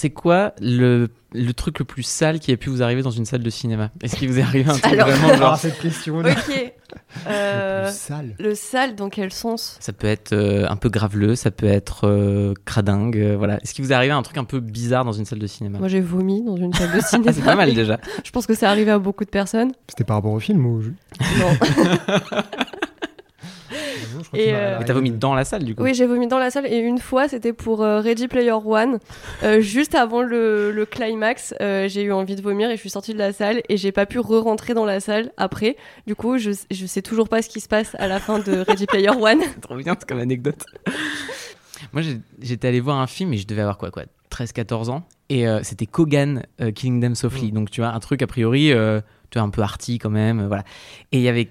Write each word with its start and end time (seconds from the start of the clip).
C'est 0.00 0.10
quoi 0.10 0.52
le, 0.60 1.08
le 1.32 1.52
truc 1.54 1.80
le 1.80 1.84
plus 1.84 2.04
sale 2.04 2.38
qui 2.38 2.52
a 2.52 2.56
pu 2.56 2.70
vous 2.70 2.84
arriver 2.84 3.02
dans 3.02 3.10
une 3.10 3.24
salle 3.24 3.42
de 3.42 3.50
cinéma? 3.50 3.90
Est-ce 4.00 4.14
qu'il 4.14 4.28
vous 4.28 4.38
est 4.38 4.42
arrivé 4.42 4.70
un 4.70 4.74
truc 4.78 4.92
Alors- 4.92 5.08
vraiment 5.08 5.36
genre 5.36 5.56
cette 5.56 5.78
question. 5.80 6.18
Ok. 6.18 6.26
Euh, 7.26 7.90
Sale. 7.90 8.34
le 8.38 8.54
sale, 8.54 8.94
dans 8.94 9.10
quel 9.10 9.30
sens? 9.30 9.76
Ça 9.78 9.92
peut 9.92 10.06
être 10.06 10.32
euh, 10.32 10.66
un 10.70 10.76
peu 10.76 10.88
graveleux, 10.88 11.34
ça 11.36 11.50
peut 11.50 11.66
être 11.66 12.06
euh, 12.08 12.54
cradingue, 12.64 13.18
euh, 13.18 13.36
voilà. 13.36 13.58
Est-ce 13.62 13.74
qu'il 13.74 13.84
vous 13.84 13.92
est 13.92 13.94
arrivé 13.94 14.12
un 14.14 14.22
truc 14.22 14.38
un 14.38 14.44
peu 14.44 14.58
bizarre 14.60 15.04
dans 15.04 15.12
une 15.12 15.26
salle 15.26 15.38
de 15.38 15.46
cinéma? 15.46 15.78
Moi, 15.80 15.88
j'ai 15.88 16.00
vomi 16.00 16.42
dans 16.42 16.56
une 16.56 16.72
salle 16.72 16.92
de 16.96 17.00
cinéma. 17.02 17.26
Ah, 17.28 17.32
C'est 17.34 17.44
pas 17.44 17.56
mal 17.56 17.74
déjà. 17.74 17.98
Je 18.24 18.30
pense 18.30 18.46
que 18.46 18.54
c'est 18.54 18.64
arrivé 18.64 18.90
à 18.90 18.98
beaucoup 18.98 19.24
de 19.26 19.28
personnes. 19.30 19.72
C'était 19.86 20.04
par 20.04 20.16
rapport 20.16 20.32
au 20.32 20.40
film 20.40 20.64
ou 20.64 20.80
Non. 20.80 21.58
Et, 24.34 24.54
euh, 24.54 24.76
Mais 24.78 24.84
T'as 24.84 24.92
vomi 24.92 25.10
dans 25.10 25.34
la 25.34 25.44
salle 25.44 25.64
du 25.64 25.74
coup 25.74 25.82
Oui, 25.82 25.94
j'ai 25.94 26.06
vomi 26.06 26.26
dans 26.26 26.38
la 26.38 26.50
salle 26.50 26.66
et 26.66 26.78
une 26.78 26.98
fois, 26.98 27.28
c'était 27.28 27.52
pour 27.52 27.82
euh, 27.82 28.00
Ready 28.00 28.28
Player 28.28 28.52
One. 28.52 28.98
Euh, 29.42 29.60
juste 29.60 29.94
avant 29.94 30.22
le, 30.22 30.70
le 30.72 30.86
climax, 30.86 31.54
euh, 31.60 31.88
j'ai 31.88 32.02
eu 32.02 32.12
envie 32.12 32.36
de 32.36 32.42
vomir 32.42 32.70
et 32.70 32.76
je 32.76 32.80
suis 32.80 32.90
sortie 32.90 33.12
de 33.14 33.18
la 33.18 33.32
salle 33.32 33.62
et 33.68 33.76
j'ai 33.76 33.92
pas 33.92 34.06
pu 34.06 34.18
re-rentrer 34.18 34.74
dans 34.74 34.84
la 34.84 35.00
salle 35.00 35.30
après. 35.36 35.76
Du 36.06 36.14
coup, 36.14 36.38
je, 36.38 36.50
je 36.70 36.86
sais 36.86 37.02
toujours 37.02 37.28
pas 37.28 37.42
ce 37.42 37.48
qui 37.48 37.60
se 37.60 37.68
passe 37.68 37.94
à 37.98 38.08
la 38.08 38.20
fin 38.20 38.38
de 38.38 38.58
Ready 38.66 38.86
Player 38.86 39.10
One. 39.20 39.40
Trop 39.60 39.76
bien, 39.76 39.94
c'est 39.98 40.08
comme 40.08 40.20
anecdote. 40.20 40.64
Moi, 41.92 42.02
j'étais 42.40 42.68
allé 42.68 42.80
voir 42.80 42.98
un 42.98 43.06
film 43.06 43.32
et 43.32 43.36
je 43.36 43.46
devais 43.46 43.60
avoir 43.62 43.78
quoi, 43.78 43.90
quoi 43.90 44.02
13-14 44.30 44.90
ans. 44.90 45.04
Et 45.28 45.46
euh, 45.46 45.60
c'était 45.62 45.86
Kogan, 45.86 46.42
euh, 46.60 46.70
Killing 46.70 47.00
Them 47.00 47.14
Softly. 47.14 47.52
Donc, 47.52 47.70
tu 47.70 47.80
vois, 47.80 47.90
un 47.90 48.00
truc 48.00 48.22
a 48.22 48.26
priori, 48.26 48.72
euh, 48.72 49.00
tu 49.30 49.38
vois, 49.38 49.46
un 49.46 49.50
peu 49.50 49.62
arty 49.62 49.98
quand 49.98 50.10
même. 50.10 50.40
euh, 50.40 50.46
voilà. 50.48 50.64
Et 51.12 51.18
il 51.18 51.22
y 51.22 51.28
avait 51.28 51.48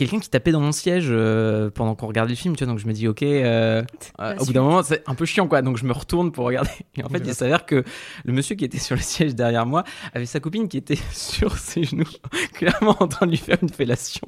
quelqu'un 0.00 0.18
qui 0.18 0.30
tapait 0.30 0.50
dans 0.50 0.60
mon 0.60 0.72
siège 0.72 1.08
euh, 1.10 1.68
pendant 1.70 1.94
qu'on 1.94 2.06
regardait 2.06 2.30
le 2.30 2.36
film, 2.36 2.56
tu 2.56 2.64
vois. 2.64 2.72
Donc, 2.72 2.80
je 2.80 2.86
me 2.86 2.92
dis, 2.94 3.06
ok, 3.06 3.22
euh, 3.22 3.82
euh, 4.18 4.36
au 4.38 4.46
bout 4.46 4.52
d'un 4.54 4.62
moment, 4.62 4.82
c'est 4.82 5.02
un 5.06 5.14
peu 5.14 5.26
chiant, 5.26 5.46
quoi. 5.46 5.60
Donc, 5.60 5.76
je 5.76 5.84
me 5.84 5.92
retourne 5.92 6.32
pour 6.32 6.46
regarder. 6.46 6.70
Et 6.96 7.04
en 7.04 7.08
fait, 7.10 7.22
il 7.24 7.34
s'avère 7.34 7.66
que 7.66 7.84
le 8.24 8.32
monsieur 8.32 8.56
qui 8.56 8.64
était 8.64 8.78
sur 8.78 8.96
le 8.96 9.02
siège 9.02 9.34
derrière 9.34 9.66
moi 9.66 9.84
avait 10.14 10.24
sa 10.24 10.40
copine 10.40 10.68
qui 10.68 10.78
était 10.78 10.98
sur 11.12 11.58
ses 11.58 11.84
genoux, 11.84 12.08
clairement 12.54 12.96
en 12.98 13.08
train 13.08 13.26
de 13.26 13.32
lui 13.32 13.38
faire 13.38 13.58
une 13.60 13.68
fellation. 13.68 14.26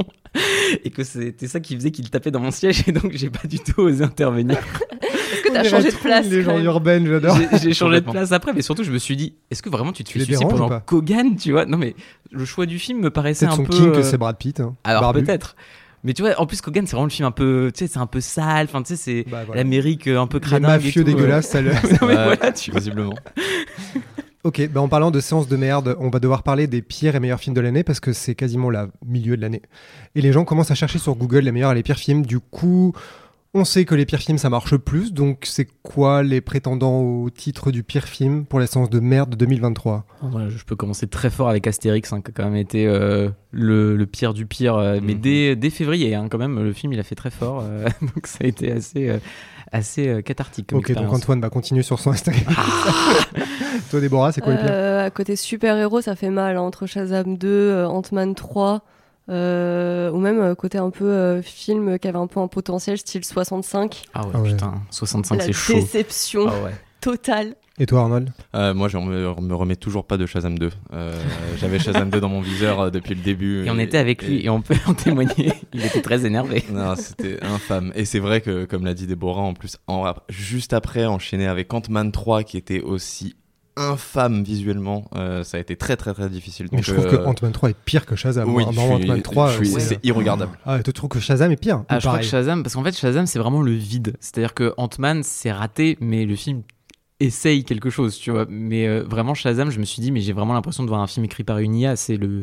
Et 0.84 0.90
que 0.90 1.04
c'était 1.04 1.48
ça 1.48 1.60
qui 1.60 1.74
faisait 1.74 1.90
qu'il 1.90 2.10
tapait 2.10 2.30
dans 2.30 2.40
mon 2.40 2.50
siège. 2.50 2.86
Et 2.86 2.92
donc, 2.92 3.12
j'ai 3.12 3.30
pas 3.30 3.48
du 3.48 3.58
tout 3.58 3.80
osé 3.80 4.04
intervenir. 4.04 4.58
Est-ce 5.44 5.48
que 5.48 5.52
t'as 5.54 5.64
changé 5.64 5.90
de 5.90 5.96
place 5.96 6.26
Les 6.28 6.42
gens 6.42 6.56
même 6.56 6.64
urbaines, 6.64 7.06
j'adore. 7.06 7.36
J'ai- 7.62 7.72
changé 7.74 8.00
de 8.00 8.10
place 8.10 8.32
après, 8.32 8.52
mais 8.52 8.62
surtout, 8.62 8.84
je 8.84 8.90
me 8.92 8.98
suis 8.98 9.16
dit, 9.16 9.34
est-ce 9.50 9.62
que 9.62 9.70
vraiment 9.70 9.92
tu 9.92 10.04
te 10.04 10.10
fais 10.10 10.20
genre 10.24 10.68
pas 10.68 10.80
Kogan, 10.80 11.36
tu 11.36 11.52
vois? 11.52 11.66
Non, 11.66 11.78
mais 11.78 11.94
le 12.30 12.44
choix 12.44 12.66
du 12.66 12.78
film 12.78 13.00
me 13.00 13.10
paraissait 13.10 13.46
Peut-être 13.46 13.54
un 13.54 13.56
son 13.56 13.64
peu. 13.64 13.72
king 13.76 13.92
que 13.92 13.98
euh, 13.98 14.02
c'est 14.02 14.18
Brad 14.18 14.36
Pitt. 14.36 14.60
hein. 14.60 14.74
Alors 14.84 15.12
peut-être. 15.12 15.56
Mais 16.04 16.14
tu 16.14 16.22
vois, 16.22 16.32
en 16.40 16.46
plus, 16.46 16.60
Kogan, 16.60 16.84
c'est 16.86 16.92
vraiment 16.96 17.04
le 17.06 17.10
film 17.10 17.28
un 17.28 17.30
peu. 17.30 17.70
Tu 17.72 17.84
sais, 17.84 17.92
c'est 17.92 18.00
un 18.00 18.06
peu 18.08 18.20
sale. 18.20 18.66
Enfin, 18.68 18.82
tu 18.82 18.88
sais, 18.88 18.96
c'est 18.96 19.24
Bah, 19.30 19.44
voilà. 19.46 19.62
l'Amérique 19.62 20.08
euh, 20.08 20.20
un 20.20 20.26
peu 20.26 20.40
cradingue. 20.40 20.68
et 20.80 20.84
mafieux 20.84 21.04
tout, 21.04 21.08
euh. 21.10 21.12
dégueulasses, 21.14 21.46
ça 21.48 21.60
le- 21.62 21.70
voilà, 22.00 22.50
tu 22.52 22.70
vois. 22.72 22.80
Visiblement. 22.80 23.14
Ok, 24.44 24.68
bah 24.72 24.80
en 24.80 24.88
parlant 24.88 25.12
de 25.12 25.20
séances 25.20 25.46
de 25.46 25.56
merde, 25.56 25.94
on 26.00 26.10
va 26.10 26.18
devoir 26.18 26.42
parler 26.42 26.66
des 26.66 26.82
pires 26.82 27.14
et 27.14 27.20
meilleurs 27.20 27.38
films 27.38 27.54
de 27.54 27.60
l'année 27.60 27.84
parce 27.84 28.00
que 28.00 28.12
c'est 28.12 28.34
quasiment 28.34 28.70
le 28.70 28.88
milieu 29.06 29.36
de 29.36 29.40
l'année. 29.40 29.62
Et 30.16 30.20
les 30.20 30.32
gens 30.32 30.44
commencent 30.44 30.72
à 30.72 30.74
chercher 30.74 30.98
sur 30.98 31.14
Google 31.14 31.38
les 31.44 31.52
meilleurs 31.52 31.70
et 31.70 31.74
les 31.76 31.84
pires 31.84 31.96
films. 31.98 32.26
Du 32.26 32.40
coup, 32.40 32.92
on 33.54 33.64
sait 33.64 33.84
que 33.84 33.94
les 33.94 34.06
pires 34.06 34.20
films 34.20 34.38
ça 34.38 34.48
marche 34.48 34.76
plus. 34.76 35.12
Donc, 35.12 35.40
c'est 35.42 35.68
quoi 35.82 36.22
les 36.22 36.40
prétendants 36.40 37.00
au 37.00 37.28
titre 37.30 37.70
du 37.70 37.82
pire 37.82 38.04
film 38.04 38.46
pour 38.46 38.58
la 38.60 38.66
séance 38.66 38.88
de 38.88 38.98
merde 39.00 39.34
2023 39.36 40.04
Voilà, 40.22 40.48
je 40.48 40.64
peux 40.64 40.74
commencer 40.76 41.06
très 41.06 41.28
fort 41.28 41.48
avec 41.50 41.66
Astérix, 41.66 42.12
hein, 42.12 42.22
qui 42.22 42.30
a 42.30 42.34
quand 42.34 42.44
même 42.44 42.56
été 42.56 42.86
euh, 42.86 43.28
le, 43.50 43.96
le 43.96 44.06
pire 44.06 44.32
du 44.32 44.46
pire. 44.46 44.76
euh, 44.76 45.00
Mais 45.02 45.14
Mhm. 45.14 45.20
dès, 45.20 45.56
dès 45.56 45.70
février, 45.70 46.14
hein, 46.14 46.28
quand 46.30 46.38
même, 46.38 46.62
le 46.62 46.72
film, 46.72 46.92
il 46.94 47.00
a 47.00 47.02
fait 47.02 47.14
très 47.14 47.30
fort. 47.30 47.62
euh, 47.62 47.88
donc 48.00 48.26
ça 48.26 48.38
a 48.42 48.46
été 48.46 48.72
assez, 48.72 49.10
euh, 49.10 49.18
assez 49.70 50.08
euh, 50.08 50.22
cathartique. 50.22 50.68
Comme 50.68 50.78
Ok, 50.78 50.90
donc. 50.92 51.12
Antoine 51.12 51.40
va 51.42 51.50
continuer 51.50 51.82
sur 51.82 51.98
son 52.00 52.10
Instagram. 52.12 52.54
Toi, 53.90 54.00
Déborah, 54.00 54.32
c'est 54.32 54.40
quoi 54.40 54.54
les 54.54 54.58
pires? 54.58 54.72
À 54.72 55.10
côté 55.10 55.36
super-héros, 55.36 56.00
ça 56.00 56.16
fait 56.16 56.30
mal. 56.30 56.56
hein, 56.56 56.60
entre 56.62 56.86
Shazam 56.86 57.36
2, 57.36 57.48
euh, 57.48 57.86
Ant-Man 57.88 58.34
3, 58.34 58.82
euh, 59.28 60.10
ou 60.10 60.18
même 60.18 60.40
euh, 60.40 60.54
côté 60.54 60.78
un 60.78 60.90
peu 60.90 61.04
euh, 61.06 61.42
film 61.42 61.98
qui 61.98 62.08
avait 62.08 62.18
un 62.18 62.26
peu 62.26 62.40
un 62.40 62.48
potentiel, 62.48 62.98
style 62.98 63.24
65. 63.24 64.02
Ah 64.14 64.22
ouais, 64.26 64.32
Ah 64.34 64.40
ouais. 64.40 64.50
putain, 64.50 64.74
65, 64.90 65.36
La 65.38 65.44
c'est 65.46 65.52
chaud. 65.52 65.74
déception 65.74 66.46
Ah 66.48 66.64
ouais. 66.64 66.72
totale. 67.00 67.54
Et 67.78 67.86
toi, 67.86 68.02
Arnold? 68.02 68.30
Euh, 68.54 68.74
moi, 68.74 68.88
je 68.88 68.98
me, 68.98 69.34
me 69.40 69.54
remets 69.54 69.76
toujours 69.76 70.04
pas 70.06 70.18
de 70.18 70.26
Shazam 70.26 70.58
2. 70.58 70.70
Euh, 70.92 71.18
J'avais 71.58 71.78
Shazam 71.78 72.10
2 72.10 72.20
dans 72.20 72.28
mon 72.28 72.42
viseur 72.42 72.78
euh, 72.80 72.90
depuis 72.90 73.14
le 73.14 73.22
début. 73.22 73.64
Et 73.64 73.70
on 73.70 73.78
était 73.78 73.96
avec 73.96 74.22
lui 74.22 74.44
et 74.44 74.50
on 74.50 74.60
peut 74.60 74.76
en 74.86 74.92
témoigner. 74.92 75.52
Il 75.72 75.82
était 75.84 76.02
très 76.02 76.26
énervé. 76.26 76.62
Non, 76.70 76.94
c'était 76.96 77.42
infâme. 77.42 77.90
Et 77.96 78.04
c'est 78.04 78.18
vrai 78.18 78.42
que, 78.42 78.66
comme 78.66 78.84
l'a 78.84 78.92
dit 78.92 79.06
Déborah, 79.06 79.40
en 79.40 79.54
plus, 79.54 79.78
en- 79.86 80.04
juste 80.28 80.74
après, 80.74 81.06
enchaîné 81.06 81.46
avec 81.46 81.72
Ant-Man 81.72 82.12
3, 82.12 82.42
qui 82.42 82.58
était 82.58 82.82
aussi 82.82 83.36
infâme 83.76 84.42
visuellement, 84.42 85.04
euh, 85.14 85.42
ça 85.44 85.56
a 85.56 85.60
été 85.60 85.76
très 85.76 85.96
très 85.96 86.12
très 86.14 86.28
difficile. 86.28 86.66
Mais 86.72 86.78
Donc, 86.78 86.84
je 86.84 86.92
trouve 86.92 87.06
euh, 87.06 87.10
que 87.18 87.24
Ant-Man 87.24 87.52
3 87.52 87.70
est 87.70 87.76
pire 87.84 88.06
que 88.06 88.16
Shazam. 88.16 88.54
Oui, 88.54 88.64
suis- 88.70 88.78
Ant-Man 88.80 89.22
3, 89.22 89.50
je 89.50 89.64
suis- 89.64 89.74
euh, 89.74 89.78
c'est 89.80 90.04
irregardable. 90.04 90.58
Ah, 90.66 90.82
tu 90.82 90.92
trouves 90.92 91.08
que 91.10 91.20
Shazam 91.20 91.50
est 91.52 91.56
pire 91.56 91.84
Ah, 91.88 91.98
je 91.98 92.06
crois 92.06 92.18
que 92.18 92.24
Shazam, 92.24 92.62
parce 92.62 92.74
qu'en 92.74 92.84
fait, 92.84 92.96
Shazam, 92.96 93.26
c'est 93.26 93.38
vraiment 93.38 93.62
le 93.62 93.72
vide. 93.72 94.14
C'est-à-dire 94.20 94.54
que 94.54 94.74
Ant-Man, 94.76 95.22
c'est 95.22 95.52
raté, 95.52 95.96
mais 96.00 96.24
le 96.24 96.36
film 96.36 96.62
essaye 97.22 97.64
quelque 97.64 97.90
chose, 97.90 98.18
tu 98.18 98.30
vois. 98.30 98.46
Mais 98.48 98.86
euh, 98.86 99.02
vraiment, 99.02 99.34
Shazam, 99.34 99.70
je 99.70 99.78
me 99.80 99.84
suis 99.84 100.00
dit, 100.02 100.10
mais 100.12 100.20
j'ai 100.20 100.32
vraiment 100.32 100.54
l'impression 100.54 100.82
de 100.82 100.88
voir 100.88 101.00
un 101.00 101.06
film 101.06 101.24
écrit 101.24 101.44
par 101.44 101.58
une 101.58 101.74
IA, 101.74 101.96
c'est 101.96 102.16
le, 102.16 102.42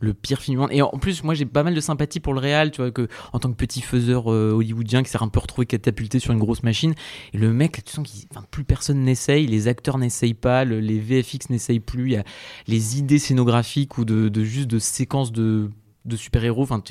le 0.00 0.14
pire 0.14 0.40
film. 0.40 0.66
Et 0.70 0.82
en 0.82 0.90
plus, 0.90 1.24
moi, 1.24 1.34
j'ai 1.34 1.46
pas 1.46 1.62
mal 1.62 1.74
de 1.74 1.80
sympathie 1.80 2.20
pour 2.20 2.34
le 2.34 2.40
réal, 2.40 2.70
tu 2.70 2.80
vois, 2.80 2.90
que 2.90 3.08
en 3.32 3.38
tant 3.38 3.50
que 3.50 3.56
petit 3.56 3.80
faiseur 3.80 4.32
euh, 4.32 4.52
hollywoodien 4.52 5.02
qui 5.02 5.10
s'est 5.10 5.22
un 5.22 5.28
peu 5.28 5.40
retrouvé 5.40 5.66
catapulté 5.66 6.18
sur 6.18 6.32
une 6.32 6.38
grosse 6.38 6.62
machine. 6.62 6.94
Et 7.32 7.38
le 7.38 7.52
mec, 7.52 7.82
tu 7.84 7.92
sens 7.92 8.06
que 8.08 8.38
plus 8.50 8.64
personne 8.64 9.02
n'essaye, 9.02 9.46
les 9.46 9.68
acteurs 9.68 9.98
n'essayent 9.98 10.34
pas, 10.34 10.64
le- 10.64 10.80
les 10.80 10.98
VFX 10.98 11.50
n'essayent 11.50 11.80
plus, 11.80 12.04
il 12.06 12.12
y 12.12 12.16
a 12.16 12.24
les 12.66 12.98
idées 12.98 13.18
scénographiques 13.18 13.98
ou 13.98 14.04
de, 14.04 14.28
de 14.28 14.44
juste 14.44 14.68
de 14.68 14.78
séquences 14.78 15.32
de 15.32 15.70
de 16.08 16.16
super-héros, 16.16 16.62
enfin 16.62 16.82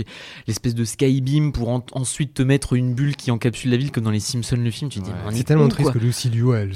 l'espèce 0.47 0.75
de 0.75 0.85
skybeam 0.85 1.51
pour 1.51 1.69
en- 1.69 1.83
ensuite 1.93 2.33
te 2.35 2.43
mettre 2.43 2.73
une 2.73 2.93
bulle 2.93 3.15
qui 3.15 3.31
encapsule 3.31 3.71
la 3.71 3.77
ville 3.77 3.91
comme 3.91 4.03
dans 4.03 4.11
les 4.11 4.19
Simpsons 4.19 4.57
le 4.57 4.71
film, 4.71 4.89
tu 4.89 4.99
te 4.99 5.05
dis 5.05 5.11
Ouais. 5.11 5.33
C'est 5.33 5.43
tellement 5.43 5.63
con, 5.63 5.69
triste 5.69 5.91
quoi. 5.91 5.99
que 5.99 6.05
Lucy 6.05 6.29
Liu, 6.29 6.53
elle. 6.55 6.71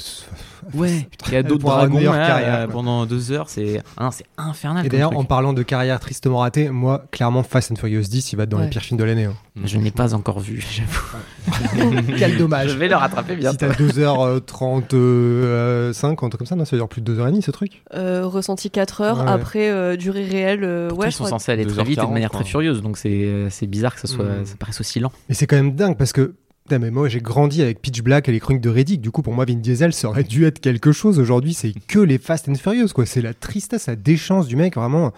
Ouais, 0.75 1.07
il 1.27 1.33
y 1.33 1.37
a 1.37 1.43
d'autres 1.43 1.63
dragons 1.63 1.99
là, 1.99 2.27
carrière, 2.27 2.55
euh, 2.61 2.67
pendant 2.67 3.05
deux 3.07 3.31
heures, 3.31 3.49
c'est 3.49 3.81
ah 3.97 4.03
non, 4.05 4.11
c'est 4.11 4.25
infernal. 4.37 4.85
Et 4.85 4.89
d'ailleurs, 4.89 5.17
en 5.17 5.23
parlant 5.23 5.53
de 5.53 5.63
carrière 5.63 5.99
tristement 5.99 6.39
ratée, 6.39 6.69
moi, 6.69 7.05
clairement, 7.11 7.41
Fast 7.43 7.71
and 7.71 7.75
Furious 7.77 8.01
10, 8.03 8.33
il 8.33 8.35
va 8.35 8.43
être 8.43 8.49
dans 8.49 8.57
Ouais. 8.57 8.63
les 8.65 8.69
pires 8.69 8.81
films 8.83 8.99
de 8.99 9.03
l'année. 9.03 9.25
hein. 9.25 9.33
Je 9.65 9.77
n'ai 9.77 9.91
pas 9.91 10.13
encore 10.13 10.39
vu, 10.39 10.63
j'avoue. 10.71 11.97
Quel 12.17 12.37
dommage. 12.37 12.69
Je 12.69 12.77
vais 12.77 12.87
le 12.87 12.95
rattraper 12.95 13.33
Si 13.33 13.39
bientôt. 13.39 13.57
t'as 13.59 13.73
2h35, 13.73 16.11
un 16.11 16.15
truc 16.29 16.37
comme 16.37 16.47
ça, 16.47 16.55
non, 16.55 16.65
ça 16.65 16.75
veut 16.75 16.81
dire 16.81 16.87
plus 16.87 17.01
de 17.01 17.15
2h30 17.15 17.41
ce 17.41 17.51
truc 17.51 17.83
Euh, 17.93 18.25
ressenti 18.25 18.69
4 18.69 19.01
heures, 19.01 19.19
Ouais. 19.21 19.27
après 19.31 19.69
euh, 19.69 19.95
durée 19.97 20.25
réelle, 20.25 20.63
euh, 20.63 20.87
Pourtant, 20.89 21.01
ouais, 21.03 21.09
ils 21.09 21.11
sont 21.11 21.23
crois 21.25 21.29
censés 21.39 21.51
aller 21.51 21.65
très 21.65 21.83
vite 21.83 21.97
et 21.97 22.01
de 22.01 22.05
2h40, 22.07 22.30
manière 22.33 22.43
très 22.45 22.49
furieuse, 22.49 22.81
donc 22.81 22.97
c'est 22.97 23.09
euh, 23.09 23.49
c'est 23.49 23.67
bizarre 23.67 23.93
que 23.95 24.01
ça, 24.01 24.07
soit, 24.07 24.25
Mm. 24.25 24.45
ça 24.45 24.55
paraisse 24.57 24.79
aussi 24.79 24.99
lent. 24.99 25.11
Et 25.29 25.33
c'est 25.33 25.47
quand 25.47 25.55
même 25.57 25.75
dingue 25.75 25.97
parce 25.97 26.13
que. 26.13 26.33
Putain, 26.65 26.77
mais 26.77 26.91
moi 26.91 27.09
j'ai 27.09 27.19
grandi 27.21 27.61
avec 27.63 27.81
Pitch 27.81 28.01
Black 28.01 28.29
et 28.29 28.31
les 28.31 28.39
chroniques 28.39 28.61
de 28.61 28.69
Reddick. 28.69 29.01
Du 29.01 29.09
coup, 29.09 29.23
pour 29.23 29.33
moi, 29.33 29.45
Vin 29.45 29.55
Diesel, 29.55 29.93
ça 29.93 30.07
aurait 30.07 30.23
dû 30.23 30.45
être 30.45 30.59
quelque 30.59 30.91
chose. 30.91 31.19
Aujourd'hui, 31.19 31.53
c'est 31.55 31.73
que 31.87 31.99
les 31.99 32.17
Fast 32.19 32.47
and 32.49 32.55
Furious, 32.55 32.89
quoi. 32.93 33.05
C'est 33.07 33.21
la 33.21 33.33
tristesse, 33.33 33.87
la 33.87 33.95
déchance 33.95 34.47
du 34.47 34.55
mec, 34.55 34.75
vraiment. 34.75 35.11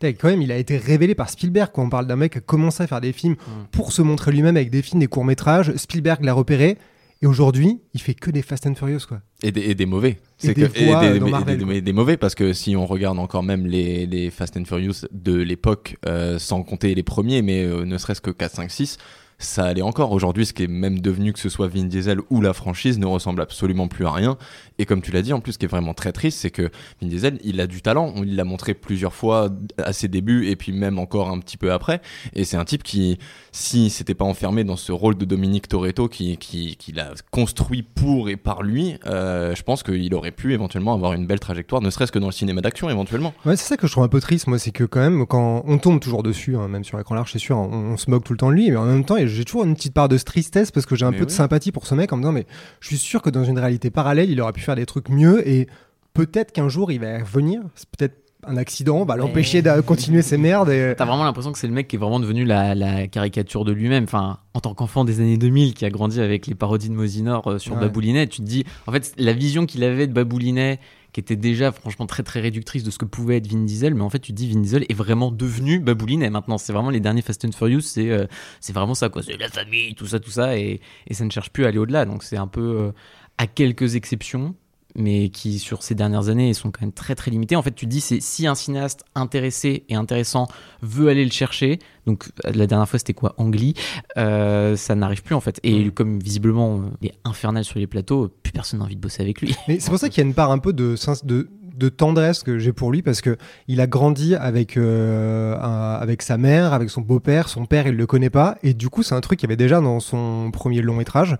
Putain, 0.00 0.14
quand 0.18 0.28
même, 0.28 0.40
il 0.42 0.50
a 0.50 0.56
été 0.56 0.78
révélé 0.78 1.14
par 1.14 1.28
Spielberg. 1.28 1.70
Quand 1.72 1.82
on 1.84 1.90
parle 1.90 2.06
d'un 2.06 2.16
mec 2.16 2.32
qui 2.32 2.38
a 2.38 2.40
commencé 2.40 2.82
à 2.82 2.86
faire 2.86 3.00
des 3.02 3.12
films 3.12 3.36
pour 3.72 3.92
se 3.92 4.00
montrer 4.02 4.32
lui-même 4.32 4.56
avec 4.56 4.70
des 4.70 4.82
films, 4.82 5.00
des 5.00 5.06
courts-métrages, 5.06 5.74
Spielberg 5.76 6.24
l'a 6.24 6.32
repéré. 6.32 6.76
Et 7.22 7.26
aujourd'hui, 7.26 7.80
il 7.94 8.00
fait 8.00 8.12
que 8.14 8.30
des 8.30 8.42
Fast 8.42 8.66
and 8.66 8.74
Furious, 8.74 9.00
quoi. 9.08 9.22
Et 9.42 9.50
des, 9.50 9.62
et 9.62 9.74
des 9.74 9.86
mauvais. 9.86 10.10
Et 10.10 10.18
C'est 10.38 10.54
des 10.54 10.68
que- 10.68 10.84
voix, 10.84 11.00
des, 11.00 11.16
euh, 11.16 11.18
dans 11.18 11.28
Marvel, 11.28 11.82
des 11.82 11.92
mauvais 11.92 12.16
parce 12.18 12.34
que 12.34 12.52
si 12.52 12.76
on 12.76 12.84
regarde 12.86 13.18
encore 13.18 13.42
même 13.42 13.66
les, 13.66 14.06
les 14.06 14.30
Fast 14.30 14.56
and 14.58 14.66
Furious 14.66 15.06
de 15.12 15.34
l'époque, 15.34 15.96
euh, 16.06 16.38
sans 16.38 16.62
compter 16.62 16.94
les 16.94 17.02
premiers, 17.02 17.40
mais 17.40 17.64
euh, 17.64 17.84
ne 17.86 17.96
serait-ce 17.96 18.20
que 18.20 18.30
4, 18.30 18.52
5, 18.56 18.70
6, 18.70 18.98
ça 19.38 19.64
allait 19.64 19.82
encore. 19.82 20.12
Aujourd'hui, 20.12 20.46
ce 20.46 20.52
qui 20.52 20.64
est 20.64 20.68
même 20.68 21.00
devenu 21.00 21.32
que 21.32 21.38
ce 21.38 21.48
soit 21.48 21.68
Vin 21.68 21.84
Diesel 21.84 22.20
ou 22.30 22.40
la 22.40 22.52
franchise 22.52 22.98
ne 22.98 23.06
ressemble 23.06 23.42
absolument 23.42 23.88
plus 23.88 24.06
à 24.06 24.10
rien. 24.10 24.38
Et 24.78 24.86
comme 24.86 25.02
tu 25.02 25.12
l'as 25.12 25.22
dit, 25.22 25.32
en 25.32 25.40
plus, 25.40 25.52
ce 25.52 25.58
qui 25.58 25.66
est 25.66 25.68
vraiment 25.68 25.94
très 25.94 26.12
triste, 26.12 26.38
c'est 26.38 26.50
que 26.50 26.70
Vin 27.00 27.08
Diesel, 27.08 27.38
il 27.44 27.60
a 27.60 27.66
du 27.66 27.82
talent. 27.82 28.14
Il 28.16 28.36
l'a 28.36 28.44
montré 28.44 28.74
plusieurs 28.74 29.14
fois 29.14 29.50
à 29.78 29.92
ses 29.92 30.08
débuts 30.08 30.48
et 30.48 30.56
puis 30.56 30.72
même 30.72 30.98
encore 30.98 31.30
un 31.30 31.38
petit 31.38 31.56
peu 31.56 31.72
après. 31.72 32.00
Et 32.34 32.44
c'est 32.44 32.56
un 32.56 32.64
type 32.64 32.82
qui, 32.82 33.18
si 33.52 33.90
s'était 33.90 34.14
pas 34.14 34.24
enfermé 34.24 34.64
dans 34.64 34.76
ce 34.76 34.92
rôle 34.92 35.16
de 35.16 35.24
Dominique 35.24 35.68
Toretto 35.68 36.08
qui, 36.08 36.36
qui, 36.38 36.76
qui 36.76 36.92
l'a 36.92 37.12
construit 37.30 37.82
pour 37.82 38.28
et 38.28 38.36
par 38.36 38.62
lui, 38.62 38.96
euh, 39.06 39.54
je 39.54 39.62
pense 39.62 39.82
qu'il 39.82 40.14
aurait 40.14 40.32
pu 40.32 40.54
éventuellement 40.54 40.94
avoir 40.94 41.12
une 41.12 41.26
belle 41.26 41.40
trajectoire, 41.40 41.82
ne 41.82 41.90
serait-ce 41.90 42.12
que 42.12 42.18
dans 42.18 42.26
le 42.26 42.32
cinéma 42.32 42.60
d'action 42.60 42.88
éventuellement. 42.90 43.34
C'est 43.44 43.56
ça 43.56 43.76
que 43.76 43.86
je 43.86 43.92
trouve 43.92 44.04
un 44.04 44.08
peu 44.08 44.20
triste, 44.20 44.46
moi, 44.46 44.58
c'est 44.58 44.70
que 44.70 44.84
quand 44.84 45.00
même, 45.00 45.26
quand 45.26 45.62
on 45.66 45.78
tombe 45.78 46.00
toujours 46.00 46.22
dessus, 46.22 46.56
hein, 46.56 46.68
même 46.68 46.84
sur 46.84 46.98
l'écran 46.98 47.14
large, 47.14 47.32
c'est 47.32 47.38
sûr, 47.38 47.56
on, 47.56 47.92
on 47.92 47.96
se 47.96 48.10
moque 48.10 48.24
tout 48.24 48.32
le 48.32 48.38
temps 48.38 48.50
de 48.50 48.54
lui, 48.54 48.70
mais 48.70 48.76
en 48.76 48.84
même 48.84 49.04
temps, 49.04 49.16
j'ai 49.26 49.44
toujours 49.44 49.64
une 49.64 49.74
petite 49.74 49.94
part 49.94 50.08
de 50.08 50.16
tristesse 50.18 50.70
parce 50.70 50.86
que 50.86 50.96
j'ai 50.96 51.04
un 51.04 51.10
Mais 51.10 51.18
peu 51.18 51.26
de 51.26 51.30
sympathie 51.30 51.72
pour 51.72 51.86
ce 51.86 51.94
mec 51.94 52.12
en 52.12 52.16
me 52.16 52.22
disant, 52.22 52.32
mais 52.32 52.46
je 52.80 52.88
suis 52.88 52.98
sûr 52.98 53.22
que 53.22 53.30
dans 53.30 53.44
une 53.44 53.58
réalité 53.58 53.90
parallèle, 53.90 54.30
il 54.30 54.40
aurait 54.40 54.52
pu 54.52 54.60
faire 54.60 54.76
des 54.76 54.86
trucs 54.86 55.08
mieux 55.08 55.46
et 55.48 55.68
peut-être 56.14 56.52
qu'un 56.52 56.68
jour 56.68 56.92
il 56.92 57.00
va 57.00 57.18
revenir, 57.18 57.62
c'est 57.74 57.88
peut-être 57.90 58.16
un 58.46 58.56
accident 58.56 59.04
va 59.04 59.16
l'empêcher 59.16 59.62
de 59.62 59.80
continuer 59.80 60.22
ses 60.22 60.36
merdes. 60.36 60.70
Et... 60.70 60.94
T'as 60.96 61.04
vraiment 61.04 61.24
l'impression 61.24 61.52
que 61.52 61.58
c'est 61.58 61.66
le 61.66 61.72
mec 61.72 61.88
qui 61.88 61.96
est 61.96 61.98
vraiment 61.98 62.20
devenu 62.20 62.44
la, 62.44 62.74
la 62.74 63.08
caricature 63.08 63.64
de 63.64 63.72
lui-même. 63.72 64.04
Enfin, 64.04 64.38
en 64.54 64.60
tant 64.60 64.74
qu'enfant 64.74 65.04
des 65.04 65.20
années 65.20 65.36
2000, 65.36 65.74
qui 65.74 65.84
a 65.84 65.90
grandi 65.90 66.20
avec 66.20 66.46
les 66.46 66.54
parodies 66.54 66.88
de 66.88 66.94
Mosinor 66.94 67.46
euh, 67.50 67.58
sur 67.58 67.74
Ouais. 67.74 67.80
Baboulinet, 67.80 68.26
tu 68.28 68.40
te 68.40 68.46
dis, 68.46 68.64
en 68.86 68.92
fait, 68.92 69.12
la 69.18 69.32
vision 69.32 69.66
qu'il 69.66 69.82
avait 69.84 70.06
de 70.06 70.12
Baboulinet, 70.12 70.78
qui 71.16 71.20
était 71.20 71.34
déjà 71.34 71.72
franchement 71.72 72.04
très 72.04 72.22
très 72.22 72.40
réductrice 72.40 72.84
de 72.84 72.90
ce 72.90 72.98
que 72.98 73.06
pouvait 73.06 73.38
être 73.38 73.46
Vin 73.46 73.64
Diesel, 73.64 73.94
mais 73.94 74.02
en 74.02 74.10
fait, 74.10 74.18
tu 74.18 74.32
dis, 74.32 74.52
Vin 74.52 74.60
Diesel 74.60 74.84
est 74.86 74.92
vraiment 74.92 75.30
devenu 75.30 75.78
Baboulinet 75.78 76.28
maintenant. 76.28 76.58
C'est 76.58 76.74
vraiment 76.74 76.90
les 76.90 77.00
derniers 77.00 77.22
Fast 77.22 77.42
and 77.46 77.52
Furious, 77.52 77.80
c'est 77.80 78.10
euh, 78.10 78.26
c'est 78.60 78.74
vraiment 78.74 78.92
ça, 78.94 79.08
quoi. 79.08 79.22
C'est 79.22 79.38
la 79.38 79.48
famille, 79.48 79.94
tout 79.94 80.06
ça, 80.06 80.20
tout 80.20 80.28
ça, 80.28 80.58
et, 80.58 80.78
et 81.06 81.14
ça 81.14 81.24
ne 81.24 81.30
cherche 81.30 81.48
plus 81.48 81.64
à 81.64 81.68
aller 81.68 81.78
au-delà. 81.78 82.04
Donc, 82.04 82.22
c'est 82.22 82.36
un 82.36 82.46
peu, 82.46 82.60
euh, 82.60 82.92
à 83.38 83.46
quelques 83.46 83.94
exceptions, 83.94 84.54
mais 84.96 85.28
qui 85.28 85.58
sur 85.58 85.82
ces 85.82 85.94
dernières 85.94 86.28
années 86.28 86.54
sont 86.54 86.70
quand 86.70 86.80
même 86.80 86.92
très 86.92 87.14
très 87.14 87.30
limitées. 87.30 87.56
En 87.56 87.62
fait, 87.62 87.74
tu 87.74 87.86
te 87.86 87.90
dis 87.90 88.00
c'est 88.00 88.20
si 88.20 88.46
un 88.46 88.54
cinéaste 88.54 89.04
intéressé 89.14 89.84
et 89.88 89.94
intéressant 89.94 90.48
veut 90.82 91.08
aller 91.08 91.24
le 91.24 91.30
chercher. 91.30 91.78
Donc 92.06 92.30
la 92.44 92.66
dernière 92.66 92.88
fois 92.88 92.98
c'était 92.98 93.14
quoi? 93.14 93.34
Angly, 93.38 93.74
euh, 94.16 94.76
ça 94.76 94.94
n'arrive 94.94 95.22
plus 95.22 95.34
en 95.34 95.40
fait. 95.40 95.60
Et 95.62 95.90
comme 95.90 96.18
visiblement 96.20 96.78
euh, 96.78 96.82
il 97.02 97.08
est 97.08 97.14
infernal 97.24 97.64
sur 97.64 97.78
les 97.78 97.86
plateaux, 97.86 98.28
plus 98.42 98.52
personne 98.52 98.78
n'a 98.78 98.84
envie 98.86 98.96
de 98.96 99.00
bosser 99.00 99.22
avec 99.22 99.40
lui. 99.40 99.54
Mais 99.68 99.80
c'est 99.80 99.90
pour 99.90 99.98
ça 99.98 100.08
qu'il 100.08 100.22
y 100.22 100.24
a 100.24 100.28
une 100.28 100.34
part 100.34 100.50
un 100.50 100.58
peu 100.58 100.72
de, 100.72 100.96
sens- 100.96 101.24
de, 101.24 101.48
de 101.76 101.88
tendresse 101.88 102.42
que 102.42 102.58
j'ai 102.58 102.72
pour 102.72 102.90
lui 102.90 103.02
parce 103.02 103.20
que 103.20 103.36
il 103.68 103.80
a 103.80 103.86
grandi 103.86 104.34
avec, 104.34 104.76
euh, 104.76 105.56
un- 105.60 105.94
avec 106.00 106.22
sa 106.22 106.38
mère, 106.38 106.72
avec 106.72 106.90
son 106.90 107.00
beau-père, 107.02 107.48
son 107.48 107.66
père 107.66 107.86
il 107.86 107.96
le 107.96 108.06
connaît 108.06 108.30
pas. 108.30 108.56
Et 108.62 108.74
du 108.74 108.88
coup 108.88 109.02
c'est 109.02 109.14
un 109.14 109.20
truc 109.20 109.38
qu'il 109.38 109.46
y 109.48 109.50
avait 109.50 109.56
déjà 109.56 109.80
dans 109.80 110.00
son 110.00 110.50
premier 110.52 110.82
long 110.82 110.94
métrage 110.94 111.36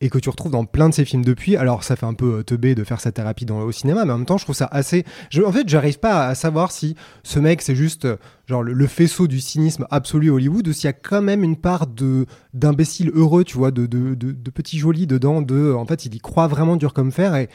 et 0.00 0.08
que 0.08 0.18
tu 0.18 0.30
retrouves 0.30 0.52
dans 0.52 0.64
plein 0.64 0.88
de 0.88 0.94
ses 0.94 1.04
films 1.04 1.24
depuis. 1.24 1.56
Alors 1.56 1.84
ça 1.84 1.96
fait 1.96 2.06
un 2.06 2.14
peu 2.14 2.38
euh, 2.38 2.42
teubé 2.42 2.74
de 2.74 2.84
faire 2.84 3.00
sa 3.00 3.12
thérapie 3.12 3.44
dans, 3.44 3.60
au 3.60 3.72
cinéma 3.72 4.04
mais 4.04 4.12
en 4.12 4.18
même 4.18 4.26
temps 4.26 4.38
je 4.38 4.44
trouve 4.44 4.56
ça 4.56 4.68
assez... 4.70 5.04
Je, 5.30 5.42
en 5.42 5.52
fait 5.52 5.68
j'arrive 5.68 5.98
pas 5.98 6.26
à 6.28 6.34
savoir 6.34 6.72
si 6.72 6.94
ce 7.22 7.38
mec 7.38 7.60
c'est 7.62 7.74
juste 7.74 8.06
genre 8.46 8.62
le, 8.62 8.72
le 8.72 8.86
faisceau 8.86 9.26
du 9.26 9.40
cynisme 9.40 9.86
absolu 9.90 10.30
à 10.30 10.34
Hollywood 10.34 10.66
ou 10.68 10.72
s'il 10.72 10.84
y 10.86 10.88
a 10.88 10.92
quand 10.92 11.22
même 11.22 11.44
une 11.44 11.56
part 11.56 11.86
de 11.86 12.26
d'imbécile 12.54 13.10
heureux 13.14 13.44
tu 13.44 13.56
vois 13.56 13.70
de, 13.70 13.86
de, 13.86 14.14
de, 14.14 14.32
de 14.32 14.50
petit 14.50 14.78
joli 14.78 15.06
dedans 15.06 15.40
de 15.42 15.72
en 15.72 15.84
fait 15.86 16.04
il 16.06 16.14
y 16.14 16.18
croit 16.18 16.46
vraiment 16.48 16.76
dur 16.76 16.92
comme 16.92 17.12
fer 17.12 17.34
et 17.36 17.48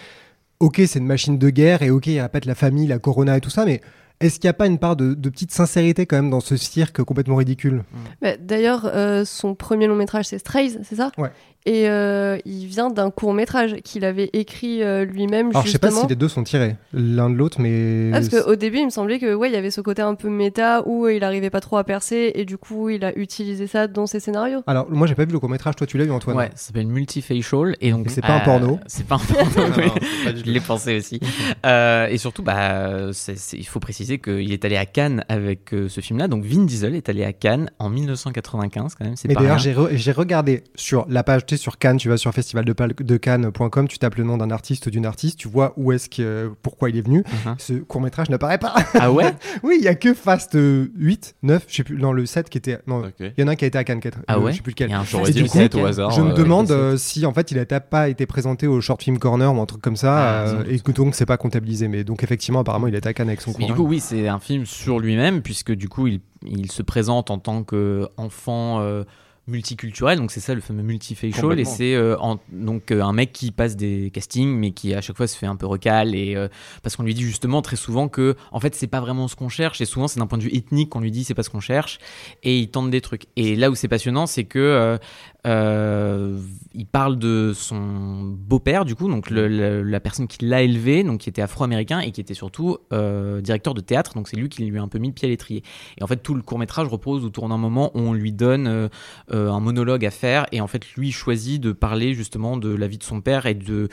ok, 0.59 0.81
c'est 0.87 0.99
une 0.99 1.05
machine 1.07 1.37
de 1.37 1.49
guerre 1.49 1.81
et 1.81 1.89
ok, 1.89 2.07
il 2.07 2.19
répète 2.19 2.45
la 2.45 2.55
famille, 2.55 2.87
la 2.87 2.99
corona 2.99 3.37
et 3.37 3.41
tout 3.41 3.49
ça, 3.49 3.65
mais 3.65 3.81
est-ce 4.21 4.39
qu'il 4.39 4.47
n'y 4.47 4.51
a 4.51 4.53
pas 4.53 4.67
une 4.67 4.79
part 4.79 4.95
de, 4.95 5.13
de 5.13 5.29
petite 5.29 5.51
sincérité 5.51 6.05
quand 6.05 6.15
même 6.15 6.29
dans 6.29 6.39
ce 6.39 6.55
cirque 6.55 7.03
complètement 7.03 7.35
ridicule? 7.35 7.83
Bah, 8.21 8.37
D'ailleurs, 8.37 8.85
euh, 8.85 9.25
son 9.25 9.55
premier 9.55 9.87
long 9.87 9.95
métrage, 9.95 10.25
c'est 10.25 10.39
Strays, 10.39 10.79
c'est 10.83 10.95
ça? 10.95 11.11
Ouais. 11.17 11.31
Et 11.67 11.89
euh, 11.89 12.37
il 12.45 12.67
vient 12.67 12.89
d'un 12.91 13.09
court 13.09 13.33
métrage 13.33 13.75
qu'il 13.83 14.05
avait 14.05 14.29
écrit 14.33 14.83
euh, 14.83 15.03
lui-même. 15.03 15.49
Alors 15.49 15.65
je 15.65 15.71
sais 15.71 15.79
pas 15.79 15.87
justement. 15.87 16.03
si 16.07 16.09
les 16.09 16.15
deux 16.15 16.27
sont 16.27 16.43
tirés 16.43 16.75
l'un 16.93 17.29
de 17.29 17.35
l'autre, 17.35 17.59
mais. 17.59 18.11
Ah, 18.13 18.19
parce 18.19 18.29
qu'au 18.29 18.55
début, 18.55 18.77
il 18.79 18.85
me 18.85 18.89
semblait 18.91 19.17
que 19.19 19.33
ouais, 19.33 19.49
il 19.49 19.53
y 19.53 19.57
avait 19.57 19.71
ce 19.71 19.81
côté 19.81 20.01
un 20.03 20.13
peu 20.15 20.29
méta 20.29 20.83
où 20.85 21.07
il 21.07 21.23
arrivait 21.23 21.49
pas 21.49 21.61
trop 21.61 21.77
à 21.77 21.83
percer 21.83 22.31
et 22.35 22.45
du 22.45 22.57
coup, 22.57 22.89
il 22.89 23.03
a 23.03 23.17
utilisé 23.17 23.65
ça 23.67 23.87
dans 23.87 24.05
ses 24.05 24.19
scénarios. 24.19 24.61
Alors 24.67 24.85
moi 24.91 25.07
j'ai 25.07 25.15
pas 25.15 25.25
vu 25.25 25.31
le 25.31 25.39
court 25.39 25.49
métrage, 25.49 25.75
toi 25.75 25.87
tu 25.87 25.97
l'as 25.97 26.03
vu 26.05 26.11
Antoine 26.11 26.37
Ouais, 26.37 26.49
ça 26.55 26.67
s'appelle 26.67 26.87
Multifacial 26.87 27.75
et 27.81 27.91
donc 27.91 28.07
c'est 28.09 28.21
pas 28.21 28.35
un 28.35 28.39
porno. 28.41 28.79
C'est 28.87 29.05
pas 29.07 29.15
un 29.15 29.19
porno. 29.19 29.51
Non, 29.55 29.71
pas 29.71 30.35
Je 30.35 30.43
l'ai 30.43 30.59
pensé 30.59 30.97
aussi. 30.97 31.19
Euh, 31.65 32.07
et 32.07 32.17
surtout, 32.17 32.43
bah, 32.43 33.07
il 33.53 33.65
faut 33.65 33.79
préciser 33.79 34.19
qu'il 34.19 34.51
est 34.53 34.63
allé 34.65 34.77
à 34.77 34.85
Cannes 34.85 35.23
avec 35.29 35.73
euh, 35.73 35.89
ce 35.89 35.99
film-là. 36.01 36.27
Donc 36.27 36.43
Vin 36.43 36.63
Diesel 36.63 36.93
est 36.93 37.09
allé 37.09 37.23
à 37.23 37.33
Cannes 37.33 37.71
en 37.79 37.89
1995 37.89 38.95
quand 38.95 39.05
même. 39.05 39.15
C'est 39.15 39.27
Mais 39.27 39.33
pas 39.33 39.41
d'ailleurs, 39.41 39.57
j'ai 39.57 39.73
re- 39.73 39.89
j'ai 39.95 40.11
regardé 40.11 40.63
sur 40.75 41.05
la 41.09 41.23
page, 41.23 41.45
sais, 41.55 41.61
sur 41.61 41.77
Cannes, 41.77 41.97
tu 41.97 42.09
vas 42.09 42.17
sur 42.17 42.31
festivaldecannes.com, 42.33 43.87
tu 43.87 43.97
tapes 43.99 44.15
le 44.15 44.23
nom 44.23 44.37
d'un 44.37 44.51
artiste 44.51 44.87
ou 44.87 44.89
d'une 44.89 45.05
artiste, 45.05 45.39
tu 45.39 45.47
vois 45.47 45.73
où 45.77 45.91
est-ce 45.91 46.09
que, 46.09 46.51
pourquoi 46.61 46.89
il 46.89 46.97
est 46.97 47.01
venu. 47.01 47.23
Mhm. 47.45 47.55
Ce 47.57 47.73
court 47.73 48.01
métrage 48.01 48.29
n'apparaît 48.29 48.57
pas. 48.57 48.73
Ah 48.99 49.11
ouais? 49.11 49.33
Oui, 49.63 49.75
il 49.79 49.83
y 49.83 49.87
a 49.87 49.95
que 49.95 50.13
Fast 50.13 50.55
euh, 50.55 50.87
8, 50.97 51.35
9, 51.43 51.65
je 51.67 51.75
sais 51.75 51.83
plus, 51.83 51.97
non, 51.97 52.11
le 52.13 52.25
7 52.25 52.49
qui 52.49 52.57
était. 52.57 52.79
Non, 52.87 53.03
il 53.19 53.33
y 53.37 53.43
en 53.43 53.47
a 53.47 53.51
un 53.51 53.55
qui 53.55 53.65
a 53.65 53.67
été 53.67 53.77
à 53.77 53.83
Cannes, 53.83 54.01
Ah 54.27 54.35
euh, 54.35 54.39
ouais? 54.39 54.51
je 54.51 54.57
sais 54.57 54.63
plus 54.63 54.71
lequel. 54.71 54.89
J'aurais 55.09 55.31
dit 55.31 55.37
du 55.37 55.43
le 55.43 55.49
coup, 55.49 55.57
7 55.57 55.75
au 55.75 55.85
hasard. 55.85 56.11
Je 56.11 56.21
me 56.21 56.31
euh, 56.31 56.33
demande 56.33 56.71
euh, 56.71 56.97
si 56.97 57.25
en 57.25 57.33
fait 57.33 57.51
il 57.51 57.57
n'a 57.57 57.65
pas 57.79 58.09
été 58.09 58.25
présenté 58.25 58.67
au 58.67 58.79
Short 58.81 59.01
Film 59.01 59.19
Corner 59.19 59.53
ou 59.53 59.61
un 59.61 59.65
truc 59.65 59.81
comme 59.81 59.95
ça, 59.95 60.15
Ah, 60.17 60.47
euh, 60.47 60.63
et 60.69 60.79
que 60.79 60.91
donc 60.91 61.15
c'est 61.15 61.25
pas 61.25 61.37
comptabilisé. 61.37 61.87
Mais 61.87 62.03
donc 62.03 62.23
effectivement, 62.23 62.59
apparemment, 62.61 62.87
il 62.87 62.95
est 62.95 63.05
à 63.05 63.13
Cannes 63.13 63.27
avec 63.27 63.41
son 63.41 63.53
court. 63.53 63.65
du 63.67 63.73
coup, 63.73 63.83
oui, 63.85 63.99
c'est 63.99 64.27
un 64.27 64.39
film 64.39 64.65
sur 64.65 64.99
lui-même, 64.99 65.41
puisque 65.41 65.71
du 65.71 65.89
coup, 65.89 66.07
il, 66.07 66.21
il 66.45 66.71
se 66.71 66.81
présente 66.81 67.31
en 67.31 67.37
tant 67.39 67.63
qu'enfant 67.63 68.79
euh, 68.81 69.03
multiculturel, 69.47 70.17
donc 70.17 70.31
c'est 70.31 70.39
ça 70.39 70.55
le 70.55 70.61
fameux 70.61 70.81
multifacial, 70.81 71.59
et 71.59 71.65
c'est 71.65 71.93
euh, 71.93 72.15
donc 72.51 72.91
euh, 72.91 73.03
un 73.03 73.13
mec 73.13 73.31
qui 73.31 73.51
passe 73.51 73.75
des 73.75 74.09
castings, 74.11 74.49
mais 74.49 74.71
qui 74.71 74.93
à 74.93 75.01
chaque 75.01 75.17
fois 75.17 75.27
se 75.27 75.37
fait 75.37 75.45
un 75.45 75.55
peu 75.55 75.67
recal, 75.67 76.15
et 76.15 76.35
euh, 76.35 76.47
parce 76.81 76.95
qu'on 76.95 77.03
lui 77.03 77.13
dit 77.13 77.23
justement 77.23 77.61
très 77.61 77.75
souvent 77.75 78.07
que 78.07 78.35
en 78.51 78.59
fait 78.59 78.73
c'est 78.73 78.87
pas 78.87 79.01
vraiment 79.01 79.27
ce 79.27 79.35
qu'on 79.35 79.49
cherche, 79.49 79.81
et 79.81 79.85
souvent 79.85 80.07
c'est 80.07 80.19
d'un 80.19 80.27
point 80.27 80.39
de 80.39 80.43
vue 80.43 80.55
ethnique 80.55 80.89
qu'on 80.89 80.99
lui 80.99 81.11
dit 81.11 81.23
c'est 81.23 81.35
pas 81.35 81.43
ce 81.43 81.51
qu'on 81.51 81.59
cherche, 81.59 81.99
et 82.43 82.57
il 82.57 82.69
tente 82.69 82.89
des 82.89 83.01
trucs. 83.01 83.27
Et 83.35 83.55
là 83.55 83.69
où 83.69 83.75
c'est 83.75 83.87
passionnant, 83.87 84.25
c'est 84.25 84.45
que 84.45 84.97
euh, 85.45 86.39
il 86.73 86.85
parle 86.85 87.17
de 87.17 87.53
son 87.55 88.35
beau-père, 88.35 88.83
du 88.83 88.95
coup, 88.95 89.07
donc 89.07 89.29
le- 89.29 89.47
le- 89.47 89.83
la 89.83 89.99
personne 89.99 90.27
qui 90.27 90.43
l'a 90.45 90.61
élevé, 90.63 91.03
donc 91.03 91.21
qui 91.21 91.29
était 91.29 91.41
afro-américain 91.41 91.99
et 91.99 92.11
qui 92.11 92.19
était 92.19 92.33
surtout 92.33 92.77
euh, 92.91 93.41
directeur 93.41 93.73
de 93.73 93.81
théâtre, 93.81 94.13
donc 94.15 94.27
c'est 94.27 94.37
lui 94.37 94.49
qui 94.49 94.65
lui 94.65 94.77
a 94.77 94.81
un 94.81 94.87
peu 94.87 94.97
mis 94.97 95.09
le 95.09 95.13
pied 95.13 95.27
à 95.27 95.29
l'étrier. 95.29 95.63
Et 95.97 96.03
en 96.03 96.07
fait, 96.07 96.17
tout 96.17 96.33
le 96.33 96.41
court-métrage 96.41 96.87
repose 96.87 97.23
autour 97.23 97.47
d'un 97.47 97.57
moment 97.57 97.91
où 97.95 97.99
on 97.99 98.13
lui 98.13 98.31
donne 98.31 98.67
euh, 98.67 98.89
un 99.31 99.59
monologue 99.59 100.05
à 100.05 100.11
faire, 100.11 100.47
et 100.51 100.61
en 100.61 100.67
fait, 100.67 100.85
lui 100.95 101.11
choisit 101.11 101.61
de 101.61 101.71
parler 101.71 102.13
justement 102.13 102.57
de 102.57 102.73
la 102.73 102.87
vie 102.87 102.97
de 102.97 103.03
son 103.03 103.21
père 103.21 103.45
et 103.45 103.53
de 103.53 103.87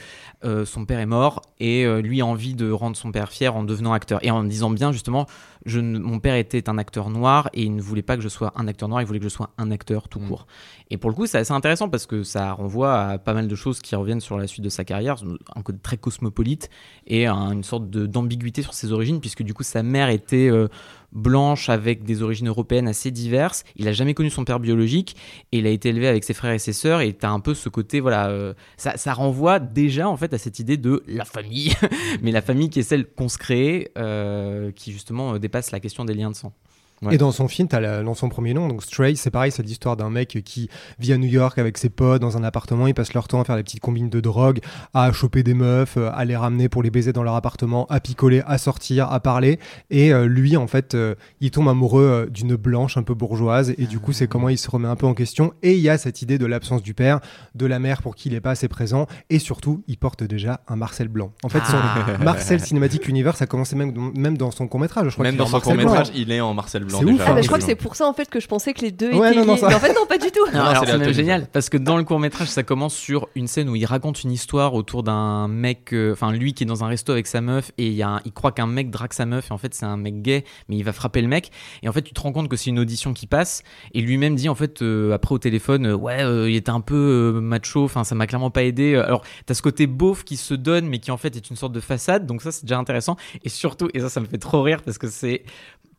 son 0.64 0.87
père 0.87 0.99
est 0.99 1.06
mort, 1.06 1.42
et 1.61 1.87
lui 2.02 2.21
a 2.21 2.26
envie 2.26 2.54
de 2.54 2.71
rendre 2.71 2.97
son 2.97 3.12
père 3.12 3.30
fier 3.30 3.54
en 3.54 3.62
devenant 3.62 3.92
acteur, 3.92 4.25
et 4.25 4.30
en 4.30 4.42
disant 4.42 4.71
bien 4.71 4.90
justement, 4.90 5.26
je 5.64 5.78
ne- 5.78 5.99
mon 5.99 6.18
père 6.18 6.35
était 6.35 6.68
un 6.68 6.78
acteur 6.78 7.11
noir, 7.11 7.49
et 7.52 7.62
il 7.62 7.76
ne 7.76 7.82
voulait 7.82 8.02
pas 8.02 8.16
que 8.16 8.23
je 8.23 8.28
sois 8.28 8.52
un 8.56 8.66
acteur 8.66 8.88
noir, 8.88 9.02
il 9.02 9.06
voulait 9.06 9.21
que 9.21 9.25
je 9.25 9.28
sois 9.28 9.50
un 9.59 9.71
acteur 9.71 10.09
tout 10.09 10.18
court. 10.18 10.47
Et 10.90 10.97
pour 10.97 11.11
le 11.11 11.14
coup, 11.16 11.26
c'est 11.26 11.42
assez 11.43 11.53
intéressant 11.53 11.89
parce 11.89 12.07
que 12.07 12.23
ça 12.23 12.53
renvoie 12.53 13.01
à 13.03 13.19
pas 13.19 13.35
mal 13.35 13.47
de 13.47 13.55
choses 13.55 13.81
qui 13.81 13.95
reviennent 13.95 14.21
sur 14.21 14.39
la 14.39 14.47
suite 14.47 14.65
de 14.65 14.69
sa 14.71 14.85
carrière, 14.85 15.17
un 15.55 15.63
côté 15.63 15.79
très 15.83 15.97
cosmopolite 15.99 16.71
et 17.07 17.27
un- 17.27 17.53
une 17.53 17.63
sorte 17.65 17.89
d'ambiguïté 17.91 18.63
sur 18.63 18.75
ses 18.75 18.91
origines, 18.93 19.21
puisque 19.21 19.43
du 19.43 19.55
coup, 19.55 19.63
sa 19.63 19.83
mère 19.83 20.09
était 20.09 20.49
euh, 20.51 20.69
blanche 21.13 21.69
avec 21.69 22.05
des 22.05 22.23
origines 22.23 22.49
européennes 22.49 22.89
assez 22.89 23.11
diverses. 23.11 23.65
Il 23.77 23.87
a 23.87 23.93
jamais 23.93 24.15
connu 24.15 24.31
son 24.31 24.45
père 24.45 24.59
biologique 24.61 25.15
et 25.53 25.59
il 25.59 25.67
a 25.67 25.71
été 25.71 25.91
élevé 25.91 26.09
avec 26.09 26.25
ses 26.25 26.33
frères 26.35 26.53
et 26.53 26.59
ses 26.59 26.73
sœurs. 26.73 27.03
Et 27.03 27.13
t'as 27.13 27.29
un 27.31 27.41
peu 27.41 27.53
ce 27.55 27.69
côté, 27.69 28.01
voilà, 28.01 28.29
euh, 28.31 28.55
ça, 28.79 28.97
ça 28.97 29.13
renvoie 29.13 29.59
déjà 29.59 30.09
en 30.09 30.17
fait 30.17 30.33
à 30.33 30.39
cette 30.39 30.59
idée 30.59 30.79
de 30.79 31.03
la 31.07 31.25
famille, 31.27 31.73
mais 32.23 32.33
la 32.33 32.41
famille 32.43 32.71
qui 32.71 32.81
est 32.81 32.83
celle 32.83 33.07
qu'on 33.07 33.29
se 33.29 33.37
crée, 33.39 33.91
euh, 33.99 34.71
qui 34.73 34.91
justement 34.93 35.39
dépasse 35.39 35.71
la 35.71 35.81
question 35.81 36.05
des 36.07 36.15
liens 36.15 36.31
de 36.31 36.37
sang. 36.37 36.53
Ouais. 37.02 37.14
Et 37.14 37.18
dans 37.18 37.32
son 37.32 37.49
film, 37.49 37.68
t'as 37.68 37.80
la- 37.80 38.02
dans 38.02 38.14
son 38.14 38.28
premier 38.28 38.54
nom, 38.54 38.68
donc 38.68 38.82
Stray, 38.82 39.16
c'est 39.16 39.30
pareil, 39.30 39.50
c'est 39.50 39.62
l'histoire 39.62 39.97
d'un 39.97 40.09
mec 40.11 40.38
qui 40.44 40.68
vit 40.99 41.12
à 41.12 41.18
New 41.18 41.28
York 41.28 41.59
avec 41.59 41.76
ses 41.78 41.88
potes 41.88 42.23
dans 42.23 42.37
un 42.37 42.44
appartement. 42.44 42.87
Ils 42.87 42.94
passent 42.94 43.14
leur 43.14 43.26
temps 43.28 43.40
à 43.40 43.44
faire 43.44 43.56
des 43.56 43.62
petites 43.62 43.80
combines 43.80 44.09
de 44.09 44.21
drogue, 44.21 44.61
à 44.94 45.11
choper 45.12 45.42
des 45.42 45.54
meufs, 45.54 45.97
euh, 45.97 46.11
à 46.14 46.25
les 46.25 46.37
ramener 46.37 46.68
pour 46.68 46.82
les 46.82 46.90
baiser 46.90 47.12
dans 47.12 47.23
leur 47.23 47.35
appartement, 47.35 47.87
à 47.90 47.99
picoler, 48.00 48.42
à 48.47 48.59
sortir, 48.59 49.11
à 49.12 49.21
parler. 49.21 49.59
Et 49.90 50.12
euh, 50.12 50.26
lui, 50.26 50.56
en 50.56 50.66
fait, 50.66 50.94
euh, 50.94 51.14
il 51.40 51.50
tombe 51.50 51.68
amoureux 51.68 52.02
euh, 52.04 52.26
d'une 52.30 52.54
blanche 52.56 52.97
un 52.97 53.02
peu 53.02 53.14
bourgeoise. 53.14 53.75
Et 53.78 53.87
du 53.87 53.99
coup, 53.99 54.12
c'est 54.12 54.28
comment 54.28 54.49
il 54.49 54.59
se 54.59 54.71
remet 54.71 54.88
un 54.88 54.97
peu 54.97 55.06
en 55.06 55.14
question. 55.14 55.52
Et 55.62 55.75
il 55.75 55.80
y 55.80 55.88
a 55.88 55.99
cette 55.99 56.23
idée 56.23 56.38
de 56.38 56.47
l'absence 56.47 56.82
du 56.82 56.94
père, 56.94 57.21
de 57.54 57.66
la 57.66 57.78
mère 57.78 58.02
pour 58.02 58.14
qui 58.14 58.28
il 58.28 58.32
n'est 58.32 58.40
pas 58.40 58.50
assez 58.52 58.68
présent. 58.68 59.06
Et 59.28 59.38
surtout, 59.40 59.82
il 59.88 59.97
porte 59.99 60.23
déjà 60.23 60.61
un 60.68 60.76
Marcel 60.76 61.09
blanc. 61.09 61.32
En 61.42 61.49
fait, 61.49 61.59
son 61.64 61.76
Ah. 61.76 62.18
Marcel 62.23 62.61
Cinematic 62.61 63.09
Universe, 63.09 63.38
ça 63.38 63.44
a 63.44 63.47
commencé 63.47 63.75
même, 63.76 63.92
même 64.14 64.37
dans 64.38 64.50
son 64.52 64.68
court-métrage. 64.68 65.09
Je 65.09 65.12
crois 65.14 65.25
Même 65.25 65.37
dans 65.37 65.47
son 65.47 65.61
court 65.61 65.75
métrage, 65.75 66.12
il 66.14 66.30
est 66.30 66.40
en 66.40 66.54
Marcel 66.54 66.85
Blanc 66.85 66.92
C'est 66.99 67.05
déjà. 67.05 67.23
ouf. 67.25 67.29
Ah, 67.29 67.35
bah, 67.35 67.41
je 67.43 67.47
crois 67.47 67.59
que 67.59 67.65
c'est 67.65 67.75
pour 67.75 67.97
ça 67.97 68.07
en 68.07 68.13
fait 68.13 68.29
que 68.31 68.41
je 68.41 68.47
pensais 68.49 68.73
que 68.75 68.81
les 68.83 68.91
deux 68.93 69.13
Ouais, 69.15 69.31
étaient 69.31 69.41
non, 69.41 69.47
non, 69.47 69.57
ça- 69.57 69.69
Mais 69.69 69.75
en 69.75 69.81
fait, 69.81 69.93
non, 69.95 70.07
pas 70.07 70.19
du 70.19 70.31
tout. 70.31 70.41
C'est 70.87 70.99
même 70.99 71.13
génial 71.13 71.47
parce 71.53 71.69
que 71.69 71.77
dans 71.77 71.97
le 71.97 72.05
court 72.05 72.19
métrage 72.21 72.49
ça 72.49 72.63
commence 72.63 72.95
sur 72.95 73.29
une 73.35 73.47
scène 73.47 73.69
où 73.69 73.77
il 73.77 73.85
raconte 73.85 74.23
une 74.25 74.33
histoire 74.33 74.75
autour 74.75 75.03
d'un 75.03 75.49
mec, 75.49 75.93
euh, 75.93 76.13
enfin 76.13 76.33
lui 76.33 76.55
qui 76.55 76.65
est 76.65 76.67
dans 76.67 76.85
un 76.85 76.89
resto 76.89 77.13
avec 77.13 77.27
sa 77.27 77.41
meuf 77.41 77.71
et 77.79 77.87
il, 77.87 77.93
y 77.95 78.03
a 78.03 78.09
un- 78.09 78.21
il 78.25 78.33
croit 78.33 78.53
qu'un 78.53 78.67
mec 78.67 78.91
drague 78.91 79.13
sa 79.13 79.27
meuf 79.27 79.51
et 79.51 79.53
en 79.53 79.59
fait 79.59 79.75
c'est 79.75 79.85
un 79.87 79.97
mec 79.97 80.23
gay 80.23 80.45
mais 80.69 80.77
il 80.77 80.83
va 80.83 80.93
frapper 80.93 81.21
le 81.23 81.29
mec 81.29 81.51
et 81.83 81.89
en 81.89 81.93
fait 81.93 82.03
tu 82.03 82.13
te 82.13 82.21
rends 82.21 82.33
compte 82.33 82.49
que 82.49 82.57
c'est 82.57 82.71
une 82.71 82.79
audition 82.79 83.13
qui 83.13 83.27
passe 83.27 83.63
et 83.95 84.01
lui-même 84.01 84.35
dit 84.35 84.49
en 84.49 84.55
fait 84.55 84.83
euh, 84.83 85.13
après 85.13 85.35
au 85.35 85.39
téléphone 85.39 85.87
euh, 85.87 85.95
ouais 85.95 86.23
euh, 86.23 86.51
il 86.51 86.57
était 86.57 86.71
un 86.71 86.81
peu 86.81 87.35
euh, 87.37 87.41
macho, 87.41 87.85
enfin 87.85 88.05
ça 88.05 88.15
m'a 88.15 88.27
clairement 88.27 88.51
pas 88.51 88.63
aidé. 88.65 88.97
Alors 88.97 89.23
t'as 89.47 89.55
ce 89.55 89.63
côté 89.63 89.87
beauf 89.87 90.25
qui 90.25 90.37
se 90.37 90.55
donne 90.55 90.87
mais 90.87 90.99
qui 90.99 91.11
en 91.11 91.17
fait 91.17 91.35
est 91.37 91.51
une 91.51 91.57
sorte 91.57 91.73
de 91.73 91.81
façade 91.81 92.27
donc 92.27 92.43
ça 92.43 92.53
c'est 92.53 92.65
déjà 92.65 92.79
intéressant 92.79 93.17
et 93.45 93.49
surtout 93.49 93.89
et 93.95 94.01
ça 94.01 94.09
ça 94.09 94.21
me 94.21 94.27
fait 94.27 94.39
trop 94.39 94.63
rire 94.63 94.83
parce 94.83 94.99
que 94.99 95.09
c'est 95.09 95.45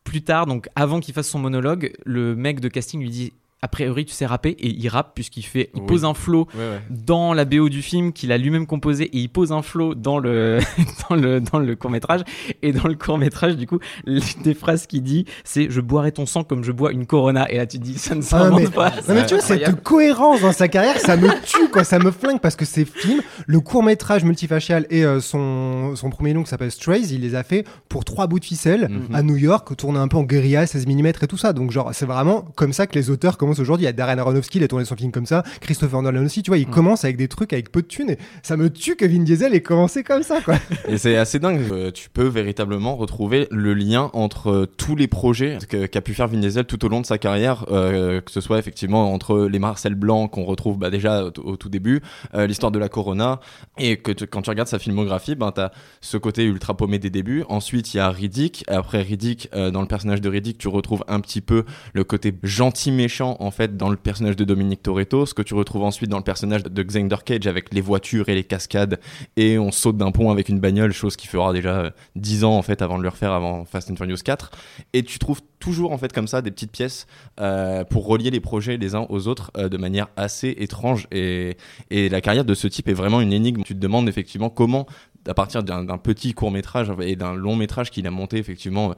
plus 0.04 0.22
tard, 0.22 0.46
donc 0.46 0.68
avant 0.76 1.00
qu'il 1.00 1.14
fasse 1.14 1.28
son 1.28 1.38
monologue, 1.38 1.92
le 2.04 2.36
mec 2.36 2.60
de 2.60 2.68
casting 2.68 3.00
lui 3.00 3.10
dit 3.10 3.32
a 3.64 3.68
priori 3.68 4.04
tu 4.04 4.12
sais 4.12 4.26
rapper 4.26 4.50
et 4.50 4.68
il 4.68 4.88
rappe 4.88 5.12
puisqu'il 5.14 5.42
fait 5.44 5.70
il 5.74 5.80
Oui. 5.80 5.86
pose 5.86 6.04
un 6.04 6.12
flow 6.14 6.46
Ouais, 6.54 6.60
ouais. 6.60 6.80
dans 6.90 7.32
la 7.32 7.44
BO 7.46 7.68
du 7.70 7.80
film 7.82 8.12
qu'il 8.12 8.30
a 8.30 8.36
lui-même 8.38 8.66
composé 8.66 9.04
et 9.04 9.18
il 9.18 9.28
pose 9.28 9.52
un 9.52 9.62
flow 9.62 9.94
dans 9.94 10.18
le 10.18 10.58
dans 11.08 11.16
le 11.16 11.40
dans 11.40 11.58
le 11.58 11.74
court-métrage 11.76 12.20
et 12.62 12.72
dans 12.72 12.86
le 12.88 12.94
court-métrage 12.94 13.56
du 13.56 13.66
coup 13.66 13.78
l'une 14.04 14.22
des 14.42 14.54
phrases 14.54 14.86
qu'il 14.86 15.02
dit 15.02 15.24
c'est 15.44 15.68
je 15.70 15.80
boirai 15.80 16.12
ton 16.12 16.26
sang 16.26 16.44
comme 16.44 16.62
je 16.62 16.72
bois 16.72 16.92
une 16.92 17.06
Corona 17.06 17.50
et 17.50 17.56
là 17.56 17.66
tu 17.66 17.78
te 17.78 17.82
dis 17.84 17.98
ça 17.98 18.14
ne 18.14 18.20
Ah, 18.20 18.24
s'invente 18.24 18.60
mais, 18.60 18.68
pas. 18.68 18.90
non, 19.08 19.14
mais 19.14 19.26
tu 19.26 19.34
vois, 19.34 19.42
cette 19.42 19.82
cohérence 19.82 20.40
dans 20.42 20.52
sa 20.52 20.68
carrière, 20.68 20.98
ça 20.98 21.16
me 21.16 21.28
tue, 21.44 21.68
quoi. 21.70 21.84
Ça 21.84 21.98
me 21.98 22.10
flingue 22.10 22.40
parce 22.40 22.56
que 22.56 22.64
ces 22.64 22.84
films, 22.84 23.20
le 23.46 23.60
court-métrage 23.60 24.24
multifacial 24.24 24.86
et 24.90 25.04
euh, 25.04 25.20
son, 25.20 25.94
son 25.96 26.10
premier 26.10 26.34
nom 26.34 26.42
qui 26.42 26.50
s'appelle 26.50 26.70
Strays, 26.70 27.00
il 27.10 27.20
les 27.22 27.34
a 27.34 27.42
fait 27.42 27.64
pour 27.88 28.04
trois 28.04 28.26
bouts 28.26 28.40
de 28.40 28.44
ficelle 28.44 28.88
Mhm. 28.90 29.14
à 29.14 29.22
New 29.22 29.36
York, 29.36 29.74
tourné 29.76 29.98
un 29.98 30.08
peu 30.08 30.16
en 30.16 30.22
guérilla, 30.24 30.66
16 30.66 30.86
mm 30.86 31.06
et 31.06 31.12
tout 31.28 31.36
ça. 31.36 31.52
Donc, 31.52 31.70
genre, 31.70 31.90
c'est 31.94 32.06
vraiment 32.06 32.42
comme 32.56 32.72
ça 32.72 32.86
que 32.86 32.94
les 32.94 33.08
auteurs 33.10 33.38
commencent 33.38 33.53
aujourd'hui. 33.60 33.84
Il 33.84 33.86
y 33.86 33.88
a 33.88 33.92
Darren 33.92 34.18
Aronofsky, 34.18 34.58
il 34.58 34.64
a 34.64 34.68
tourné 34.68 34.84
son 34.84 34.96
film 34.96 35.12
comme 35.12 35.26
ça. 35.26 35.42
Christopher 35.60 36.02
Nolan 36.02 36.24
aussi, 36.24 36.42
tu 36.42 36.50
vois, 36.50 36.58
il 36.58 36.66
commence 36.66 37.04
avec 37.04 37.16
des 37.16 37.28
trucs 37.28 37.52
avec 37.52 37.70
peu 37.72 37.82
de 37.82 37.86
thunes. 37.86 38.10
Et 38.10 38.18
ça 38.42 38.56
me 38.56 38.70
tue 38.70 38.96
que 38.96 39.04
Vin 39.04 39.20
Diesel 39.22 39.54
ait 39.54 39.62
commencé 39.62 40.02
comme 40.02 40.22
ça, 40.22 40.40
quoi. 40.40 40.56
Et 40.88 40.98
c'est 40.98 41.16
assez 41.16 41.38
dingue. 41.38 41.60
Euh, 41.72 41.90
tu 41.90 42.10
peux 42.10 42.26
véritablement 42.26 42.96
retrouver 42.96 43.48
le 43.50 43.74
lien 43.74 44.10
entre 44.12 44.50
euh, 44.50 44.66
tous 44.66 44.96
les 44.96 45.06
projets 45.08 45.58
qu'a 45.90 46.00
pu 46.00 46.14
faire 46.14 46.28
Vin 46.28 46.38
Diesel 46.38 46.64
tout 46.64 46.84
au 46.84 46.88
long 46.88 47.00
de 47.00 47.06
sa 47.06 47.18
carrière, 47.18 47.64
euh, 47.70 48.20
que 48.20 48.30
ce 48.30 48.40
soit 48.40 48.58
effectivement 48.58 49.12
entre 49.12 49.46
les 49.50 49.58
Marcel 49.58 49.94
Blanc 49.94 50.28
qu'on 50.28 50.44
retrouve 50.44 50.78
bah, 50.78 50.90
déjà 50.90 51.24
au, 51.24 51.32
au 51.44 51.56
tout 51.56 51.68
début, 51.68 52.00
euh, 52.34 52.46
l'histoire 52.46 52.72
de 52.72 52.78
la 52.78 52.88
Corona, 52.88 53.40
et 53.78 53.96
que 53.96 54.12
tu- 54.12 54.26
quand 54.26 54.42
tu 54.42 54.50
regardes 54.50 54.68
sa 54.68 54.78
filmographie, 54.78 55.34
ben 55.34 55.52
t'as 55.52 55.70
ce 56.00 56.16
côté 56.16 56.44
ultra 56.44 56.76
paumé 56.76 56.98
des 56.98 57.10
débuts. 57.10 57.44
Ensuite, 57.48 57.94
il 57.94 57.98
y 57.98 58.00
a 58.00 58.10
Riddick. 58.10 58.64
Après 58.68 59.02
Riddick, 59.02 59.48
euh, 59.54 59.70
dans 59.70 59.80
le 59.80 59.86
personnage 59.88 60.20
de 60.20 60.28
Riddick, 60.28 60.58
tu 60.58 60.68
retrouves 60.68 61.04
un 61.08 61.20
petit 61.20 61.40
peu 61.40 61.64
le 61.92 62.04
côté 62.04 62.34
gentil 62.42 62.90
méchant 62.92 63.33
en 63.40 63.50
fait 63.50 63.76
dans 63.76 63.88
le 63.88 63.96
personnage 63.96 64.36
de 64.36 64.44
Dominique 64.44 64.82
Toretto, 64.82 65.26
ce 65.26 65.34
que 65.34 65.42
tu 65.42 65.54
retrouves 65.54 65.82
ensuite 65.82 66.10
dans 66.10 66.18
le 66.18 66.24
personnage 66.24 66.62
de 66.62 66.82
Xander 66.82 67.16
Cage 67.24 67.46
avec 67.46 67.72
les 67.72 67.80
voitures 67.80 68.28
et 68.28 68.34
les 68.34 68.44
cascades 68.44 69.00
et 69.36 69.58
on 69.58 69.72
saute 69.72 69.96
d'un 69.96 70.10
pont 70.10 70.30
avec 70.30 70.48
une 70.48 70.60
bagnole, 70.60 70.92
chose 70.92 71.16
qui 71.16 71.26
fera 71.26 71.52
déjà 71.52 71.76
euh, 71.76 71.90
10 72.16 72.44
ans 72.44 72.56
en 72.56 72.62
fait 72.62 72.82
avant 72.82 72.98
de 72.98 73.02
le 73.02 73.08
refaire 73.08 73.32
avant 73.32 73.64
Fast 73.64 73.90
and 73.90 73.96
Furious 73.96 74.18
4. 74.24 74.50
Et 74.92 75.02
tu 75.02 75.18
trouves 75.18 75.40
toujours 75.58 75.92
en 75.92 75.98
fait 75.98 76.12
comme 76.12 76.28
ça 76.28 76.42
des 76.42 76.50
petites 76.50 76.72
pièces 76.72 77.06
euh, 77.40 77.84
pour 77.84 78.06
relier 78.06 78.30
les 78.30 78.40
projets 78.40 78.76
les 78.76 78.94
uns 78.94 79.06
aux 79.08 79.28
autres 79.28 79.50
euh, 79.56 79.68
de 79.68 79.76
manière 79.76 80.08
assez 80.16 80.54
étrange. 80.58 81.06
Et, 81.10 81.56
et 81.90 82.08
la 82.08 82.20
carrière 82.20 82.44
de 82.44 82.54
ce 82.54 82.66
type 82.68 82.88
est 82.88 82.94
vraiment 82.94 83.20
une 83.20 83.32
énigme. 83.32 83.62
Tu 83.62 83.74
te 83.74 83.80
demandes 83.80 84.08
effectivement 84.08 84.50
comment, 84.50 84.86
à 85.26 85.34
partir 85.34 85.62
d'un 85.62 85.98
petit 85.98 86.34
court 86.34 86.50
métrage 86.50 86.92
et 87.00 87.16
d'un 87.16 87.34
long 87.34 87.56
métrage 87.56 87.90
qu'il 87.90 88.06
a 88.06 88.10
monté 88.10 88.38
effectivement. 88.38 88.94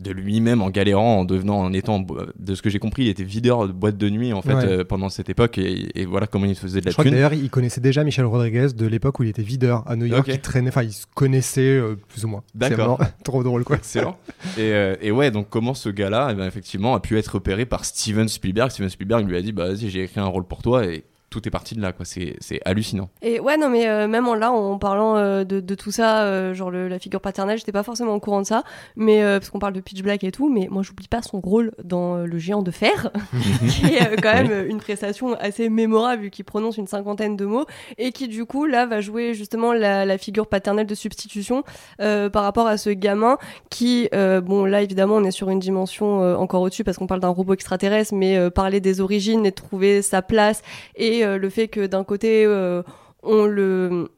De 0.00 0.10
lui-même 0.10 0.62
en 0.62 0.70
galérant, 0.70 1.18
en 1.20 1.24
devenant, 1.24 1.58
en 1.58 1.72
étant, 1.72 2.04
euh, 2.10 2.26
de 2.38 2.54
ce 2.54 2.62
que 2.62 2.70
j'ai 2.70 2.78
compris, 2.78 3.04
il 3.04 3.08
était 3.08 3.22
videur 3.24 3.68
de 3.68 3.72
boîte 3.72 3.96
de 3.98 4.08
nuit 4.08 4.32
en 4.32 4.40
fait 4.42 4.54
Ouais. 4.54 4.64
euh, 4.64 4.84
pendant 4.84 5.08
cette 5.10 5.28
époque 5.28 5.58
et, 5.58 6.00
et 6.00 6.06
voilà 6.06 6.26
comment 6.26 6.46
il 6.46 6.54
faisait 6.56 6.80
de 6.80 6.86
la 6.86 6.90
Je 6.90 6.96
crois 6.96 7.10
d'ailleurs, 7.10 7.34
il 7.34 7.50
connaissait 7.50 7.80
déjà 7.80 8.02
Michel 8.02 8.24
Rodriguez 8.24 8.68
de 8.76 8.86
l'époque 8.86 9.20
où 9.20 9.22
il 9.22 9.28
était 9.28 9.42
videur 9.42 9.84
à 9.86 9.94
New 9.96 10.06
York. 10.06 10.26
Il 10.28 10.40
traînait, 10.40 10.70
enfin, 10.70 10.82
il 10.82 10.92
se 10.92 11.04
connaissait 11.14 11.60
euh, 11.78 11.94
plus 12.08 12.24
ou 12.24 12.28
moins. 12.28 12.42
D'accord. 12.54 12.98
trop 13.24 13.42
drôle, 13.44 13.64
quoi. 13.64 13.76
Excellent. 13.76 14.16
et, 14.56 14.72
euh, 14.72 14.96
et 15.02 15.10
ouais, 15.10 15.30
donc 15.30 15.48
comment 15.50 15.74
ce 15.74 15.88
gars-là, 15.90 16.28
eh 16.32 16.34
ben, 16.34 16.46
effectivement, 16.46 16.94
a 16.94 17.00
pu 17.00 17.18
être 17.18 17.28
repéré 17.34 17.66
par 17.66 17.84
Steven 17.84 18.28
Spielberg? 18.28 18.70
Steven 18.70 18.88
Spielberg 18.90 19.28
lui 19.28 19.36
a 19.36 19.42
dit, 19.42 19.52
bah 19.52 19.68
vas-y, 19.68 19.90
j'ai 19.90 20.02
écrit 20.04 20.20
un 20.20 20.26
rôle 20.26 20.44
pour 20.44 20.62
toi 20.62 20.84
et 20.86 21.04
tout 21.32 21.48
est 21.48 21.50
parti 21.50 21.74
de 21.74 21.80
là, 21.80 21.92
quoi. 21.92 22.04
C'est 22.04 22.36
c'est 22.40 22.60
hallucinant. 22.64 23.08
Et 23.22 23.40
ouais, 23.40 23.56
non, 23.56 23.68
mais 23.68 23.88
euh, 23.88 24.06
même 24.06 24.28
en 24.28 24.34
là, 24.34 24.52
en 24.52 24.78
parlant 24.78 25.16
euh, 25.16 25.42
de, 25.44 25.60
de 25.60 25.74
tout 25.74 25.90
ça, 25.90 26.22
euh, 26.24 26.54
genre 26.54 26.70
le- 26.70 26.86
la 26.88 26.98
figure 26.98 27.20
paternelle, 27.20 27.58
j'étais 27.58 27.72
pas 27.72 27.82
forcément 27.82 28.14
au 28.14 28.20
courant 28.20 28.42
de 28.42 28.46
ça, 28.46 28.62
mais 28.96 29.22
euh, 29.22 29.38
parce 29.38 29.50
qu'on 29.50 29.58
parle 29.58 29.72
de 29.72 29.80
Pitch 29.80 30.02
Black 30.02 30.22
et 30.24 30.30
tout, 30.30 30.48
mais 30.52 30.68
moi 30.70 30.82
j'oublie 30.82 31.08
pas 31.08 31.22
son 31.22 31.40
rôle 31.40 31.72
dans 31.82 32.16
euh, 32.18 32.26
Le 32.26 32.38
Géant 32.38 32.62
de 32.62 32.70
Fer, 32.70 33.10
qui 33.68 33.86
est 33.94 34.02
euh, 34.12 34.16
quand 34.22 34.34
même 34.34 34.66
une 34.68 34.78
prestation 34.78 35.34
assez 35.34 35.68
mémorable 35.68 36.22
vu 36.24 36.30
qu'il 36.30 36.44
prononce 36.44 36.76
une 36.76 36.86
cinquantaine 36.86 37.36
de 37.36 37.44
mots 37.46 37.64
et 37.98 38.12
qui 38.12 38.28
du 38.28 38.44
coup 38.44 38.66
là 38.66 38.84
va 38.86 39.00
jouer 39.00 39.34
justement 39.34 39.72
la, 39.72 40.04
la 40.04 40.18
figure 40.18 40.46
paternelle 40.46 40.86
de 40.86 40.94
substitution 40.94 41.64
euh, 42.00 42.28
par 42.28 42.42
rapport 42.42 42.66
à 42.66 42.76
ce 42.76 42.90
gamin 42.90 43.38
qui, 43.70 44.08
euh, 44.14 44.40
bon 44.40 44.64
là 44.66 44.82
évidemment 44.82 45.14
on 45.16 45.24
est 45.24 45.30
sur 45.30 45.48
une 45.50 45.58
dimension 45.60 46.22
euh, 46.22 46.34
encore 46.36 46.60
au-dessus 46.62 46.84
parce 46.84 46.98
qu'on 46.98 47.06
parle 47.06 47.20
d'un 47.20 47.28
robot 47.28 47.54
extraterrestre, 47.54 48.14
mais 48.14 48.36
euh, 48.36 48.50
parler 48.50 48.80
des 48.80 49.00
origines 49.00 49.46
et 49.46 49.52
trouver 49.52 50.02
sa 50.02 50.20
place 50.22 50.62
et 50.96 51.21
euh, 51.22 51.38
le 51.38 51.50
fait 51.50 51.68
que 51.68 51.86
d'un 51.86 52.04
côté 52.04 52.44
euh, 52.46 52.82
on 53.22 53.46
le 53.46 54.08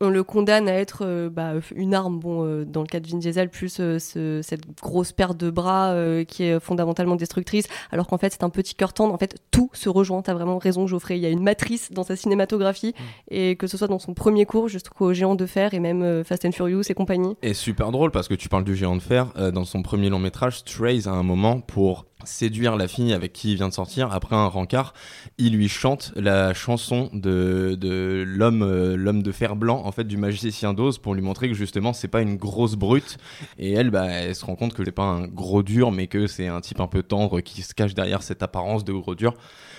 on 0.00 0.08
le 0.08 0.24
condamne 0.24 0.68
à 0.70 0.72
être 0.72 1.02
euh, 1.04 1.28
bah, 1.28 1.52
une 1.76 1.92
arme, 1.92 2.18
bon, 2.18 2.46
euh, 2.46 2.64
dans 2.64 2.80
le 2.80 2.86
cas 2.86 2.98
de 2.98 3.06
Vin 3.06 3.18
Diesel, 3.18 3.50
plus 3.50 3.76
euh, 3.78 3.98
ce- 3.98 4.40
cette 4.42 4.62
grosse 4.80 5.12
perte 5.12 5.36
de 5.36 5.50
bras 5.50 5.94
qui 6.26 6.44
est 6.44 6.58
fondamentalement 6.60 7.14
destructrice, 7.14 7.66
alors 7.90 8.06
qu'en 8.06 8.16
fait 8.16 8.32
c'est 8.32 8.42
un 8.42 8.48
petit 8.48 8.74
cœur 8.74 8.94
tendre. 8.94 9.12
En 9.12 9.18
fait, 9.18 9.36
tout 9.50 9.68
se 9.74 9.90
rejoint. 9.90 10.22
T'as 10.22 10.32
vraiment 10.32 10.56
raison, 10.56 10.86
Geoffrey. 10.86 11.18
Il 11.18 11.22
y 11.22 11.26
a 11.26 11.28
une 11.28 11.42
matrice 11.42 11.92
dans 11.92 12.04
sa 12.04 12.16
cinématographie, 12.16 12.94
et 13.30 13.54
que 13.56 13.66
ce 13.66 13.76
soit 13.76 13.86
dans 13.86 13.98
son 13.98 14.14
premier 14.14 14.46
cours 14.46 14.68
jusqu'au 14.68 15.12
Géant 15.12 15.34
de 15.34 15.44
Fer 15.44 15.74
et 15.74 15.78
même 15.78 16.24
Fast 16.24 16.46
and 16.46 16.52
Furious 16.52 16.84
et 16.88 16.94
compagnie. 16.94 17.36
Et 17.42 17.52
super 17.52 17.90
drôle 17.92 18.10
parce 18.12 18.28
que 18.28 18.34
tu 18.34 18.48
parles 18.48 18.64
du 18.64 18.74
géant 18.74 18.96
de 18.96 19.02
fer. 19.02 19.26
dans 19.52 19.64
son 19.64 19.82
premier 19.82 20.08
long 20.08 20.18
métrage, 20.18 20.60
Strays, 20.60 21.06
à 21.06 21.10
un 21.12 21.22
moment, 21.22 21.60
pour 21.60 22.06
séduire 22.26 22.76
la 22.76 22.88
fille 22.88 23.12
avec 23.12 23.32
qui 23.32 23.50
il 23.52 23.56
vient 23.56 23.68
de 23.68 23.74
sortir, 23.74 24.12
après 24.12 24.36
un 24.36 24.46
rencard, 24.46 24.94
il 25.38 25.54
lui 25.54 25.68
chante 25.68 26.12
la 26.16 26.54
chanson 26.54 27.10
de, 27.12 27.76
de 27.80 28.24
l'homme 28.26 28.62
euh, 28.62 28.96
l'homme 28.96 29.22
de 29.22 29.32
fer 29.32 29.56
blanc, 29.56 29.82
en 29.84 29.92
fait, 29.92 30.04
du 30.04 30.16
magicien 30.16 30.74
d'Oz, 30.74 30.98
pour 30.98 31.14
lui 31.14 31.22
montrer 31.22 31.48
que 31.48 31.54
justement, 31.54 31.92
c'est 31.92 32.08
pas 32.08 32.22
une 32.22 32.36
grosse 32.36 32.74
brute. 32.74 33.16
Et 33.58 33.72
elle, 33.72 33.90
bah, 33.90 34.06
elle 34.06 34.34
se 34.34 34.44
rend 34.44 34.56
compte 34.56 34.74
que 34.74 34.84
c'est 34.84 34.92
pas 34.92 35.02
un 35.04 35.26
gros 35.26 35.62
dur, 35.62 35.92
mais 35.92 36.06
que 36.06 36.26
c'est 36.26 36.46
un 36.48 36.60
type 36.60 36.80
un 36.80 36.86
peu 36.88 37.02
tendre 37.02 37.40
qui 37.40 37.62
se 37.62 37.74
cache 37.74 37.94
derrière 37.94 38.22
cette 38.22 38.42
apparence 38.42 38.84
de 38.84 38.92
gros 38.92 39.14
dur. 39.14 39.34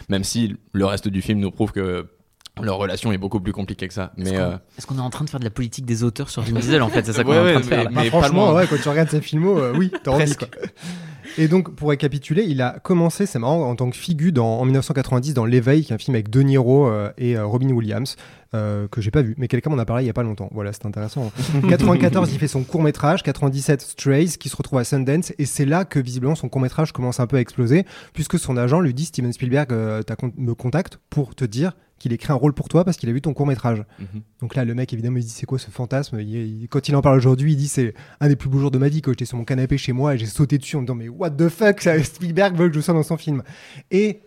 Même 0.10 0.24
si 0.24 0.56
le 0.74 0.86
reste 0.86 1.08
du 1.08 1.22
film 1.22 1.40
nous 1.40 1.52
prouve 1.52 1.72
que 1.72 2.08
leur 2.62 2.78
relation 2.78 3.12
est 3.12 3.18
beaucoup 3.18 3.40
plus 3.40 3.52
compliquée 3.52 3.88
que 3.88 3.94
ça. 3.96 4.14
Est-ce 4.18 4.30
Mais 4.30 4.38
qu'on 4.38 4.44
euh, 4.44 4.58
est-ce 4.78 4.86
qu'on 4.86 4.98
est 4.98 5.02
en 5.02 5.10
train 5.10 5.26
de 5.26 5.30
faire 5.32 5.40
de 5.40 5.46
la 5.46 5.50
politique 5.50 5.86
des 5.86 6.04
auteurs 6.04 6.30
sur 6.30 6.44
Vin 6.44 6.52
Diesel 6.60 6.84
en 6.84 6.90
fait? 6.90 7.04
C'est 7.04 7.14
ça 7.14 7.24
qu'on 7.24 7.32
Ouais, 7.32 7.38
est 7.38 7.56
en 7.56 7.60
train 7.60 7.60
de 7.62 7.66
faire. 7.66 7.92
mais- 7.92 8.10
franchement, 8.10 8.54
ouais, 8.54 8.68
quand 8.68 8.76
tu 8.80 8.88
regardes 8.90 9.10
ses 9.10 9.22
films, 9.22 9.48
euh, 9.48 9.74
oui, 9.76 9.92
t'as 10.04 10.12
envie, 10.12 10.36
quoi. 10.36 10.48
Et 11.38 11.48
donc, 11.48 11.74
pour 11.76 11.90
récapituler, 11.90 12.44
il 12.48 12.62
a 12.62 12.80
commencé, 12.80 13.26
c'est 13.26 13.40
marrant, 13.40 13.70
en 13.70 13.76
tant 13.76 13.90
que 13.90 13.96
figu 13.96 14.32
dans, 14.32 14.60
en 14.60 14.66
1990 14.66 15.34
dans 15.34 15.46
L'Éveil, 15.46 15.84
qui 15.84 15.92
est 15.92 15.96
un 15.96 15.98
film 15.98 16.16
avec 16.16 16.30
De 16.30 16.42
Niro 16.42 16.88
euh, 16.88 17.12
et 17.18 17.36
euh, 17.36 17.46
Robin 17.46 17.70
Williams, 17.72 18.16
euh, 18.54 18.88
que 18.88 19.02
j'ai 19.02 19.10
pas 19.10 19.24
vu, 19.24 19.34
mais 19.38 19.48
quelqu'un 19.48 19.72
m'en 19.72 19.80
a 19.80 19.86
parlé 19.86 20.04
il 20.04 20.08
y 20.08 20.12
a 20.12 20.14
pas 20.14 20.24
longtemps. 20.24 20.50
Voilà, 20.52 20.72
c'est 20.74 20.86
intéressant. 20.86 21.32
94, 21.70 22.32
il 22.32 22.40
fait 22.40 22.48
son 22.48 22.64
court 22.64 22.84
métrage. 22.84 23.24
97, 23.24 23.82
Strays, 23.82 24.26
qui 24.40 24.50
se 24.50 24.56
retrouve 24.56 24.80
à 24.80 24.84
Sundance, 24.84 25.34
et 25.40 25.46
c'est 25.46 25.66
là 25.66 25.86
que 25.86 26.00
visiblement 26.00 26.36
son 26.36 26.50
court 26.50 26.62
métrage 26.62 26.92
commence 26.92 27.20
un 27.20 27.28
peu 27.28 27.38
à 27.38 27.42
exploser, 27.42 27.86
puisque 28.14 28.38
son 28.38 28.56
agent 28.56 28.80
lui 28.80 28.94
dit 28.94 29.06
Steven 29.06 29.34
Spielberg 29.34 29.72
me 30.38 30.54
contacte 30.54 31.00
pour 31.10 31.36
te 31.36 31.46
dire 31.46 31.74
qu'il 32.04 32.14
écrit 32.14 32.32
un 32.32 32.36
rôle 32.36 32.54
pour 32.54 32.70
toi 32.70 32.84
parce 32.86 32.98
qu'il 32.98 33.10
a 33.10 33.12
vu 33.14 33.22
ton 33.22 33.34
court 33.34 33.48
métrage. 33.48 33.84
mhm. 34.00 34.22
Donc 34.42 34.56
là, 34.56 34.64
le 34.66 34.76
mec, 34.76 34.94
évidemment, 34.94 35.18
il 35.18 35.24
se 35.24 35.28
dit 35.30 35.34
c'est 35.34 35.46
quoi 35.46 35.58
ce 35.58 35.72
fantasme? 35.72 36.20
Il- 36.20 36.30
il- 36.64 36.68
Quand 36.70 36.88
il 36.88 36.96
en 36.96 37.02
parle 37.02 37.18
aujourd'hui, 37.18 37.54
il 37.54 37.56
dit 37.58 37.68
c'est 37.68 37.94
un 38.20 38.28
des 38.28 38.36
plus 38.36 38.50
beaux 38.50 38.60
jours 38.60 38.72
de 38.72 38.78
ma 38.78 38.90
vie 38.90 39.02
quand 39.02 39.12
j'étais 39.12 39.26
sur 39.26 39.38
mon 39.38 39.46
canapé 39.46 39.78
chez 39.78 39.92
moi 39.94 40.14
et 40.16 40.18
j'ai 40.18 40.26
sauté 40.28 40.58
dessus 40.58 40.76
en 40.76 40.82
me 40.82 40.86
disant 40.86 40.96
mais 40.96 41.10
what 41.10 41.32
the 41.32 41.50
fuck? 41.50 41.82
Ça, 41.82 42.02
Spielberg 42.04 42.56
veut 42.56 42.70
que 42.70 42.76
je 42.76 42.82
sois 42.82 42.94
dans 42.94 43.04
son 43.04 43.18
film. 43.18 43.42
Et 43.90 44.22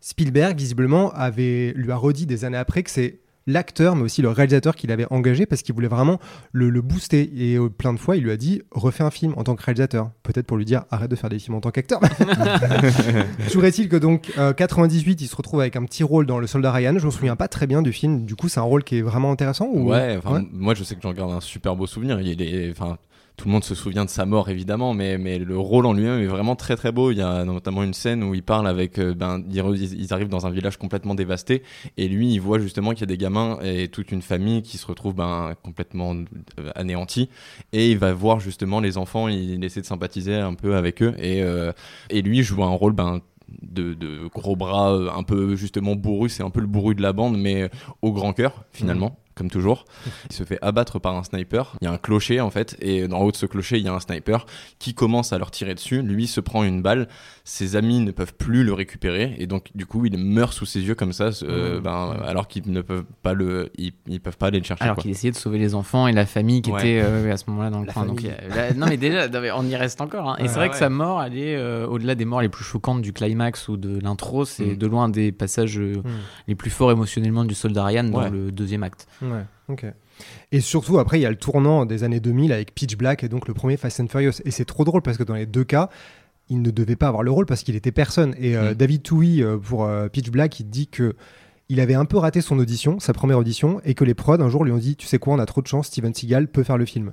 Spielberg, 0.00 0.58
visiblement, 0.58 1.12
avait, 1.12 1.72
lui 1.76 1.90
a 1.92 1.96
redit 1.96 2.26
des 2.26 2.44
années 2.44 2.56
après 2.58 2.82
que 2.82 2.90
c'est 2.90 3.20
l'acteur, 3.46 3.96
mais 3.96 4.02
aussi 4.02 4.22
le 4.22 4.28
réalisateur 4.30 4.76
qu'il 4.76 4.90
avait 4.92 5.06
engagé 5.10 5.46
parce 5.46 5.62
qu'il 5.62 5.74
voulait 5.74 5.88
vraiment 5.88 6.18
le, 6.52 6.70
le 6.70 6.80
booster. 6.80 7.30
Et 7.36 7.56
euh, 7.56 7.68
plein 7.68 7.92
de 7.92 7.98
fois, 7.98 8.16
il 8.16 8.24
lui 8.24 8.30
a 8.30 8.36
dit 8.36 8.62
refais 8.70 9.04
un 9.04 9.10
film 9.10 9.34
en 9.36 9.44
tant 9.44 9.56
que 9.56 9.62
réalisateur. 9.62 10.10
Peut-être 10.22 10.46
pour 10.46 10.56
lui 10.56 10.64
dire 10.64 10.84
arrête 10.90 11.10
de 11.10 11.16
faire 11.16 11.30
des 11.30 11.38
films 11.38 11.56
en 11.56 11.60
tant 11.60 11.70
qu'acteur. 11.70 12.00
Toujours 13.46 13.64
est-il 13.64 13.88
que 13.88 13.96
donc 13.96 14.32
euh, 14.38 14.52
98, 14.52 15.20
il 15.20 15.26
se 15.26 15.36
retrouve 15.36 15.60
avec 15.60 15.76
un 15.76 15.84
petit 15.84 16.04
rôle 16.04 16.26
dans 16.26 16.38
Le 16.38 16.46
Soldat 16.46 16.72
Ryan. 16.72 16.98
Je 16.98 17.06
me 17.06 17.10
souviens 17.10 17.36
pas 17.36 17.48
très 17.48 17.66
bien 17.66 17.82
du 17.82 17.92
film. 17.92 18.24
Du 18.24 18.36
coup, 18.36 18.48
c'est 18.48 18.60
un 18.60 18.64
rôle 18.64 18.84
qui 18.84 18.98
est 18.98 19.02
vraiment 19.02 19.32
intéressant 19.32 19.68
ou... 19.72 19.90
Ouais, 19.90 20.18
enfin, 20.22 20.44
moi 20.52 20.74
je 20.74 20.84
sais 20.84 20.94
que 20.94 21.02
j'en 21.02 21.12
garde 21.12 21.32
un 21.32 21.40
super 21.40 21.76
beau 21.76 21.86
souvenir. 21.86 22.20
Il 22.20 22.40
est, 22.42 22.70
enfin, 22.70 22.98
tout 23.36 23.48
le 23.48 23.52
monde 23.52 23.64
se 23.64 23.74
souvient 23.74 24.04
de 24.04 24.10
sa 24.10 24.26
mort 24.26 24.48
évidemment, 24.50 24.94
mais, 24.94 25.18
mais 25.18 25.38
le 25.38 25.58
rôle 25.58 25.86
en 25.86 25.92
lui-même 25.92 26.20
est 26.20 26.26
vraiment 26.26 26.54
très 26.56 26.76
très 26.76 26.92
beau. 26.92 27.10
Il 27.10 27.18
y 27.18 27.22
a 27.22 27.44
notamment 27.44 27.82
une 27.82 27.94
scène 27.94 28.22
où 28.22 28.34
il 28.34 28.42
parle 28.42 28.68
avec, 28.68 28.98
euh, 28.98 29.14
ben, 29.14 29.42
ils, 29.50 30.12
arrivent 30.12 30.28
dans 30.28 30.46
un 30.46 30.50
village 30.50 30.76
complètement 30.76 31.14
dévasté 31.14 31.62
et 31.96 32.08
lui 32.08 32.32
il 32.32 32.40
voit 32.40 32.58
justement 32.58 32.90
qu'il 32.90 33.00
y 33.00 33.04
a 33.04 33.06
des 33.06 33.16
gamins 33.16 33.58
et 33.62 33.88
toute 33.88 34.12
une 34.12 34.22
famille 34.22 34.62
qui 34.62 34.78
se 34.78 34.86
retrouve 34.86 35.14
ben, 35.14 35.54
complètement 35.62 36.14
euh, 36.14 36.70
anéantis 36.74 37.28
et 37.72 37.90
il 37.90 37.98
va 37.98 38.12
voir 38.12 38.40
justement 38.40 38.80
les 38.80 38.98
enfants, 38.98 39.28
il 39.28 39.64
essaie 39.64 39.80
de 39.80 39.86
sympathiser 39.86 40.36
un 40.36 40.54
peu 40.54 40.76
avec 40.76 41.02
eux 41.02 41.14
et, 41.18 41.42
euh, 41.42 41.72
et 42.10 42.22
lui 42.22 42.42
joue 42.42 42.62
un 42.62 42.70
rôle 42.70 42.92
ben, 42.92 43.20
de, 43.62 43.94
de, 43.94 44.28
gros 44.32 44.56
bras 44.56 44.90
un 45.16 45.22
peu 45.22 45.56
justement 45.56 45.96
bourru, 45.96 46.28
c'est 46.28 46.42
un 46.42 46.50
peu 46.50 46.60
le 46.60 46.66
bourru 46.66 46.94
de 46.94 47.02
la 47.02 47.12
bande, 47.12 47.38
mais 47.38 47.70
au 48.02 48.12
grand 48.12 48.32
cœur 48.32 48.64
finalement. 48.72 49.16
Comme 49.34 49.50
toujours, 49.50 49.84
il 50.30 50.36
se 50.36 50.44
fait 50.44 50.58
abattre 50.62 50.98
par 50.98 51.16
un 51.16 51.22
sniper. 51.24 51.74
Il 51.80 51.84
y 51.84 51.88
a 51.88 51.92
un 51.92 51.96
clocher 51.98 52.40
en 52.40 52.50
fait, 52.50 52.76
et 52.82 53.06
en 53.10 53.20
haut 53.20 53.30
de 53.32 53.36
ce 53.36 53.46
clocher, 53.46 53.78
il 53.78 53.84
y 53.84 53.88
a 53.88 53.94
un 53.94 54.00
sniper 54.00 54.44
qui 54.78 54.92
commence 54.94 55.32
à 55.32 55.38
leur 55.38 55.50
tirer 55.50 55.74
dessus. 55.74 56.02
Lui 56.02 56.26
se 56.26 56.40
prend 56.40 56.64
une 56.64 56.82
balle, 56.82 57.08
ses 57.44 57.76
amis 57.76 58.00
ne 58.00 58.10
peuvent 58.10 58.34
plus 58.34 58.62
le 58.64 58.72
récupérer, 58.74 59.34
et 59.38 59.46
donc 59.46 59.70
du 59.74 59.86
coup, 59.86 60.04
il 60.04 60.18
meurt 60.18 60.52
sous 60.52 60.66
ses 60.66 60.80
yeux 60.82 60.94
comme 60.94 61.12
ça, 61.14 61.30
euh, 61.44 61.80
ben, 61.80 62.14
alors 62.26 62.46
qu'ils 62.46 62.70
ne 62.70 62.82
peuvent 62.82 63.04
pas 63.22 63.32
le, 63.32 63.70
ils, 63.78 63.92
ils 64.06 64.20
peuvent 64.20 64.36
pas 64.36 64.48
aller 64.48 64.58
le 64.58 64.64
chercher. 64.64 64.84
Alors 64.84 64.96
qu'il 64.96 65.10
essayait 65.10 65.30
de 65.32 65.36
sauver 65.36 65.58
les 65.58 65.74
enfants 65.74 66.06
et 66.08 66.12
la 66.12 66.26
famille 66.26 66.60
qui 66.62 66.70
Ouais. 66.70 66.80
était 66.80 67.00
euh, 67.02 67.32
à 67.32 67.36
ce 67.36 67.44
moment-là 67.48 67.70
dans 67.70 67.80
le 67.80 67.86
La 67.86 67.92
coin. 67.92 68.04
Donc, 68.06 68.22
la- 68.22 68.74
non 68.74 68.86
mais 68.88 68.96
déjà, 68.98 69.28
non, 69.28 69.40
mais 69.40 69.50
on 69.50 69.64
y 69.64 69.76
reste 69.76 70.00
encore. 70.00 70.28
hein. 70.30 70.36
Et 70.38 70.42
Ouais. 70.42 70.48
c'est 70.48 70.54
vrai 70.56 70.68
que 70.68 70.76
sa 70.76 70.90
mort, 70.90 71.22
elle 71.22 71.38
est 71.38 71.56
euh, 71.56 71.86
au-delà 71.86 72.14
des 72.14 72.24
morts 72.24 72.42
les 72.42 72.48
plus 72.48 72.64
choquantes 72.64 73.00
du 73.02 73.12
climax 73.12 73.68
ou 73.68 73.76
de 73.76 73.98
l'intro. 74.00 74.44
C'est 74.44 74.62
Mm. 74.74 74.76
de 74.76 74.86
loin 74.86 75.08
des 75.08 75.32
passages 75.32 75.78
euh, 75.78 75.94
Hmm. 76.04 76.08
les 76.48 76.54
plus 76.54 76.70
forts 76.70 76.90
émotionnellement 76.92 77.44
du 77.44 77.54
soldat 77.54 77.84
Ryan 77.84 78.04
dans 78.04 78.22
Ouais. 78.22 78.30
le 78.30 78.50
deuxième 78.52 78.82
acte. 78.82 79.06
Ouais, 79.22 79.44
ok. 79.68 79.86
Et 80.50 80.60
surtout, 80.60 80.98
après, 80.98 81.18
il 81.18 81.22
y 81.22 81.26
a 81.26 81.30
le 81.30 81.36
tournant 81.36 81.86
des 81.86 82.04
années 82.04 82.20
2000 82.20 82.52
avec 82.52 82.74
Pitch 82.74 82.96
Black 82.96 83.24
et 83.24 83.28
donc 83.28 83.48
le 83.48 83.54
premier 83.54 83.76
Fast 83.76 84.00
and 84.00 84.08
Furious. 84.08 84.42
Et 84.44 84.50
c'est 84.50 84.64
trop 84.64 84.84
drôle 84.84 85.02
parce 85.02 85.16
que 85.16 85.22
dans 85.22 85.34
les 85.34 85.46
deux 85.46 85.64
cas, 85.64 85.88
il 86.48 86.60
ne 86.60 86.70
devait 86.70 86.96
pas 86.96 87.08
avoir 87.08 87.22
le 87.22 87.30
rôle 87.30 87.46
parce 87.46 87.62
qu'il 87.62 87.76
était 87.76 87.92
personne. 87.92 88.34
Et 88.38 88.56
euh, 88.56 88.72
Mm. 88.72 88.74
David 88.74 89.02
Touy, 89.02 89.42
euh, 89.42 89.58
pour 89.58 89.84
euh, 89.84 90.08
Pitch 90.08 90.30
Black, 90.30 90.60
il 90.60 90.68
dit 90.68 90.88
que 90.88 91.14
il 91.72 91.80
avait 91.80 91.94
un 91.94 92.04
peu 92.04 92.18
raté 92.18 92.40
son 92.40 92.58
audition, 92.58 93.00
sa 93.00 93.12
première 93.12 93.38
audition, 93.38 93.80
et 93.84 93.94
que 93.94 94.04
les 94.04 94.14
prods 94.14 94.40
un 94.40 94.48
jour 94.48 94.64
lui 94.64 94.72
ont 94.72 94.78
dit 94.78 94.94
Tu 94.96 95.06
sais 95.06 95.18
quoi, 95.18 95.34
on 95.34 95.38
a 95.38 95.46
trop 95.46 95.62
de 95.62 95.66
chance, 95.66 95.86
Steven 95.86 96.12
Seagal 96.14 96.48
peut 96.48 96.62
faire 96.62 96.76
le 96.78 96.84
film. 96.84 97.12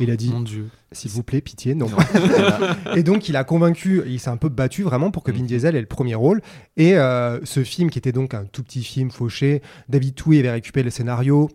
Et 0.00 0.04
il 0.04 0.10
a 0.10 0.16
dit 0.16 0.30
Mon 0.30 0.40
Dieu. 0.42 0.66
S'il 0.92 1.10
vous 1.12 1.22
plaît, 1.22 1.40
pitié, 1.40 1.74
non. 1.76 1.86
et 2.96 3.02
donc, 3.02 3.28
il 3.28 3.36
a 3.36 3.44
convaincu, 3.44 4.02
il 4.06 4.18
s'est 4.18 4.30
un 4.30 4.36
peu 4.36 4.48
battu 4.48 4.82
vraiment 4.82 5.10
pour 5.10 5.22
que 5.22 5.30
Vin 5.30 5.42
Mm. 5.44 5.46
Diesel 5.46 5.76
ait 5.76 5.80
le 5.80 5.86
premier 5.86 6.14
rôle. 6.16 6.42
Et 6.76 6.96
euh, 6.98 7.38
ce 7.44 7.62
film, 7.62 7.90
qui 7.90 7.98
était 7.98 8.10
donc 8.12 8.34
un 8.34 8.44
tout 8.44 8.62
petit 8.64 8.82
film 8.82 9.10
fauché, 9.10 9.62
David 9.88 10.14
Touy 10.16 10.38
avait 10.40 10.50
récupéré 10.50 10.84
le 10.84 10.90
scénario 10.90 11.48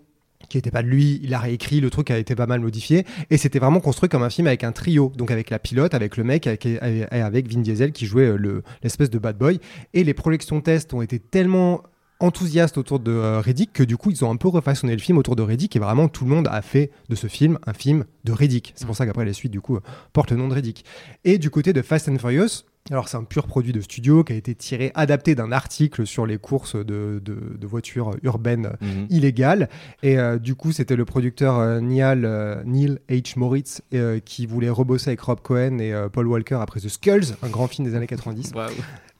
qui 0.48 0.58
n'était 0.58 0.70
pas 0.72 0.84
de 0.84 0.88
lui, 0.88 1.20
il 1.24 1.34
a 1.34 1.40
réécrit, 1.40 1.82
le 1.82 1.90
truc 1.90 2.12
a 2.12 2.20
été 2.20 2.36
pas 2.36 2.46
mal 2.46 2.60
modifié, 2.60 3.04
et 3.32 3.38
c'était 3.38 3.58
vraiment 3.58 3.80
construit 3.80 4.10
comme 4.10 4.22
un 4.22 4.30
film 4.30 4.46
avec 4.46 4.64
un 4.64 4.72
trio, 4.72 5.12
donc 5.18 5.32
avec 5.32 5.50
la 5.50 5.58
pilote, 5.58 5.96
avec 5.96 6.18
le 6.18 6.24
mec, 6.24 6.46
avec, 6.46 6.68
avec- 6.68 7.52
Vin 7.52 7.62
Diesel 7.62 7.92
qui 7.92 8.06
jouait 8.06 8.28
euh, 8.28 8.38
le- 8.38 8.62
l'espèce 8.84 9.10
de 9.10 9.18
bad 9.18 9.40
boy, 9.40 9.60
et 9.96 10.04
les 10.04 10.14
projections 10.14 10.62
tests 10.62 10.94
ont 10.94 11.02
été 11.02 11.18
tellement 11.18 11.82
enthousiastes 12.20 12.78
autour 12.78 13.00
de 13.00 13.12
euh, 13.12 13.40
Riddick 13.42 13.74
que 13.74 13.84
du 13.84 13.98
coup 13.98 14.10
ils 14.12 14.24
ont 14.24 14.32
un 14.32 14.36
peu 14.38 14.48
refaçonné 14.48 14.94
le 14.94 15.02
film 15.02 15.18
autour 15.18 15.36
de 15.36 15.42
Riddick 15.44 15.76
et 15.76 15.80
vraiment 15.80 16.08
tout 16.08 16.24
le 16.26 16.30
monde 16.32 16.48
a 16.50 16.62
fait 16.62 16.92
de 17.10 17.16
ce 17.16 17.28
film 17.28 17.60
un 17.68 17.74
film 17.74 18.06
de 18.24 18.32
Riddick. 18.32 18.74
C'est 18.76 18.86
pour 18.86 18.96
ça 18.96 19.06
qu'après 19.06 19.26
les 19.26 19.34
suites 19.34 19.52
du 19.52 19.62
coup 19.62 19.76
euh, 19.78 19.82
portent 20.14 20.32
le 20.32 20.38
nom 20.38 20.48
de 20.48 20.54
Riddick. 20.54 20.86
Et 21.24 21.38
du 21.38 21.50
côté 21.50 21.74
de 21.74 21.82
Fast 21.82 22.08
and 22.10 22.18
Furious, 22.18 22.64
alors 22.92 23.10
c'est 23.10 23.18
un 23.18 23.24
pur 23.24 23.48
produit 23.48 23.74
de 23.74 23.82
studio 23.82 24.24
qui 24.24 24.34
a 24.34 24.36
été 24.36 24.54
tiré, 24.54 24.92
adapté 24.94 25.34
d'un 25.34 25.52
article 25.52 26.06
sur 26.06 26.28
les 26.28 26.38
courses 26.38 26.76
de, 26.76 27.20
de- 27.26 27.58
de 27.60 27.68
voitures 27.68 28.12
urbaines 28.22 28.74
Mhm. 28.80 29.08
illégales. 29.10 29.70
Et 30.04 30.20
euh, 30.20 30.38
du 30.38 30.54
coup, 30.54 30.72
c'était 30.72 30.96
le 30.96 31.04
producteur 31.04 31.58
euh, 31.58 31.80
Neil, 31.82 32.22
euh, 32.26 32.62
Neil 32.64 33.00
H. 33.10 33.40
Moritz 33.40 33.82
euh, 33.96 34.20
qui 34.24 34.46
voulait 34.46 34.70
rebosser 34.70 35.10
avec 35.10 35.22
Rob 35.22 35.40
Cohen 35.42 35.80
et 35.80 35.94
euh, 35.94 36.10
Paul 36.10 36.28
Walker 36.28 36.60
après 36.62 36.80
The 36.80 36.90
Skulls, 36.90 37.36
un 37.42 37.50
grand 37.50 37.66
film 37.68 37.88
des 37.88 37.96
années 37.96 38.06
90. 38.06 38.52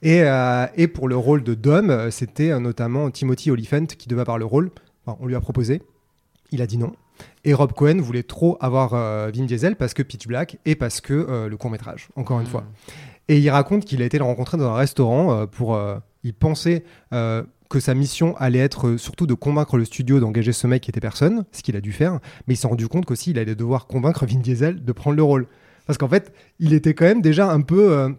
Et, 0.02 0.22
euh, 0.22 0.66
et 0.76 0.88
pour 0.88 1.08
le 1.08 1.16
rôle 1.16 1.42
de 1.42 1.54
Dom, 1.54 1.90
euh, 1.90 2.10
c'était 2.10 2.50
euh, 2.50 2.60
notamment 2.60 3.10
Timothy 3.10 3.50
Olyphant 3.50 3.86
qui 3.86 4.08
devait 4.08 4.20
avoir 4.20 4.38
le 4.38 4.44
rôle. 4.44 4.70
Enfin, 5.04 5.16
on 5.20 5.26
lui 5.26 5.34
a 5.34 5.40
proposé. 5.40 5.82
Il 6.52 6.62
a 6.62 6.66
dit 6.66 6.78
non. 6.78 6.92
Et 7.44 7.54
Rob 7.54 7.72
Cohen 7.72 7.98
voulait 8.00 8.22
trop 8.22 8.58
avoir 8.60 8.92
euh, 8.92 9.30
Vin 9.34 9.44
Diesel 9.44 9.76
parce 9.76 9.94
que 9.94 10.02
Pitch 10.02 10.26
Black 10.26 10.58
et 10.66 10.74
parce 10.74 11.00
que 11.00 11.14
euh, 11.14 11.48
le 11.48 11.56
court 11.56 11.70
métrage, 11.70 12.08
encore 12.14 12.40
une 12.40 12.46
fois. 12.46 12.64
Et 13.28 13.38
il 13.38 13.48
raconte 13.50 13.84
qu'il 13.84 14.02
a 14.02 14.04
été 14.04 14.18
le 14.18 14.24
rencontrer 14.24 14.58
dans 14.58 14.70
un 14.70 14.76
restaurant 14.76 15.46
pour. 15.48 15.76
il 16.22 16.32
pensait 16.32 16.84
que 17.10 17.80
sa 17.80 17.94
mission 17.94 18.36
allait 18.36 18.60
être 18.60 18.96
surtout 18.98 19.26
de 19.26 19.34
convaincre 19.34 19.78
le 19.78 19.84
studio 19.84 20.20
d'engager 20.20 20.52
ce 20.52 20.68
mec 20.68 20.84
qui 20.84 20.90
était 20.90 21.00
personne, 21.00 21.44
ce 21.50 21.64
qu'il 21.64 21.74
a 21.74 21.80
dû 21.80 21.90
faire. 21.90 22.20
Mais 22.46 22.54
il 22.54 22.56
s'est 22.56 22.68
rendu 22.68 22.86
compte 22.86 23.04
qu'aussi 23.04 23.32
il 23.32 23.38
allait 23.40 23.56
devoir 23.56 23.88
convaincre 23.88 24.26
Vin 24.26 24.38
Diesel 24.38 24.84
de 24.84 24.92
prendre 24.92 25.16
le 25.16 25.24
rôle. 25.24 25.48
Parce 25.86 25.98
qu'en 25.98 26.08
fait, 26.08 26.32
il 26.60 26.72
était 26.72 26.94
quand 26.94 27.06
même 27.06 27.20
déjà 27.20 27.50
un 27.50 27.62
peu. 27.62 28.14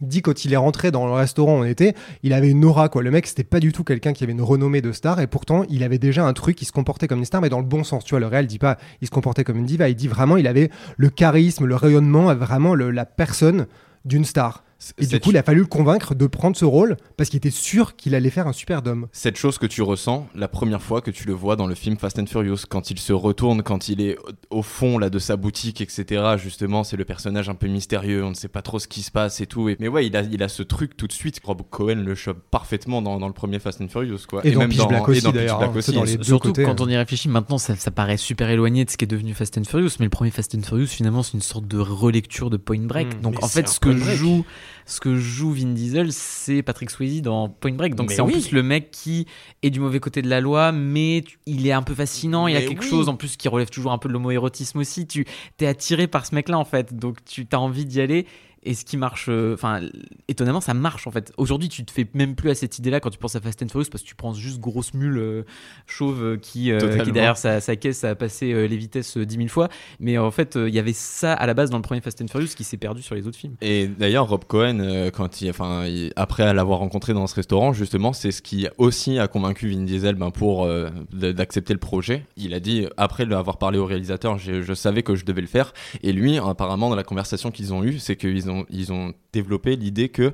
Dit 0.00 0.22
quand 0.22 0.44
il 0.44 0.52
est 0.52 0.56
rentré 0.56 0.90
dans 0.90 1.06
le 1.06 1.12
restaurant 1.12 1.58
où 1.58 1.62
on 1.62 1.64
était, 1.64 1.94
il 2.22 2.32
avait 2.32 2.50
une 2.50 2.64
aura 2.64 2.88
quoi. 2.88 3.02
Le 3.02 3.10
mec 3.10 3.26
c'était 3.26 3.44
pas 3.44 3.60
du 3.60 3.72
tout 3.72 3.84
quelqu'un 3.84 4.12
qui 4.12 4.24
avait 4.24 4.32
une 4.32 4.42
renommée 4.42 4.80
de 4.80 4.92
star 4.92 5.20
et 5.20 5.26
pourtant 5.26 5.64
il 5.68 5.82
avait 5.82 5.98
déjà 5.98 6.24
un 6.24 6.32
truc, 6.32 6.60
il 6.62 6.64
se 6.64 6.72
comportait 6.72 7.08
comme 7.08 7.18
une 7.18 7.24
star 7.24 7.40
mais 7.40 7.48
dans 7.48 7.60
le 7.60 7.66
bon 7.66 7.84
sens. 7.84 8.04
Tu 8.04 8.10
vois, 8.10 8.20
le 8.20 8.26
réel 8.26 8.46
dit 8.46 8.58
pas 8.58 8.78
il 9.00 9.06
se 9.06 9.12
comportait 9.12 9.44
comme 9.44 9.58
une 9.58 9.66
diva, 9.66 9.88
il 9.88 9.96
dit 9.96 10.08
vraiment 10.08 10.36
il 10.36 10.46
avait 10.46 10.70
le 10.96 11.10
charisme, 11.10 11.66
le 11.66 11.76
rayonnement, 11.76 12.34
vraiment 12.34 12.74
la 12.74 13.04
personne 13.04 13.66
d'une 14.04 14.24
star. 14.24 14.64
Et 14.98 15.06
du 15.06 15.20
coup, 15.20 15.30
il 15.30 15.36
a 15.36 15.42
fallu 15.42 15.60
le 15.60 15.66
convaincre 15.66 16.14
de 16.14 16.26
prendre 16.26 16.56
ce 16.56 16.64
rôle 16.64 16.96
parce 17.16 17.28
qu'il 17.30 17.36
était 17.36 17.50
sûr 17.50 17.96
qu'il 17.96 18.14
allait 18.14 18.30
faire 18.30 18.46
un 18.46 18.52
super 18.52 18.82
dôme. 18.82 19.08
cette 19.12 19.36
chose 19.36 19.58
que 19.58 19.66
tu 19.66 19.82
ressens 19.82 20.26
la 20.34 20.48
première 20.48 20.80
fois 20.82 21.00
que 21.02 21.10
tu 21.10 21.26
le 21.26 21.32
vois 21.34 21.56
dans 21.56 21.66
le 21.66 21.74
film 21.74 21.96
Fast 21.98 22.18
and 22.18 22.26
Furious, 22.26 22.58
quand 22.68 22.90
il 22.90 22.98
se 22.98 23.12
retourne, 23.12 23.62
quand 23.62 23.88
il 23.88 24.00
est 24.00 24.16
au 24.50 24.62
fond 24.62 24.98
là 24.98 25.10
de 25.10 25.18
sa 25.18 25.36
boutique, 25.36 25.80
etc. 25.80 26.22
Justement, 26.38 26.82
c'est 26.84 26.96
le 26.96 27.04
personnage 27.04 27.48
un 27.48 27.54
peu 27.54 27.66
mystérieux, 27.66 28.24
on 28.24 28.30
ne 28.30 28.34
sait 28.34 28.48
pas 28.48 28.62
trop 28.62 28.78
ce 28.78 28.88
qui 28.88 29.02
se 29.02 29.10
passe 29.10 29.40
et 29.40 29.46
tout. 29.46 29.68
Et- 29.68 29.76
mais 29.80 29.88
ouais, 29.88 30.06
il 30.06 30.16
a, 30.16 30.22
il 30.22 30.42
a 30.42 30.48
ce 30.48 30.62
truc 30.62 30.96
tout 30.96 31.06
de 31.06 31.12
suite. 31.12 31.40
Rob 31.44 31.62
Cohen 31.70 31.96
le 32.04 32.14
chope 32.14 32.38
parfaitement 32.50 33.02
dans, 33.02 33.18
dans 33.18 33.26
le 33.28 33.34
premier 33.34 33.58
Fast 33.58 33.80
and 33.82 33.88
Furious, 33.88 34.20
quoi. 34.28 34.40
Et 34.46 34.52
dans 34.52 34.66
Pitch 34.68 34.86
Black 34.88 35.02
et 35.06 35.10
aussi, 35.10 35.20
dans 35.22 35.30
Pitch 35.30 35.40
d'ailleurs, 35.40 35.58
Black 35.58 35.70
hein, 35.70 35.76
aussi. 35.76 35.92
dans 35.92 36.04
les 36.04 36.16
deux 36.16 36.22
Surtout 36.24 36.48
côtés, 36.48 36.64
quand 36.64 36.80
hein. 36.80 36.84
on 36.86 36.88
y 36.88 36.96
réfléchit 36.96 37.28
maintenant, 37.28 37.58
ça, 37.58 37.76
ça 37.76 37.90
paraît 37.90 38.16
super 38.16 38.48
éloigné 38.48 38.84
de 38.86 38.90
ce 38.90 38.96
qui 38.96 39.04
est 39.04 39.08
devenu 39.08 39.34
Fast 39.34 39.58
and 39.58 39.64
Furious, 39.64 39.90
mais 40.00 40.06
le 40.06 40.10
premier 40.10 40.30
Fast 40.30 40.54
and 40.54 40.62
Furious 40.62 40.86
finalement 40.86 41.22
c'est 41.22 41.34
une 41.34 41.42
sorte 41.42 41.66
de 41.68 41.78
relecture 41.78 42.48
de 42.50 42.56
Point 42.56 42.86
Break. 42.86 43.18
Mm, 43.18 43.20
Donc 43.20 43.42
en 43.42 43.48
fait, 43.48 43.68
ce 43.68 43.78
que 43.80 43.90
Break. 43.90 44.16
joue, 44.16 44.44
ce 44.86 45.00
que 45.00 45.16
joue 45.16 45.52
Vin 45.52 45.72
Diesel, 45.72 46.12
c'est 46.12 46.62
Patrick 46.62 46.90
Swayze 46.90 47.22
dans 47.22 47.48
Point 47.48 47.72
Break. 47.74 47.94
Donc 47.94 48.10
c'est 48.10 48.20
en 48.20 48.26
plus 48.26 48.52
le 48.52 48.62
mec 48.62 48.90
qui 48.90 49.26
est 49.62 49.70
du 49.70 49.80
mauvais 49.80 50.00
côté 50.00 50.22
de 50.22 50.28
la 50.28 50.40
loi, 50.40 50.72
mais 50.72 51.22
tu- 51.26 51.38
il 51.46 51.66
est 51.66 51.72
un 51.72 51.82
peu 51.82 51.94
fascinant. 51.94 52.46
Il 52.46 52.54
y 52.54 52.56
a 52.56 52.62
quelque 52.62 52.82
oui. 52.82 52.88
chose 52.88 53.08
en 53.08 53.16
plus 53.16 53.36
qui 53.36 53.48
relève 53.48 53.70
toujours 53.70 53.92
un 53.92 53.98
peu 53.98 54.08
de 54.08 54.12
l'homoérotisme 54.14 54.78
aussi. 54.78 55.06
Tu 55.06 55.24
t'es 55.56 55.66
attiré 55.66 56.06
par 56.06 56.26
ce 56.26 56.34
mec-là 56.34 56.58
en 56.58 56.64
fait, 56.64 56.94
donc 56.94 57.24
tu 57.24 57.46
as 57.52 57.60
envie 57.60 57.84
d'y 57.84 58.00
aller. 58.00 58.26
Et 58.62 58.74
ce 58.74 58.84
qui 58.84 58.98
marche, 58.98 59.26
euh, 59.30 59.54
enfin, 59.54 59.80
étonnamment, 60.28 60.60
ça 60.60 60.74
marche 60.74 61.06
en 61.06 61.10
fait. 61.10 61.32
Aujourd'hui, 61.38 61.70
tu 61.70 61.82
te 61.84 61.90
fais 61.90 62.06
même 62.12 62.34
plus 62.34 62.50
à 62.50 62.54
cette 62.54 62.78
idée-là 62.78 63.00
quand 63.00 63.08
tu 63.08 63.18
penses 63.18 63.34
à 63.34 63.40
Fast 63.40 63.62
and 63.62 63.68
Furious 63.68 63.88
parce 63.90 64.02
que 64.02 64.08
tu 64.08 64.14
penses 64.14 64.38
juste 64.38 64.60
grosse 64.60 64.92
mule 64.92 65.16
euh, 65.16 65.42
chauve 65.86 66.22
euh, 66.22 66.36
qui, 66.36 66.70
euh, 66.70 67.02
qui 67.02 67.10
derrière 67.12 67.38
sa, 67.38 67.60
sa 67.60 67.76
caisse 67.76 68.04
a 68.04 68.14
passé 68.14 68.68
les 68.68 68.76
vitesses 68.76 69.16
10 69.16 69.34
000 69.34 69.48
fois. 69.48 69.70
Mais 69.98 70.18
en 70.18 70.30
fait, 70.30 70.56
il 70.56 70.74
y 70.74 70.78
avait 70.78 70.92
ça 70.92 71.32
à 71.32 71.46
la 71.46 71.54
base 71.54 71.70
dans 71.70 71.78
le 71.78 71.82
premier 71.82 72.02
Fast 72.02 72.20
and 72.20 72.28
Furious 72.28 72.48
qui 72.54 72.64
s'est 72.64 72.76
perdu 72.76 73.00
sur 73.00 73.14
les 73.14 73.26
autres 73.26 73.38
films. 73.38 73.54
Et 73.62 73.86
d'ailleurs, 73.86 74.28
Rob 74.28 74.44
Cohen, 74.44 75.10
quand 75.14 75.40
il, 75.40 75.48
enfin, 75.48 75.86
après 76.16 76.52
l'avoir 76.52 76.80
rencontré 76.80 77.14
dans 77.14 77.26
ce 77.26 77.36
restaurant, 77.36 77.72
justement, 77.72 78.12
c'est 78.12 78.30
ce 78.30 78.42
qui 78.42 78.68
aussi 78.76 79.18
a 79.18 79.26
convaincu 79.26 79.70
Vin 79.70 79.84
Diesel 79.84 80.16
ben, 80.16 80.30
pour 80.30 80.68
d'accepter 81.12 81.72
le 81.72 81.78
projet. 81.78 82.26
Il 82.36 82.52
a 82.52 82.60
dit, 82.60 82.86
après 82.98 83.24
l'avoir 83.24 83.56
parlé 83.56 83.78
au 83.78 83.86
réalisateur, 83.86 84.36
je, 84.38 84.60
je 84.60 84.74
savais 84.74 85.02
que 85.02 85.14
je 85.14 85.24
devais 85.24 85.40
le 85.40 85.46
faire. 85.46 85.72
Et 86.02 86.12
lui, 86.12 86.38
apparemment, 86.38 86.90
dans 86.90 86.96
la 86.96 87.04
conversation 87.04 87.50
qu'ils 87.50 87.72
ont 87.72 87.82
eue, 87.84 87.98
c'est 87.98 88.16
qu'ils 88.16 88.49
ont, 88.50 88.66
ils 88.70 88.92
ont 88.92 89.12
développé 89.32 89.76
l'idée 89.76 90.08
que 90.08 90.32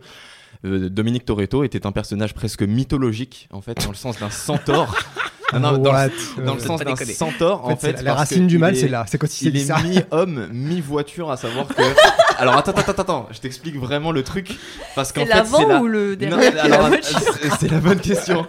euh, 0.65 0.89
Dominique 0.89 1.25
Toretto 1.25 1.65
était 1.65 1.87
un 1.87 1.93
personnage 1.93 2.35
presque 2.35 2.63
mythologique, 2.63 3.49
en 3.53 3.61
fait, 3.61 3.75
dans 3.83 3.91
le 3.91 3.95
sens 3.97 4.19
d'un 4.19 4.31
centaure. 4.31 4.95
Non, 5.53 5.61
non, 5.61 5.79
dans, 5.79 5.93
le, 5.93 6.45
dans 6.45 6.55
le 6.55 6.61
sens 6.61 6.81
d'un 6.81 6.97
centaure, 6.97 7.65
En 7.65 7.71
en 7.71 7.77
fait, 7.77 8.03
la 8.03 8.15
racine 8.15 8.49
du 8.49 8.59
mal, 8.59 8.75
est- 8.75 8.81
c'est 8.81 8.89
là. 8.89 9.05
C'est 9.07 9.17
quand 9.17 9.41
il 9.43 9.57
il 9.57 9.71
est 9.71 9.83
mi-homme, 9.85 10.49
mi-voiture, 10.53 11.31
à 11.31 11.37
savoir 11.37 11.69
que. 11.69 11.83
Alors 12.39 12.57
attends, 12.57 12.73
attends, 12.73 12.93
attends, 12.93 13.03
attends, 13.03 13.29
je 13.33 13.41
t'explique 13.41 13.77
vraiment 13.77 14.13
le 14.13 14.23
truc. 14.23 14.57
Parce 14.95 15.13
qu'en 15.13 15.23
C'est 15.23 15.29
fait, 15.29 15.35
l'avant 15.35 15.59
c'est 15.59 15.67
la... 15.67 15.81
ou 15.81 15.87
le 15.87 16.17
c'est 17.61 17.71
la 17.71 17.79
bonne 17.79 18.01
question. 18.01 18.47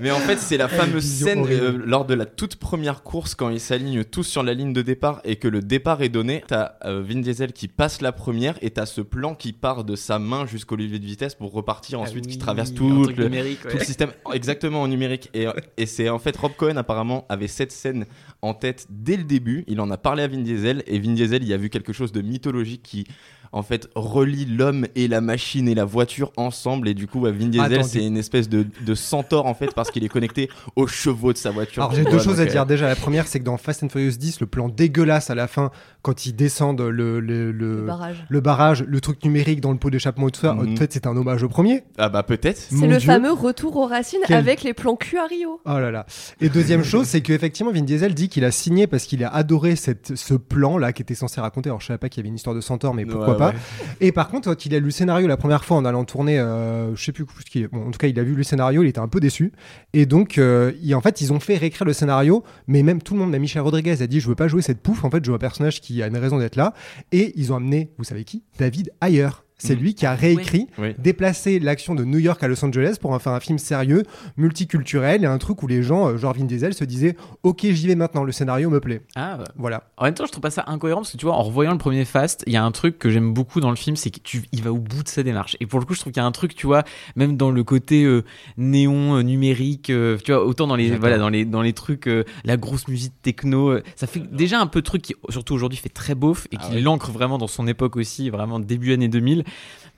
Mais 0.00 0.12
en 0.12 0.18
fait, 0.18 0.38
c'est 0.38 0.56
la 0.56 0.68
fameuse 0.68 1.04
Vision 1.04 1.26
scène 1.26 1.46
euh, 1.50 1.82
lors 1.84 2.04
de 2.04 2.14
la 2.14 2.24
toute 2.24 2.54
première 2.54 3.02
course 3.02 3.34
quand 3.34 3.50
ils 3.50 3.58
s'alignent 3.58 4.04
tous 4.04 4.22
sur 4.22 4.44
la 4.44 4.54
ligne 4.54 4.72
de 4.72 4.80
départ 4.80 5.20
et 5.24 5.36
que 5.36 5.48
le 5.48 5.60
départ 5.60 6.02
est 6.02 6.08
donné. 6.08 6.44
T'as 6.46 6.74
euh, 6.84 7.02
Vin 7.02 7.20
Diesel 7.20 7.52
qui 7.52 7.66
passe 7.66 8.00
la 8.00 8.12
première 8.12 8.56
et 8.62 8.70
t'as 8.70 8.86
ce 8.86 9.00
plan 9.00 9.34
qui 9.34 9.52
part 9.52 9.82
de 9.82 9.96
sa 9.96 10.20
main 10.20 10.46
jusqu'au 10.46 10.76
levier 10.76 11.00
de 11.00 11.04
vitesse 11.04 11.34
pour 11.34 11.52
repartir 11.52 12.00
ensuite, 12.00 12.28
qui 12.28 12.38
traverse 12.38 12.74
tout 12.74 13.06
Ah 13.08 13.12
le, 13.16 13.24
numérique, 13.24 13.60
tout 13.62 13.68
ouais. 13.68 13.74
le 13.74 13.80
système 13.80 14.12
exactement 14.32 14.82
en 14.82 14.88
numérique. 14.88 15.30
Et, 15.34 15.46
et 15.76 15.86
c'est 15.86 16.08
en 16.08 16.20
fait 16.20 16.36
Rob 16.36 16.52
Cohen 16.56 16.76
apparemment 16.76 17.26
avait 17.28 17.48
cette 17.48 17.72
scène 17.72 18.06
en 18.40 18.54
tête 18.54 18.86
dès 18.90 19.16
le 19.16 19.24
début. 19.24 19.64
Il 19.66 19.80
en 19.80 19.90
a 19.90 19.96
parlé 19.96 20.22
à 20.22 20.28
Vin 20.28 20.38
Diesel 20.38 20.84
et 20.86 21.00
Vin 21.00 21.14
Diesel 21.14 21.42
il 21.42 21.52
a 21.52 21.56
vu 21.56 21.70
quelque 21.70 21.92
chose 21.92 22.12
de 22.12 22.22
mythologique 22.22 22.82
qui 22.84 23.04
en 23.52 23.62
fait 23.62 23.88
relie 23.94 24.44
l'homme 24.44 24.86
et 24.94 25.08
la 25.08 25.20
machine 25.20 25.68
et 25.68 25.74
la 25.74 25.84
voiture 25.84 26.32
ensemble 26.36 26.88
et 26.88 26.94
du 26.94 27.06
coup 27.06 27.20
bah, 27.20 27.30
Vin 27.30 27.46
Diesel 27.46 27.68
c'est 27.84 28.04
une 28.06 28.16
espèce 28.16 28.48
de, 28.48 28.66
de 28.84 28.94
centaure 28.94 29.46
en 29.46 29.54
fait 29.54 29.72
parce 29.74 29.90
qu'il 29.90 30.04
est 30.04 30.08
connecté 30.08 30.50
aux 30.76 30.86
chevaux 30.86 31.32
de 31.32 31.38
sa 31.38 31.50
voiture. 31.50 31.82
Alors 31.82 31.94
j'ai 31.94 32.04
deux 32.04 32.18
choses 32.18 32.40
à 32.40 32.46
dire. 32.46 32.62
euh, 32.62 32.64
Déjà, 32.66 32.86
la 32.88 32.96
première, 32.96 33.26
c'est 33.26 33.38
que 33.40 33.44
dans 33.44 33.56
Fast 33.56 33.82
and 33.82 33.88
Furious 33.88 34.16
10, 34.18 34.40
le 34.40 34.46
plan 34.46 34.68
dégueulasse 34.68 35.30
à 35.30 35.34
la 35.34 35.46
fin, 35.46 35.70
quand 36.08 36.24
ils 36.24 36.32
descendent 36.32 36.80
le, 36.80 37.20
le, 37.20 37.52
le, 37.52 37.52
Le 37.52 37.82
barrage. 37.82 38.24
le 38.30 38.40
barrage, 38.40 38.82
le 38.82 39.00
truc 39.00 39.22
numérique 39.24 39.60
dans 39.60 39.72
le 39.72 39.76
pot 39.78 39.90
d'échappement 39.90 40.28
et 40.28 40.30
tout 40.30 40.40
ça, 40.40 40.54
en 40.54 40.76
fait, 40.76 40.90
c'est 40.90 41.06
un 41.06 41.14
hommage 41.14 41.42
au 41.42 41.48
premier. 41.50 41.82
Ah 41.98 42.08
bah 42.08 42.22
peut-être. 42.22 42.56
C'est 42.58 42.86
le 42.86 42.96
Dieu. 42.96 43.06
fameux 43.06 43.30
retour 43.32 43.76
aux 43.76 43.86
racines 43.86 44.20
Quel- 44.26 44.38
avec 44.38 44.62
les 44.62 44.72
plans 44.72 44.96
cul 44.96 45.18
à 45.18 45.26
Rio. 45.26 45.60
Oh 45.66 45.78
là 45.78 45.90
là. 45.90 46.06
Et 46.40 46.48
deuxième 46.48 46.82
chose, 46.92 47.06
c'est 47.06 47.20
qu'effectivement, 47.20 47.72
Vin 47.72 47.82
Diesel 47.82 48.14
dit 48.14 48.30
qu'il 48.30 48.46
a 48.46 48.50
signé 48.50 48.86
parce 48.86 49.04
qu'il 49.04 49.22
a 49.22 49.28
adoré 49.28 49.76
cette, 49.76 50.16
ce 50.16 50.32
plan-là 50.34 50.94
qui 50.94 51.02
était 51.02 51.14
censé 51.14 51.40
raconter. 51.42 51.68
Alors, 51.68 51.82
je 51.82 51.86
savais 51.88 51.98
pas 51.98 52.08
qu'il 52.08 52.20
y 52.20 52.22
avait 52.22 52.30
une 52.30 52.36
histoire 52.36 52.56
de 52.56 52.62
centaure, 52.62 52.94
mais 52.94 53.04
pourquoi 53.04 53.32
Ouais, 53.32 53.38
pas. 53.38 53.48
ouais. 53.50 53.54
Et 54.00 54.10
par 54.12 54.28
contre, 54.30 54.48
quand 54.48 54.64
il 54.64 54.74
a 54.74 54.78
lu 54.78 54.86
le 54.86 54.90
scénario 54.90 55.26
la 55.26 55.36
première 55.36 55.64
fois 55.64 55.76
en 55.76 55.84
allant 55.84 56.04
tourner, 56.04 56.38
euh, 56.38 56.96
je 56.96 57.04
sais 57.04 57.12
plus 57.12 57.26
ce 57.44 57.50
qui 57.50 57.62
est. 57.64 57.68
Bon, 57.68 57.86
en 57.88 57.90
tout 57.90 57.98
cas, 57.98 58.06
il 58.06 58.18
a 58.18 58.22
vu 58.22 58.34
le 58.34 58.42
scénario, 58.42 58.82
il 58.82 58.88
était 58.88 58.98
un 59.00 59.08
peu 59.08 59.20
déçu. 59.20 59.52
Et 59.92 60.06
donc, 60.06 60.38
euh, 60.38 60.72
il- 60.82 60.94
en 60.94 61.00
fait, 61.02 61.20
ils 61.20 61.32
ont 61.34 61.40
fait 61.40 61.56
réécrire 61.56 61.84
le 61.86 61.92
scénario, 61.92 62.42
mais 62.66 62.82
même 62.82 63.02
tout 63.02 63.12
le 63.14 63.20
monde, 63.20 63.30
même 63.30 63.42
Michel 63.42 63.60
Rodriguez 63.62 64.00
a 64.00 64.06
dit, 64.06 64.20
je 64.20 64.28
veux 64.28 64.34
pas 64.34 64.48
jouer 64.48 64.62
cette 64.62 64.80
pouffe. 64.80 65.04
En 65.04 65.10
fait, 65.10 65.24
je 65.24 65.30
veux 65.30 65.36
un 65.36 65.38
personnage 65.38 65.80
qui 65.80 65.97
a 66.02 66.06
une 66.06 66.16
raison 66.16 66.38
d'être 66.38 66.56
là. 66.56 66.74
Et 67.12 67.32
ils 67.36 67.52
ont 67.52 67.56
amené, 67.56 67.90
vous 67.98 68.04
savez 68.04 68.24
qui? 68.24 68.42
David 68.58 68.92
Ayer. 69.00 69.28
C'est 69.60 69.74
Mhm. 69.74 69.82
lui 69.82 69.94
qui 69.94 70.06
a 70.06 70.14
réécrit, 70.14 70.68
Oui. 70.78 70.94
déplacé 70.98 71.58
l'action 71.58 71.94
de 71.96 72.04
New 72.04 72.18
York 72.18 72.40
à 72.42 72.48
Los 72.48 72.64
Angeles 72.64 72.96
pour 73.00 73.10
en 73.10 73.18
faire 73.18 73.32
un 73.32 73.40
film 73.40 73.58
sérieux, 73.58 74.04
multiculturel 74.36 75.24
et 75.24 75.26
un 75.26 75.38
truc 75.38 75.62
où 75.62 75.66
les 75.66 75.82
gens, 75.82 76.08
euh, 76.08 76.16
genre 76.16 76.32
Vin 76.34 76.44
Diesel, 76.44 76.74
se 76.74 76.84
disaient 76.84 77.16
Ok, 77.42 77.60
j'y 77.68 77.86
vais 77.88 77.94
maintenant, 77.96 78.24
le 78.24 78.32
scénario 78.32 78.70
me 78.70 78.80
plaît. 78.80 79.02
Ah. 79.16 79.38
Voilà. 79.56 79.84
En 79.96 80.04
même 80.04 80.14
temps, 80.14 80.24
je 80.26 80.30
trouve 80.32 80.42
pas 80.42 80.50
ça 80.50 80.64
incohérent 80.68 81.00
parce 81.00 81.12
que 81.12 81.16
tu 81.16 81.26
vois, 81.26 81.34
en 81.34 81.42
revoyant 81.42 81.72
le 81.72 81.78
premier 81.78 82.04
Fast, 82.04 82.44
il 82.46 82.52
y 82.52 82.56
a 82.56 82.64
un 82.64 82.70
truc 82.70 82.98
que 82.98 83.10
j'aime 83.10 83.34
beaucoup 83.34 83.60
dans 83.60 83.70
le 83.70 83.76
film, 83.76 83.96
c'est 83.96 84.10
qu'il 84.10 84.62
va 84.62 84.72
au 84.72 84.78
bout 84.78 85.02
de 85.02 85.08
sa 85.08 85.22
démarche. 85.22 85.56
Et 85.60 85.66
pour 85.66 85.80
le 85.80 85.84
coup, 85.86 85.94
je 85.94 86.00
trouve 86.00 86.12
qu'il 86.12 86.20
y 86.20 86.24
a 86.24 86.26
un 86.26 86.32
truc, 86.32 86.54
tu 86.54 86.66
vois, 86.66 86.84
même 87.16 87.36
dans 87.36 87.50
le 87.50 87.64
côté 87.64 88.04
euh, 88.04 88.24
néon 88.56 89.16
euh, 89.16 89.22
numérique, 89.22 89.90
euh, 89.90 90.18
tu 90.24 90.32
vois, 90.32 90.44
autant 90.44 90.66
dans 90.66 90.76
les 90.76 90.96
voilà, 90.96 91.18
dans 91.18 91.28
les 91.28 91.44
dans 91.44 91.62
les 91.62 91.72
trucs, 91.72 92.08
la 92.44 92.56
grosse 92.56 92.88
musique 92.88 93.12
techno, 93.22 93.78
ça 93.96 94.06
fait 94.06 94.20
déjà 94.32 94.60
un 94.60 94.66
peu 94.66 94.80
de 94.80 94.84
truc 94.84 95.02
qui, 95.02 95.14
surtout 95.30 95.54
aujourd'hui, 95.54 95.78
fait 95.78 95.88
très 95.88 96.14
beauf 96.14 96.46
et 96.52 96.56
Ah 96.60 96.66
qui 96.68 96.74
ouais. 96.74 96.80
l'ancre 96.80 97.10
vraiment 97.10 97.38
dans 97.38 97.46
son 97.46 97.66
époque 97.66 97.96
aussi, 97.96 98.30
vraiment 98.30 98.60
début 98.60 98.92
années 98.92 99.08
2000. 99.08 99.44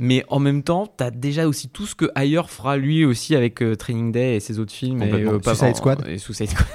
Mais 0.02 0.24
en 0.28 0.38
même 0.38 0.62
temps, 0.62 0.86
t'as 0.86 1.10
déjà 1.10 1.46
aussi 1.46 1.68
tout 1.68 1.84
ce 1.84 1.94
que 1.94 2.10
ailleurs 2.14 2.48
fera 2.50 2.78
lui 2.78 3.04
aussi 3.04 3.36
avec 3.36 3.62
euh, 3.62 3.76
Training 3.76 4.12
Day 4.12 4.36
et 4.36 4.40
ses 4.40 4.58
autres 4.58 4.72
films. 4.72 5.02
Et, 5.02 5.24
pas- 5.40 5.54
Suicide 5.54 5.76
Squad. 5.76 6.04
Et 6.08 6.16
Suicide 6.16 6.48
Squad. 6.48 6.66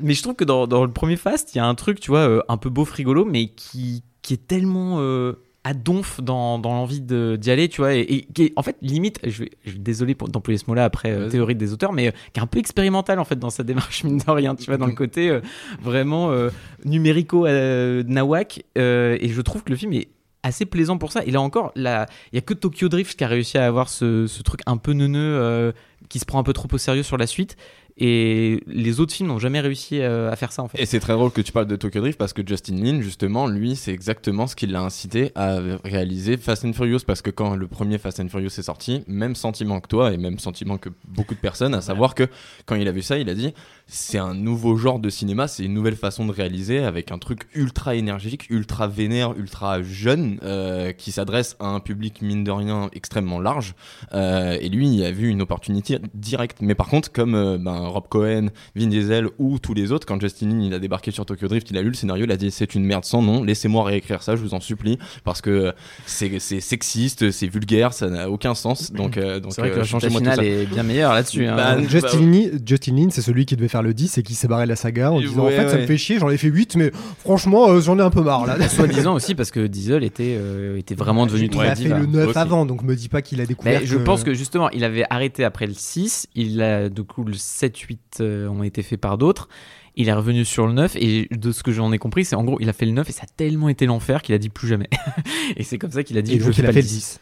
mais 0.00 0.14
je 0.14 0.22
trouve 0.22 0.34
que 0.34 0.44
dans, 0.44 0.66
dans 0.66 0.84
le 0.84 0.90
premier 0.92 1.16
Fast, 1.16 1.54
il 1.54 1.58
y 1.58 1.60
a 1.60 1.66
un 1.66 1.74
truc, 1.74 2.00
tu 2.00 2.10
vois, 2.10 2.20
euh, 2.28 2.40
un 2.48 2.56
peu 2.56 2.70
beau 2.70 2.84
frigolo, 2.84 3.24
mais 3.24 3.48
qui, 3.48 4.02
qui 4.22 4.34
est 4.34 4.46
tellement 4.46 4.96
euh, 5.00 5.34
à 5.64 5.74
donf 5.74 6.20
dans, 6.20 6.58
dans 6.58 6.72
l'envie 6.72 7.00
d'y 7.00 7.50
aller, 7.50 7.68
tu 7.68 7.82
vois, 7.82 7.94
et, 7.94 8.00
et 8.00 8.22
qui 8.22 8.44
est, 8.44 8.52
en 8.56 8.62
fait, 8.62 8.76
limite, 8.82 9.20
je 9.24 9.44
vais, 9.44 9.50
je 9.64 9.76
désolé 9.76 10.14
d'employer 10.14 10.58
ce 10.58 10.64
mot-là 10.68 10.84
après 10.84 11.12
euh, 11.12 11.28
théorie 11.28 11.54
des 11.54 11.72
auteurs, 11.72 11.92
mais 11.92 12.08
euh, 12.08 12.12
qui 12.32 12.40
est 12.40 12.42
un 12.42 12.46
peu 12.46 12.58
expérimental 12.58 13.18
en 13.20 13.24
fait 13.24 13.38
dans 13.38 13.50
sa 13.50 13.62
démarche, 13.62 14.02
mine 14.04 14.18
de 14.18 14.30
rien, 14.30 14.54
tu 14.56 14.64
vois, 14.66 14.76
dans 14.76 14.86
le 14.86 14.94
côté 14.94 15.28
euh, 15.28 15.40
vraiment 15.80 16.30
euh, 16.32 16.48
numérico 16.84 17.46
euh, 17.46 18.02
nawak, 18.06 18.64
euh, 18.78 19.16
et 19.20 19.28
je 19.28 19.40
trouve 19.40 19.62
que 19.62 19.70
le 19.70 19.76
film 19.76 19.92
est 19.92 20.08
assez 20.42 20.66
plaisant 20.66 20.98
pour 20.98 21.12
ça. 21.12 21.24
Et 21.24 21.30
là 21.30 21.40
encore, 21.40 21.72
il 21.76 21.82
y 21.84 22.38
a 22.38 22.40
que 22.40 22.54
Tokyo 22.54 22.88
Drift 22.88 23.16
qui 23.16 23.24
a 23.24 23.28
réussi 23.28 23.58
à 23.58 23.66
avoir 23.66 23.88
ce, 23.88 24.26
ce 24.26 24.42
truc 24.42 24.60
un 24.66 24.76
peu 24.76 24.92
neuneux 24.92 25.38
euh, 25.38 25.72
qui 26.08 26.18
se 26.18 26.24
prend 26.24 26.38
un 26.38 26.42
peu 26.42 26.52
trop 26.52 26.68
au 26.70 26.78
sérieux 26.78 27.02
sur 27.02 27.16
la 27.16 27.26
suite. 27.26 27.56
Et 27.98 28.62
les 28.66 29.00
autres 29.00 29.12
films 29.12 29.28
n'ont 29.28 29.38
jamais 29.38 29.60
réussi 29.60 30.00
euh, 30.00 30.30
à 30.30 30.36
faire 30.36 30.50
ça 30.50 30.62
en 30.62 30.68
fait. 30.68 30.80
Et 30.80 30.86
c'est 30.86 30.98
très 30.98 31.12
drôle 31.12 31.30
que 31.30 31.42
tu 31.42 31.52
parles 31.52 31.66
de 31.66 31.76
Tokyo 31.76 32.00
Drift 32.00 32.18
parce 32.18 32.32
que 32.32 32.42
Justin 32.44 32.76
Lin, 32.76 33.02
justement, 33.02 33.46
lui, 33.46 33.76
c'est 33.76 33.92
exactement 33.92 34.46
ce 34.46 34.56
qui 34.56 34.66
l'a 34.66 34.80
incité 34.80 35.30
à 35.34 35.58
réaliser 35.84 36.38
Fast 36.38 36.64
and 36.64 36.72
Furious 36.72 37.00
parce 37.06 37.20
que 37.20 37.30
quand 37.30 37.54
le 37.54 37.66
premier 37.68 37.98
Fast 37.98 38.18
and 38.20 38.28
Furious 38.28 38.58
est 38.58 38.62
sorti, 38.62 39.04
même 39.08 39.34
sentiment 39.34 39.78
que 39.80 39.88
toi 39.88 40.12
et 40.12 40.16
même 40.16 40.38
sentiment 40.38 40.78
que 40.78 40.88
beaucoup 41.06 41.34
de 41.34 41.40
personnes, 41.40 41.74
à 41.74 41.82
savoir 41.82 42.14
que 42.14 42.26
quand 42.64 42.76
il 42.76 42.88
a 42.88 42.92
vu 42.92 43.02
ça, 43.02 43.18
il 43.18 43.28
a 43.28 43.34
dit 43.34 43.52
c'est 43.94 44.16
un 44.18 44.32
nouveau 44.32 44.76
genre 44.76 44.98
de 44.98 45.10
cinéma, 45.10 45.48
c'est 45.48 45.64
une 45.64 45.74
nouvelle 45.74 45.96
façon 45.96 46.24
de 46.24 46.32
réaliser 46.32 46.78
avec 46.78 47.12
un 47.12 47.18
truc 47.18 47.42
ultra 47.54 47.94
énergique, 47.94 48.46
ultra 48.48 48.88
vénère, 48.88 49.34
ultra 49.36 49.82
jeune 49.82 50.38
euh, 50.42 50.92
qui 50.92 51.12
s'adresse 51.12 51.56
à 51.60 51.66
un 51.66 51.78
public 51.80 52.22
mine 52.22 52.42
de 52.42 52.50
rien 52.50 52.88
extrêmement 52.94 53.38
large. 53.38 53.74
Euh, 54.14 54.56
et 54.60 54.70
lui, 54.70 54.88
il 54.88 55.04
a 55.04 55.12
vu 55.12 55.28
une 55.28 55.42
opportunité 55.42 55.98
directe. 56.14 56.58
Mais 56.62 56.74
par 56.74 56.88
contre, 56.88 57.12
comme 57.12 57.34
euh, 57.34 57.58
ben, 57.58 57.80
Rob 57.80 58.04
Cohen, 58.08 58.46
Vin 58.74 58.86
Diesel 58.86 59.28
ou 59.38 59.58
tous 59.58 59.74
les 59.74 59.92
autres, 59.92 60.06
quand 60.06 60.18
Justin 60.20 60.48
Lin 60.48 60.60
il 60.62 60.72
a 60.74 60.78
débarqué 60.78 61.10
sur 61.10 61.26
Tokyo 61.26 61.46
Drift, 61.48 61.70
il 61.70 61.76
a 61.76 61.82
lu 61.82 61.88
le 61.88 61.94
scénario, 61.94 62.24
il 62.24 62.32
a 62.32 62.36
dit 62.38 62.50
c'est 62.50 62.74
une 62.74 62.84
merde 62.86 63.04
sans 63.04 63.20
nom, 63.20 63.44
laissez-moi 63.44 63.84
réécrire 63.84 64.22
ça, 64.22 64.36
je 64.36 64.40
vous 64.40 64.54
en 64.54 64.60
supplie, 64.60 64.98
parce 65.22 65.42
que 65.42 65.74
c'est 66.06 66.38
sexiste, 66.40 67.30
c'est 67.30 67.46
vulgaire, 67.46 67.92
ça 67.92 68.08
n'a 68.08 68.30
aucun 68.30 68.54
sens. 68.54 68.90
Donc, 68.92 69.18
euh, 69.18 69.38
donc 69.38 69.52
C'est 69.52 69.60
vrai 69.60 69.70
que 69.70 69.80
euh, 69.80 69.84
tout 69.84 70.00
finale 70.08 70.36
ça. 70.36 70.44
est 70.44 70.64
bien 70.64 70.82
meilleure 70.82 71.12
là-dessus. 71.12 71.46
hein. 71.46 71.56
Bah, 71.56 71.76
Justin, 71.86 72.20
Lin, 72.20 72.48
Justin 72.64 72.96
Lin, 72.96 73.08
c'est 73.10 73.20
celui 73.22 73.44
qui 73.44 73.54
devait 73.56 73.68
faire 73.68 73.81
le 73.82 73.94
10 73.94 74.18
et 74.18 74.22
qui 74.22 74.34
s'est 74.34 74.48
barré 74.48 74.64
de 74.64 74.68
la 74.70 74.76
saga 74.76 75.10
en 75.12 75.16
Ouais, 75.18 75.22
disant 75.26 75.46
En 75.46 75.48
fait, 75.50 75.68
ça 75.68 75.74
me 75.76 75.80
ouais. 75.80 75.86
fait 75.86 75.96
chier, 75.98 76.18
j'en 76.18 76.30
ai 76.30 76.36
fait 76.36 76.48
8, 76.48 76.76
mais 76.76 76.90
franchement, 77.18 77.68
euh, 77.68 77.80
j'en 77.80 77.98
ai 77.98 78.02
un 78.02 78.10
peu 78.10 78.22
marre 78.22 78.46
là. 78.46 78.56
Soi-disant 78.68 79.14
aussi 79.14 79.34
parce 79.34 79.50
que 79.50 79.66
Diesel 79.66 80.04
était, 80.04 80.36
euh, 80.38 80.76
était 80.78 80.94
vraiment 80.94 81.26
devenu 81.26 81.44
Il 81.44 81.50
très 81.50 81.68
a 81.68 81.74
fait 81.76 81.88
le 81.88 82.06
9 82.06 82.28
Aussi. 82.28 82.38
avant, 82.38 82.64
donc 82.66 82.82
me 82.82 82.94
dis 82.96 83.08
pas 83.08 83.22
qu'il 83.22 83.40
a 83.40 83.46
découvert. 83.46 83.80
Mais 83.80 83.86
je 83.86 83.96
pense 83.98 84.24
que 84.24 84.34
justement, 84.34 84.70
il 84.70 84.84
avait 84.84 85.04
arrêté 85.10 85.44
après 85.44 85.66
le 85.66 85.74
6. 85.74 86.28
Il 86.34 86.62
a, 86.62 86.88
du 86.88 87.02
coup, 87.04 87.24
le 87.24 87.34
7, 87.34 87.76
8 87.78 88.00
euh, 88.20 88.48
ont 88.48 88.62
été 88.62 88.82
faits 88.82 89.00
par 89.00 89.18
d'autres. 89.18 89.48
Il 89.94 90.08
est 90.08 90.12
revenu 90.14 90.44
sur 90.46 90.66
le 90.66 90.72
9 90.72 90.96
et 90.96 91.28
de 91.30 91.52
ce 91.52 91.62
que 91.62 91.70
j'en 91.70 91.92
ai 91.92 91.98
compris, 91.98 92.24
c'est 92.24 92.34
en 92.34 92.44
gros, 92.44 92.56
il 92.60 92.68
a 92.70 92.72
fait 92.72 92.86
le 92.86 92.92
9 92.92 93.10
et 93.10 93.12
ça 93.12 93.24
a 93.24 93.26
tellement 93.36 93.68
été 93.68 93.84
l'enfer 93.84 94.22
qu'il 94.22 94.34
a 94.34 94.38
dit 94.38 94.48
plus 94.48 94.66
jamais. 94.66 94.88
et 95.56 95.64
c'est 95.64 95.76
comme 95.76 95.90
ça 95.90 96.02
qu'il 96.02 96.16
a 96.16 96.22
dit 96.22 96.36
Et 96.36 96.38
je 96.40 96.44
donc 96.46 96.54
fais 96.54 96.62
il 96.62 96.64
a 96.64 96.68
pas 96.68 96.72
fait 96.72 96.80
le 96.80 96.86
le 96.86 96.88
10. 96.88 96.94
10. 96.96 97.20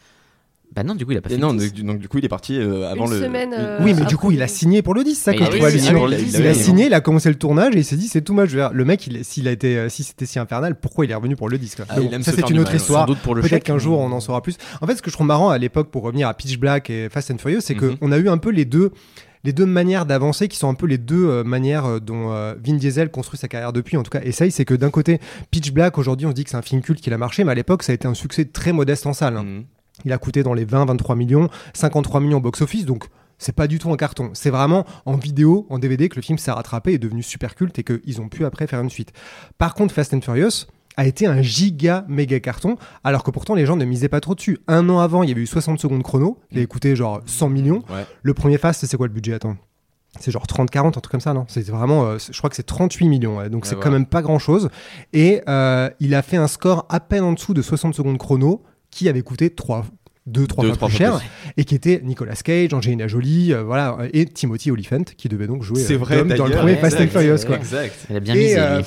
Bah 0.73 0.83
non, 0.83 0.95
du 0.95 1.05
coup, 1.05 1.11
il 1.11 1.17
a 1.17 1.21
pas 1.21 1.29
Et 1.29 1.37
non, 1.37 1.51
le 1.51 1.59
10. 1.59 1.73
donc, 1.73 1.85
donc, 1.85 1.99
du 1.99 2.07
coup, 2.07 2.17
il 2.19 2.23
est 2.25 2.29
parti 2.29 2.57
euh, 2.57 2.89
avant 2.89 3.05
Une 3.07 3.11
le. 3.11 3.21
semaine, 3.21 3.53
euh, 3.57 3.79
Oui, 3.81 3.93
mais 3.93 4.05
du 4.05 4.15
coup, 4.15 4.31
il 4.31 4.41
a 4.41 4.47
signé 4.47 4.81
pour 4.81 4.93
le 4.93 5.03
10, 5.03 5.15
ça 5.15 5.33
que 5.33 5.39
il 5.39 5.41
je 5.41 5.43
a 5.43 5.47
trouve 5.49 5.59
signé 5.59 5.67
hallucinant. 5.89 5.97
pour 5.99 6.07
le 6.07 6.15
10, 6.15 6.35
Il 6.39 6.47
a 6.47 6.51
oui. 6.51 6.55
signé, 6.55 6.85
il 6.85 6.93
a 6.93 7.01
commencé 7.01 7.27
le 7.27 7.35
tournage 7.35 7.75
et 7.75 7.79
il 7.79 7.83
s'est 7.83 7.97
dit 7.97 8.07
c'est 8.07 8.21
tout 8.21 8.33
mal. 8.33 8.47
Je 8.47 8.57
vais... 8.57 8.67
Le 8.71 8.85
mec, 8.85 9.05
il- 9.07 9.25
s'il 9.25 9.49
a 9.49 9.51
été, 9.51 9.77
euh, 9.77 9.89
si 9.89 10.03
c'était 10.03 10.25
si 10.25 10.39
infernal, 10.39 10.79
pourquoi 10.79 11.03
il 11.03 11.11
est 11.11 11.15
revenu 11.15 11.35
pour 11.35 11.49
le 11.49 11.57
10 11.57 11.75
quoi. 11.75 11.85
Ah, 11.89 11.95
Mais 11.97 12.03
il 12.05 12.09
bon, 12.09 12.15
aime 12.15 12.23
Ça, 12.23 12.31
se 12.31 12.35
c'est 12.37 12.41
faire 12.41 12.49
une 12.51 12.55
du 12.55 12.61
autre 12.61 12.69
mal, 12.69 12.75
ouais. 12.77 12.81
histoire. 12.81 13.01
Sans 13.01 13.07
doute 13.07 13.19
pour 13.19 13.35
le 13.35 13.41
Peut-être 13.41 13.49
chèque, 13.51 13.63
qu'un 13.65 13.77
jour 13.79 13.99
on 13.99 14.11
en 14.13 14.19
saura 14.21 14.41
plus. 14.41 14.55
En 14.79 14.87
fait, 14.87 14.95
ce 14.95 15.01
que 15.01 15.09
je 15.11 15.15
trouve 15.17 15.27
marrant 15.27 15.49
à 15.49 15.57
l'époque, 15.57 15.89
pour 15.91 16.03
revenir 16.03 16.29
à 16.29 16.33
Pitch 16.33 16.57
Black 16.57 16.89
et 16.89 17.09
Fast 17.09 17.31
and 17.31 17.37
Furious, 17.39 17.59
c'est 17.61 17.75
Mhm. 17.75 17.97
qu'on 17.97 18.11
a 18.13 18.17
eu 18.17 18.29
un 18.29 18.37
peu 18.37 18.49
les 18.51 18.63
deux. 18.65 18.91
Les 19.43 19.51
deux 19.53 19.65
manières 19.65 20.05
d'avancer 20.05 20.47
qui 20.47 20.55
sont 20.57 20.69
un 20.69 20.75
peu 20.75 20.85
les 20.85 20.99
deux 20.99 21.25
euh, 21.27 21.43
manières 21.43 21.85
euh, 21.85 21.99
dont 21.99 22.31
euh, 22.31 22.53
Vin 22.63 22.75
Diesel 22.75 23.09
construit 23.09 23.39
sa 23.39 23.47
carrière 23.47 23.73
depuis, 23.73 23.97
en 23.97 24.03
tout 24.03 24.11
cas 24.11 24.21
essaye, 24.23 24.51
c'est 24.51 24.65
que 24.65 24.75
d'un 24.75 24.91
côté, 24.91 25.19
Pitch 25.49 25.71
Black, 25.71 25.97
aujourd'hui 25.97 26.27
on 26.27 26.29
se 26.29 26.35
dit 26.35 26.43
que 26.43 26.51
c'est 26.51 26.57
un 26.57 26.61
film 26.61 26.81
culte 26.81 27.01
qui 27.01 27.11
a 27.11 27.17
marché, 27.17 27.43
mais 27.43 27.51
à 27.51 27.55
l'époque 27.55 27.81
ça 27.83 27.91
a 27.91 27.95
été 27.95 28.07
un 28.07 28.13
succès 28.13 28.45
très 28.45 28.71
modeste 28.71 29.05
en 29.07 29.13
salle. 29.13 29.35
hein. 29.37 29.43
Mhm. 29.43 29.63
Il 30.05 30.13
a 30.13 30.17
coûté 30.17 30.43
dans 30.43 30.53
les 30.53 30.65
20-23 30.65 31.15
millions, 31.15 31.49
53 31.73 32.19
millions 32.19 32.39
box-office, 32.39 32.85
donc 32.85 33.07
c'est 33.37 33.55
pas 33.55 33.67
du 33.67 33.79
tout 33.79 33.91
un 33.91 33.97
carton. 33.97 34.29
C'est 34.33 34.51
vraiment 34.51 34.85
en 35.05 35.15
vidéo, 35.15 35.65
en 35.69 35.79
DVD, 35.79 36.09
que 36.09 36.15
le 36.15 36.21
film 36.21 36.37
s'est 36.37 36.51
rattrapé 36.51 36.91
et 36.91 36.93
est 36.95 36.99
devenu 36.99 37.23
super 37.23 37.55
culte 37.55 37.79
et 37.79 37.83
qu'ils 37.83 38.21
ont 38.21 38.29
pu 38.29 38.45
après 38.45 38.67
faire 38.67 38.81
une 38.81 38.89
suite. 38.89 39.13
Par 39.57 39.73
contre, 39.73 39.93
Fast 39.93 40.13
and 40.13 40.21
Furious 40.21 40.67
a 40.97 41.07
été 41.07 41.25
un 41.25 41.41
giga 41.41 42.05
méga 42.07 42.39
carton, 42.39 42.77
alors 43.03 43.23
que 43.23 43.31
pourtant 43.31 43.55
les 43.55 43.65
gens 43.65 43.77
ne 43.77 43.85
misaient 43.85 44.09
pas 44.09 44.19
trop 44.19 44.35
dessus. 44.35 44.59
Un 44.67 44.89
an 44.89 44.99
avant, 44.99 45.23
il 45.23 45.29
y 45.29 45.31
avait 45.31 45.41
eu 45.41 45.47
60 45.47 45.79
secondes 45.79 46.03
chrono, 46.03 46.37
il 46.51 46.59
a 46.59 46.65
coûté 46.65 46.95
genre 46.95 47.21
100 47.25 47.49
millions. 47.49 47.83
Ouais. 47.89 48.05
Le 48.21 48.33
premier 48.33 48.57
Fast, 48.57 48.85
c'est 48.85 48.97
quoi 48.97 49.07
le 49.07 49.13
budget? 49.13 49.33
Attends. 49.33 49.55
C'est 50.19 50.29
genre 50.31 50.45
30-40, 50.45 50.87
un 50.87 50.91
truc 50.91 51.07
comme 51.09 51.21
ça, 51.21 51.33
non? 51.33 51.45
C'est 51.47 51.65
vraiment, 51.69 52.03
euh, 52.03 52.17
je 52.19 52.37
crois 52.37 52.49
que 52.49 52.57
c'est 52.57 52.63
38 52.63 53.07
millions, 53.07 53.37
ouais, 53.37 53.49
donc 53.49 53.63
Ouais, 53.63 53.69
c'est 53.69 53.79
quand 53.79 53.91
même 53.91 54.05
pas 54.05 54.21
grand 54.21 54.39
chose. 54.39 54.69
Et 55.13 55.41
euh, 55.47 55.89
il 56.01 56.13
a 56.15 56.21
fait 56.21 56.35
un 56.35 56.47
score 56.47 56.85
à 56.89 56.99
peine 56.99 57.23
en 57.23 57.31
dessous 57.31 57.53
de 57.53 57.61
60 57.61 57.95
secondes 57.95 58.17
chrono, 58.17 58.61
qui 58.91 59.09
avait 59.09 59.21
coûté 59.23 59.49
3, 59.49 59.85
2, 60.27 60.45
3 60.47 60.63
Deux, 60.63 60.67
fois 60.69 60.77
trois 60.77 60.87
plus 60.89 60.97
fois 60.97 61.05
cher, 61.05 61.17
plus. 61.17 61.53
et 61.57 61.63
qui 61.65 61.73
était 61.75 62.01
Nicolas 62.03 62.35
Cage, 62.35 62.73
Angelina 62.73 63.07
Jolie, 63.07 63.53
euh, 63.53 63.63
voilà, 63.63 63.97
euh, 64.01 64.09
et 64.13 64.25
Timothy 64.25 64.69
Olyphant, 64.71 65.03
qui 65.17 65.29
devait 65.29 65.47
donc 65.47 65.63
jouer 65.63 65.79
C'est 65.81 65.95
euh, 65.95 65.97
vrai, 65.97 66.17
Dom 66.23 66.27
dans 66.37 66.45
le 66.45 66.51
premier 66.55 66.75
Fast 66.75 66.97
and 66.97 67.03
exact, 67.03 67.19
Furious, 67.19 67.45
quoi. 67.47 67.55
Exact. 67.57 67.95
Elle 68.09 68.17
a 68.17 68.19
bien 68.19 68.35
Et, 68.35 68.37
misé. 68.39 68.59
euh. 68.59 68.81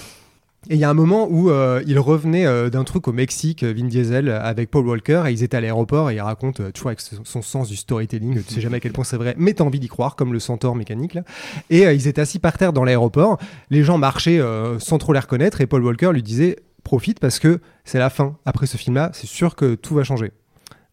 Et 0.70 0.76
il 0.76 0.80
y 0.80 0.84
a 0.84 0.88
un 0.88 0.94
moment 0.94 1.28
où 1.30 1.50
euh, 1.50 1.82
il 1.86 1.98
revenait 1.98 2.46
euh, 2.46 2.70
d'un 2.70 2.84
truc 2.84 3.06
au 3.06 3.12
Mexique, 3.12 3.62
Vin 3.62 3.84
Diesel, 3.84 4.30
avec 4.30 4.70
Paul 4.70 4.86
Walker, 4.88 5.24
et 5.26 5.30
ils 5.32 5.42
étaient 5.42 5.58
à 5.58 5.60
l'aéroport, 5.60 6.10
et 6.10 6.14
il 6.14 6.20
raconte, 6.22 6.60
euh, 6.60 6.70
toujours 6.70 6.86
avec 6.88 7.00
son 7.02 7.16
son 7.22 7.42
sens 7.42 7.68
du 7.68 7.76
storytelling, 7.76 8.42
tu 8.42 8.54
sais 8.54 8.60
jamais 8.62 8.78
à 8.78 8.80
quel 8.80 8.92
point 8.92 9.04
c'est 9.04 9.18
vrai, 9.18 9.34
mais 9.36 9.52
t'as 9.52 9.64
envie 9.64 9.78
d'y 9.78 9.88
croire, 9.88 10.16
comme 10.16 10.32
le 10.32 10.38
centaure 10.38 10.74
mécanique, 10.74 11.12
là. 11.12 11.22
Et 11.68 11.84
euh, 11.86 11.92
ils 11.92 12.08
étaient 12.08 12.22
assis 12.22 12.38
par 12.38 12.56
terre 12.56 12.72
dans 12.72 12.82
l'aéroport, 12.84 13.36
les 13.68 13.82
gens 13.84 13.98
marchaient 13.98 14.38
euh, 14.40 14.78
sans 14.78 14.96
trop 14.96 15.12
les 15.12 15.18
reconnaître, 15.18 15.60
et 15.60 15.66
Paul 15.66 15.84
Walker 15.84 16.12
lui 16.14 16.22
disait, 16.22 16.56
profite 16.84 17.18
parce 17.18 17.38
que 17.40 17.60
c'est 17.84 17.98
la 17.98 18.10
fin. 18.10 18.36
Après 18.44 18.66
ce 18.66 18.76
film-là, 18.76 19.10
c'est 19.12 19.26
sûr 19.26 19.56
que 19.56 19.74
tout 19.74 19.94
va 19.94 20.04
changer. 20.04 20.30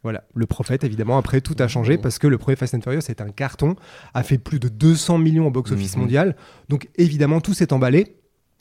Voilà, 0.04 0.23
le 0.34 0.47
prophète, 0.47 0.84
évidemment, 0.84 1.19
après 1.19 1.41
tout 1.41 1.56
a 1.60 1.67
changé 1.67 1.99
parce 1.99 2.17
que 2.17 2.25
le 2.25 2.39
premier 2.39 2.56
Fast 2.56 2.73
and 2.73 2.82
Furious 2.82 3.01
est 3.10 3.21
un 3.21 3.30
carton, 3.30 3.75
a 4.15 4.23
fait 4.23 4.39
plus 4.39 4.60
de 4.60 4.67
200 4.67 5.19
millions 5.19 5.45
au 5.45 5.51
box-office 5.51 5.95
Mhm. 5.95 6.01
mondial. 6.01 6.36
Donc 6.69 6.89
évidemment, 6.95 7.39
tout 7.39 7.54
s'est 7.54 7.71
emballé. 7.71 8.15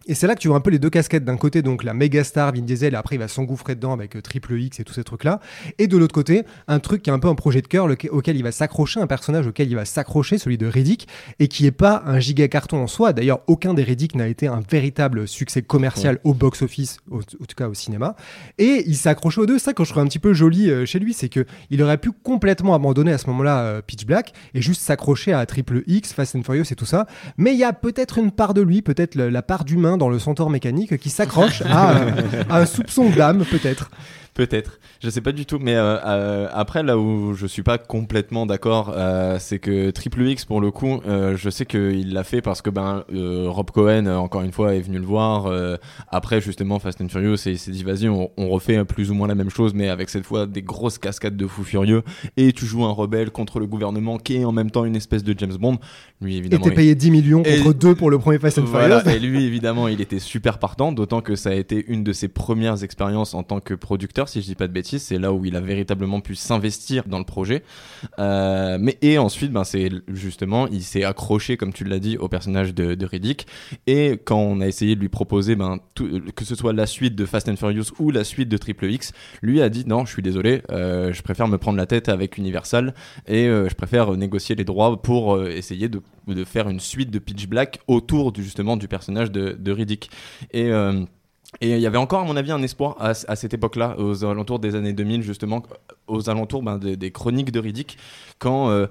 Et 0.06 0.14
c'est 0.14 0.26
là 0.26 0.34
que 0.34 0.40
tu 0.40 0.48
vois 0.48 0.56
un 0.56 0.60
peu 0.60 0.70
les 0.70 0.78
deux 0.78 0.88
casquettes. 0.88 1.24
D'un 1.24 1.36
côté, 1.36 1.60
donc 1.60 1.84
la 1.84 1.92
méga 1.92 2.24
star 2.24 2.52
Vin 2.52 2.62
Diesel, 2.62 2.94
et 2.94 2.96
après 2.96 3.16
il 3.16 3.18
va 3.18 3.28
s'engouffrer 3.28 3.74
dedans 3.74 3.92
avec 3.92 4.16
euh, 4.16 4.22
Triple 4.22 4.58
X 4.58 4.80
et 4.80 4.84
tous 4.84 4.94
ces 4.94 5.04
trucs-là. 5.04 5.40
Et 5.78 5.88
de 5.88 5.96
l'autre 5.98 6.14
côté, 6.14 6.44
un 6.68 6.78
truc 6.78 7.02
qui 7.02 7.10
est 7.10 7.12
un 7.12 7.18
peu 7.18 7.28
un 7.28 7.34
projet 7.34 7.60
de 7.60 7.66
cœur 7.66 7.86
auquel 8.10 8.36
il 8.36 8.42
va 8.42 8.50
s'accrocher, 8.50 9.00
un 9.00 9.06
personnage 9.06 9.46
auquel 9.46 9.68
il 9.68 9.74
va 9.76 9.84
s'accrocher, 9.84 10.38
celui 10.38 10.56
de 10.56 10.66
Riddick, 10.66 11.06
et 11.38 11.48
qui 11.48 11.66
est 11.66 11.70
pas 11.70 12.02
un 12.06 12.18
giga 12.18 12.48
carton 12.48 12.78
en 12.78 12.86
soi. 12.86 13.12
D'ailleurs, 13.12 13.40
aucun 13.46 13.74
des 13.74 13.82
Riddick 13.82 14.14
n'a 14.14 14.26
été 14.26 14.46
un 14.46 14.60
véritable 14.70 15.28
succès 15.28 15.60
commercial 15.60 16.18
au 16.24 16.32
box-office, 16.32 16.98
au, 17.10 17.18
en 17.18 17.20
tout 17.20 17.56
cas 17.56 17.68
au 17.68 17.74
cinéma. 17.74 18.16
Et 18.58 18.84
il 18.86 18.96
s'est 18.96 19.10
accroché 19.10 19.40
aux 19.40 19.46
deux. 19.46 19.58
Ça 19.58 19.74
que 19.74 19.84
je 19.84 19.90
trouve 19.90 20.02
un 20.02 20.06
petit 20.06 20.18
peu 20.18 20.32
joli 20.32 20.70
euh, 20.70 20.86
chez 20.86 20.98
lui, 20.98 21.12
c'est 21.12 21.28
que 21.28 21.44
il 21.68 21.82
aurait 21.82 21.98
pu 21.98 22.10
complètement 22.10 22.74
abandonner 22.74 23.12
à 23.12 23.18
ce 23.18 23.26
moment-là 23.28 23.60
euh, 23.60 23.82
Pitch 23.82 24.06
Black 24.06 24.32
et 24.54 24.62
juste 24.62 24.80
s'accrocher 24.80 25.32
à 25.32 25.44
Triple 25.44 25.82
X, 25.86 26.14
Fast 26.14 26.36
and 26.36 26.42
Furious 26.42 26.64
et 26.70 26.74
tout 26.74 26.86
ça. 26.86 27.06
Mais 27.36 27.52
il 27.52 27.58
y 27.58 27.64
a 27.64 27.72
peut-être 27.72 28.18
une 28.18 28.30
part 28.30 28.54
de 28.54 28.62
lui, 28.62 28.80
peut-être 28.80 29.14
la 29.14 29.42
part 29.42 29.64
d'humain 29.64 29.89
dans 29.96 30.09
le 30.09 30.18
centaure 30.18 30.50
mécanique 30.50 30.98
qui 30.98 31.11
s'accroche 31.11 31.62
à, 31.62 31.94
à 32.48 32.61
un 32.61 32.66
soupçon 32.66 33.11
d'âme, 33.11 33.44
peut-être. 33.44 33.90
Peut-être, 34.34 34.78
je 35.02 35.10
sais 35.10 35.20
pas 35.20 35.32
du 35.32 35.44
tout, 35.44 35.58
mais 35.60 35.74
euh, 35.74 35.96
euh, 36.04 36.48
après 36.52 36.82
là 36.82 36.96
où 36.96 37.34
je 37.34 37.46
suis 37.46 37.62
pas 37.62 37.78
complètement 37.78 38.46
d'accord, 38.46 38.92
euh, 38.96 39.36
c'est 39.40 39.58
que 39.58 39.90
Triple 39.90 40.22
X 40.28 40.44
pour 40.44 40.60
le 40.60 40.70
coup, 40.70 41.00
je 41.06 41.50
sais 41.50 41.66
qu'il 41.66 42.12
l'a 42.12 42.24
fait 42.24 42.40
parce 42.40 42.62
que 42.62 42.70
ben 42.70 43.04
Rob 43.12 43.70
Cohen 43.70 44.06
encore 44.06 44.42
une 44.42 44.52
fois 44.52 44.74
est 44.74 44.80
venu 44.80 44.98
le 44.98 45.04
voir 45.04 45.50
après 46.08 46.40
justement 46.40 46.78
Fast 46.78 47.00
and 47.00 47.08
Furious 47.08 47.36
et 47.46 47.52
il 47.52 47.58
s'est 47.58 47.70
dit 47.72 47.82
vas-y 47.82 48.08
on, 48.08 48.30
on 48.36 48.48
refait 48.48 48.84
plus 48.84 49.10
ou 49.10 49.14
moins 49.14 49.28
la 49.28 49.34
même 49.34 49.50
chose 49.50 49.74
mais 49.74 49.88
avec 49.88 50.08
cette 50.10 50.24
fois 50.24 50.46
des 50.46 50.62
grosses 50.62 50.98
cascades 50.98 51.36
de 51.36 51.46
fous 51.46 51.64
furieux 51.64 52.02
et 52.36 52.52
tu 52.52 52.66
joues 52.66 52.84
un 52.84 52.92
rebelle 52.92 53.30
contre 53.30 53.58
le 53.60 53.66
gouvernement 53.66 54.18
qui 54.18 54.36
est 54.36 54.44
en 54.44 54.52
même 54.52 54.70
temps 54.70 54.84
une 54.84 54.96
espèce 54.96 55.24
de 55.24 55.34
James 55.38 55.56
Bond. 55.58 55.78
Lui 56.20 56.34
Et 56.34 56.38
évidemment. 56.38 56.64
il- 56.66 56.74
payé 56.74 56.94
10 56.94 57.10
millions 57.10 57.42
Et- 57.44 57.60
contre 57.62 57.78
2 57.78 57.94
pour 57.94 58.10
le 58.10 58.18
premier 58.18 58.38
Fast 58.38 58.58
and 58.58 58.64
voilà, 58.64 59.00
Furious. 59.00 59.16
et 59.16 59.20
lui 59.20 59.44
évidemment 59.44 59.88
il 59.88 60.00
était 60.00 60.18
super 60.18 60.58
partant, 60.58 60.92
d'autant 60.92 61.20
que 61.20 61.34
ça 61.36 61.50
a 61.50 61.54
été 61.54 61.84
une 61.88 62.04
de 62.04 62.12
ses 62.12 62.28
premières 62.28 62.82
expériences 62.84 63.34
en 63.34 63.42
tant 63.42 63.60
que 63.60 63.74
producteur, 63.74 64.19
si 64.28 64.40
je 64.40 64.46
dis 64.46 64.54
pas 64.54 64.66
de 64.66 64.72
bêtises, 64.72 65.02
c'est 65.02 65.18
là 65.18 65.33
où 65.33 65.44
il 65.44 65.56
a 65.56 65.61
véritablement 65.61 66.20
pu 66.20 66.35
s'investir 66.35 67.04
dans 67.06 67.18
le 67.18 67.24
projet. 67.24 67.62
Euh, 68.18 68.78
mais 68.80 68.98
et 69.02 69.18
ensuite, 69.18 69.52
ben 69.52 69.64
c'est 69.64 69.90
justement, 70.09 70.66
il 70.68 70.83
s'est 70.83 71.04
accroché, 71.04 71.56
comme 71.56 71.72
tu 71.72 71.85
l'as 71.85 71.98
dit, 71.98 72.16
au 72.16 72.28
personnage 72.28 72.74
de, 72.74 72.94
de 72.94 73.06
Riddick. 73.06 73.46
Et 73.87 74.20
quand 74.24 74.38
on 74.38 74.61
a 74.61 74.66
essayé 74.66 74.94
de 74.94 75.00
lui 75.00 75.09
proposer, 75.09 75.56
ben 75.56 75.78
que 76.35 76.44
ce 76.44 76.54
soit 76.54 76.72
la 76.72 76.87
suite 76.87 77.14
de 77.14 77.24
Fast 77.24 77.48
and 77.48 77.56
Furious 77.56 77.92
ou 77.98 78.11
la 78.11 78.24
suite 78.24 78.48
de 78.48 78.56
Triple 78.56 78.90
X, 78.90 79.12
lui 79.42 79.62
a 79.62 79.68
dit 79.68 79.85
non, 79.87 80.04
je 80.04 80.12
suis 80.12 80.22
désolé, 80.22 80.62
euh, 80.70 81.12
je 81.12 81.22
préfère 81.22 81.48
me 81.48 81.59
prendre 81.59 81.78
la 81.78 81.87
tête 81.87 82.09
avec 82.09 82.38
Universal 82.38 82.94
et 83.26 83.46
euh, 83.46 83.68
je 83.68 83.74
préfère 83.74 84.16
négocier 84.16 84.54
les 84.54 84.64
droits 84.64 85.00
pour 85.00 85.42
essayer 85.42 85.88
de, 85.88 86.00
faire 86.44 86.68
une 86.68 86.80
suite 86.80 87.11
de 87.11 87.18
Pitch 87.18 87.46
Black 87.46 87.80
autour 87.87 88.33
du, 88.33 88.42
justement 88.42 88.76
du 88.76 88.88
personnage 88.88 89.30
de, 89.30 89.56
de 89.59 89.72
Riddick. 89.72 90.11
Et 90.52 90.70
et 91.60 91.72
il 91.74 91.80
y 91.80 91.86
avait 91.86 91.98
encore, 91.98 92.20
à 92.20 92.24
mon 92.24 92.36
avis, 92.36 92.52
un 92.52 92.62
espoir 92.62 92.96
à, 93.00 93.14
cette 93.14 93.52
époque-là, 93.54 93.96
aux 93.98 94.24
alentours 94.24 94.60
des 94.60 94.76
années 94.76 94.92
2000, 94.92 95.22
justement, 95.22 95.62
aux 96.06 96.30
alentours 96.30 96.62
ben, 96.62 96.78
des, 96.78 97.10
chroniques 97.10 97.50
de 97.50 97.58
Riddick, 97.58 97.98
quand 98.38 98.70
euh, 98.70 98.86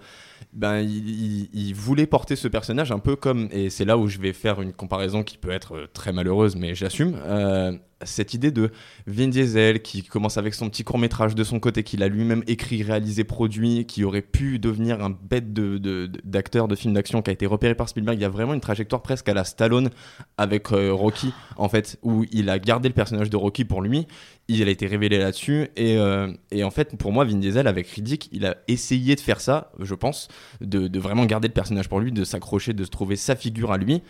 ben, 0.54 0.80
il, 0.80 1.10
il- 1.10 1.50
il 1.54 1.74
voulait 1.74 2.06
porter 2.06 2.36
ce 2.36 2.48
personnage 2.50 2.91
un 2.91 3.00
peu 3.00 3.15
comme, 3.15 3.48
et 3.52 3.69
c'est 3.69 3.86
là 3.86 3.98
où 3.98 4.08
je 4.08 4.19
vais 4.19 4.34
faire 4.34 4.62
une 4.62 4.74
comparaison 4.74 5.24
qui 5.24 5.38
peut 5.38 5.52
être 5.52 5.76
euh, 5.76 5.88
très 5.93 6.12
malheureuse, 6.12 6.58
mais 6.58 6.76
j'assume, 6.76 7.15
euh, 7.26 7.72
cette 8.04 8.34
idée 8.34 8.52
de 8.52 8.72
Vin 9.08 9.28
Diesel 9.28 9.82
qui 9.82 10.04
commence 10.04 10.38
avec 10.38 10.54
son 10.54 10.70
petit 10.70 10.84
court 10.84 10.98
métrage 10.98 11.36
de 11.36 11.44
son 11.44 11.60
côté, 11.60 11.84
qu'il 11.84 12.02
a 12.04 12.08
lui-même 12.08 12.44
écrit, 12.48 12.82
réalisé, 12.82 13.24
produit, 13.24 13.86
qui 13.86 14.04
aurait 14.04 14.22
pu 14.22 14.58
devenir 14.60 15.04
un 15.04 15.10
bête 15.10 15.52
de, 15.54 15.78
de- 15.78 16.08
de- 16.08 16.22
d'acteur 16.24 16.68
de 16.68 16.76
film 16.76 16.94
d'action 16.94 17.22
qui 17.22 17.30
a 17.30 17.34
été 17.34 17.46
repéré 17.46 17.76
par 17.76 17.90
Spielberg. 17.90 18.18
Il 18.18 18.22
y 18.22 18.26
a 18.26 18.30
vraiment 18.30 18.54
une 18.54 18.62
trajectoire 18.62 19.02
presque 19.02 19.28
à 19.28 19.34
la 19.34 19.44
Stallone 19.44 19.90
avec 20.38 20.72
euh, 20.72 20.94
Rocky, 20.94 21.34
en 21.58 21.68
fait, 21.68 22.00
où 22.02 22.26
il 22.32 22.50
a 22.50 22.58
gardé 22.60 22.88
le 22.88 22.96
personnage 22.96 23.30
de 23.30 23.36
Rocky 23.38 23.66
pour 23.66 23.82
lui. 23.82 24.08
Il 24.52 24.68
a 24.68 24.72
été 24.72 24.88
révélé 24.88 25.20
là-dessus. 25.20 25.70
Et, 25.78 25.96
euh, 25.98 26.34
et 26.50 26.64
en 26.64 26.72
fait, 26.72 26.98
pour 26.98 27.12
moi, 27.12 27.24
Vin 27.24 27.38
Diesel, 27.38 27.68
avec 27.68 27.88
Riddick, 27.88 28.30
il 28.32 28.48
a 28.48 28.56
essayé 28.68 29.16
de 29.16 29.20
faire 29.20 29.42
ça, 29.42 29.72
je 29.80 29.94
pense, 29.94 30.28
de, 30.60 31.00
vraiment 31.00 31.26
garder 31.26 31.48
le 31.48 31.54
personnage 31.54 31.88
pour 31.88 32.00
lui, 32.00 32.12
de 32.12 32.24
s'accrocher, 32.24 32.74
de 32.74 32.84
se 32.84 32.90
trouver 32.90 33.16
sa 33.16 33.36
figure 33.36 33.72
à 33.72 33.78
lui. 33.78 34.02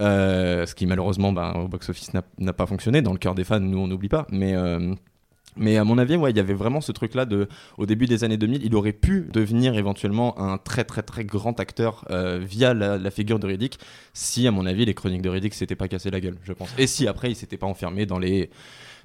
Euh, 0.00 0.66
ce 0.66 0.76
qui, 0.76 0.86
malheureusement, 0.86 1.32
ben, 1.32 1.52
au 1.54 1.66
box-office 1.66 2.12
n'a 2.38 2.52
pas 2.52 2.66
fonctionné. 2.66 3.02
Dans 3.02 3.12
le 3.12 3.18
cœur 3.18 3.34
des 3.34 3.42
fans, 3.42 3.58
nous, 3.58 3.78
on 3.78 3.88
n'oublie 3.88 4.08
pas. 4.08 4.26
Mais. 4.30 4.54
euh, 4.54 4.94
mais 5.60 5.76
à 5.76 5.82
mon 5.82 5.98
avis, 5.98 6.14
ouais, 6.14 6.30
il 6.30 6.36
y 6.36 6.40
avait 6.40 6.54
vraiment 6.54 6.80
ce 6.80 6.92
truc-là 6.92 7.24
de, 7.24 7.48
au 7.78 7.86
début 7.86 8.06
des 8.06 8.22
années 8.22 8.36
2000, 8.36 8.64
il 8.64 8.76
aurait 8.76 8.92
pu 8.92 9.26
devenir 9.32 9.76
éventuellement 9.76 10.38
un 10.40 10.56
très 10.56 10.84
très 10.84 11.02
très 11.02 11.24
grand 11.24 11.58
acteur 11.58 12.04
via 12.38 12.74
la, 12.74 12.96
la 12.96 13.10
figure 13.10 13.40
de 13.40 13.48
Riddick, 13.48 13.80
si 14.12 14.46
à 14.46 14.52
mon 14.52 14.66
avis 14.66 14.84
les 14.84 14.94
chroniques 14.94 15.22
de 15.22 15.28
Riddick 15.28 15.54
s'étaient 15.54 15.74
pas 15.74 15.88
cassé 15.88 16.12
la 16.12 16.20
gueule, 16.20 16.36
je 16.44 16.52
pense. 16.52 16.72
Et 16.78 16.86
si 16.86 17.08
après 17.08 17.32
il 17.32 17.34
s'était 17.34 17.56
pas 17.56 17.66
enfermé 17.66 18.06
dans 18.06 18.20
les 18.20 18.50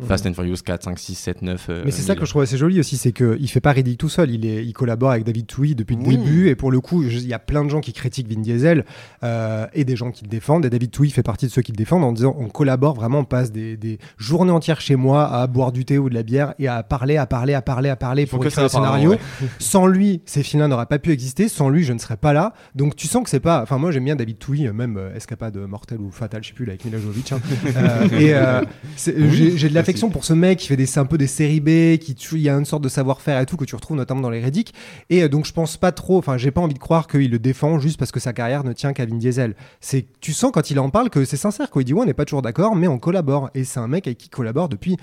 Fast 0.07 0.25
and 0.25 0.33
Furious 0.33 0.57
4, 0.65 0.83
5, 0.83 0.97
6, 0.99 1.15
7, 1.15 1.41
9. 1.41 1.65
euh, 1.69 1.81
Mais 1.85 1.91
c'est 1.91 2.01
ça 2.01 2.15
que 2.15 2.25
je 2.25 2.29
trouve 2.29 2.41
assez 2.41 2.57
joli 2.57 2.79
aussi, 2.79 2.97
c'est 2.97 3.11
qu'il 3.11 3.49
fait 3.49 3.59
pas 3.61 3.71
Riddick 3.71 3.97
tout 3.97 4.09
seul, 4.09 4.31
il, 4.31 4.45
est, 4.45 4.65
il 4.65 4.73
collabore 4.73 5.11
avec 5.11 5.23
David 5.23 5.47
Touy 5.47 5.75
depuis 5.75 5.95
le 5.95 6.01
Oui. 6.03 6.17
début, 6.17 6.49
et 6.49 6.55
pour 6.55 6.71
le 6.71 6.79
coup, 6.81 7.03
il 7.03 7.27
y 7.27 7.33
a 7.33 7.39
plein 7.39 7.63
de 7.63 7.69
gens 7.69 7.81
qui 7.81 7.93
critiquent 7.93 8.27
Vin 8.33 8.41
Diesel, 8.41 8.85
euh, 9.23 9.67
et 9.73 9.83
des 9.85 9.95
gens 9.95 10.11
qui 10.11 10.23
le 10.23 10.29
défendent, 10.29 10.65
et 10.65 10.69
David 10.69 10.91
Touy 10.91 11.09
fait 11.11 11.23
partie 11.23 11.45
de 11.47 11.51
ceux 11.51 11.61
qui 11.61 11.71
le 11.71 11.77
défendent 11.77 12.03
en 12.03 12.11
disant 12.11 12.35
on 12.39 12.47
collabore 12.49 12.95
vraiment, 12.95 13.19
on 13.19 13.25
passe 13.25 13.51
des, 13.51 13.77
des 13.77 13.99
journées 14.17 14.51
entières 14.51 14.81
chez 14.81 14.95
moi 14.95 15.27
à 15.31 15.45
boire 15.47 15.71
du 15.71 15.85
thé 15.85 15.97
ou 15.97 16.09
de 16.09 16.13
la 16.15 16.23
bière, 16.23 16.53
et 16.59 16.67
à 16.67 16.83
parler, 16.83 17.17
à 17.17 17.25
parler, 17.25 17.53
à 17.53 17.61
parler, 17.61 17.89
à 17.89 17.95
parler 17.95 18.25
pour 18.25 18.45
écrire 18.45 18.63
le 18.63 18.69
scénario. 18.69 19.15
Sans 19.59 19.87
lui, 19.87 20.21
ces 20.25 20.43
films-là 20.43 20.67
n'auraient 20.67 20.85
pas 20.85 20.99
pu 20.99 21.11
exister, 21.11 21.47
sans 21.47 21.69
lui, 21.69 21.83
je 21.83 21.93
ne 21.93 21.99
serais 21.99 22.17
pas 22.17 22.33
là. 22.33 22.53
Donc 22.75 22.95
tu 22.95 23.07
sens 23.07 23.23
que 23.23 23.29
c'est 23.29 23.39
pas... 23.39 23.61
Enfin 23.61 23.77
moi 23.77 23.91
j'aime 23.91 24.05
bien 24.05 24.15
David 24.15 24.37
Touy, 24.39 24.67
euh, 24.67 24.73
même 24.73 24.97
euh, 24.97 25.15
Escapade 25.15 25.55
mortelle 25.57 25.99
ou 25.99 26.11
fatale, 26.11 26.43
je 26.43 26.49
sais 26.49 26.53
plus, 26.53 26.65
là, 26.65 26.71
avec 26.71 26.85
Mila 26.85 26.97
Jovovich. 26.99 27.31
hein. 27.31 27.39
Euh, 27.75 28.07
et 28.19 28.33
euh, 28.33 28.61
j'ai 28.97 29.69
de 29.69 29.73
l'affection 29.73 29.83
pour 30.09 30.25
ce 30.25 30.33
mec 30.33 30.59
qui 30.59 30.67
fait 30.67 30.77
des, 30.77 30.97
un 30.97 31.05
peu 31.05 31.17
des 31.17 31.27
séries 31.27 31.59
B, 31.59 31.97
qui 31.97 32.15
il 32.33 32.41
y 32.41 32.49
a 32.49 32.53
une 32.53 32.65
sorte 32.65 32.83
de 32.83 32.89
savoir-faire 32.89 33.39
et 33.39 33.45
tout 33.45 33.57
que 33.57 33.65
tu 33.65 33.75
retrouves 33.75 33.97
notamment 33.97 34.21
dans 34.21 34.29
les 34.29 34.41
Reddick. 34.41 34.73
Et 35.09 35.23
euh, 35.23 35.29
donc 35.29 35.45
je 35.45 35.53
pense 35.53 35.77
pas 35.77 35.91
trop, 35.91 36.17
enfin 36.17 36.37
j'ai 36.37 36.51
pas 36.51 36.61
envie 36.61 36.73
de 36.73 36.79
croire 36.79 37.07
qu'il 37.07 37.31
le 37.31 37.39
défend 37.39 37.79
juste 37.79 37.97
parce 37.97 38.11
que 38.11 38.19
sa 38.19 38.33
carrière 38.33 38.63
ne 38.63 38.73
tient 38.73 38.93
qu'à 38.93 39.05
Vin 39.05 39.15
Diesel. 39.15 39.55
C'est, 39.81 40.05
tu 40.19 40.33
sens 40.33 40.51
quand 40.53 40.71
il 40.71 40.79
en 40.79 40.89
parle 40.89 41.09
que 41.09 41.25
c'est 41.25 41.37
sincère, 41.37 41.69
quoi. 41.69 41.81
Il 41.81 41.85
dit 41.85 41.93
ouais 41.93 42.01
on 42.01 42.05
n'est 42.05 42.13
pas 42.13 42.25
toujours 42.25 42.41
d'accord, 42.41 42.75
mais 42.75 42.87
on 42.87 42.99
collabore. 42.99 43.49
Et 43.53 43.63
c'est 43.63 43.79
un 43.79 43.87
mec 43.87 44.07
avec 44.07 44.17
qui 44.17 44.27
il 44.27 44.29
collabore 44.29 44.69
depuis 44.69 44.97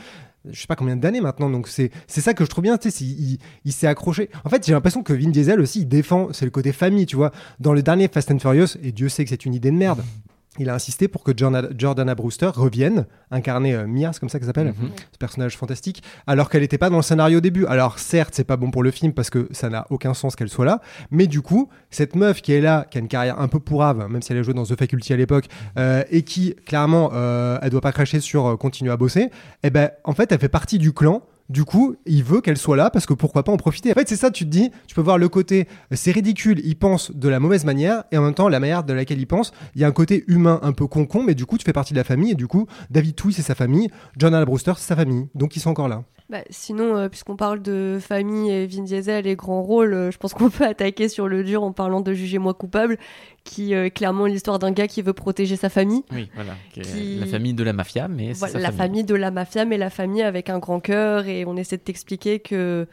je 0.50 0.58
sais 0.58 0.66
pas 0.66 0.76
combien 0.76 0.96
d'années 0.96 1.20
maintenant, 1.20 1.50
donc 1.50 1.68
c'est 1.68 1.90
ça 2.08 2.32
que 2.32 2.44
je 2.44 2.48
trouve 2.48 2.62
bien, 2.62 2.78
tu 2.78 2.90
sais, 2.90 3.04
il, 3.04 3.38
il 3.66 3.72
s'est 3.72 3.86
accroché. 3.86 4.30
En 4.44 4.48
fait, 4.48 4.64
j'ai 4.64 4.72
l'impression 4.72 5.02
que 5.02 5.12
Vin 5.12 5.28
Diesel 5.28 5.60
aussi, 5.60 5.80
il 5.80 5.86
défend, 5.86 6.28
c'est 6.32 6.46
le 6.46 6.50
côté 6.50 6.72
famille, 6.72 7.04
tu 7.04 7.16
vois. 7.16 7.30
Dans 7.58 7.74
le 7.74 7.82
dernier 7.82 8.08
Fast 8.08 8.30
and 8.30 8.38
Furious, 8.38 8.78
et 8.82 8.92
Dieu 8.92 9.10
sait 9.10 9.24
que 9.24 9.28
c'est 9.28 9.44
une 9.44 9.52
idée 9.52 9.70
de 9.70 9.76
merde, 9.76 10.02
il 10.58 10.68
a 10.68 10.74
insisté 10.74 11.08
pour 11.08 11.22
que 11.22 11.32
Jordana, 11.36 12.14
Brewster 12.14 12.50
revienne, 12.52 13.06
incarner 13.30 13.74
euh, 13.74 13.86
Mia, 13.86 14.12
c'est 14.12 14.20
comme 14.20 14.28
ça 14.28 14.38
qu'elle 14.38 14.46
s'appelle, 14.46 14.74
ce 15.12 15.18
personnage 15.18 15.56
fantastique, 15.56 16.02
alors 16.26 16.50
qu'elle 16.50 16.62
n'était 16.62 16.78
pas 16.78 16.90
dans 16.90 16.96
le 16.96 17.02
scénario 17.02 17.38
au 17.38 17.40
début. 17.40 17.66
Alors 17.66 17.98
certes, 17.98 18.34
c'est 18.34 18.44
pas 18.44 18.56
bon 18.56 18.70
pour 18.70 18.82
le 18.82 18.90
film 18.90 19.12
parce 19.12 19.30
que 19.30 19.48
ça 19.52 19.68
n'a 19.68 19.86
aucun 19.90 20.12
sens 20.12 20.34
qu'elle 20.34 20.48
soit 20.48 20.64
là, 20.64 20.80
mais 21.10 21.26
du 21.26 21.40
coup, 21.40 21.68
cette 21.90 22.16
meuf 22.16 22.42
qui 22.42 22.52
est 22.52 22.60
là, 22.60 22.86
qui 22.90 22.98
a 22.98 23.00
une 23.00 23.08
carrière 23.08 23.40
un 23.40 23.48
peu 23.48 23.60
pourrave, 23.60 24.08
même 24.10 24.22
si 24.22 24.32
elle 24.32 24.38
a 24.38 24.42
joué 24.42 24.54
dans 24.54 24.64
The 24.64 24.76
Faculty 24.76 25.12
à 25.12 25.16
l'époque, 25.16 25.46
euh, 25.78 26.02
et 26.10 26.22
qui 26.22 26.54
clairement, 26.66 27.10
euh, 27.12 27.58
elle 27.62 27.70
doit 27.70 27.80
pas 27.80 27.92
cracher 27.92 28.20
sur 28.20 28.46
euh, 28.46 28.56
continuer 28.56 28.90
à 28.90 28.96
bosser, 28.96 29.30
eh 29.62 29.70
ben 29.70 29.90
en 30.04 30.12
fait, 30.14 30.32
elle 30.32 30.40
fait 30.40 30.48
partie 30.48 30.78
du 30.78 30.92
clan. 30.92 31.22
Du 31.50 31.64
coup, 31.64 31.96
il 32.06 32.22
veut 32.22 32.40
qu'elle 32.40 32.56
soit 32.56 32.76
là 32.76 32.90
parce 32.90 33.06
que 33.06 33.12
pourquoi 33.12 33.42
pas 33.42 33.50
en 33.50 33.56
profiter. 33.56 33.90
En 33.90 33.94
fait, 33.94 34.08
c'est 34.08 34.14
ça, 34.14 34.30
tu 34.30 34.44
te 34.44 34.50
dis, 34.50 34.70
tu 34.86 34.94
peux 34.94 35.00
voir 35.00 35.18
le 35.18 35.28
côté, 35.28 35.66
c'est 35.90 36.12
ridicule, 36.12 36.60
il 36.62 36.76
pense 36.76 37.10
de 37.10 37.28
la 37.28 37.40
mauvaise 37.40 37.64
manière, 37.64 38.04
et 38.12 38.18
en 38.18 38.22
même 38.22 38.34
temps, 38.34 38.48
la 38.48 38.60
manière 38.60 38.84
de 38.84 38.92
laquelle 38.92 39.18
il 39.18 39.26
pense, 39.26 39.52
il 39.74 39.80
y 39.80 39.84
a 39.84 39.88
un 39.88 39.92
côté 39.92 40.22
humain 40.28 40.60
un 40.62 40.70
peu 40.70 40.86
con-con, 40.86 41.24
mais 41.24 41.34
du 41.34 41.46
coup, 41.46 41.58
tu 41.58 41.64
fais 41.64 41.72
partie 41.72 41.92
de 41.92 41.98
la 41.98 42.04
famille, 42.04 42.30
et 42.30 42.36
du 42.36 42.46
coup, 42.46 42.68
David 42.88 43.16
Touy, 43.16 43.32
c'est 43.32 43.42
sa 43.42 43.56
famille, 43.56 43.90
John 44.16 44.32
Al 44.32 44.44
Brewster, 44.44 44.74
c'est 44.76 44.86
sa 44.86 44.94
famille, 44.94 45.26
donc 45.34 45.56
ils 45.56 45.60
sont 45.60 45.70
encore 45.70 45.88
là. 45.88 46.04
Bah, 46.30 46.44
sinon, 46.48 46.96
euh, 46.96 47.08
puisqu'on 47.08 47.34
parle 47.34 47.60
de 47.60 47.98
famille 48.00 48.52
et 48.52 48.68
Vin 48.68 48.82
Diesel 48.82 49.26
et 49.26 49.34
grand 49.34 49.64
rôle, 49.64 49.92
euh, 49.92 50.10
je 50.12 50.18
pense 50.18 50.32
qu'on 50.32 50.48
peut 50.50 50.64
attaquer 50.64 51.08
sur 51.08 51.26
le 51.26 51.42
dur 51.42 51.64
en 51.64 51.72
parlant 51.72 52.00
de 52.00 52.12
Jugez-moi 52.12 52.54
coupable, 52.54 52.98
qui 53.42 53.74
euh, 53.74 53.86
est 53.86 53.90
clairement 53.90 54.26
l'histoire 54.26 54.60
d'un 54.60 54.70
gars 54.70 54.86
qui 54.86 55.02
veut 55.02 55.12
protéger 55.12 55.56
sa 55.56 55.68
famille. 55.68 56.04
Oui, 56.12 56.30
voilà. 56.36 56.54
qui 56.72 57.16
La 57.16 57.26
famille 57.26 57.54
de 57.54 57.64
la 57.64 57.72
mafia, 57.72 58.06
mais 58.06 58.34
c'est 58.34 58.38
Voilà, 58.38 58.52
sa 58.52 58.60
la 58.60 58.70
famille 58.70 59.02
de 59.02 59.16
la 59.16 59.32
mafia, 59.32 59.64
mais 59.64 59.76
la 59.76 59.90
famille 59.90 60.22
avec 60.22 60.50
un 60.50 60.60
grand 60.60 60.78
cœur, 60.78 61.26
et 61.26 61.44
on 61.44 61.56
essaie 61.56 61.76
de 61.76 61.82
t'expliquer 61.82 62.38
que. 62.38 62.86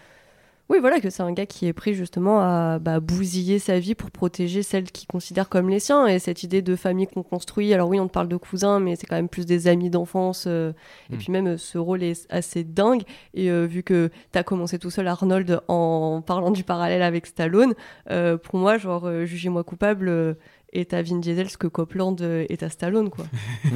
Oui, 0.70 0.80
voilà, 0.82 1.00
que 1.00 1.10
c'est 1.10 1.24
un 1.24 1.32
gars 1.32 1.46
qui 1.46 1.66
est 1.66 1.72
pris 1.72 1.94
justement 1.94 2.42
à 2.42 2.78
bah, 2.78 3.00
bousiller 3.00 3.58
sa 3.58 3.80
vie 3.80 3.96
pour 3.96 4.12
protéger 4.12 4.64
celle 4.64 4.84
qu'il 4.92 5.08
considère 5.08 5.48
comme 5.48 5.70
les 5.70 5.80
siens. 5.80 6.08
Et 6.08 6.20
cette 6.20 6.44
idée 6.44 6.62
de 6.62 6.76
famille 6.76 7.08
qu'on 7.08 7.24
construit, 7.24 7.74
alors 7.74 7.88
oui, 7.88 8.02
on 8.02 8.08
te 8.08 8.12
parle 8.12 8.28
de 8.28 8.36
cousins, 8.36 8.82
mais 8.82 8.98
c'est 8.98 9.08
quand 9.08 9.16
même 9.16 9.30
plus 9.30 9.46
des 9.46 9.70
amis 9.70 9.90
d'enfance. 9.90 10.44
euh, 10.46 10.74
Et 11.10 11.16
Mm. 11.16 11.18
puis 11.20 11.32
même, 11.32 11.48
euh, 11.48 11.58
ce 11.58 11.78
rôle 11.78 12.04
est 12.04 12.28
assez 12.30 12.66
dingue. 12.66 13.04
Et 13.34 13.50
euh, 13.50 13.66
vu 13.66 13.82
que 13.82 14.10
tu 14.34 14.38
as 14.40 14.44
commencé 14.44 14.78
tout 14.78 14.90
seul, 14.90 15.08
Arnold, 15.08 15.62
en 15.70 16.22
parlant 16.22 16.52
du 16.52 16.66
parallèle 16.66 17.02
avec 17.02 17.28
Stallone, 17.28 17.74
euh, 18.12 18.38
pour 18.38 18.60
moi, 18.60 18.78
genre, 18.78 19.10
Jugez-moi 19.26 19.64
coupable 19.64 20.36
est 20.78 20.94
à 20.94 21.02
Vin 21.02 21.18
Diesel 21.20 21.50
ce 21.50 21.58
que 21.58 21.68
Copland 21.68 22.16
euh, 22.22 22.46
est 22.50 22.64
à 22.64 22.70
Stallone, 22.70 23.10
quoi. 23.10 23.26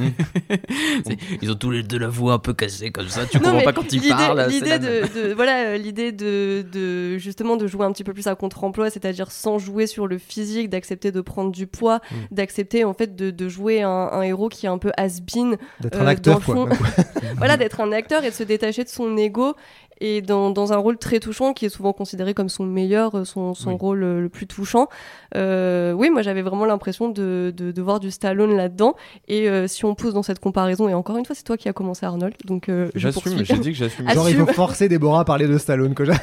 Ils 1.42 1.50
ont 1.50 1.54
tous 1.54 1.70
les 1.70 1.82
deux 1.82 1.98
la 1.98 2.08
voix 2.08 2.34
un 2.34 2.38
peu 2.38 2.52
cassée 2.54 2.90
comme 2.90 3.08
ça, 3.08 3.26
tu 3.26 3.38
Non, 3.38 3.44
comprends 3.50 3.62
pas 3.64 3.72
quand 3.72 3.92
ils 3.92 4.08
parlent. 4.08 4.44
c'est 4.48 4.54
L'idée 4.54 4.78
de, 4.78 5.28
de- 5.28 5.34
voilà, 5.34 5.66
euh, 5.68 5.76
l'idée 5.76 6.12
de, 6.12 6.64
de 6.72 7.18
justement 7.18 7.56
de 7.56 7.66
jouer 7.66 7.84
un 7.84 7.92
petit 7.92 8.04
peu 8.04 8.12
plus 8.12 8.26
à 8.26 8.34
contre-emploi, 8.34 8.90
c'est-à-dire 8.90 9.30
sans 9.30 9.58
jouer 9.58 9.86
sur 9.86 10.06
le 10.06 10.18
physique, 10.18 10.68
d'accepter 10.70 11.12
de 11.12 11.20
prendre 11.20 11.50
du 11.52 11.66
poids, 11.66 12.00
Mm. 12.12 12.34
d'accepter 12.34 12.84
en 12.84 12.94
fait 12.94 13.14
de, 13.16 13.30
de 13.30 13.48
jouer 13.48 13.82
un, 13.82 13.88
un 13.88 14.22
héros 14.22 14.48
qui 14.48 14.66
est 14.66 14.68
un 14.68 14.78
peu 14.78 14.90
has-been, 14.96 15.56
D'être 15.80 15.98
euh, 15.98 16.02
un 16.02 16.06
acteur, 16.06 16.40
quoi. 16.44 16.68
voilà, 17.36 17.56
d'être 17.56 17.80
un 17.80 17.92
acteur 17.92 18.24
et 18.24 18.30
de 18.30 18.34
se 18.34 18.42
détacher 18.42 18.84
de 18.84 18.88
son 18.88 19.16
ego 19.16 19.54
et 20.04 20.20
dans, 20.20 20.50
dans 20.50 20.72
un 20.72 20.76
rôle 20.76 20.98
très 20.98 21.20
touchant 21.20 21.52
qui 21.52 21.64
est 21.66 21.68
souvent 21.68 21.92
considéré 21.92 22.34
comme 22.34 22.48
son 22.48 22.64
meilleur, 22.64 23.14
euh, 23.16 23.24
son, 23.24 23.54
son 23.54 23.70
Oui. 23.70 23.76
rôle 23.80 24.02
euh, 24.02 24.20
le 24.20 24.28
plus 24.28 24.46
touchant. 24.48 24.88
Euh, 25.36 25.92
oui, 25.92 26.10
moi 26.10 26.22
j'avais 26.22 26.42
vraiment 26.42 26.64
l'impression 26.64 27.08
de, 27.08 27.54
de, 27.56 27.70
de 27.70 27.82
voir 27.82 28.00
du 28.00 28.10
Stallone 28.10 28.56
là-dedans. 28.56 28.94
Et 29.28 29.48
euh, 29.48 29.68
si 29.68 29.84
on 29.84 29.94
pousse 29.94 30.12
dans 30.12 30.22
cette 30.24 30.40
comparaison, 30.40 30.88
et 30.88 30.94
encore 30.94 31.16
une 31.16 31.24
fois, 31.24 31.36
c'est 31.36 31.44
toi 31.44 31.56
qui 31.56 31.68
as 31.68 31.72
commencé 31.72 32.04
Arnold, 32.04 32.34
donc 32.44 32.68
euh, 32.68 32.90
J'assume, 32.96 33.44
j'ai 33.44 33.58
dit 33.58 33.70
que 33.72 33.78
j'assume. 33.78 34.10
Genre, 34.10 34.28
il 34.28 34.36
faut 34.36 34.46
forcer 34.46 34.88
Déborah 34.88 35.20
à 35.20 35.24
parler 35.24 35.46
de 35.46 35.56
Stallone. 35.56 35.94
Quoi. 35.94 36.06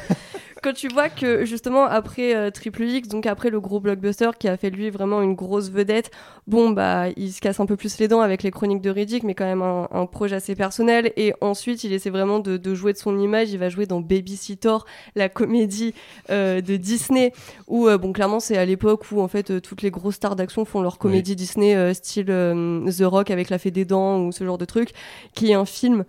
quand 0.62 0.72
tu 0.72 0.88
vois 0.88 1.08
que 1.08 1.44
justement 1.44 1.84
après 1.84 2.34
euh, 2.34 2.50
Triple 2.50 2.84
X, 2.84 3.08
donc 3.08 3.26
après 3.26 3.50
le 3.50 3.60
gros 3.60 3.80
blockbuster 3.80 4.30
qui 4.38 4.48
a 4.48 4.56
fait 4.56 4.70
lui 4.70 4.90
vraiment 4.90 5.22
une 5.22 5.34
grosse 5.34 5.70
vedette, 5.70 6.10
bon 6.46 6.70
bah 6.70 7.06
il 7.16 7.32
se 7.32 7.40
casse 7.40 7.60
un 7.60 7.66
peu 7.66 7.76
plus 7.76 7.98
les 7.98 8.08
dents 8.08 8.20
avec 8.20 8.42
les 8.42 8.50
chroniques 8.50 8.82
de 8.82 8.90
Riddick, 8.90 9.22
mais 9.22 9.34
quand 9.34 9.44
même 9.44 9.62
un, 9.62 9.88
un 9.90 10.06
projet 10.06 10.36
assez 10.36 10.54
personnel. 10.54 11.12
Et 11.16 11.32
ensuite 11.40 11.84
il 11.84 11.92
essaie 11.92 12.10
vraiment 12.10 12.38
de, 12.38 12.56
de 12.56 12.74
jouer 12.74 12.92
de 12.92 12.98
son 12.98 13.18
image. 13.18 13.50
Il 13.50 13.58
va 13.58 13.68
jouer 13.68 13.86
dans 13.86 14.00
Babysitter, 14.00 14.76
la 15.14 15.28
comédie 15.28 15.94
euh, 16.30 16.60
de 16.60 16.76
Disney, 16.76 17.32
où 17.66 17.88
euh, 17.88 17.98
bon 17.98 18.12
clairement 18.12 18.40
c'est 18.40 18.56
à 18.56 18.64
l'époque 18.64 19.10
où 19.12 19.20
en 19.20 19.28
fait 19.28 19.60
toutes 19.60 19.82
les 19.82 19.90
grosses 19.90 20.16
stars 20.16 20.36
d'action 20.36 20.64
font 20.64 20.82
leur 20.82 20.98
comédie 20.98 21.36
Disney 21.36 21.94
style 21.94 22.26
The 22.26 23.02
Rock 23.04 23.30
avec 23.30 23.50
la 23.50 23.58
fée 23.58 23.70
des 23.70 23.84
dents 23.84 24.20
ou 24.20 24.32
ce 24.32 24.44
genre 24.44 24.58
de 24.58 24.64
truc, 24.64 24.90
qui 25.34 25.50
est 25.50 25.54
un 25.54 25.64
film 25.64 26.04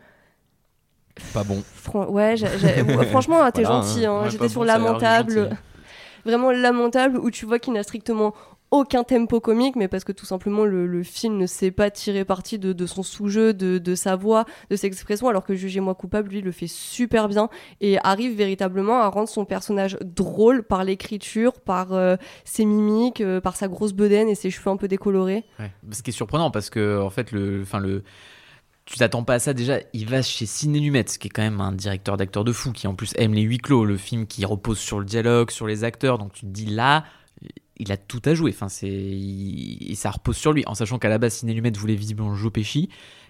Pas 1.33 1.43
bon. 1.43 1.63
Fran- 1.75 2.07
ouais, 2.09 2.35
franchement, 3.09 3.49
t'es 3.51 3.63
Voilà, 3.63 3.81
gentil. 3.81 4.05
hein. 4.05 4.13
hein. 4.13 4.23
Ouais, 4.23 4.29
J'étais 4.29 4.49
sur 4.49 4.61
bon, 4.61 4.67
lamentable. 4.67 5.49
Vraiment 6.25 6.51
lamentable, 6.51 7.17
où 7.17 7.31
tu 7.31 7.45
vois 7.45 7.57
qu'il 7.57 7.73
n'a 7.73 7.81
strictement 7.83 8.33
aucun 8.69 9.03
tempo 9.03 9.41
comique, 9.41 9.75
mais 9.75 9.89
parce 9.89 10.05
que 10.05 10.13
tout 10.13 10.25
simplement 10.25 10.63
le, 10.63 10.85
le 10.87 11.03
film 11.03 11.35
ne 11.37 11.45
sait 11.45 11.71
pas 11.71 11.89
tirer 11.89 12.23
parti 12.23 12.57
de, 12.57 12.71
de 12.71 12.85
son 12.85 13.03
sous-jeu, 13.03 13.53
de, 13.53 13.79
de 13.79 13.95
sa 13.95 14.15
voix, 14.15 14.45
de 14.69 14.77
ses 14.77 14.87
expressions, 14.87 15.27
alors 15.27 15.43
que 15.43 15.55
Jugez-moi 15.55 15.93
coupable, 15.93 16.29
lui, 16.29 16.39
le 16.41 16.53
fait 16.53 16.67
super 16.67 17.27
bien 17.27 17.49
et 17.81 17.97
arrive 18.03 18.37
véritablement 18.37 19.01
à 19.01 19.07
rendre 19.09 19.27
son 19.27 19.43
personnage 19.43 19.97
drôle 20.05 20.63
par 20.63 20.85
l'écriture, 20.85 21.59
par 21.59 21.91
euh, 21.91 22.15
ses 22.45 22.63
mimiques, 22.63 23.19
euh, 23.19 23.41
par 23.41 23.57
sa 23.57 23.67
grosse 23.67 23.91
bedaine 23.91 24.29
et 24.29 24.35
ses 24.35 24.51
cheveux 24.51 24.69
un 24.69 24.77
peu 24.77 24.87
décolorés. 24.87 25.43
Ouais. 25.59 25.71
Ce 25.91 26.01
qui 26.01 26.11
est 26.11 26.13
surprenant 26.13 26.49
parce 26.49 26.69
que 26.69 27.01
en 27.01 27.09
fait 27.09 27.33
le, 27.33 27.61
enfin 27.63 27.79
le, 27.79 28.03
tu 28.91 28.97
t'attends 28.97 29.23
pas 29.23 29.35
à 29.35 29.39
ça 29.39 29.53
déjà. 29.53 29.79
Il 29.93 30.05
va 30.07 30.21
chez 30.21 30.45
Ciné 30.45 30.79
Lumet, 30.79 31.05
qui 31.05 31.27
est 31.27 31.31
quand 31.31 31.41
même 31.41 31.61
un 31.61 31.71
directeur 31.71 32.17
d'acteurs 32.17 32.43
de 32.43 32.51
fou, 32.51 32.73
qui 32.73 32.87
en 32.87 32.93
plus 32.93 33.13
aime 33.15 33.33
les 33.33 33.41
huis 33.43 33.57
clos, 33.57 33.85
le 33.85 33.95
film 33.97 34.27
qui 34.27 34.43
repose 34.43 34.77
sur 34.79 34.99
le 34.99 35.05
dialogue, 35.05 35.49
sur 35.49 35.65
les 35.65 35.83
acteurs. 35.85 36.17
Donc 36.17 36.33
tu 36.33 36.41
te 36.41 36.51
dis 36.51 36.65
là, 36.65 37.05
il 37.77 37.91
a 37.91 37.97
tout 37.97 38.21
à 38.25 38.33
jouer. 38.33 38.51
Enfin 38.53 38.67
c'est, 38.69 38.89
il- 38.89 39.91
et 39.91 39.95
ça 39.95 40.11
repose 40.11 40.35
sur 40.35 40.51
lui, 40.51 40.63
en 40.67 40.75
sachant 40.75 40.99
qu'à 40.99 41.07
la 41.09 41.17
base 41.17 41.35
Ciné 41.35 41.53
Lumet 41.53 41.71
voulait 41.71 41.95
visiblement 41.95 42.35
Joe 42.35 42.51
Pesci, 42.51 42.89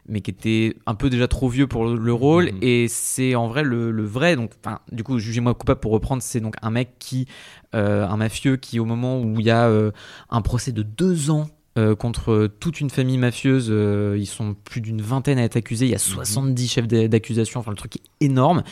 mais 0.10 0.22
qui 0.22 0.32
était 0.32 0.76
un 0.88 0.96
peu 0.96 1.12
déjà 1.12 1.28
trop 1.28 1.48
vieux 1.48 1.68
pour 1.68 1.86
le, 1.86 1.96
le 1.96 2.14
rôle. 2.14 2.46
Mhm. 2.52 2.58
Et 2.64 2.88
c'est 2.88 3.36
en 3.36 3.48
vrai 3.48 3.62
le, 3.64 3.92
le 3.92 4.04
vrai. 4.04 4.36
Donc 4.36 4.54
enfin 4.64 4.80
du 4.92 5.04
coup 5.04 5.20
jugez-moi 5.20 5.54
coupable 5.54 5.80
pour 5.80 5.92
reprendre. 5.92 6.24
C'est 6.24 6.40
donc 6.40 6.56
un 6.64 6.72
mec 6.72 6.96
qui, 6.98 7.28
euh, 7.76 8.08
un 8.08 8.18
mafieux 8.18 8.58
qui 8.58 8.80
au 8.80 8.86
moment 8.86 9.22
où 9.22 9.40
il 9.40 9.46
y 9.46 9.52
a 9.52 9.68
euh, 9.68 9.92
un 10.32 10.42
procès 10.42 10.72
de 10.72 10.82
deux 10.82 11.30
ans 11.30 11.48
euh, 11.78 11.96
contre 11.96 12.48
toute 12.60 12.82
une 12.82 12.90
famille 12.90 13.18
mafieuse. 13.18 13.68
euh, 13.70 14.16
ils 14.20 14.26
sont 14.26 14.54
plus 14.54 14.82
d'une 14.82 15.02
vingtaine 15.02 15.38
à 15.40 15.44
être 15.44 15.56
accusés. 15.56 15.86
Il 15.86 15.92
y 15.92 15.96
a 15.96 16.00
70 16.00 16.68
chefs 16.68 16.88
d'a- 16.88 17.08
d'accusation. 17.08 17.60
Enfin, 17.62 17.72
le 17.72 17.78
truc 17.78 17.96
est 17.96 18.26
énorme. 18.26 18.64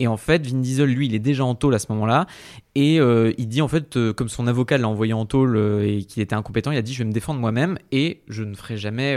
Et 0.00 0.06
en 0.08 0.16
fait, 0.16 0.44
Vin 0.46 0.58
Diesel, 0.58 0.88
lui, 0.88 1.06
il 1.06 1.14
est 1.14 1.18
déjà 1.20 1.44
en 1.44 1.54
tôle 1.54 1.74
à 1.74 1.78
ce 1.78 1.86
moment-là. 1.90 2.26
Et 2.74 2.98
euh, 3.00 3.32
il 3.38 3.48
dit, 3.48 3.62
en 3.62 3.68
fait, 3.68 3.96
euh, 3.96 4.12
comme 4.12 4.28
son 4.28 4.46
avocat 4.48 4.76
l'a 4.78 4.88
envoyé 4.88 5.12
en 5.12 5.24
tôle 5.26 5.56
euh, 5.56 5.86
et 5.86 6.02
qu'il 6.04 6.22
était 6.22 6.34
incompétent, 6.34 6.70
il 6.72 6.78
a 6.78 6.82
dit 6.82 6.92
Je 6.94 6.98
vais 6.98 7.04
me 7.08 7.12
défendre 7.12 7.38
moi-même 7.40 7.78
et 7.92 8.22
je 8.28 8.42
ne 8.42 8.54
ferai 8.54 8.76
jamais. 8.76 9.16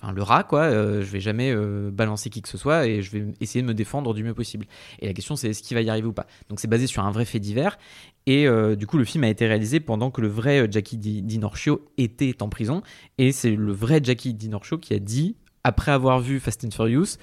Enfin, 0.00 0.12
le 0.12 0.22
rat, 0.22 0.44
quoi, 0.44 0.62
euh, 0.62 1.02
je 1.02 1.06
vais 1.06 1.20
jamais 1.20 1.50
euh, 1.50 1.90
balancer 1.90 2.28
qui 2.28 2.42
que 2.42 2.48
ce 2.48 2.58
soit 2.58 2.86
et 2.86 3.00
je 3.00 3.10
vais 3.10 3.24
essayer 3.40 3.62
de 3.62 3.66
me 3.66 3.74
défendre 3.74 4.12
du 4.12 4.22
mieux 4.22 4.34
possible. 4.34 4.66
Et 5.00 5.06
la 5.06 5.14
question, 5.14 5.36
c'est 5.36 5.48
est-ce 5.48 5.62
qu'il 5.62 5.74
va 5.74 5.80
y 5.80 5.88
arriver 5.88 6.06
ou 6.06 6.12
pas 6.12 6.26
Donc, 6.50 6.60
c'est 6.60 6.68
basé 6.68 6.86
sur 6.86 7.04
un 7.04 7.10
vrai 7.10 7.24
fait 7.24 7.40
divers. 7.40 7.78
Et 8.26 8.46
euh, 8.46 8.76
du 8.76 8.86
coup, 8.86 8.98
le 8.98 9.04
film 9.04 9.24
a 9.24 9.28
été 9.28 9.46
réalisé 9.46 9.80
pendant 9.80 10.10
que 10.10 10.20
le 10.20 10.28
vrai 10.28 10.68
Jackie 10.70 10.98
Di, 10.98 11.22
Di 11.22 11.38
Norcio 11.38 11.88
était 11.96 12.42
en 12.42 12.50
prison. 12.50 12.82
Et 13.16 13.32
c'est 13.32 13.54
le 13.54 13.72
vrai 13.72 14.00
Jackie 14.02 14.34
Di 14.34 14.50
Norcio 14.50 14.76
qui 14.76 14.92
a 14.92 14.98
dit, 14.98 15.36
après 15.64 15.92
avoir 15.92 16.20
vu 16.20 16.40
Fast 16.40 16.64
and 16.64 16.72
Furious, 16.72 17.16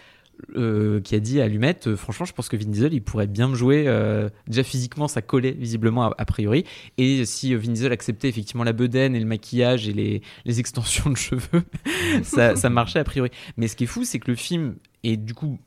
euh, 0.56 1.00
qui 1.02 1.16
a 1.16 1.20
dit 1.20 1.40
à 1.42 1.48
Lumette, 1.48 1.88
euh, 1.88 1.96
franchement, 1.96 2.26
je 2.26 2.34
pense 2.34 2.50
que 2.50 2.58
Vin 2.58 2.66
Diesel, 2.70 2.94
il 2.94 3.02
pourrait 3.02 3.28
bien 3.28 3.48
me 3.48 3.56
jouer. 3.56 3.86
euh, 3.88 4.30
déjà 4.48 4.64
physiquement, 4.64 5.08
ça 5.08 5.22
collait 5.22 5.52
visiblement 5.52 6.04
a, 6.06 6.16
a 6.18 6.26
priori. 6.26 6.66
Et 6.98 7.26
si 7.26 7.56
Vin 7.56 7.72
Diesel 7.72 7.92
acceptait 7.92 8.30
effectivement 8.30 8.64
la 8.64 8.74
bedaine 8.74 9.16
et 9.16 9.20
le 9.20 9.26
maquillage 9.26 9.88
et 9.88 9.94
les, 9.94 10.22
les 10.46 10.60
extensions 10.60 11.10
de 11.10 11.16
cheveux, 11.16 11.64
ça, 12.24 12.56
ça 12.56 12.70
marchait 12.70 13.00
a 13.00 13.04
priori. 13.04 13.30
Mais 13.58 13.68
ce 13.68 13.76
qui 13.76 13.86
est 13.86 13.88
fou, 13.88 14.04
c'est 14.04 14.20
que 14.20 14.30
le 14.32 14.36
film 14.36 14.76
est 15.04 15.18
du 15.18 15.34
coup 15.34 15.60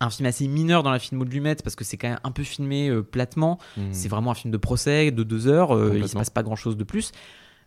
un 0.00 0.10
film 0.10 0.26
assez 0.26 0.48
mineur 0.48 0.82
dans 0.82 0.90
la 0.90 0.98
filmo 0.98 1.24
de 1.24 1.30
Lumette 1.30 1.62
parce 1.62 1.76
que 1.76 1.84
c'est 1.84 1.96
quand 1.96 2.08
même 2.08 2.20
un 2.24 2.30
peu 2.30 2.42
filmé 2.42 2.90
platement. 3.10 3.58
C'est 3.92 4.08
vraiment 4.08 4.32
un 4.32 4.34
film 4.34 4.52
de 4.52 4.58
procès 4.58 5.10
de 5.10 5.22
deux 5.22 5.46
heures. 5.46 5.70
il 5.94 6.06
se 6.08 6.14
passe 6.14 6.30
pas 6.30 6.42
grand 6.42 6.56
chose 6.56 6.76
de 6.76 6.84
plus. 6.84 7.12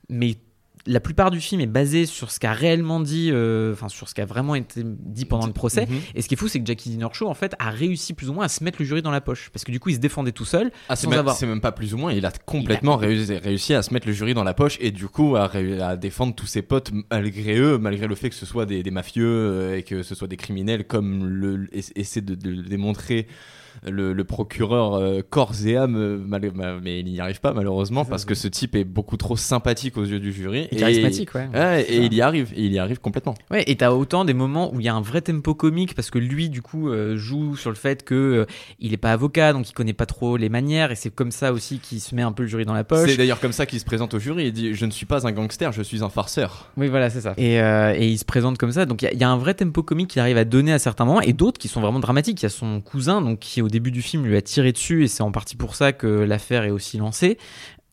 Mais 0.09 0.35
la 0.87 0.99
plupart 0.99 1.29
du 1.31 1.39
film 1.41 1.61
est 1.61 1.65
basé 1.67 2.05
sur 2.05 2.31
ce 2.31 2.39
qu'a 2.39 2.53
réellement 2.53 2.99
dit, 2.99 3.29
euh, 3.31 3.73
enfin 3.73 3.89
sur 3.89 4.09
ce 4.09 4.15
qu'a 4.15 4.25
vraiment 4.25 4.55
été 4.55 4.81
dit 4.83 5.25
pendant 5.25 5.45
le 5.45 5.53
procès. 5.53 5.85
Mhm. 5.85 5.97
Et 6.15 6.21
ce 6.21 6.27
qui 6.27 6.33
est 6.33 6.37
fou, 6.37 6.47
c'est 6.47 6.59
que 6.59 6.65
Jackie 6.65 6.89
Dinner 6.89 7.07
Show 7.13 7.27
en 7.27 7.33
fait 7.33 7.55
a 7.59 7.69
réussi 7.69 8.13
plus 8.13 8.29
ou 8.29 8.33
moins 8.33 8.45
à 8.45 8.47
se 8.49 8.63
mettre 8.63 8.77
le 8.79 8.85
jury 8.85 9.01
dans 9.01 9.11
la 9.11 9.21
poche 9.21 9.49
parce 9.51 9.63
que 9.65 9.71
du 9.71 9.79
coup 9.79 9.89
il 9.89 9.95
se 9.95 9.99
défendait 9.99 10.31
tout 10.31 10.45
seul. 10.45 10.71
Ah, 10.89 10.95
c'est 10.95 11.07
même, 11.07 11.19
avoir- 11.19 11.35
c'est 11.35 11.45
même 11.45 11.61
pas 11.61 11.71
plus 11.71 11.93
ou 11.93 11.97
moins, 11.97 12.11
il 12.13 12.25
a 12.25 12.31
complètement 12.45 12.95
réussi, 12.97 13.37
réussi 13.37 13.73
à 13.73 13.81
se 13.83 13.93
mettre 13.93 14.07
le 14.07 14.13
jury 14.13 14.33
dans 14.33 14.43
la 14.43 14.53
poche 14.53 14.77
et 14.79 14.91
du 14.91 15.07
coup 15.07 15.35
à, 15.35 15.49
défendre 15.97 16.33
tous 16.33 16.47
ses 16.47 16.61
potes 16.61 16.91
malgré 17.11 17.57
eux, 17.59 17.77
malgré 17.77 18.07
le 18.07 18.15
fait 18.15 18.29
que 18.29 18.35
ce 18.35 18.45
soit 18.45 18.65
des, 18.65 18.81
des 18.83 18.91
mafieux 18.91 19.25
euh, 19.27 19.77
et 19.77 19.83
que 19.83 20.03
ce 20.03 20.15
soit 20.15 20.27
des 20.27 20.37
criminels 20.37 20.85
comme 20.87 21.25
le, 21.27 21.67
essa- 21.73 21.91
essaie 21.95 22.21
de, 22.21 22.35
de 22.35 22.49
le 22.49 22.63
démontrer 22.63 23.27
le, 23.85 24.13
le 24.13 24.23
procureur 24.23 24.95
euh, 24.95 25.21
corps 25.27 25.53
et 25.65 25.75
âme, 25.77 25.95
euh, 25.95 26.17
mal- 26.17 26.51
mais 26.83 26.99
il 26.99 27.05
n'y 27.05 27.19
arrive 27.19 27.39
pas 27.41 27.53
malheureusement 27.53 28.05
parce 28.05 28.25
que 28.25 28.35
ce 28.35 28.47
type 28.47 28.75
est 28.75 28.83
beaucoup 28.83 29.17
trop 29.17 29.35
sympathique 29.37 29.97
aux 29.97 30.03
yeux 30.05 30.19
du 30.19 30.31
jury. 30.31 30.67
Et 30.71 30.75
charismatique, 30.75 31.33
ouais. 31.35 31.47
Ouais, 31.53 31.81
et 31.83 31.97
il 32.05 32.13
y 32.13 32.21
arrive, 32.21 32.51
et 32.55 32.65
il 32.65 32.71
y 32.73 32.79
arrive 32.79 32.99
complètement. 32.99 33.35
Ouais, 33.51 33.63
et 33.67 33.75
t'as 33.75 33.91
autant 33.91 34.25
des 34.25 34.33
moments 34.33 34.73
où 34.73 34.79
il 34.79 34.85
y 34.85 34.89
a 34.89 34.93
un 34.95 35.01
vrai 35.01 35.21
tempo 35.21 35.53
comique 35.55 35.93
parce 35.95 36.09
que 36.09 36.19
lui, 36.19 36.49
du 36.49 36.61
coup, 36.61 36.89
euh, 36.89 37.17
joue 37.17 37.55
sur 37.55 37.69
le 37.69 37.75
fait 37.75 38.03
que 38.03 38.15
euh, 38.15 38.45
il 38.79 38.93
est 38.93 38.97
pas 38.97 39.11
avocat, 39.11 39.53
donc 39.53 39.69
il 39.69 39.73
connaît 39.73 39.93
pas 39.93 40.05
trop 40.05 40.37
les 40.37 40.49
manières, 40.49 40.91
et 40.91 40.95
c'est 40.95 41.13
comme 41.13 41.31
ça 41.31 41.51
aussi 41.53 41.79
qu'il 41.79 41.99
se 42.01 42.15
met 42.15 42.21
un 42.21 42.31
peu 42.31 42.43
le 42.43 42.49
jury 42.49 42.65
dans 42.65 42.73
la 42.73 42.83
poche. 42.83 43.09
C'est 43.09 43.17
d'ailleurs 43.17 43.39
comme 43.39 43.51
ça 43.51 43.65
qu'il 43.65 43.79
se 43.79 43.85
présente 43.85 44.13
au 44.13 44.19
jury. 44.19 44.47
Il 44.47 44.53
dit 44.53 44.73
Je 44.73 44.85
ne 44.85 44.91
suis 44.91 45.05
pas 45.05 45.27
un 45.27 45.31
gangster, 45.31 45.71
je 45.71 45.81
suis 45.81 46.03
un 46.03 46.09
farceur. 46.09 46.71
Oui, 46.77 46.87
voilà, 46.87 47.09
c'est 47.09 47.21
ça. 47.21 47.33
Et, 47.37 47.61
euh, 47.61 47.93
et 47.97 48.07
il 48.07 48.17
se 48.17 48.25
présente 48.25 48.57
comme 48.57 48.71
ça. 48.71 48.85
Donc 48.85 49.01
il 49.01 49.05
y 49.05 49.07
a- 49.07 49.13
il 49.13 49.19
y, 49.19 49.23
a 49.23 49.29
un 49.29 49.37
vrai 49.37 49.53
tempo 49.53 49.81
comique 49.83 50.09
qu'il 50.11 50.21
arrive 50.21 50.37
à 50.37 50.45
donner 50.45 50.71
à 50.73 50.79
certains 50.79 51.05
moments, 51.05 51.21
et 51.21 51.33
d'autres 51.33 51.59
qui 51.59 51.67
sont 51.67 51.81
vraiment 51.81 51.99
dramatiques. 51.99 52.41
Il 52.41 52.43
y 52.43 52.47
a 52.47 52.49
son 52.49 52.81
cousin, 52.81 53.21
donc 53.21 53.39
qui 53.39 53.61
au 53.67 53.69
début 53.69 53.91
du 53.91 54.01
film 54.01 54.25
lui 54.25 54.35
a 54.35 54.41
tiré 54.41 54.71
dessus, 54.71 55.03
et 55.03 55.07
c'est 55.07 55.23
en 55.23 55.31
partie 55.31 55.55
pour 55.55 55.75
ça 55.75 55.93
que 55.93 56.07
l'affaire 56.07 56.63
est 56.63 56.71
aussi 56.71 56.97
lancée. 56.97 57.37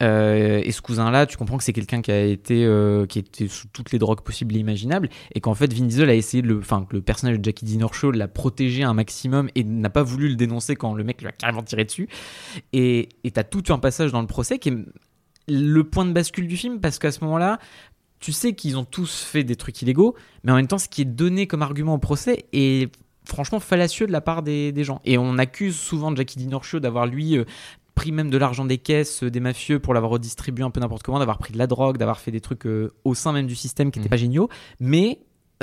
Euh, 0.03 0.61
et 0.63 0.73
ce 0.73 0.83
cousin-là, 0.83 1.27
tu 1.27 1.37
comprends 1.37 1.57
que 1.57 1.65
c'est 1.65 1.73
quelqu'un 1.73 2.03
qui 2.03 2.11
a 2.11 2.21
été 2.21 2.65
euh, 2.65 3.07
qui 3.07 3.21
était 3.21 3.49
sous 3.49 3.69
toutes 3.69 3.93
les 3.93 3.99
drogues 3.99 4.23
possibles 4.23 4.55
et 4.57 4.59
imaginables, 4.59 5.09
et 5.35 5.41
qu'en 5.41 5.55
fait 5.55 5.73
Vin 5.73 5.87
Diesel 5.87 6.09
a 6.09 6.15
essayé 6.15 6.43
de 6.43 6.49
le, 6.49 6.59
enfin 6.59 6.87
que 6.89 6.97
le 6.97 7.03
personnage 7.03 7.39
de 7.39 7.45
Jackie 7.45 7.65
Dinorcho 7.65 8.11
l'a 8.11 8.29
protégé 8.29 8.83
un 8.83 8.95
maximum 8.95 9.49
et 9.55 9.65
n'a 9.65 9.91
pas 9.91 10.03
voulu 10.03 10.29
le 10.29 10.37
dénoncer 10.37 10.77
quand 10.77 10.95
le 10.95 11.05
mec 11.05 11.21
lui 11.21 11.29
a 11.29 11.33
carrément 11.33 11.63
tiré 11.63 11.85
dessus. 11.85 12.09
Et 12.73 13.09
t'as 13.33 13.45
tout 13.45 13.65
un 13.73 13.79
passage 13.79 14.13
dans 14.13 14.21
le 14.21 14.27
procès 14.27 14.59
qui 14.59 14.71
est 14.71 14.77
le 15.49 15.85
point 15.85 16.07
de 16.07 16.13
bascule 16.13 16.49
du 16.49 16.57
film 16.57 16.81
parce 16.81 16.99
qu'à 16.99 17.13
ce 17.13 17.23
moment-là, 17.25 17.59
tu 18.21 18.33
sais 18.33 18.55
qu'ils 18.55 18.79
ont 18.79 18.85
tous 18.85 19.23
fait 19.23 19.45
des 19.45 19.55
trucs 19.55 19.83
illégaux, 19.83 20.15
mais 20.45 20.53
en 20.53 20.57
même 20.57 20.67
temps, 20.67 20.79
ce 20.79 20.89
qui 20.89 21.03
est 21.03 21.07
donné 21.07 21.47
comme 21.47 21.63
argument 21.63 21.95
au 21.95 21.99
procès 21.99 22.47
est 22.53 22.91
franchement 23.27 23.61
fallacieux 23.61 24.07
de 24.07 24.13
la 24.13 24.21
part 24.21 24.43
des, 24.43 24.73
des 24.73 24.85
gens. 24.85 25.01
Et 25.05 25.19
on 25.19 25.39
accuse 25.39 25.77
souvent 25.77 26.15
Jackie 26.15 26.39
Dinorcho 26.39 26.81
d'avoir 26.81 27.07
lui 27.07 27.37
euh, 27.39 27.45
pris 27.95 28.13
même 28.13 28.31
de 28.31 28.37
l'argent 28.39 28.65
des 28.65 28.79
caisses 28.79 29.23
euh, 29.23 29.31
des 29.31 29.41
mafieux 29.41 29.79
pour 29.79 29.95
l'avoir 29.95 30.13
redistribué 30.13 30.65
un 30.65 30.71
peu 30.71 30.81
n'importe 30.81 31.03
comment, 31.03 31.19
d'avoir 31.19 31.39
pris 31.39 31.53
de 31.53 31.59
la 31.59 31.67
drogue, 31.67 31.97
d'avoir 31.97 32.21
fait 32.21 32.31
des 32.31 32.41
trucs 32.41 32.67
euh, 32.67 32.93
au 33.05 33.15
sein 33.15 33.33
même 33.33 33.47
du 33.47 33.55
système 33.55 33.91
qui 33.91 33.99
n'étaient 33.99 34.09
Mhm. 34.09 34.11
pas 34.11 34.17
géniaux. 34.17 34.49
Mais 34.81 35.21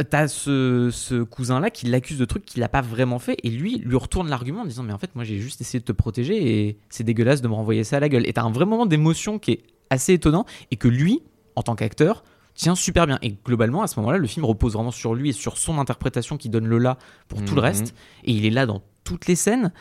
t'as 0.09 0.27
ce, 0.27 0.89
ce 0.91 1.21
cousin-là 1.21 1.69
qui 1.69 1.85
l'accuse 1.85 2.17
de 2.17 2.25
trucs 2.25 2.45
qu'il 2.45 2.61
n'a 2.61 2.69
pas 2.69 2.81
vraiment 2.81 3.19
fait 3.19 3.35
et 3.43 3.49
lui 3.49 3.77
lui 3.77 3.97
retourne 3.97 4.29
l'argument 4.29 4.61
en 4.61 4.65
disant 4.65 4.83
mais 4.83 4.93
en 4.93 4.97
fait 4.97 5.13
moi 5.15 5.25
j'ai 5.25 5.37
juste 5.37 5.59
essayé 5.61 5.79
de 5.79 5.85
te 5.85 5.91
protéger 5.91 6.67
et 6.67 6.77
c'est 6.89 7.03
dégueulasse 7.03 7.41
de 7.41 7.47
me 7.49 7.53
renvoyer 7.53 7.83
ça 7.83 7.97
à 7.97 7.99
la 7.99 8.07
gueule. 8.09 8.25
Et 8.27 8.33
t'as 8.33 8.43
un 8.43 8.51
vrai 8.51 8.65
moment 8.65 8.85
d'émotion 8.85 9.37
qui 9.37 9.51
est 9.51 9.63
assez 9.89 10.13
étonnant 10.13 10.45
et 10.71 10.77
que 10.77 10.87
lui, 10.87 11.21
en 11.57 11.61
tant 11.63 11.75
qu'acteur, 11.75 12.23
tient 12.55 12.75
super 12.75 13.07
bien. 13.07 13.17
Et 13.21 13.35
globalement, 13.45 13.81
à 13.81 13.87
ce 13.87 13.99
moment-là, 13.99 14.17
le 14.17 14.27
film 14.27 14.45
repose 14.45 14.73
vraiment 14.73 14.91
sur 14.91 15.13
lui 15.15 15.29
et 15.29 15.33
sur 15.33 15.57
son 15.57 15.77
interprétation 15.79 16.37
qui 16.37 16.49
donne 16.49 16.67
le 16.67 16.77
là 16.77 16.97
pour 17.27 17.39
tout 17.43 17.55
le 17.55 17.61
Mhm. 17.61 17.67
reste. 17.67 17.95
Et 18.23 18.31
il 18.33 18.45
est 18.45 18.49
là 18.51 18.65
dans 18.65 18.81
toutes 19.03 19.27
les 19.27 19.35
scènes. 19.35 19.71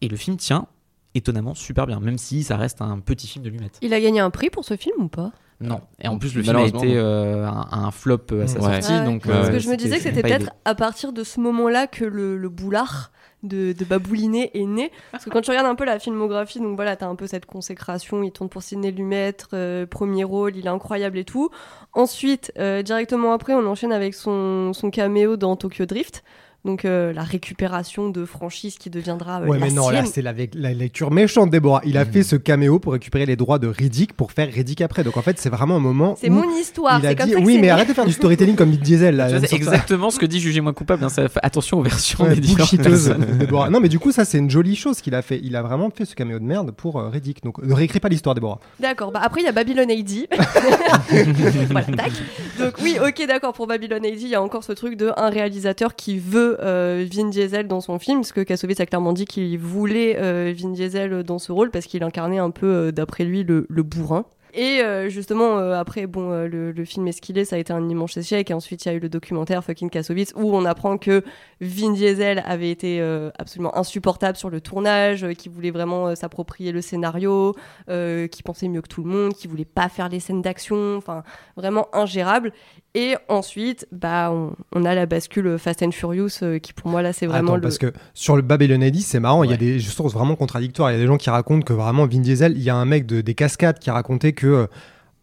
Et 0.00 0.08
le 0.08 0.16
film 0.16 0.36
tient 0.36 0.66
étonnamment 1.14 1.54
super 1.54 1.86
bien, 1.86 2.00
même 2.00 2.18
si 2.18 2.42
ça 2.42 2.56
reste 2.56 2.82
un 2.82 2.98
petit 2.98 3.26
film 3.28 3.44
de 3.44 3.50
Lumet. 3.50 3.70
Il 3.82 3.94
a 3.94 4.00
gagné 4.00 4.20
un 4.20 4.30
prix 4.30 4.50
pour 4.50 4.64
ce 4.64 4.76
film 4.76 4.96
ou 5.04 5.08
pas? 5.08 5.30
Non. 5.60 5.80
Et 6.00 6.08
en 6.08 6.18
plus, 6.18 6.34
le 6.34 6.42
film 6.42 6.56
a 6.56 6.62
été 6.64 6.96
euh, 6.96 7.46
un, 7.46 7.68
un 7.70 7.90
flop 7.92 8.18
à 8.42 8.46
sa 8.48 8.58
Ouais. 8.60 8.82
sortie. 8.82 8.92
Ouais. 8.92 9.04
Donc, 9.04 9.22
Parce 9.22 9.34
euh, 9.36 9.40
Parce 9.42 9.50
que 9.50 9.58
je 9.60 9.68
me 9.70 9.76
disais 9.76 9.96
que 9.98 10.02
c'était 10.02 10.22
peut-être 10.22 10.50
à 10.64 10.74
partir 10.74 11.12
de 11.12 11.22
ce 11.22 11.38
moment-là 11.40 11.86
que 11.86 12.04
le, 12.04 12.36
le 12.36 12.48
boulard 12.48 13.12
de, 13.44 13.72
de 13.72 13.84
Baboulinet 13.84 14.50
est 14.54 14.66
né. 14.66 14.90
Parce 15.12 15.24
que 15.24 15.30
quand 15.30 15.40
tu 15.40 15.50
regardes 15.50 15.66
un 15.66 15.74
peu 15.74 15.84
la 15.84 15.98
filmographie, 15.98 16.58
donc 16.60 16.76
voilà, 16.76 16.96
t'as 16.96 17.06
un 17.06 17.14
peu 17.14 17.26
cette 17.26 17.46
consécration. 17.46 18.22
Il 18.22 18.32
tourne 18.32 18.48
pour 18.48 18.62
Sidney 18.62 18.90
Lumet, 18.90 19.36
euh, 19.52 19.86
premier 19.86 20.24
rôle, 20.24 20.56
il 20.56 20.66
est 20.66 20.70
incroyable 20.70 21.18
et 21.18 21.24
tout. 21.24 21.50
Ensuite, 21.92 22.52
euh, 22.58 22.82
directement 22.82 23.32
après, 23.32 23.54
on 23.54 23.66
enchaîne 23.66 23.92
avec 23.92 24.14
son, 24.14 24.72
son 24.72 24.90
caméo 24.90 25.36
dans 25.36 25.56
Tokyo 25.56 25.86
Drift. 25.86 26.24
Donc 26.64 26.84
euh, 26.84 27.12
la 27.12 27.22
récupération 27.22 28.08
de 28.08 28.24
franchise 28.24 28.76
qui 28.78 28.88
deviendra 28.88 29.42
euh, 29.42 29.46
Ouais, 29.46 29.58
la 29.58 29.66
mais 29.66 29.72
non, 29.72 29.90
là, 29.90 30.04
c'est 30.06 30.22
la, 30.22 30.32
la 30.54 30.72
lecture 30.72 31.10
méchante, 31.10 31.50
Déborah. 31.50 31.82
Il 31.84 31.98
a 31.98 32.04
fait 32.06 32.22
ce 32.22 32.36
caméo 32.36 32.78
pour 32.78 32.94
récupérer 32.94 33.26
les 33.26 33.36
droits 33.36 33.58
de 33.58 33.66
Riddick 33.66 34.14
pour 34.14 34.32
faire 34.32 34.50
Riddick 34.50 34.80
après. 34.80 35.04
Donc 35.04 35.16
en 35.18 35.22
fait, 35.22 35.38
c'est 35.38 35.50
vraiment 35.50 35.76
un 35.76 35.80
moment. 35.80 36.16
C'est 36.18 36.30
mon 36.30 36.48
histoire, 36.56 37.00
Il 37.00 37.06
a 37.06 37.10
c'est 37.10 37.16
comme 37.16 37.26
dit 37.26 37.32
ça 37.34 37.40
que 37.40 37.44
oui, 37.44 37.58
mais 37.60 37.68
arrête 37.68 37.88
de 37.88 37.92
faire 37.92 38.06
du 38.06 38.12
storytelling 38.12 38.56
comme 38.56 38.70
Diesel 38.70 39.16
là. 39.16 39.28
C'est 39.40 39.46
ça. 39.46 39.56
exactement 39.56 40.10
ce 40.10 40.18
que 40.18 40.24
dit 40.26 40.40
Jugez-moi 40.40 40.72
coupable. 40.72 41.04
hein, 41.04 41.10
ça 41.10 41.28
fait 41.28 41.40
attention 41.42 41.80
aux 41.80 41.82
versions 41.82 42.24
Ouais. 42.24 42.34
Déborah. 43.38 43.68
Non, 43.70 43.80
mais 43.80 43.88
du 43.88 43.98
coup, 43.98 44.12
ça, 44.12 44.24
c'est 44.24 44.38
une 44.38 44.48
jolie 44.50 44.76
chose 44.76 45.00
qu'il 45.00 45.14
a 45.14 45.20
fait. 45.22 45.40
Il 45.42 45.56
a 45.56 45.62
vraiment 45.62 45.90
fait 45.90 46.04
ce 46.06 46.14
caméo 46.14 46.38
de 46.38 46.44
merde 46.44 46.70
pour 46.70 46.98
euh, 46.98 47.08
Riddick. 47.08 47.42
Donc 47.42 47.58
ne 47.62 47.74
réécris 47.74 48.00
pas 48.00 48.08
l'histoire, 48.08 48.34
Déborah. 48.34 48.58
D'accord, 48.80 49.12
bah 49.12 49.20
après 49.22 49.42
il 49.42 49.44
y 49.44 49.48
a 49.48 49.52
Babylon 49.52 49.82
AD. 49.90 50.26
voilà, 51.70 51.86
tac. 51.86 52.12
Donc 52.58 52.74
oui, 52.82 52.96
ok, 53.06 53.26
d'accord, 53.26 53.52
pour 53.52 53.66
Babylon 53.66 53.96
AD, 53.98 54.20
il 54.20 54.28
y 54.28 54.34
a 54.34 54.42
encore 54.42 54.64
ce 54.64 54.72
truc 54.72 54.96
de 54.96 55.10
un 55.16 55.28
réalisateur 55.28 55.94
qui 55.94 56.18
veut 56.18 56.53
euh, 56.60 57.06
Vin 57.10 57.28
Diesel 57.28 57.68
dans 57.68 57.80
son 57.80 57.98
film, 57.98 58.20
parce 58.20 58.32
que 58.32 58.40
Kassovitz 58.40 58.80
a 58.80 58.86
clairement 58.86 59.12
dit 59.12 59.24
qu'il 59.24 59.58
voulait 59.58 60.16
euh, 60.18 60.52
Vin 60.56 60.70
Diesel 60.70 61.22
dans 61.22 61.38
ce 61.38 61.52
rôle, 61.52 61.70
parce 61.70 61.86
qu'il 61.86 62.02
incarnait 62.02 62.38
un 62.38 62.50
peu, 62.50 62.66
euh, 62.66 62.92
d'après 62.92 63.24
lui, 63.24 63.44
le, 63.44 63.66
bourrin. 63.82 64.26
Et 64.56 64.82
justement, 65.08 65.56
après, 65.72 66.06
bon, 66.06 66.30
le, 66.46 66.84
film 66.84 67.08
est 67.08 67.12
ce 67.12 67.20
qu'il 67.20 67.36
est, 67.38 67.44
ça 67.44 67.56
a 67.56 67.58
été 67.58 67.72
un 67.72 67.88
immense 67.88 68.16
échec. 68.16 68.52
Et 68.52 68.54
ensuite, 68.54 68.84
il 68.84 68.88
y 68.88 68.90
a 68.92 68.94
eu 68.94 69.00
le 69.00 69.08
documentaire 69.08 69.64
Fucking 69.64 69.90
Kassovitz, 69.90 70.32
où 70.36 70.54
on 70.54 70.64
apprend 70.64 70.96
que 70.96 71.24
Vin 71.60 71.92
Diesel 71.92 72.40
avait 72.46 72.70
été 72.70 73.02
absolument 73.36 73.76
insupportable 73.76 74.38
sur 74.38 74.50
le 74.50 74.60
tournage, 74.60 75.26
qui 75.36 75.48
voulait 75.48 75.72
vraiment 75.72 76.14
s'approprier 76.14 76.70
le 76.70 76.82
scénario, 76.82 77.56
qui 77.88 78.42
pensait 78.44 78.68
mieux 78.68 78.80
que 78.80 78.86
tout 78.86 79.02
le 79.02 79.10
monde, 79.10 79.34
qui 79.34 79.48
voulait 79.48 79.64
pas 79.64 79.88
faire 79.88 80.08
les 80.08 80.20
scènes 80.20 80.40
d'action, 80.40 80.98
enfin 80.98 81.24
vraiment 81.56 81.88
ingérable. 81.92 82.52
Et 82.96 83.16
ensuite, 83.28 83.88
bah, 83.90 84.30
on, 84.32 84.52
on 84.72 84.84
a 84.84 84.94
la 84.94 85.06
bascule 85.06 85.58
Fast 85.58 85.82
and 85.82 85.90
Furious, 85.90 86.28
euh, 86.42 86.58
qui 86.60 86.72
pour 86.72 86.88
moi 86.90 87.02
là 87.02 87.12
c'est 87.12 87.26
vraiment 87.26 87.48
Attends, 87.48 87.56
le. 87.56 87.60
parce 87.62 87.78
que 87.78 87.92
sur 88.14 88.36
le 88.36 88.42
Babylon 88.42 88.82
AD, 88.82 88.94
c'est 89.00 89.18
marrant, 89.18 89.42
il 89.42 89.50
y 89.50 89.54
a 89.54 89.56
des 89.56 89.80
sources 89.80 90.12
vraiment 90.14 90.36
contradictoires. 90.36 90.90
Il 90.92 90.94
y 90.94 90.96
a 90.96 91.00
des 91.00 91.06
gens 91.08 91.16
qui 91.16 91.28
racontent 91.28 91.64
que 91.64 91.72
vraiment 91.72 92.06
Vin 92.06 92.20
Diesel, 92.20 92.52
il 92.56 92.62
y 92.62 92.70
a 92.70 92.76
un 92.76 92.84
mec 92.84 93.04
de, 93.06 93.20
des 93.20 93.34
cascades 93.34 93.80
qui 93.80 93.90
a 93.90 93.94
raconté 93.94 94.32
que 94.32 94.46
euh, 94.46 94.66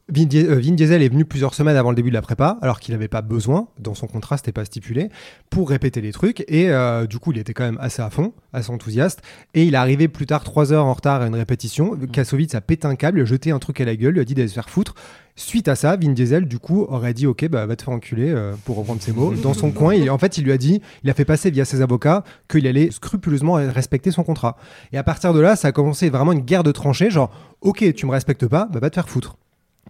Vin, 0.10 0.26
Di- 0.26 0.46
euh, 0.46 0.60
Vin 0.60 0.74
Diesel 0.74 1.02
est 1.02 1.08
venu 1.08 1.24
plusieurs 1.24 1.54
semaines 1.54 1.78
avant 1.78 1.92
le 1.92 1.96
début 1.96 2.10
de 2.10 2.14
la 2.16 2.22
prépa, 2.22 2.58
alors 2.62 2.82
qu'il 2.82 2.94
n'avait 2.94 3.08
pas 3.08 3.22
besoin, 3.22 3.70
dans 3.80 3.94
son 3.94 4.08
contrat, 4.08 4.36
c'était 4.36 4.52
pas 4.52 4.66
stipulé, 4.66 5.08
pour 5.50 5.70
répéter 5.70 6.02
les 6.02 6.12
trucs. 6.12 6.44
Et 6.50 6.70
du 7.08 7.20
coup, 7.20 7.32
il 7.32 7.38
était 7.38 7.54
quand 7.54 7.64
même 7.64 7.78
assez 7.80 8.02
à 8.02 8.10
fond, 8.10 8.34
assez 8.52 8.70
enthousiaste. 8.72 9.22
Et 9.54 9.64
il 9.64 9.76
est 9.76 9.78
arrivé 9.78 10.10
plus 10.10 10.26
tard, 10.26 10.44
trois 10.44 10.74
heures 10.74 10.86
en 10.86 10.92
retard 10.94 11.22
à 11.22 11.28
une 11.28 11.36
répétition. 11.36 11.98
Kassovitz 12.12 12.54
a 12.56 12.60
pété 12.60 12.86
un 12.88 12.96
câble, 12.96 13.20
lui 13.20 13.22
a 13.22 13.26
jeté 13.26 13.52
un 13.52 13.60
truc 13.60 13.80
à 13.80 13.86
la 13.86 13.96
gueule, 13.96 14.16
lui 14.16 14.20
a 14.20 14.26
dit 14.26 14.34
d'aller 14.34 14.50
se 14.50 14.56
faire 14.56 14.70
foutre. 14.70 14.96
Suite 15.36 15.68
à 15.68 15.76
ça, 15.76 15.96
Vin 15.96 16.12
Diesel, 16.12 16.46
du 16.48 16.60
coup, 16.60 16.86
aurait 16.90 17.14
dit 17.14 17.28
Ok, 17.28 17.48
bah 17.48 17.66
va 17.66 17.76
te 17.76 17.84
faire 17.84 17.94
enculer, 17.94 18.30
euh, 18.30 18.54
pour 18.66 18.78
reprendre 18.78 19.02
ses 19.02 19.14
mots. 19.14 19.34
Dans 19.34 19.54
son 19.54 19.72
coin, 19.72 19.94
il, 19.94 20.10
en 20.10 20.18
fait, 20.18 20.38
il 20.38 20.44
lui 20.44 20.52
a 20.52 20.58
dit 20.58 20.82
il 21.04 21.10
a 21.10 21.14
fait 21.14 21.26
passer 21.26 21.52
via 21.52 21.66
ses 21.66 21.82
avocats 21.82 22.24
qu'il 22.50 22.68
allait 22.68 22.92
scrupuleusement 22.92 23.54
respecter 23.54 24.12
son 24.12 24.24
contrat. 24.24 24.58
Et 24.92 24.98
à 24.98 25.04
partir 25.04 25.34
de 25.34 25.40
là, 25.40 25.56
ça 25.56 25.70
a 25.70 25.72
commencé 25.72 26.10
vraiment 26.10 26.32
une 26.32 26.42
guerre 26.42 26.64
de 26.64 26.72
tranchées 26.72 27.10
genre 27.10 27.32
Ok, 27.62 27.94
tu 27.94 28.06
me 28.06 28.12
respectes 28.12 28.48
pas, 28.48 28.68
bah 28.72 28.80
va 28.80 28.90
te 28.90 28.96
faire 28.96 29.10
foutre. 29.10 29.38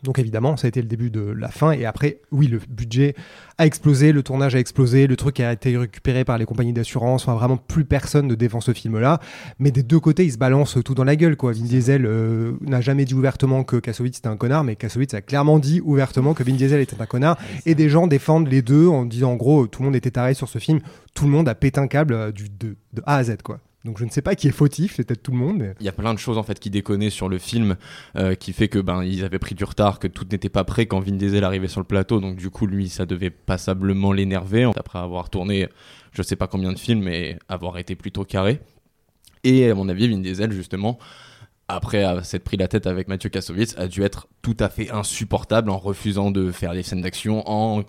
Donc 0.04 0.18
évidemment, 0.18 0.58
ça 0.58 0.66
a 0.66 0.70
été 0.70 0.82
le 0.82 0.88
début 0.88 1.12
de 1.12 1.22
la 1.22 1.50
fin. 1.50 1.72
Et 1.72 1.86
après, 1.86 2.22
oui, 2.32 2.48
le 2.48 2.60
budget 2.70 3.14
a 3.58 3.66
explosé, 3.66 4.12
le 4.12 4.24
tournage 4.24 4.56
a 4.56 4.60
explosé, 4.60 5.06
le 5.06 5.16
truc 5.16 5.39
a 5.39 5.52
été 5.52 5.78
récupéré 5.78 6.26
par 6.26 6.38
les 6.38 6.46
compagnies 6.46 6.74
d'assurance. 6.74 7.28
Enfin, 7.28 7.36
vraiment, 7.36 7.58
plus 7.58 7.86
personne 7.86 8.28
ne 8.28 8.34
défend 8.34 8.62
ce 8.62 8.74
film-là. 8.74 9.20
Mais 9.60 9.70
des 9.70 9.84
deux 9.84 10.00
côtés, 10.00 10.26
ils 10.26 10.32
se 10.32 10.38
balancent 10.38 10.80
tout 10.84 10.96
dans 10.96 11.04
la 11.04 11.16
gueule. 11.16 11.36
Quoi. 11.36 11.52
Vin 11.52 11.66
Diesel 11.66 12.06
euh, 12.06 12.54
n'a 12.62 12.82
jamais 12.82 13.06
dit 13.06 13.14
ouvertement 13.14 13.64
que 13.64 13.76
Kassovitz 13.76 14.18
était 14.18 14.28
un 14.28 14.38
connard, 14.38 14.64
mais 14.64 14.76
Kassovitz 14.76 15.14
a 15.14 15.22
clairement 15.22 15.60
dit 15.60 15.82
ouvertement 15.82 16.34
que 16.34 16.44
Vin 16.44 16.56
Diesel 16.56 16.82
était 16.82 17.00
un 17.00 17.06
connard. 17.06 17.38
Et 17.66 17.76
des 17.76 17.89
gens 17.89 18.08
défendent 18.08 18.48
les 18.48 18.62
deux 18.62 18.88
en 18.88 19.06
disant 19.06 19.34
en 19.34 19.36
gros, 19.36 19.68
tout 19.68 19.82
le 19.84 19.86
monde 19.88 19.96
était 19.96 20.12
taré 20.12 20.34
sur 20.34 20.50
ce 20.50 20.58
film. 20.58 20.80
Tout 21.14 21.26
le 21.26 21.32
monde 21.32 21.48
a 21.48 21.54
pété 21.54 21.80
un 21.80 21.88
câble 21.88 22.14
euh, 22.14 22.32
du, 22.32 22.50
de, 22.50 22.76
de 22.94 23.04
A 23.06 23.18
à 23.18 23.24
Z. 23.24 23.38
Quoi. 23.44 23.60
Donc 23.84 23.98
je 23.98 24.06
ne 24.06 24.10
sais 24.12 24.22
pas 24.22 24.36
qui 24.36 24.48
est 24.48 24.52
fautif, 24.52 24.96
c'est 24.96 25.04
peut-être 25.04 25.24
tout 25.24 25.32
le 25.32 25.38
monde. 25.38 25.58
Mais... 25.58 25.74
Il 25.80 25.86
y 25.86 25.90
a 25.90 25.94
plein 25.94 26.14
de 26.14 26.20
choses 26.20 26.38
en 26.38 26.44
fait 26.44 26.60
qui 26.60 26.70
déconnaient 26.70 27.10
sur 27.10 27.30
le 27.30 27.40
film, 27.40 27.78
euh, 28.16 28.36
qui 28.36 28.54
fait 28.54 28.68
que 28.68 28.78
ben 28.78 29.04
ils 29.04 29.24
avaient 29.24 29.40
pris 29.40 29.56
du 29.56 29.64
retard, 29.64 30.00
que 30.00 30.08
tout 30.08 30.26
n'était 30.32 30.50
pas 30.50 30.64
prêt 30.64 30.86
quand 30.86 31.00
Vin 31.00 31.14
Diesel 31.14 31.44
arrivait 31.44 31.68
sur 31.68 31.82
le 31.82 31.88
plateau, 31.88 32.20
donc 32.20 32.36
du 32.36 32.50
coup 32.50 32.68
lui 32.68 32.90
ça 32.90 33.06
devait 33.06 33.32
passablement 33.32 34.12
l'énerver 34.12 34.70
après 34.76 35.00
avoir 35.00 35.30
tourné 35.30 35.68
je 36.12 36.22
sais 36.22 36.36
pas 36.36 36.48
combien 36.48 36.74
de 36.74 36.80
films 36.80 37.08
et 37.08 37.38
avoir 37.48 37.78
été 37.78 37.96
plutôt 37.96 38.24
carré. 38.24 38.60
Et 39.44 39.70
à 39.70 39.74
mon 39.74 39.90
avis 39.90 40.08
Vin 40.08 40.20
Diesel 40.20 40.52
justement 40.52 41.00
après 41.68 42.24
s'être 42.24 42.44
pris 42.44 42.58
la 42.58 42.68
tête 42.68 42.86
avec 42.86 43.08
Mathieu 43.08 43.30
Kassovitz 43.30 43.76
a 43.78 43.88
dû 43.88 44.04
être 44.04 44.28
tout 44.42 44.58
à 44.60 44.70
fait 44.70 44.92
insupportable 44.92 45.70
en 45.70 45.78
refusant 45.78 46.30
de 46.30 46.52
faire 46.52 46.74
les 46.74 46.84
scènes 46.84 47.02
d'action 47.02 47.50
en 47.50 47.84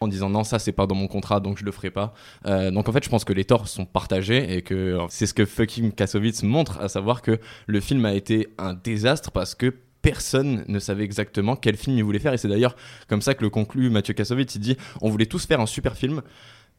en 0.00 0.08
disant 0.08 0.30
non 0.30 0.44
ça 0.44 0.58
c'est 0.58 0.72
pas 0.72 0.86
dans 0.86 0.94
mon 0.94 1.08
contrat 1.08 1.40
donc 1.40 1.58
je 1.58 1.64
le 1.64 1.72
ferai 1.72 1.90
pas. 1.90 2.14
Euh, 2.46 2.70
donc 2.70 2.88
en 2.88 2.92
fait 2.92 3.04
je 3.04 3.10
pense 3.10 3.24
que 3.24 3.32
les 3.32 3.44
torts 3.44 3.68
sont 3.68 3.84
partagés 3.84 4.56
et 4.56 4.62
que 4.62 4.98
c'est 5.08 5.26
ce 5.26 5.34
que 5.34 5.44
fucking 5.44 5.92
Kassovitz 5.92 6.42
montre 6.42 6.80
à 6.80 6.88
savoir 6.88 7.22
que 7.22 7.38
le 7.66 7.80
film 7.80 8.04
a 8.06 8.14
été 8.14 8.48
un 8.58 8.74
désastre 8.74 9.30
parce 9.30 9.54
que 9.54 9.74
personne 10.02 10.64
ne 10.68 10.78
savait 10.78 11.04
exactement 11.04 11.56
quel 11.56 11.76
film 11.76 11.96
il 11.96 12.04
voulait 12.04 12.18
faire. 12.18 12.32
Et 12.32 12.38
c'est 12.38 12.48
d'ailleurs 12.48 12.76
comme 13.08 13.20
ça 13.20 13.34
que 13.34 13.42
le 13.42 13.50
conclut 13.50 13.90
Mathieu 13.90 14.14
Kassovitz. 14.14 14.54
Il 14.54 14.60
dit 14.60 14.76
on 15.02 15.10
voulait 15.10 15.26
tous 15.26 15.46
faire 15.46 15.60
un 15.60 15.66
super 15.66 15.96
film 15.96 16.22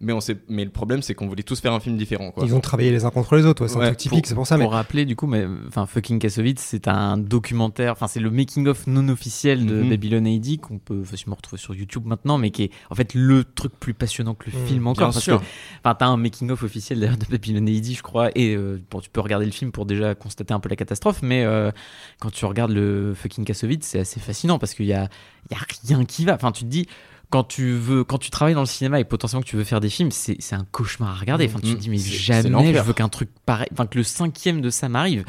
mais, 0.01 0.13
on 0.13 0.19
sait, 0.21 0.37
mais 0.49 0.65
le 0.65 0.71
problème 0.71 1.01
c'est 1.01 1.13
qu'on 1.13 1.27
voulait 1.27 1.43
tous 1.43 1.59
faire 1.61 1.73
un 1.73 1.79
film 1.79 1.97
différent 1.97 2.31
quoi. 2.31 2.43
Ils 2.45 2.53
ont 2.55 2.59
travaillé 2.59 2.91
les 2.91 3.05
uns 3.05 3.09
contre 3.11 3.35
les 3.35 3.45
autres, 3.45 3.63
ouais, 3.63 3.67
c'est 3.69 3.77
Ouais, 3.77 3.85
un 3.85 3.87
truc 3.89 3.97
typique, 3.99 4.27
c'est 4.27 4.35
pour 4.35 4.47
ça. 4.47 4.57
Mais 4.57 4.63
Pour 4.65 4.73
rappeler, 4.73 5.05
du 5.05 5.15
coup, 5.15 5.27
mais, 5.27 5.45
enfin, 5.67 5.85
Fucking 5.85 6.19
Kassovitz, 6.19 6.59
c'est 6.61 6.87
un 6.87 7.17
documentaire, 7.17 7.93
enfin, 7.93 8.07
c'est 8.07 8.19
le 8.19 8.29
making-of 8.29 8.87
non 8.87 9.07
officiel 9.09 9.65
de 9.65 9.75
Mhm. 9.81 9.89
Babylon 9.89 10.25
AD 10.25 10.59
qu'on 10.59 10.77
peut 10.79 11.03
facilement 11.03 11.35
retrouver 11.35 11.59
sur 11.61 11.73
YouTube 11.73 12.05
maintenant, 12.05 12.37
mais 12.37 12.51
qui 12.51 12.63
est 12.63 12.71
en 12.89 12.95
fait 12.95 13.13
le 13.13 13.43
truc 13.43 13.71
plus 13.79 13.93
passionnant 13.93 14.33
que 14.35 14.49
le 14.49 14.57
Mhm. 14.57 14.65
film 14.65 14.87
encore. 14.87 15.07
Bien 15.09 15.13
parce 15.13 15.23
sûr. 15.23 15.39
que, 15.39 15.45
enfin, 15.83 15.95
t'as 15.95 16.07
un 16.07 16.17
making-of 16.17 16.63
officiel 16.63 16.99
d'ailleurs 16.99 17.17
de 17.17 17.25
Babylon 17.25 17.65
AD, 17.67 17.93
je 17.95 18.01
crois, 18.01 18.29
et 18.35 18.55
euh, 18.55 18.79
bon, 18.89 18.99
tu 18.99 19.09
peux 19.09 19.21
regarder 19.21 19.45
le 19.45 19.51
film 19.51 19.71
pour 19.71 19.85
déjà 19.85 20.15
constater 20.15 20.53
un 20.53 20.59
peu 20.59 20.69
la 20.69 20.75
catastrophe, 20.75 21.21
mais 21.21 21.43
euh, 21.43 21.71
quand 22.19 22.31
tu 22.31 22.45
regardes 22.45 22.71
le 22.71 23.13
Fucking 23.15 23.45
Kassovitz, 23.45 23.85
c'est 23.85 23.99
assez 23.99 24.19
fascinant 24.19 24.59
parce 24.59 24.73
qu'il 24.73 24.85
y 24.85 24.93
a, 24.93 25.09
il 25.49 25.55
y 25.55 25.59
a 25.93 25.95
rien 25.95 26.05
qui 26.05 26.25
va. 26.25 26.35
Enfin, 26.35 26.51
tu 26.51 26.63
te 26.63 26.69
dis, 26.69 26.87
quand 27.31 27.43
tu 27.45 27.71
veux, 27.71 28.03
quand 28.03 28.19
tu 28.19 28.29
travailles 28.29 28.53
dans 28.53 28.59
le 28.61 28.65
cinéma 28.67 28.99
et 28.99 29.03
potentiellement 29.03 29.41
que 29.43 29.49
tu 29.49 29.55
veux 29.55 29.63
faire 29.63 29.79
des 29.79 29.89
films, 29.89 30.11
c'est 30.11 30.37
un 30.53 30.65
cauchemar 30.71 31.09
à 31.09 31.15
regarder. 31.19 31.47
Enfin, 31.47 31.59
tu 31.59 31.69
Mhm. 31.69 31.75
te 31.75 31.79
dis, 31.79 31.89
mais 31.89 31.97
jamais 31.97 32.73
je 32.75 32.81
veux 32.81 32.93
qu'un 32.93 33.09
truc 33.09 33.29
pareil, 33.45 33.67
enfin, 33.73 33.87
que 33.87 33.97
le 33.97 34.03
cinquième 34.03 34.61
de 34.61 34.69
ça 34.69 34.87
m'arrive. 34.89 35.23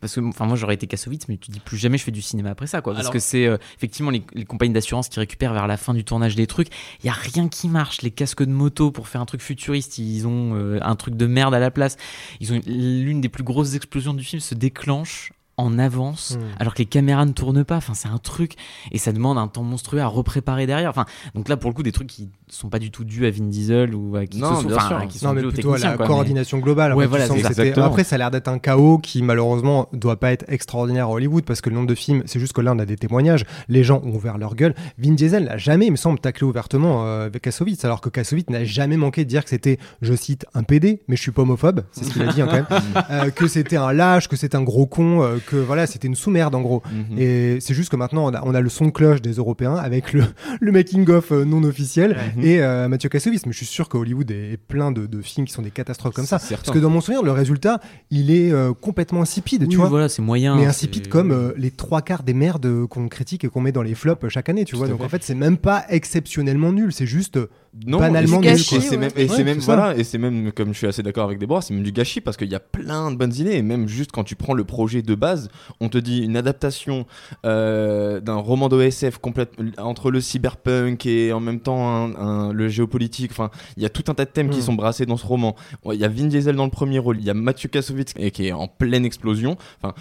Parce 0.00 0.14
que, 0.14 0.20
enfin, 0.20 0.46
moi 0.46 0.54
j'aurais 0.54 0.74
été 0.74 0.86
Kassovitz, 0.86 1.26
mais 1.28 1.36
tu 1.38 1.48
te 1.48 1.52
dis 1.52 1.58
plus 1.58 1.76
jamais 1.76 1.98
je 1.98 2.04
fais 2.04 2.12
du 2.12 2.22
cinéma 2.22 2.50
après 2.50 2.68
ça, 2.68 2.80
quoi. 2.80 2.92
Parce 2.92 3.06
Alors- 3.06 3.12
que 3.12 3.18
c'est 3.18 3.46
euh, 3.46 3.56
effectivement 3.76 4.10
les, 4.12 4.22
les 4.32 4.44
compagnies 4.44 4.72
d'assurance 4.72 5.08
qui 5.08 5.18
récupèrent 5.18 5.52
vers 5.52 5.66
la 5.66 5.76
fin 5.76 5.92
du 5.92 6.04
tournage 6.04 6.36
des 6.36 6.46
trucs. 6.46 6.68
Il 7.02 7.06
y 7.06 7.08
a 7.08 7.12
rien 7.12 7.48
qui 7.48 7.68
marche. 7.68 8.02
Les 8.02 8.12
casques 8.12 8.44
de 8.44 8.50
moto 8.52 8.92
pour 8.92 9.08
faire 9.08 9.20
un 9.20 9.26
truc 9.26 9.40
futuriste, 9.42 9.98
ils 9.98 10.24
ont 10.28 10.54
euh, 10.54 10.78
un 10.82 10.94
truc 10.94 11.16
de 11.16 11.26
merde 11.26 11.52
à 11.52 11.58
la 11.58 11.72
place. 11.72 11.96
Ils 12.38 12.52
ont 12.52 12.60
l'une 12.66 13.20
des 13.20 13.28
plus 13.28 13.42
grosses 13.42 13.74
explosions 13.74 14.14
du 14.14 14.22
film 14.22 14.38
se 14.40 14.54
déclenche 14.54 15.32
en 15.58 15.78
avance 15.78 16.36
Hmm. 16.38 16.42
alors 16.60 16.72
que 16.74 16.78
les 16.78 16.86
caméras 16.86 17.24
ne 17.26 17.32
tournent 17.32 17.64
pas 17.64 17.76
enfin 17.76 17.92
c'est 17.94 18.08
un 18.08 18.18
truc 18.18 18.54
et 18.92 18.98
ça 18.98 19.12
demande 19.12 19.38
un 19.38 19.48
temps 19.48 19.62
monstrueux 19.62 20.00
à 20.00 20.06
repréparer 20.06 20.66
derrière 20.66 20.90
enfin 20.90 21.04
donc 21.34 21.48
là 21.48 21.56
pour 21.56 21.70
le 21.70 21.74
coup 21.74 21.82
des 21.82 21.92
trucs 21.92 22.06
qui 22.08 22.30
sont 22.48 22.68
pas 22.70 22.78
du 22.78 22.90
tout 22.90 23.04
dus 23.04 23.26
à 23.26 23.30
Vin 23.30 23.44
Diesel 23.44 23.94
ou 23.94 24.16
à 24.16 24.24
qui 24.26 24.38
Non, 24.38 24.62
bien 24.62 24.78
sûr. 24.80 25.06
qui 25.08 25.18
sont 25.18 25.28
Non, 25.28 25.34
mais 25.34 25.42
plutôt 25.42 25.74
à 25.74 25.78
la 25.78 25.96
quoi, 25.96 25.96
mais- 25.98 26.06
coordination 26.06 26.58
globale. 26.58 26.94
Ouais, 26.94 27.04
Après, 27.04 27.18
voilà, 27.26 28.04
ça 28.04 28.14
a 28.14 28.18
l'air 28.18 28.30
d'être 28.30 28.48
un 28.48 28.58
chaos 28.58 28.98
qui, 28.98 29.20
malheureusement, 29.22 29.88
doit 29.92 30.18
pas 30.18 30.32
être 30.32 30.44
extraordinaire 30.48 31.08
à 31.08 31.10
Hollywood 31.10 31.44
parce 31.44 31.60
que 31.60 31.68
le 31.68 31.74
nombre 31.76 31.88
de 31.88 31.94
films, 31.94 32.22
c'est 32.24 32.40
juste 32.40 32.54
que 32.54 32.62
là, 32.62 32.72
on 32.74 32.78
a 32.78 32.86
des 32.86 32.96
témoignages. 32.96 33.44
Les 33.68 33.84
gens 33.84 34.00
ont 34.02 34.14
ouvert 34.14 34.38
leur 34.38 34.54
gueule. 34.54 34.74
Vin 34.98 35.12
Diesel 35.12 35.44
n'a 35.44 35.58
jamais, 35.58 35.86
il 35.86 35.90
me 35.90 35.96
semble, 35.96 36.18
taclé 36.20 36.46
ouvertement 36.46 37.04
euh, 37.04 37.26
avec 37.26 37.42
Kassovitz, 37.42 37.84
alors 37.84 38.00
que 38.00 38.08
Kassovitz 38.08 38.48
n'a 38.48 38.64
jamais 38.64 38.96
manqué 38.96 39.24
de 39.24 39.28
dire 39.28 39.44
que 39.44 39.50
c'était, 39.50 39.78
je 40.00 40.14
cite, 40.14 40.46
un 40.54 40.62
PD, 40.62 41.02
mais 41.08 41.16
je 41.16 41.20
suis 41.22 41.32
pas 41.32 41.42
homophobe. 41.42 41.82
C'est 41.92 42.04
ce 42.04 42.12
qu'il 42.14 42.22
a 42.22 42.32
dit, 42.32 42.40
hein, 42.40 42.46
quand 42.50 42.54
même. 42.54 42.66
Euh, 43.10 43.30
que 43.30 43.46
c'était 43.46 43.76
un 43.76 43.92
lâche, 43.92 44.28
que 44.28 44.36
c'était 44.36 44.56
un 44.56 44.62
gros 44.62 44.86
con, 44.86 45.22
euh, 45.22 45.38
que 45.48 45.56
voilà, 45.56 45.86
c'était 45.86 46.06
une 46.06 46.14
sous-merde, 46.14 46.54
en 46.54 46.60
gros. 46.60 46.82
Mhm. 46.92 47.18
Et 47.18 47.58
c'est 47.60 47.74
juste 47.74 47.90
que 47.90 47.96
maintenant, 47.96 48.26
on 48.26 48.34
a, 48.34 48.42
on 48.44 48.54
a 48.54 48.60
le 48.60 48.68
son 48.68 48.86
de 48.86 48.90
cloche 48.90 49.22
des 49.22 49.32
Européens 49.32 49.76
avec 49.76 50.12
le, 50.12 50.24
le 50.60 50.72
making-of 50.72 51.32
euh, 51.32 51.44
non 51.44 51.62
officiel 51.64 52.16
et 52.42 52.60
euh, 52.60 52.88
Mathieu 52.88 53.08
Kassovitz. 53.08 53.46
Mais 53.46 53.52
je 53.52 53.56
suis 53.58 53.66
sûr 53.66 53.88
que 53.88 53.96
Hollywood 53.96 54.30
est 54.30 54.58
plein 54.58 54.92
de, 54.92 55.06
de 55.06 55.22
films 55.22 55.46
qui 55.46 55.52
sont 55.52 55.62
des 55.62 55.70
catastrophes 55.70 56.14
comme 56.14 56.26
ça. 56.26 56.38
Certain. 56.38 56.64
Parce 56.64 56.76
que 56.76 56.82
dans 56.82 56.90
mon 56.90 57.00
souvenir, 57.00 57.22
le 57.22 57.32
résultat, 57.32 57.80
il 58.10 58.30
est 58.30 58.52
euh, 58.52 58.72
complètement 58.74 59.22
insipide, 59.22 59.62
Oui, 59.62 59.68
tu 59.68 59.76
vois. 59.76 59.88
voilà 59.88 60.08
c'est 60.08 60.22
moyen 60.22 60.56
mais 60.56 60.66
insipide 60.66 61.08
comme 61.08 61.30
euh, 61.30 61.52
les 61.56 61.70
trois 61.70 62.02
quarts 62.02 62.22
des 62.22 62.34
merdes 62.34 62.86
qu'on 62.86 63.08
critique 63.08 63.44
et 63.44 63.48
qu'on 63.48 63.60
met 63.60 63.72
dans 63.72 63.82
les 63.82 63.94
flops 63.94 64.28
chaque 64.28 64.48
année, 64.48 64.64
tu 64.64 64.76
vois. 64.76 64.88
Donc 64.88 64.98
fait. 64.98 65.04
en 65.04 65.08
fait, 65.08 65.22
c'est 65.24 65.34
même 65.34 65.56
pas 65.56 65.84
exceptionnellement 65.88 66.72
nul, 66.72 66.92
c'est 66.92 67.06
juste 67.06 67.38
Non, 67.86 67.98
banalement 67.98 68.40
et 68.40 68.56
c'est- 68.56 68.96
même, 68.96 69.10
et 69.14 69.24
Ouais, 69.24 69.28
c'est 69.28 69.44
même 69.44 69.58
voilà, 69.58 69.96
et 69.96 70.02
c'est 70.02 70.18
même 70.18 70.52
comme 70.52 70.72
je 70.72 70.78
suis 70.78 70.86
assez 70.86 71.02
d'accord 71.02 71.24
avec 71.26 71.38
Déborah, 71.38 71.60
c'est 71.62 71.74
même 71.74 71.82
du 71.82 71.92
gâchis 71.92 72.20
parce 72.20 72.36
qu'il 72.36 72.48
y 72.48 72.54
a 72.54 72.60
plein 72.60 73.10
de 73.10 73.16
bonnes 73.16 73.34
idées 73.34 73.52
et 73.52 73.62
même 73.62 73.86
juste 73.88 74.10
quand 74.10 74.24
tu 74.24 74.36
prends 74.36 74.54
le 74.54 74.64
projet 74.64 75.02
de 75.02 75.14
base, 75.14 75.48
on 75.80 75.88
te 75.88 75.98
dit 75.98 76.20
une 76.24 76.36
adaptation 76.36 77.06
euh, 77.44 78.20
d'un 78.20 78.36
roman 78.36 78.68
d'OSF 78.68 79.18
complète 79.18 79.52
entre 79.78 80.10
le 80.10 80.20
cyberpunk 80.20 81.04
et 81.06 81.32
en 81.32 81.40
même 81.40 81.60
temps 81.60 81.88
un- 81.88 82.14
un- 82.16 82.52
le 82.52 82.68
géopolitique. 82.68 83.30
Enfin, 83.32 83.50
il 83.76 83.82
y 83.82 83.86
a 83.86 83.90
tout 83.90 84.04
un 84.08 84.14
tas 84.14 84.24
de 84.24 84.30
thèmes 84.30 84.50
qui 84.50 84.58
Mm. 84.58 84.62
sont 84.62 84.74
brassés 84.74 85.06
dans 85.06 85.16
ce 85.16 85.26
roman. 85.26 85.54
Il 85.92 85.98
y 86.00 86.04
a 86.04 86.08
Vin 86.08 86.26
Diesel 86.26 86.56
dans 86.56 86.64
le 86.64 86.70
premier 86.70 86.98
rôle, 86.98 87.18
il 87.18 87.24
y 87.24 87.30
a 87.30 87.34
Mathieu 87.34 87.68
Kassovitz 87.68 88.12
et 88.18 88.30
qui 88.30 88.46
est 88.48 88.52
en 88.52 88.66
pleine 88.66 89.04
explosion. 89.04 89.56
Enfin 89.82 89.94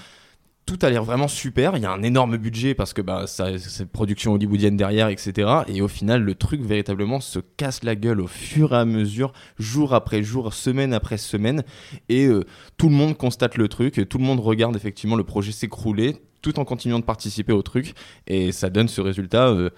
tout 0.68 0.78
a 0.82 0.89
l'air 0.89 1.03
vraiment 1.03 1.30
super. 1.30 1.78
Il 1.78 1.82
y 1.82 1.86
a 1.86 1.91
un 1.91 2.03
énorme 2.03 2.38
budget 2.38 2.76
parce 2.76 2.93
que 2.93 3.01
bah, 3.01 3.26
ça, 3.26 3.47
production 3.91 4.34
hollywoodienne 4.34 4.76
derrière, 4.76 5.07
etc. 5.07 5.49
Et 5.68 5.82
au 5.82 5.88
final, 5.88 6.22
le 6.22 6.36
truc 6.36 6.61
véritablement 6.61 7.22
se 7.22 7.39
casse 7.39 7.84
la 7.84 7.95
gueule 7.95 8.20
au 8.20 8.28
fur 8.28 8.74
et 8.74 8.78
à 8.78 8.86
mesure, 8.86 9.32
jour 9.57 9.93
après 9.95 10.22
jour, 10.22 10.53
semaine 10.53 10.93
après 10.93 11.18
semaine. 11.18 11.63
Et 12.09 12.26
euh, 12.28 12.43
tout 12.78 12.89
le 12.89 12.95
monde 12.95 13.18
constate 13.18 13.57
le 13.57 13.70
truc, 13.70 14.07
tout 14.09 14.18
le 14.18 14.26
monde 14.26 14.41
regarde 14.41 14.76
effectivement 14.76 15.15
le 15.15 15.24
projet 15.24 15.53
s'écrouler, 15.53 16.18
tout 16.41 16.59
en 16.59 16.65
continuant 16.65 16.99
de 16.99 17.05
participer 17.05 17.53
au 17.53 17.61
truc. 17.61 17.93
Et 18.28 18.51
ça 18.51 18.70
donne 18.70 18.89
ce 18.89 18.99
résultat. 18.99 19.47
euh, 19.47 19.70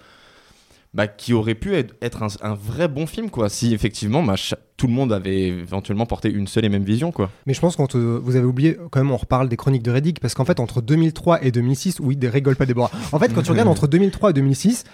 bah, 0.92 1.06
qui 1.06 1.32
aurait 1.32 1.54
pu 1.54 1.74
être, 1.74 2.22
un, 2.22 2.26
un 2.42 2.54
vrai 2.54 2.88
bon 2.88 3.06
film 3.06 3.30
quoi 3.30 3.48
si 3.48 3.72
effectivement 3.74 4.22
bah, 4.24 4.34
tout 4.76 4.86
le 4.88 4.92
monde 4.92 5.12
avait 5.12 5.48
éventuellement 5.48 6.04
porté 6.06 6.30
une 6.30 6.46
seule 6.48 6.64
et 6.64 6.68
même 6.68 6.82
vision 6.82 7.12
quoi 7.12 7.30
Mais 7.46 7.54
je 7.54 7.60
pense 7.60 7.76
quand 7.76 7.94
euh, 7.94 8.18
vous 8.22 8.34
avez 8.36 8.46
oublié, 8.46 8.76
quand 8.90 8.98
même, 9.00 9.10
on 9.12 9.16
reparle 9.16 9.48
des 9.48 9.56
chroniques 9.56 9.82
de 9.84 9.90
Reddick, 9.90 10.18
parce 10.20 10.34
qu'en 10.34 10.44
fait, 10.44 10.58
entre 10.58 10.80
2003 10.82 11.44
et 11.44 11.52
2006, 11.52 12.00
oui, 12.00 12.16
des 12.16 12.28
rigole 12.28 12.56
pas 12.56 12.66
Déborah. 12.66 12.90
En 13.12 13.18
fait, 13.18 13.32
quand 13.32 13.42
tu 13.42 13.50
regardes 13.50 13.68
entre 13.68 13.86
2003 13.86 14.30
et 14.30 14.32
2006, 14.32 14.84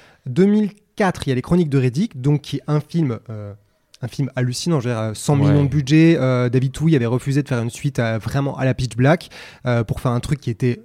2004, 0.46 1.22
il 1.26 1.30
y 1.30 1.32
a 1.32 1.34
les 1.34 1.42
chroniques 1.42 1.70
de 1.70 1.78
Reddick, 1.78 2.20
donc 2.20 2.42
qui 2.42 2.56
est 2.56 2.62
un 2.66 2.80
film. 2.80 3.18
euh, 3.30 3.54
un 4.02 4.08
film 4.08 4.30
hallucinant, 4.36 4.78
je 4.78 4.88
veux 4.90 4.94
dire, 4.94 5.00
euh, 5.00 5.14
100 5.14 5.38
Ouais. 5.40 5.48
millions 5.48 5.64
de 5.64 5.70
budget. 5.70 6.18
euh, 6.20 6.50
David 6.50 6.72
Touy 6.72 6.94
avait 6.96 7.06
refusé 7.06 7.42
de 7.42 7.48
faire 7.48 7.62
une 7.62 7.70
suite 7.70 7.98
à- 7.98 8.18
vraiment 8.18 8.54
à 8.58 8.66
la 8.66 8.74
Pitch 8.74 8.94
Black 8.94 9.30
euh, 9.64 9.84
pour 9.84 10.00
faire 10.02 10.12
un 10.12 10.20
truc 10.20 10.38
qui 10.38 10.50
était 10.50 10.82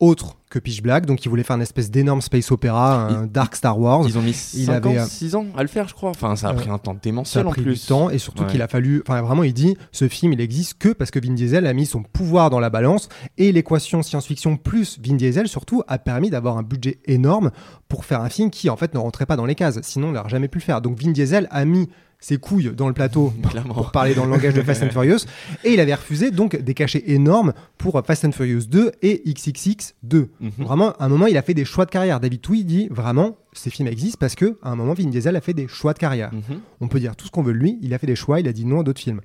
autre 0.00 0.36
que 0.50 0.58
Pitch 0.58 0.82
Black. 0.82 1.06
Donc, 1.06 1.24
il 1.24 1.28
voulait 1.28 1.42
faire 1.42 1.56
une 1.56 1.62
espèce 1.62 1.90
d'énorme 1.90 2.20
space 2.20 2.52
opéra, 2.52 3.08
un 3.08 3.26
dark 3.26 3.56
Star 3.56 3.78
Wars. 3.78 4.02
ils 4.06 4.16
ont 4.16 4.22
mis 4.22 4.30
Il 4.54 4.66
5 4.66 4.72
avait, 4.72 4.88
ans 5.00 5.02
euh, 5.02 5.06
6 5.06 5.34
ans 5.34 5.46
à 5.56 5.62
le 5.62 5.68
faire 5.68 5.88
je 5.88 5.94
crois 5.94 6.10
enfin 6.10 6.36
ça 6.36 6.48
a 6.48 6.52
euh, 6.52 6.54
pris 6.54 6.70
un 6.70 6.78
temps 6.78 6.92
Ça 6.92 6.98
a 6.98 7.00
démentiel 7.02 7.46
en 7.46 7.50
pris 7.50 7.62
plus 7.62 7.80
du 7.80 7.86
temps 7.86 8.10
et 8.10 8.18
surtout 8.18 8.44
Ouais. 8.44 8.50
qu'il 8.50 8.62
a 8.62 8.68
fallu. 8.68 9.02
Enfin, 9.06 9.20
vraiment, 9.22 9.42
il 9.42 9.52
dit 9.54 9.76
ce 9.92 10.06
film, 10.08 10.32
il 10.32 10.40
existe 10.40 10.78
que 10.78 10.90
parce 10.90 11.10
que 11.10 11.18
Vin 11.18 11.32
Diesel 11.34 11.66
a 11.66 11.72
mis 11.72 11.86
son 11.86 12.02
pouvoir 12.02 12.50
dans 12.50 12.60
la 12.60 12.70
balance 12.70 13.08
et 13.38 13.50
l'équation 13.52 14.02
science-fiction 14.02 14.56
plus 14.56 14.98
Vin 15.02 15.14
Diesel 15.16 15.48
surtout 15.48 15.82
a 15.88 15.98
permis 15.98 16.30
d'avoir 16.30 16.58
un 16.58 16.62
budget 16.62 16.98
énorme 17.06 17.50
pour 17.88 18.04
faire 18.04 18.20
un 18.20 18.28
film 18.28 18.50
qui 18.50 18.70
en 18.70 18.76
fait 18.76 18.94
ne 18.94 18.98
rentrait 18.98 19.26
pas 19.26 19.36
dans 19.36 19.46
les 19.46 19.54
cases. 19.54 19.78
Sinon, 19.82 20.08
on 20.08 20.12
n'aurait 20.12 20.28
jamais 20.28 20.48
pu 20.48 20.58
le 20.58 20.64
faire. 20.64 20.80
Donc 20.80 21.00
Vin 21.00 21.10
Diesel 21.12 21.48
a 21.50 21.64
mis 21.64 21.88
ses 22.18 22.38
couilles 22.38 22.72
dans 22.74 22.88
le 22.88 22.94
plateau 22.94 23.32
Clairement. 23.50 23.74
pour 23.74 23.92
parler 23.92 24.14
dans 24.14 24.24
le 24.24 24.30
langage 24.30 24.54
de 24.54 24.62
Fast 24.62 24.82
and 24.82 24.90
Furious 24.92 25.18
et 25.64 25.72
il 25.74 25.80
avait 25.80 25.94
refusé 25.94 26.30
donc 26.30 26.56
des 26.56 26.74
cachets 26.74 27.04
énormes 27.06 27.52
pour 27.78 28.02
Fast 28.06 28.24
and 28.24 28.32
Furious 28.32 28.62
2 28.68 28.92
et 29.02 29.22
XXX 29.26 29.94
2. 30.02 30.30
Mhm. 30.40 30.50
Vraiment, 30.58 30.92
à 30.92 31.04
un 31.04 31.08
moment, 31.08 31.26
il 31.26 31.36
a 31.36 31.42
fait 31.42 31.54
des 31.54 31.64
choix 31.64 31.84
de 31.84 31.90
carrière. 31.90 32.18
David 32.20 32.40
Touy 32.40 32.64
dit 32.64 32.88
vraiment, 32.90 33.36
ces 33.52 33.70
films 33.70 33.88
existent 33.88 34.18
parce 34.18 34.34
que 34.34 34.58
à 34.62 34.70
un 34.70 34.76
moment, 34.76 34.94
Vin 34.94 35.08
Diesel 35.08 35.36
a 35.36 35.40
fait 35.40 35.54
des 35.54 35.68
choix 35.68 35.92
de 35.92 35.98
carrière. 35.98 36.32
Mhm. 36.32 36.60
On 36.80 36.88
peut 36.88 37.00
dire 37.00 37.16
tout 37.16 37.26
ce 37.26 37.30
qu'on 37.30 37.42
veut 37.42 37.52
de 37.52 37.58
lui. 37.58 37.78
Il 37.82 37.92
a 37.94 37.98
fait 37.98 38.06
des 38.06 38.16
choix, 38.16 38.40
il 38.40 38.48
a 38.48 38.52
dit 38.52 38.64
non 38.64 38.80
à 38.80 38.82
d'autres 38.82 39.00
films. 39.00 39.20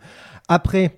Après, 0.47 0.97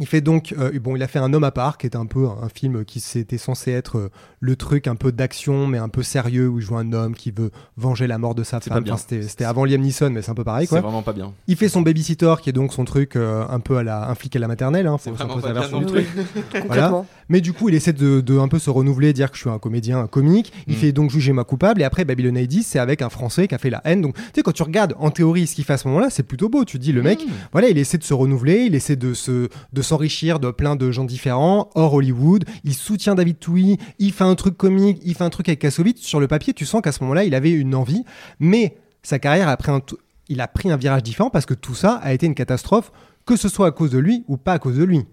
il 0.00 0.06
fait 0.06 0.20
donc, 0.20 0.54
euh, 0.58 0.76
bon, 0.80 0.96
il 0.96 1.02
a 1.02 1.06
fait 1.08 1.18
un 1.18 1.32
homme 1.32 1.44
à 1.44 1.50
part, 1.50 1.78
qui 1.78 1.86
est 1.86 1.94
un 1.96 2.06
peu 2.06 2.26
un 2.26 2.48
film 2.48 2.84
qui 2.84 2.98
s'était 3.00 3.38
censé 3.38 3.70
être 3.70 3.98
euh, 3.98 4.08
le 4.40 4.56
truc 4.56 4.86
un 4.86 4.96
peu 4.96 5.12
d'action, 5.12 5.66
mais 5.66 5.78
un 5.78 5.88
peu 5.88 6.02
sérieux, 6.02 6.48
où 6.48 6.58
il 6.58 6.64
joue 6.64 6.76
un 6.76 6.92
homme 6.92 7.14
qui 7.14 7.30
veut 7.30 7.50
venger 7.76 8.06
la 8.06 8.18
mort 8.18 8.34
de 8.34 8.42
sa 8.42 8.60
femme. 8.60 8.82
Enfin, 8.86 8.96
c'était, 8.96 9.22
c'était 9.22 9.44
avant 9.44 9.64
Liam 9.64 9.80
Neeson, 9.80 10.10
mais 10.10 10.22
c'est 10.22 10.30
un 10.30 10.34
peu 10.34 10.44
pareil, 10.44 10.66
c'est 10.66 10.70
quoi. 10.70 10.80
vraiment 10.80 11.02
pas 11.02 11.12
bien 11.12 11.32
Il 11.46 11.56
fait 11.56 11.68
son 11.68 11.82
babysitter, 11.82 12.34
qui 12.42 12.50
est 12.50 12.52
donc 12.54 12.72
son 12.72 12.84
truc 12.84 13.14
euh, 13.16 13.44
un 13.48 13.60
peu 13.60 13.76
à 13.76 13.82
la, 13.82 14.08
un 14.10 14.14
flic 14.14 14.34
à 14.34 14.38
la 14.38 14.48
maternelle, 14.48 14.86
hein, 14.86 14.96
c'est 15.00 15.10
vraiment 15.10 15.38
pas 15.38 15.52
bien 15.52 15.78
du 15.78 15.86
truc. 15.86 16.06
Complètement. 16.52 17.06
Mais 17.28 17.40
du 17.40 17.52
coup, 17.52 17.68
il 17.68 17.74
essaie 17.76 17.92
de, 17.92 18.20
de 18.20 18.38
un 18.38 18.48
peu 18.48 18.58
se 18.58 18.70
renouveler, 18.70 19.12
dire 19.12 19.30
que 19.30 19.36
je 19.36 19.42
suis 19.42 19.50
un 19.50 19.58
comédien, 19.58 20.00
un 20.00 20.06
comique. 20.08 20.52
Il 20.66 20.74
Mm. 20.74 20.76
fait 20.78 20.92
donc 20.92 21.10
juger 21.10 21.32
ma 21.32 21.44
coupable. 21.44 21.80
Et 21.80 21.84
après, 21.84 22.04
Babylon 22.04 22.36
AD, 22.36 22.62
c'est 22.64 22.78
avec 22.80 23.02
un 23.02 23.08
Français 23.08 23.46
qui 23.46 23.54
a 23.54 23.58
fait 23.58 23.70
la 23.70 23.80
haine. 23.84 24.00
Donc, 24.00 24.16
tu 24.16 24.22
sais, 24.34 24.42
quand 24.42 24.50
tu 24.52 24.62
regardes 24.64 24.94
en 24.98 25.10
théorie 25.10 25.46
ce 25.46 25.54
qu'il 25.54 25.64
fait 25.64 25.74
à 25.74 25.76
ce 25.76 25.86
moment-là, 25.88 26.08
c'est 26.10 26.22
plutôt 26.24 26.48
beau. 26.48 26.64
Tu 26.64 26.78
te 26.78 26.82
dis, 26.82 26.92
le 26.92 27.02
mec, 27.02 27.20
Mm. 27.24 27.30
voilà, 27.52 27.68
il 27.68 27.78
essaie 27.78 27.98
de 27.98 28.02
se 28.02 28.14
renouveler, 28.14 28.64
il 28.64 28.74
essaie 28.74 28.96
de 28.96 29.14
se, 29.14 29.48
de 29.72 29.82
s'enrichir 29.90 30.38
de 30.40 30.50
plein 30.50 30.76
de 30.76 30.90
gens 30.90 31.04
différents, 31.04 31.68
hors 31.74 31.94
Hollywood. 31.94 32.44
Il 32.64 32.74
soutient 32.74 33.14
David 33.14 33.38
Touy, 33.38 33.76
il 33.98 34.12
fait 34.12 34.24
un 34.24 34.34
truc 34.36 34.56
comique, 34.56 35.00
il 35.04 35.14
fait 35.14 35.24
un 35.24 35.30
truc 35.30 35.48
avec 35.48 35.58
Kassovitz. 35.58 36.00
Sur 36.00 36.20
le 36.20 36.28
papier, 36.28 36.54
tu 36.54 36.64
sens 36.64 36.80
qu'à 36.80 36.92
ce 36.92 37.02
moment-là, 37.02 37.24
il 37.24 37.34
avait 37.34 37.50
une 37.50 37.74
envie. 37.74 38.04
Mais 38.38 38.76
sa 39.02 39.18
carrière 39.18 39.48
a 39.48 39.56
pris 39.56 39.72
un, 39.72 39.80
il 40.28 40.40
a 40.40 40.48
pris 40.48 40.70
un 40.70 40.76
virage 40.76 41.02
différent 41.02 41.30
parce 41.30 41.44
que 41.46 41.54
tout 41.54 41.74
ça 41.74 41.94
a 42.02 42.12
été 42.12 42.26
une 42.26 42.34
catastrophe, 42.36 42.92
que 43.26 43.36
ce 43.36 43.48
soit 43.48 43.66
à 43.66 43.70
cause 43.72 43.90
de 43.90 43.98
lui 43.98 44.24
ou 44.28 44.36
pas 44.36 44.54
à 44.54 44.58
cause 44.58 44.76
de 44.76 44.84
lui 44.84 45.04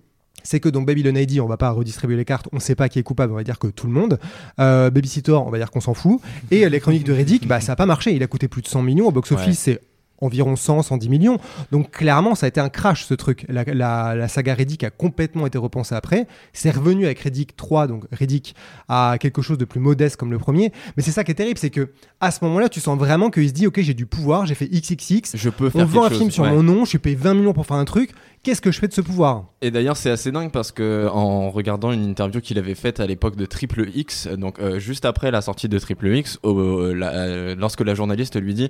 c'est 0.43 0.61
que 0.61 0.69
donc 0.69 0.85
Babylon 0.85 1.15
ID, 1.17 1.41
on 1.41 1.45
va 1.47 1.57
pas 1.57 1.71
redistribuer 1.71 2.15
les 2.15 2.23
cartes, 2.23 2.47
on 2.53 2.59
sait 2.59 2.75
pas 2.75 2.87
qui 2.87 2.99
est 2.99 3.03
coupable, 3.03 3.33
on 3.33 3.35
va 3.35 3.43
dire 3.43 3.59
que 3.59 3.67
tout 3.67 3.85
le 3.85 3.91
monde. 3.91 4.17
Euh, 4.61 4.89
Babysitter, 4.89 5.33
on 5.33 5.49
va 5.49 5.57
dire 5.57 5.71
qu'on 5.71 5.81
s'en 5.81 5.93
fout. 5.93 6.21
Et 6.51 6.69
les 6.69 6.79
chroniques 6.79 7.03
de 7.03 7.11
Reddick, 7.11 7.47
bah 7.47 7.59
ça 7.59 7.73
a 7.73 7.75
pas 7.75 7.85
marché, 7.85 8.15
il 8.15 8.23
a 8.23 8.27
coûté 8.27 8.47
plus 8.47 8.61
de 8.61 8.67
100 8.67 8.81
millions, 8.81 9.07
au 9.07 9.11
box-office 9.11 9.47
Ouais. 9.47 9.53
c'est 9.53 9.81
environ 10.19 10.55
100, 10.55 10.81
110 10.83 11.09
millions. 11.09 11.37
Donc 11.71 11.91
clairement, 11.91 12.35
ça 12.35 12.45
a 12.45 12.49
été 12.49 12.59
un 12.59 12.69
crash 12.69 13.05
ce 13.05 13.13
truc. 13.13 13.45
La, 13.49 13.63
la- 13.65 14.15
la 14.15 14.27
saga 14.27 14.53
Reddick 14.53 14.83
a 14.83 14.89
complètement 14.89 15.45
été 15.47 15.57
repensée 15.57 15.95
après. 15.95 16.27
C'est 16.53 16.71
revenu 16.71 17.05
avec 17.05 17.19
Reddick 17.19 17.55
3, 17.55 17.87
donc 17.87 18.05
Reddick 18.11 18.55
à 18.89 19.17
quelque 19.19 19.41
chose 19.41 19.57
de 19.57 19.65
plus 19.65 19.79
modeste 19.79 20.15
comme 20.17 20.31
le 20.31 20.39
premier. 20.39 20.71
Mais 20.95 21.03
c'est 21.03 21.11
ça 21.11 21.23
qui 21.23 21.31
est 21.31 21.35
terrible, 21.35 21.57
c'est 21.59 21.69
que 21.69 21.91
à 22.19 22.31
ce 22.31 22.43
moment-là, 22.45 22.69
tu 22.69 22.79
sens 22.79 22.97
vraiment 22.97 23.29
qu'il 23.29 23.47
se 23.47 23.53
dit, 23.53 23.67
ok, 23.67 23.79
j'ai 23.81 23.93
du 23.93 24.05
pouvoir, 24.05 24.45
j'ai 24.45 24.55
fait 24.55 24.67
XXX, 24.67 25.35
je 25.35 25.49
peux 25.49 25.67
on 25.67 25.71
faire 25.71 25.87
vend 25.87 26.03
un 26.05 26.09
film 26.09 26.31
sur 26.31 26.43
ouais. 26.43 26.51
mon 26.51 26.63
nom, 26.63 26.83
je 26.85 26.89
suis 26.89 26.99
payé 26.99 27.15
20 27.15 27.33
millions 27.35 27.53
pour 27.53 27.65
faire 27.65 27.77
un 27.77 27.85
truc. 27.85 28.11
Qu'est-ce 28.47 28.61
que 28.61 28.71
je 28.71 28.79
fais 28.79 28.87
de 28.87 28.93
ce 28.93 29.01
pouvoir 29.01 29.43
Et 29.61 29.71
d'ailleurs, 29.71 29.97
c'est 29.97 30.09
assez 30.09 30.31
dingue 30.31 30.53
parce 30.53 30.71
que 30.71 31.09
en 31.11 31.49
regardant 31.51 31.91
une 31.91 32.05
interview 32.05 32.39
qu'il 32.39 32.57
avait 32.57 32.75
faite 32.75 33.01
à 33.01 33.05
l'époque 33.05 33.35
de 33.35 33.45
Triple 33.45 33.89
X, 33.93 34.29
donc 34.29 34.59
euh, 34.59 34.79
juste 34.79 35.03
après 35.03 35.31
la 35.31 35.41
sortie 35.41 35.67
de 35.67 35.77
Triple 35.77 36.15
X, 36.15 36.39
euh, 36.45 36.97
euh, 37.03 37.55
lorsque 37.59 37.81
la 37.81 37.93
journaliste 37.93 38.39
lui 38.39 38.53
dit 38.53 38.69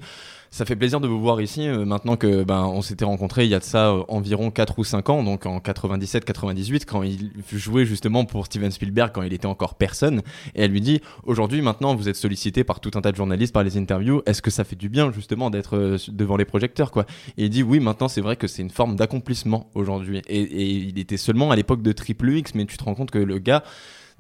ça 0.50 0.66
fait 0.66 0.78
plaisir 0.78 1.02
de 1.02 1.08
vous 1.08 1.20
voir 1.20 1.42
ici 1.42 1.68
maintenant 1.68 2.16
que 2.16 2.44
ben 2.44 2.64
on 2.64 2.82
s'était 2.82 3.04
rencontrés 3.04 3.44
il 3.44 3.50
y 3.50 3.54
a 3.54 3.60
de 3.60 3.66
ça 3.66 3.94
environ 4.08 4.50
4 4.50 4.80
ou 4.80 4.86
5 4.86 5.10
ans 5.10 5.22
donc 5.22 5.46
en 5.46 5.60
97 5.60 6.24
98 6.24 6.86
quand 6.86 7.04
il 7.04 7.32
jouait 7.52 7.86
justement 7.86 8.24
pour 8.24 8.46
Steven 8.46 8.72
Spielberg 8.72 9.12
quand 9.14 9.24
il 9.24 9.34
était 9.34 9.46
encore 9.46 9.76
personne 9.76 10.22
et 10.56 10.64
elle 10.64 10.72
lui 10.72 10.80
dit 10.80 11.02
aujourd'hui 11.26 11.62
maintenant 11.62 11.96
vous 11.96 12.08
êtes 12.08 12.16
sollicité 12.16 12.64
par 12.64 12.80
tout 12.80 12.92
un 12.96 13.02
tas 13.02 13.12
de 13.12 13.18
journalistes 13.18 13.54
par 13.54 13.64
les 13.64 13.78
interviews. 13.78 14.22
Est-ce 14.26 14.42
que 14.42 14.50
ça 14.50 14.64
fait 14.64 14.78
du 14.78 14.88
bien 14.88 15.12
justement 15.12 15.50
d'être 15.50 15.98
devant 16.08 16.38
les 16.38 16.46
projecteurs 16.46 16.92
quoi? 16.92 17.06
Et 17.38 17.44
il 17.46 17.50
dit 17.50 17.62
oui 17.62 17.82
maintenant 17.82 18.08
c'est 18.08 18.22
vrai 18.22 18.38
que 18.38 18.48
c'est 18.48 18.62
une 18.62 18.70
forme 18.70 18.96
d'accomplissement 18.96 19.67
aujourd'hui. 19.74 20.22
Et, 20.28 20.72
il 20.72 21.00
était 21.00 21.18
seulement 21.18 21.52
à 21.52 21.56
l'époque 21.56 21.82
de 21.82 21.92
Triple 21.92 22.30
X 22.30 22.56
mais 22.56 22.66
tu 22.66 22.78
te 22.78 22.84
rends 22.84 22.96
compte 22.96 23.12
que 23.12 23.20
le 23.20 23.40
gars 23.40 23.64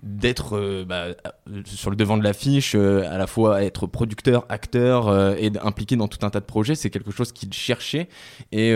d'être 0.04 0.56
euh, 0.56 0.86
bah, 0.86 1.08
sur 1.66 1.89
le 1.89 1.95
devant 1.95 2.18
de 2.18 2.24
l'affiche, 2.24 2.76
euh, 2.76 3.10
à 3.12 3.18
la 3.18 3.26
fois 3.26 3.64
être 3.64 3.88
producteur, 3.88 4.45
acteur 4.48 5.08
euh, 5.08 5.36
et 5.39 5.52
impliqué 5.64 5.95
dans 5.95 6.08
tout 6.08 6.24
un 6.24 6.30
tas 6.30 6.39
de 6.39 6.45
projets, 6.45 6.76
c'est 6.76 6.91
quelque 6.91 7.10
chose 7.10 7.32
qu'il 7.32 7.52
cherchait. 7.52 8.08
Et, 8.52 8.76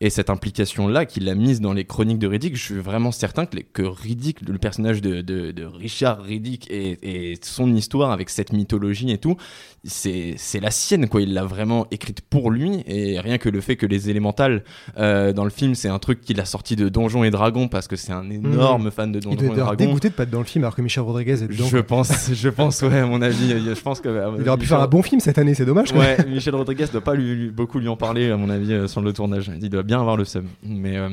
et 0.00 0.10
cette 0.10 0.30
implication-là 0.30 1.06
qu'il 1.06 1.28
a 1.28 1.34
mise 1.34 1.60
dans 1.60 1.72
les 1.72 1.84
chroniques 1.84 2.18
de 2.18 2.26
Riddick, 2.26 2.56
je 2.56 2.62
suis 2.62 2.74
vraiment 2.74 3.12
certain 3.12 3.46
que, 3.46 3.58
que 3.58 3.82
Riddick, 3.82 4.46
le 4.46 4.58
personnage 4.58 5.00
de, 5.00 5.22
de, 5.22 5.52
de 5.52 5.64
Richard 5.64 6.22
Riddick 6.22 6.70
et, 6.70 7.32
et 7.32 7.38
son 7.42 7.74
histoire 7.74 8.10
avec 8.10 8.30
cette 8.30 8.52
mythologie 8.52 9.10
et 9.10 9.18
tout, 9.18 9.36
c'est 9.84 10.36
la 10.60 10.70
sienne 10.70 11.08
quoi, 11.08 11.22
il 11.22 11.34
l'a 11.34 11.44
vraiment 11.44 11.86
écrite 11.90 12.20
pour 12.22 12.50
lui 12.50 12.82
et 12.86 13.20
rien 13.20 13.38
que 13.38 13.48
le 13.48 13.60
fait 13.60 13.76
que 13.76 13.86
les 13.86 14.10
élémentales 14.10 14.64
dans 14.96 15.44
le 15.44 15.50
film 15.50 15.74
c'est 15.74 15.88
un 15.88 15.98
truc 15.98 16.20
qu'il 16.20 16.40
a 16.40 16.44
sorti 16.44 16.76
de 16.76 16.88
Donjons 16.88 17.24
et 17.24 17.30
Dragons 17.30 17.68
parce 17.68 17.88
que 17.88 17.96
c'est 17.96 18.12
un 18.12 18.28
énorme 18.30 18.90
fan 18.90 19.12
de 19.12 19.20
Donjons 19.20 19.52
et 19.52 19.56
Dragons. 19.56 19.74
dégoûté 19.74 20.08
de 20.08 20.14
pas 20.14 20.24
être 20.24 20.33
dans 20.34 20.40
le 20.40 20.44
film 20.44 20.64
alors 20.64 20.76
que 20.76 20.82
Michel 20.82 21.02
Rodriguez 21.02 21.42
est 21.42 21.48
dedans. 21.48 21.66
Je 21.66 21.78
pense, 21.78 22.30
je 22.32 22.48
pense, 22.50 22.82
ouais, 22.82 22.98
à 22.98 23.06
mon 23.06 23.22
avis, 23.22 23.48
je 23.50 23.80
pense 23.80 24.00
que. 24.02 24.08
euh, 24.08 24.36
Il 24.38 24.48
aurait 24.48 24.58
pu 24.58 24.66
faire 24.66 24.80
un 24.80 24.86
bon 24.86 25.02
film 25.02 25.20
cette 25.20 25.38
année, 25.38 25.54
c'est 25.54 25.64
dommage. 25.64 25.92
quoi. 25.92 26.00
Ouais, 26.02 26.16
Michel 26.28 26.54
Rodriguez 26.54 26.84
doit 26.92 27.00
pas 27.00 27.14
lui, 27.14 27.34
lui- 27.34 27.50
beaucoup 27.50 27.78
lui 27.78 27.88
en 27.88 27.96
parler, 27.96 28.30
à 28.30 28.36
mon 28.36 28.50
avis, 28.50 28.72
euh, 28.72 28.86
sur 28.86 29.00
le 29.00 29.12
tournage. 29.14 29.50
Il 29.62 29.70
doit 29.70 29.82
bien 29.82 29.98
avoir 30.00 30.16
le 30.18 30.24
seum. 30.26 30.46
Mais, 30.62 30.98
euh, 30.98 31.08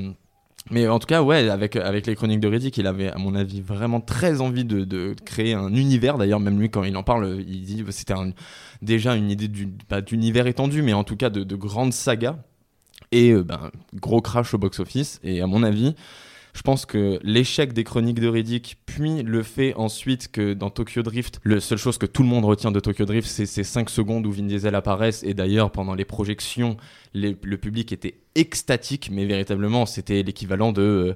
mais 0.69 0.88
en 0.88 0.99
tout 0.99 1.07
cas, 1.07 1.24
ouais, 1.24 1.49
avec, 1.49 1.76
avec 1.76 2.05
les 2.05 2.15
chroniques 2.15 2.39
de 2.41 2.47
Riddick, 2.47 2.78
il 2.78 2.86
avait, 2.88 3.09
à 3.09 3.17
mon 3.17 3.34
avis, 3.36 3.61
vraiment 3.61 3.99
très 4.01 4.41
envie 4.41 4.65
de, 4.65 4.84
de 4.84 5.15
créer 5.26 5.53
un 5.53 5.74
univers. 5.74 6.17
D'ailleurs, 6.17 6.39
même 6.39 6.59
lui, 6.59 6.69
quand 6.69 6.84
il 6.84 6.95
en 6.97 7.03
parle, 7.03 7.38
il 7.47 7.63
dit 7.63 7.84
que 7.84 7.91
c'était 7.91 8.13
un- 8.13 8.32
déjà 8.82 9.15
une 9.15 9.32
idée 9.32 9.47
du- 9.47 9.67
pas 9.88 10.01
d'univers 10.01 10.47
étendu, 10.47 10.82
mais 10.82 10.93
en 10.93 11.03
tout 11.03 11.15
cas 11.15 11.30
de, 11.30 11.43
de 11.43 11.55
grandes 11.55 11.93
sagas. 11.93 12.36
Et 13.11 13.32
euh, 13.32 13.43
ben, 13.43 13.72
gros 13.95 14.22
crash 14.22 14.53
au 14.53 14.57
box-office. 14.57 15.19
Et 15.24 15.41
à 15.41 15.47
mon 15.47 15.63
avis, 15.63 15.95
je 16.54 16.62
pense 16.62 16.86
que 16.86 17.20
l'échec 17.24 17.74
des 17.74 17.84
chroniques 17.84 18.20
de 18.20 18.28
Riddick, 18.28 18.78
puis 18.86 19.24
le 19.24 19.43
fait 19.43 19.74
ensuite 19.76 20.32
que 20.32 20.54
dans 20.54 20.70
Tokyo 20.70 21.02
Drift, 21.02 21.39
la 21.45 21.60
seule 21.60 21.78
chose 21.78 21.97
que 21.97 22.06
tout 22.06 22.24
le 22.24 22.30
monde 22.30 22.45
retient 22.45 22.72
de 22.72 22.80
Tokyo 22.80 23.06
Drift, 23.06 23.28
c'est 23.28 23.45
ces 23.45 23.64
5 23.64 23.89
secondes 23.89 24.26
où 24.26 24.32
Vin 24.32 24.43
Diesel 24.43 24.76
apparaissent. 24.76 25.24
Et 25.24 25.34
d'ailleurs, 25.34 25.72
pendant 25.72 25.95
les 25.95 26.06
projections, 26.06 26.78
le 27.14 27.56
public 27.56 27.91
était 27.91 28.16
extatique, 28.36 29.10
mais 29.12 29.26
véritablement, 29.26 29.86
c'était 29.86 30.24
l'équivalent 30.24 30.72
de 30.72 30.82
euh, 30.82 31.14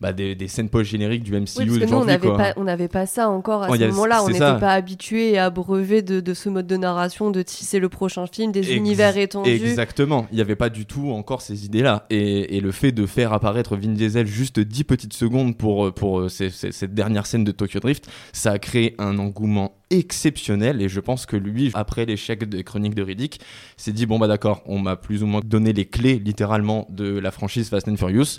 bah, 0.00 0.12
des, 0.12 0.34
des 0.34 0.48
scènes 0.48 0.68
post-génériques 0.68 1.22
du 1.22 1.32
MCU 1.32 1.38
Oui, 1.58 1.66
parce 1.66 1.78
que 1.78 1.84
nous, 1.86 1.96
on 1.96 2.04
n'avait 2.04 2.28
pas, 2.28 2.52
on 2.56 2.64
n'avait 2.64 2.88
pas 2.88 3.06
ça 3.06 3.28
encore 3.30 3.62
à 3.62 3.68
ce 3.76 3.84
moment-là. 3.86 4.22
On 4.24 4.28
n'était 4.28 4.38
pas 4.58 4.72
habitué 4.72 5.32
et 5.32 5.38
abreuvé 5.38 6.02
de, 6.02 6.20
de 6.20 6.34
ce 6.34 6.48
mode 6.48 6.66
de 6.66 6.76
narration, 6.76 7.30
de 7.30 7.42
tisser 7.42 7.78
le 7.78 7.88
prochain 7.88 8.26
film, 8.26 8.50
des 8.50 8.60
Ex- 8.60 8.70
univers 8.72 9.16
étendus. 9.16 9.50
Exactement, 9.50 10.26
il 10.32 10.36
n'y 10.36 10.40
avait 10.40 10.56
pas 10.56 10.68
du 10.68 10.84
tout 10.84 11.10
encore 11.12 11.42
ces 11.42 11.64
idées-là. 11.64 12.06
Et, 12.10 12.56
et 12.56 12.60
le 12.60 12.72
fait 12.72 12.92
de 12.92 13.06
faire 13.06 13.32
apparaître 13.32 13.76
Vin 13.76 13.88
Diesel 13.92 14.26
juste 14.26 14.58
10 14.58 14.84
petites 14.84 15.12
secondes 15.14 15.56
pour, 15.56 15.92
pour 15.94 16.20
euh, 16.20 16.28
ces- 16.28 16.50
ces- 16.50 16.72
cette 16.72 16.94
dernière 16.94 17.26
scène 17.26 17.44
de 17.44 17.52
Tokyo 17.52 17.78
Drift, 17.80 18.08
ça 18.32 18.52
a 18.52 18.58
créé 18.58 18.94
un 18.98 19.18
engouement 19.18 19.76
exceptionnel. 19.98 20.80
Et 20.82 20.88
je 20.88 21.00
pense 21.00 21.26
que 21.26 21.36
lui, 21.36 21.70
après 21.74 22.04
l'échec 22.06 22.44
des 22.48 22.64
Chroniques 22.64 22.94
de 22.94 23.02
Riddick, 23.02 23.40
s'est 23.76 23.92
dit 23.92 24.06
bon 24.06 24.18
bah 24.18 24.26
d'accord, 24.28 24.62
on 24.66 24.78
m'a 24.78 24.96
plus 24.96 25.22
ou 25.22 25.26
moins 25.26 25.40
donné 25.44 25.72
les 25.72 25.86
clés 25.86 26.18
littéralement 26.18 26.86
de 26.90 27.18
la 27.18 27.30
franchise 27.30 27.68
Fast 27.68 27.88
and 27.88 27.96
Furious. 27.96 28.38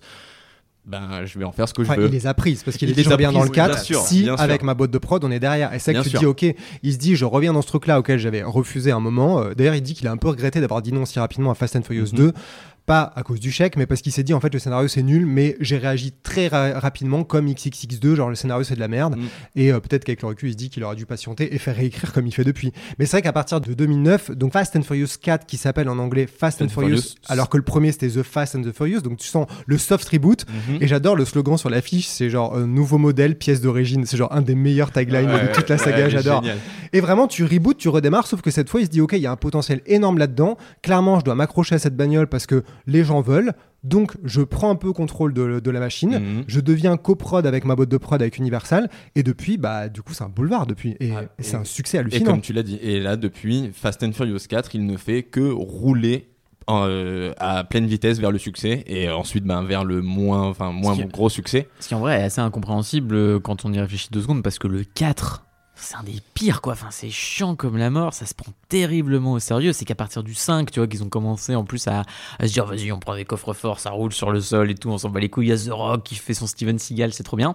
Ben, 0.88 1.26
je 1.26 1.39
vais 1.39 1.45
en 1.45 1.51
faire 1.51 1.68
ce 1.68 1.74
que 1.74 1.82
Enfin, 1.82 1.95
je 1.95 2.01
veux. 2.01 2.08
il 2.10 2.12
les 2.12 2.28
a 2.28 2.36
prises 2.36 2.62
parce 2.64 2.78
qu'il 2.78 2.88
Il 2.91 2.99
est 2.99 3.12
a 3.12 3.18
bien 3.18 3.32
dans 3.32 3.41
le 3.41 3.49
prises, 3.49 3.64
oui, 3.64 3.70
4. 3.70 3.74
bien 3.74 3.84
sûr, 3.84 4.01
si, 4.01 4.22
bien 4.22 4.36
avec 4.36 4.62
ma 4.62 4.76
boîte 4.76 4.91
de 4.91 4.99
prod, 4.99 5.24
on 5.24 5.32
est 5.32 5.39
derrière. 5.39 5.74
Et 5.74 5.80
c'est 5.80 5.93
ça 5.93 5.99
que 5.99 6.03
tu 6.03 6.12
te 6.14 6.18
sûr. 6.20 6.20
dis, 6.20 6.26
ok, 6.51 6.56
il 6.84 6.93
se 6.93 6.99
dit, 6.99 7.16
je 7.16 7.26
reviens 7.26 7.53
dans 7.53 7.64
ce 7.64 7.68
truc-là 7.68 7.97
auquel 7.97 8.20
j'avais 8.20 8.43
refusé 8.43 8.91
un 8.91 8.99
moment. 8.99 9.41
Euh, 9.41 9.56
D'ailleurs, 9.56 9.74
il 9.74 9.82
dit 9.82 9.95
qu'il 9.95 10.08
a 10.08 10.12
un 10.12 10.18
peu 10.18 10.28
regretté 10.28 10.62
d'avoir 10.62 10.84
dit 10.84 10.93
non 10.93 11.06
si 11.06 11.18
rapidement 11.18 11.49
à 11.49 11.56
Fast 11.56 11.76
and 11.76 11.82
Furious 11.82 12.10
Mhm. 12.14 12.18
2. 12.18 12.34
Pas 12.86 13.12
à 13.16 13.24
cause 13.24 13.40
du 13.40 13.52
chèque, 13.52 13.78
mais 13.78 13.86
parce 13.88 14.02
qu'il 14.02 14.12
s'est 14.12 14.22
dit, 14.24 14.34
en 14.34 14.40
fait, 14.40 14.54
le 14.54 14.60
scénario 14.60 14.88
c'est 14.88 15.02
nul, 15.02 15.26
mais 15.26 15.56
j'ai 15.60 15.78
réagi 15.78 16.12
très 16.24 16.48
ra- 16.48 16.80
rapidement 16.80 17.24
comme 17.24 17.48
XXX2, 17.48 18.14
genre 18.16 18.30
le 18.30 18.36
scénario 18.36 18.64
c'est 18.64 18.76
de 18.76 18.80
la 18.80 18.88
merde. 18.88 19.16
Mm. 19.18 19.24
Et 19.56 19.72
euh, 19.74 19.80
peut-être 19.80 20.04
qu'avec 20.04 20.22
le 20.22 20.28
recul, 20.28 20.50
il 20.50 20.52
se 20.52 20.58
dit 20.58 20.70
qu'il 20.70 20.84
aurait 20.84 20.96
dû 20.96 21.06
patienter 21.08 21.54
et 21.56 21.58
faire 21.58 21.76
réécrire 21.76 22.14
comme 22.14 22.28
il 22.28 22.32
fait 22.32 22.44
depuis. 22.44 22.72
Mais 23.00 23.06
c'est 23.06 23.18
vrai 23.18 23.22
qu'à 23.24 23.34
partir 23.34 23.60
de 23.60 23.74
2009, 23.74 24.32
donc 24.32 24.54
Fast 24.54 24.76
and 24.76 24.84
Furious 24.84 25.08
4, 25.20 25.46
qui 25.48 25.58
s'appelle 25.58 25.90
en 25.90 25.98
anglais 25.98 26.28
Fast 26.28 26.62
and 26.62 26.66
and 26.66 26.70
Furious, 26.70 26.98
Furious. 27.02 27.16
alors 27.28 27.50
que 27.50 27.58
le 27.58 27.64
premier 27.64 27.92
c'était 27.92 28.10
The 28.10 28.22
Fast 28.24 28.56
and 28.56 28.62
the 28.62 28.72
Furious, 28.72 29.02
donc 29.02 29.18
tu 29.18 29.28
sens 29.28 29.48
le 29.66 29.78
soft 29.80 30.08
reboot. 30.10 30.46
Mhm. 30.70 30.78
Et 30.82 30.88
j'adore 30.88 31.16
le 31.16 31.26
slogan 31.26 31.58
sur 31.58 31.70
l'affiche, 31.72 32.08
c'est 32.08 32.30
genre 32.30 32.56
euh, 32.56 32.66
nouveau 32.66 33.00
modèle, 33.00 33.36
pièce 33.38 33.62
d'origine. 33.62 34.06
C'est 34.06 34.18
genre 34.18 34.32
un 34.32 34.42
des 34.42 34.56
meilleurs 34.56 34.92
taglines 34.92 35.30
Ouais, 35.32 35.48
de 35.48 35.54
toute 35.54 35.70
la 35.70 35.78
saga, 35.80 36.04
ouais, 36.06 36.10
j'adore. 36.12 36.44
Et 36.94 37.02
vraiment, 37.02 37.28
tu 37.28 37.44
reboots, 37.44 37.78
tu 37.78 37.90
redémarres, 37.90 38.28
sauf 38.28 38.42
que 38.42 38.52
cette 38.52 38.70
fois, 38.70 38.80
il 38.80 38.86
se 38.86 38.92
dit, 38.92 39.02
ok, 39.02 39.14
il 39.14 39.20
y 39.20 39.26
a 39.28 39.32
un 39.32 39.36
potentiel 39.36 39.82
énorme 39.86 40.18
là-dedans. 40.18 40.56
Clairement, 40.82 41.20
je 41.20 41.26
dois 41.26 41.36
m'accrocher 41.36 41.76
à 41.76 41.80
cette 41.80 41.96
bagnole 41.96 42.28
parce 42.28 42.46
que 42.46 42.64
les 42.88 43.04
gens 43.04 43.22
veulent. 43.22 43.54
Donc, 43.84 44.14
je 44.24 44.42
prends 44.42 44.72
un 44.72 44.76
peu 44.76 44.94
contrôle 44.94 45.34
de, 45.34 45.60
de 45.60 45.72
la 45.72 45.80
machine. 45.80 46.18
Mhm. 46.18 46.44
Je 46.48 46.60
deviens 46.60 46.98
coprod 46.98 47.46
avec 47.46 47.66
ma 47.66 47.76
boîte 47.76 47.90
de 47.90 47.98
prod 47.98 48.20
avec 48.20 48.38
Universal. 48.38 48.90
Et 49.16 49.22
depuis, 49.22 49.58
bah, 49.58 49.90
du 49.90 50.02
coup, 50.02 50.14
c'est 50.14 50.24
un 50.24 50.30
boulevard 50.30 50.66
depuis. 50.66 50.96
Et, 51.00 51.12
Ah, 51.16 51.22
et 51.22 51.26
et- 51.38 51.44
c'est 51.44 51.56
un 51.56 51.64
succès 51.64 51.98
Et 51.98 52.00
hallucinant. 52.00 52.32
comme 52.32 52.42
tu 52.42 52.52
l'as 52.54 52.64
dit, 52.64 52.80
et 52.82 53.00
là 53.00 53.16
depuis 53.16 53.70
Fast 53.74 54.02
and 54.02 54.14
Furious 54.14 54.40
4, 54.50 54.74
il 54.74 54.86
ne 54.88 54.98
fait 54.98 55.22
que 55.24 55.40
rouler 55.52 56.30
euh, 56.68 57.32
à 57.38 57.64
pleine 57.64 57.86
vitesse 57.86 58.20
vers 58.20 58.32
le 58.32 58.40
succès 58.40 58.84
et 58.88 59.08
ensuite 59.12 59.44
ben, 59.44 59.64
vers 59.64 59.86
le 59.86 60.02
moins, 60.02 60.42
enfin 60.48 60.72
moins 60.72 60.96
qui- 60.96 61.06
gros 61.06 61.30
succès. 61.30 61.68
Ce 61.80 61.88
qui 61.90 61.94
en 61.94 62.00
vrai 62.00 62.20
est 62.20 62.24
assez 62.24 62.42
incompréhensible 62.42 63.14
euh, 63.14 63.40
quand 63.40 63.66
on 63.66 63.72
y 63.74 63.80
réfléchit 63.80 64.08
deux 64.12 64.22
secondes 64.24 64.42
parce 64.42 64.58
que 64.58 64.68
le 64.68 64.84
4, 64.84 65.46
c'est 65.86 65.96
un 65.96 66.04
des 66.04 66.20
pires 66.34 66.62
quoi. 66.62 66.74
Enfin, 66.74 66.88
c'est 66.92 67.10
chiant 67.10 67.56
comme 67.56 67.78
la 67.78 67.90
mort, 67.90 68.14
ça 68.14 68.26
se 68.26 68.34
prend 68.34 68.52
terriblement 68.70 69.34
au 69.34 69.40
sérieux. 69.40 69.72
C'est 69.74 69.86
qu'à 69.86 69.96
partir 69.96 70.24
du 70.24 70.34
5, 70.34 70.72
tu 70.72 70.80
vois, 70.80 70.88
qu'ils 70.88 71.04
ont 71.04 71.10
commencé 71.10 71.56
en 71.56 71.64
plus 71.64 71.88
à, 71.88 72.04
à 72.40 72.48
se 72.48 72.54
dire 72.54 72.66
vas-y, 72.66 72.92
on 72.92 73.00
prend 73.00 73.16
des 73.16 73.26
coffres 73.26 73.54
forts, 73.54 73.80
ça 73.80 73.92
roule 73.92 74.12
sur 74.14 74.32
le 74.32 74.42
sol 74.42 74.70
et 74.72 74.76
tout, 74.76 74.90
on 74.90 74.98
s'en 74.98 75.10
bat 75.10 75.20
les 75.20 75.30
couilles. 75.30 75.48
Il 75.48 75.50
y 75.50 75.54
a 75.54 75.58
The 75.58 75.70
Rock 75.72 76.04
qui 76.04 76.16
fait 76.16 76.34
son 76.34 76.48
Steven 76.48 76.78
Seagal, 76.80 77.14
c'est 77.14 77.24
trop 77.24 77.38
bien. 77.38 77.54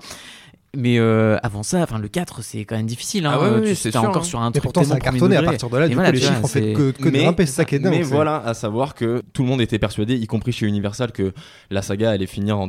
Mais 0.77 1.01
euh, 1.01 1.37
avant 1.43 1.65
ça, 1.65 1.83
enfin 1.83 1.99
le 1.99 2.07
4, 2.07 2.43
c'est 2.43 2.65
quand 2.65 2.77
même 2.77 2.87
difficile. 2.87 3.27
Hein. 3.27 3.33
Ah 3.35 3.51
ouais, 3.59 3.75
tu- 3.75 3.91
sûr, 3.91 4.05
encore 4.05 4.19
hein. 4.19 4.25
sur 4.25 4.41
un 4.41 4.47
Mais 4.47 4.53
truc 4.53 4.63
pourtant, 4.63 4.85
ça 4.85 4.95
a 4.95 4.99
cartonné 5.01 5.37
à 5.37 5.43
partir 5.43 5.69
de 5.69 5.77
là. 5.77 5.87
Et 5.87 5.89
Du 5.89 5.95
voilà, 5.97 6.11
coup, 6.11 6.15
les 6.15 6.21
vois, 6.21 6.29
chiffres 6.31 6.45
ont 6.45 6.47
fait 6.47 6.73
que, 6.75 6.91
que 6.93 7.09
Mais- 7.09 7.23
grimper, 7.25 7.47
c'est 7.47 7.53
ça 7.53 7.65
qui 7.65 7.75
est 7.75 7.79
dingue. 7.81 7.93
Mais 7.93 8.03
voilà, 8.03 8.37
à 8.37 8.55
savoir 8.55 8.95
que 8.95 9.21
tout 9.33 9.43
le 9.43 9.49
monde 9.49 9.61
était 9.61 9.81
persuadé, 9.81 10.15
y 10.15 10.27
compris 10.29 10.53
chez 10.53 10.67
Universal, 10.67 11.11
que 11.11 11.33
la 11.71 11.83
saga 11.83 12.11
allait 12.13 12.29
finir 12.29 12.57
en 12.61 12.69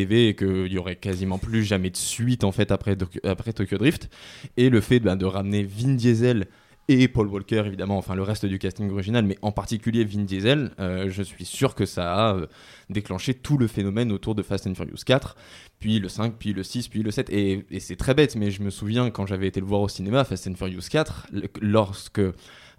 TV 0.00 0.28
et 0.28 0.34
qu'il 0.34 0.72
y 0.72 0.78
aurait 0.78 0.96
quasiment 0.96 1.38
plus 1.38 1.64
jamais 1.64 1.90
de 1.90 1.96
suite 1.96 2.44
en 2.44 2.52
fait 2.52 2.70
après, 2.72 2.96
après 3.24 3.52
Tokyo 3.52 3.78
Drift. 3.78 4.08
Et 4.56 4.70
le 4.70 4.80
fait 4.80 5.00
ben, 5.00 5.16
de 5.16 5.26
ramener 5.26 5.62
Vin 5.62 5.94
Diesel 5.94 6.46
et 6.88 7.06
Paul 7.06 7.28
Walker 7.28 7.62
évidemment 7.66 7.98
enfin 7.98 8.16
le 8.16 8.22
reste 8.22 8.46
du 8.46 8.58
casting 8.58 8.90
original 8.90 9.24
mais 9.24 9.38
en 9.42 9.52
particulier 9.52 10.04
Vin 10.04 10.24
Diesel 10.24 10.72
euh, 10.80 11.08
je 11.08 11.22
suis 11.22 11.44
sûr 11.44 11.74
que 11.76 11.86
ça 11.86 12.12
a 12.14 12.34
euh, 12.34 12.46
déclenché 12.88 13.34
tout 13.34 13.58
le 13.58 13.68
phénomène 13.68 14.10
autour 14.10 14.34
de 14.34 14.42
Fast 14.42 14.66
and 14.66 14.74
Furious 14.74 15.04
4 15.06 15.36
puis 15.78 16.00
le 16.00 16.08
5 16.08 16.34
puis 16.36 16.52
le 16.52 16.64
6 16.64 16.88
puis 16.88 17.02
le 17.04 17.12
7 17.12 17.30
et, 17.30 17.64
c'est 17.78 17.94
très 17.94 18.14
bête 18.14 18.34
mais 18.34 18.50
je 18.50 18.62
me 18.62 18.70
souviens 18.70 19.10
quand 19.10 19.24
j'avais 19.26 19.46
été 19.46 19.60
le 19.60 19.66
voir 19.66 19.82
au 19.82 19.88
cinéma 19.88 20.24
Fast 20.24 20.48
and 20.48 20.54
Furious 20.56 20.88
4 20.90 21.28
le- 21.32 21.42
lorsque 21.60 22.20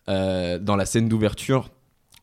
euh, 0.09 0.59
dans 0.59 0.75
la 0.75 0.85
scène 0.85 1.07
d'ouverture 1.07 1.69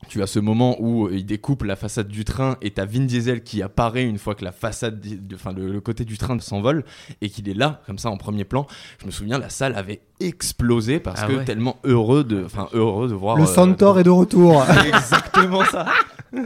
tu 0.06 0.22
as 0.22 0.26
ce 0.28 0.38
moment 0.38 0.76
où 0.80 1.06
euh, 1.06 1.10
il 1.16 1.26
découpe 1.26 1.64
la 1.64 1.74
façade 1.74 2.06
du 2.08 2.24
train 2.24 2.56
et 2.62 2.70
t'as 2.70 2.84
Vin 2.84 3.00
Diesel 3.04 3.42
qui 3.42 3.62
apparaît 3.62 4.04
une 4.04 4.18
fois 4.18 4.36
que 4.36 4.44
la 4.44 4.52
façade, 4.52 5.04
enfin 5.34 5.52
le, 5.52 5.72
le 5.72 5.80
côté 5.80 6.04
du 6.04 6.16
train 6.18 6.38
s'envole 6.38 6.84
et 7.20 7.28
qu'il 7.28 7.48
est 7.48 7.54
là 7.54 7.82
comme 7.86 7.98
ça 7.98 8.08
en 8.08 8.16
premier 8.16 8.44
plan. 8.44 8.66
Je 9.00 9.06
me 9.06 9.10
souviens 9.10 9.38
la 9.38 9.48
salle 9.48 9.74
avait 9.74 10.00
explosé 10.20 11.00
parce 11.00 11.20
Ah 11.24 11.26
que 11.26 11.32
ouais. 11.32 11.44
tellement 11.44 11.78
heureux 11.84 12.22
de, 12.22 12.44
enfin 12.44 12.68
heureux 12.72 13.08
de 13.08 13.14
voir. 13.14 13.36
Le 13.36 13.42
euh, 13.42 13.46
Centaure 13.46 13.98
est 13.98 14.04
de 14.04 14.10
retour. 14.10 14.64
C'est 14.66 14.88
exactement 14.96 15.64
ça. 15.64 15.86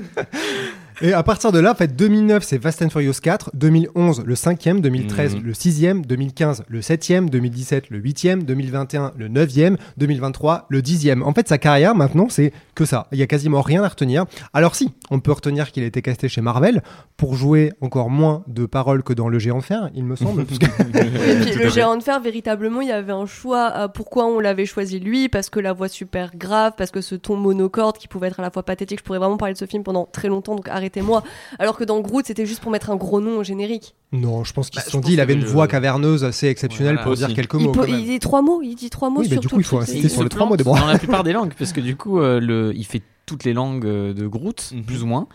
Et 1.02 1.12
à 1.12 1.22
partir 1.24 1.50
de 1.52 1.58
là, 1.58 1.72
en 1.72 1.74
fait, 1.74 1.96
2009, 1.96 2.44
c'est 2.44 2.60
Fast 2.62 2.80
and 2.80 2.90
Furious 2.90 3.14
4, 3.20 3.50
2011, 3.54 4.22
le 4.24 4.34
5e, 4.34 4.80
2013, 4.80 5.34
Mhm. 5.36 5.42
le 5.42 5.52
6e, 5.52 6.02
2015, 6.06 6.62
le 6.68 6.80
7e, 6.80 7.28
2017, 7.28 7.90
le 7.90 7.98
8e, 7.98 8.44
2021, 8.44 9.12
le 9.16 9.28
9e, 9.28 9.76
2023, 9.96 10.66
le 10.68 10.80
10e. 10.80 11.22
En 11.24 11.32
fait, 11.34 11.48
sa 11.48 11.58
carrière, 11.58 11.94
maintenant, 11.96 12.28
c'est 12.28 12.52
que 12.74 12.84
ça. 12.84 13.08
Il 13.12 13.18
y 13.18 13.22
a 13.22 13.26
quasiment 13.26 13.62
rien 13.62 13.82
à 13.82 13.88
retenir. 13.88 14.26
Alors 14.54 14.74
si, 14.76 14.90
on 15.10 15.18
peut 15.20 15.32
retenir 15.32 15.72
qu'il 15.72 15.82
a 15.82 15.86
été 15.86 16.02
casté 16.02 16.28
chez 16.28 16.40
Marvel 16.40 16.82
pour 17.16 17.34
jouer 17.34 17.72
encore 17.80 18.08
moins 18.08 18.44
de 18.46 18.66
paroles 18.66 19.02
que 19.02 19.12
dans 19.12 19.28
Le 19.28 19.38
Géant 19.38 19.58
de 19.58 19.62
Fer, 19.64 19.90
il 19.94 20.04
me 20.04 20.14
semble. 20.16 20.44
parce 20.44 20.58
que- 20.58 20.66
Et 21.32 21.40
puis 21.50 21.54
le 21.62 21.68
géant 21.68 21.96
de 21.96 22.02
fer, 22.02 22.20
véritablement, 22.20 22.80
il 22.80 22.88
y 22.88 22.92
avait 22.92 23.12
un 23.12 23.26
choix 23.26 23.66
à 23.66 23.88
pourquoi 23.88 24.26
on 24.26 24.38
l'avait 24.40 24.66
choisi 24.66 25.00
lui, 25.00 25.28
parce 25.28 25.50
que 25.50 25.58
la 25.60 25.72
voix 25.72 25.88
super 25.88 26.36
grave, 26.36 26.72
parce 26.76 26.90
que 26.90 27.00
ce 27.00 27.14
ton 27.14 27.36
monocorde 27.36 27.98
qui 27.98 28.08
pouvait 28.08 28.28
être 28.28 28.38
à 28.40 28.42
la 28.42 28.50
fois 28.50 28.62
pathétique. 28.62 29.00
Je 29.00 29.04
pourrais 29.04 29.18
vraiment 29.18 29.36
parler 29.36 29.54
de 29.54 29.58
ce 29.58 29.66
film 29.66 29.82
pendant 29.82 30.06
très 30.10 30.28
longtemps, 30.28 30.54
donc 30.54 30.68
arrêtez-moi. 30.92 31.22
Alors 31.58 31.76
que 31.76 31.84
dans 31.84 32.00
Groot, 32.00 32.26
c'était 32.26 32.46
juste 32.46 32.60
pour 32.60 32.70
mettre 32.70 32.90
un 32.90 32.96
gros 32.96 33.20
nom 33.20 33.38
au 33.38 33.44
générique. 33.44 33.94
non, 34.12 34.44
je 34.44 34.52
pense 34.52 34.70
qu'ils 34.70 34.78
Bah, 34.80 34.84
se 34.84 34.90
sont 34.90 35.00
dit, 35.00 35.14
il 35.14 35.20
avait 35.20 35.32
une 35.34 35.44
voix 35.44 35.66
caverneuse 35.68 36.24
assez 36.24 36.46
exceptionnelle 36.48 36.94
Voilà, 36.94 37.02
pour 37.04 37.12
aussi. 37.12 37.24
dire 37.26 37.34
quelques 37.34 37.54
Il, 37.54 37.64
mots. 37.66 37.72
peut- 37.72 37.88
il 37.88 38.04
dit 38.04 38.18
trois 38.18 38.42
mots, 38.42 38.60
il 38.62 38.74
dit 38.74 38.90
trois 38.90 39.10
mots 39.10 39.20
Oui, 39.20 39.26
sur 39.26 39.36
bah, 39.36 39.40
du 39.40 39.48
tout 39.48 39.54
coup, 39.56 39.60
il 39.60 39.64
faut 39.64 39.78
insister 39.78 40.08
sur 40.08 40.22
le 40.22 40.26
se 40.30 40.36
trois 40.36 40.46
mots 40.46 40.56
bras. 40.56 40.80
Dans 40.80 40.86
la 40.86 40.98
plupart 40.98 41.24
des 41.24 41.32
langues, 41.32 41.54
parce 41.58 41.72
que 41.72 41.80
du 41.80 41.96
coup, 41.96 42.20
euh, 42.20 42.40
le, 42.40 42.72
il 42.76 42.84
fait 42.84 43.02
toutes 43.26 43.44
les 43.44 43.52
langues 43.52 43.86
euh, 43.86 44.12
de 44.12 44.26
Groot, 44.26 44.70
Mhm. 44.74 44.84
plus 44.84 45.02
ou 45.02 45.06
moins. 45.06 45.26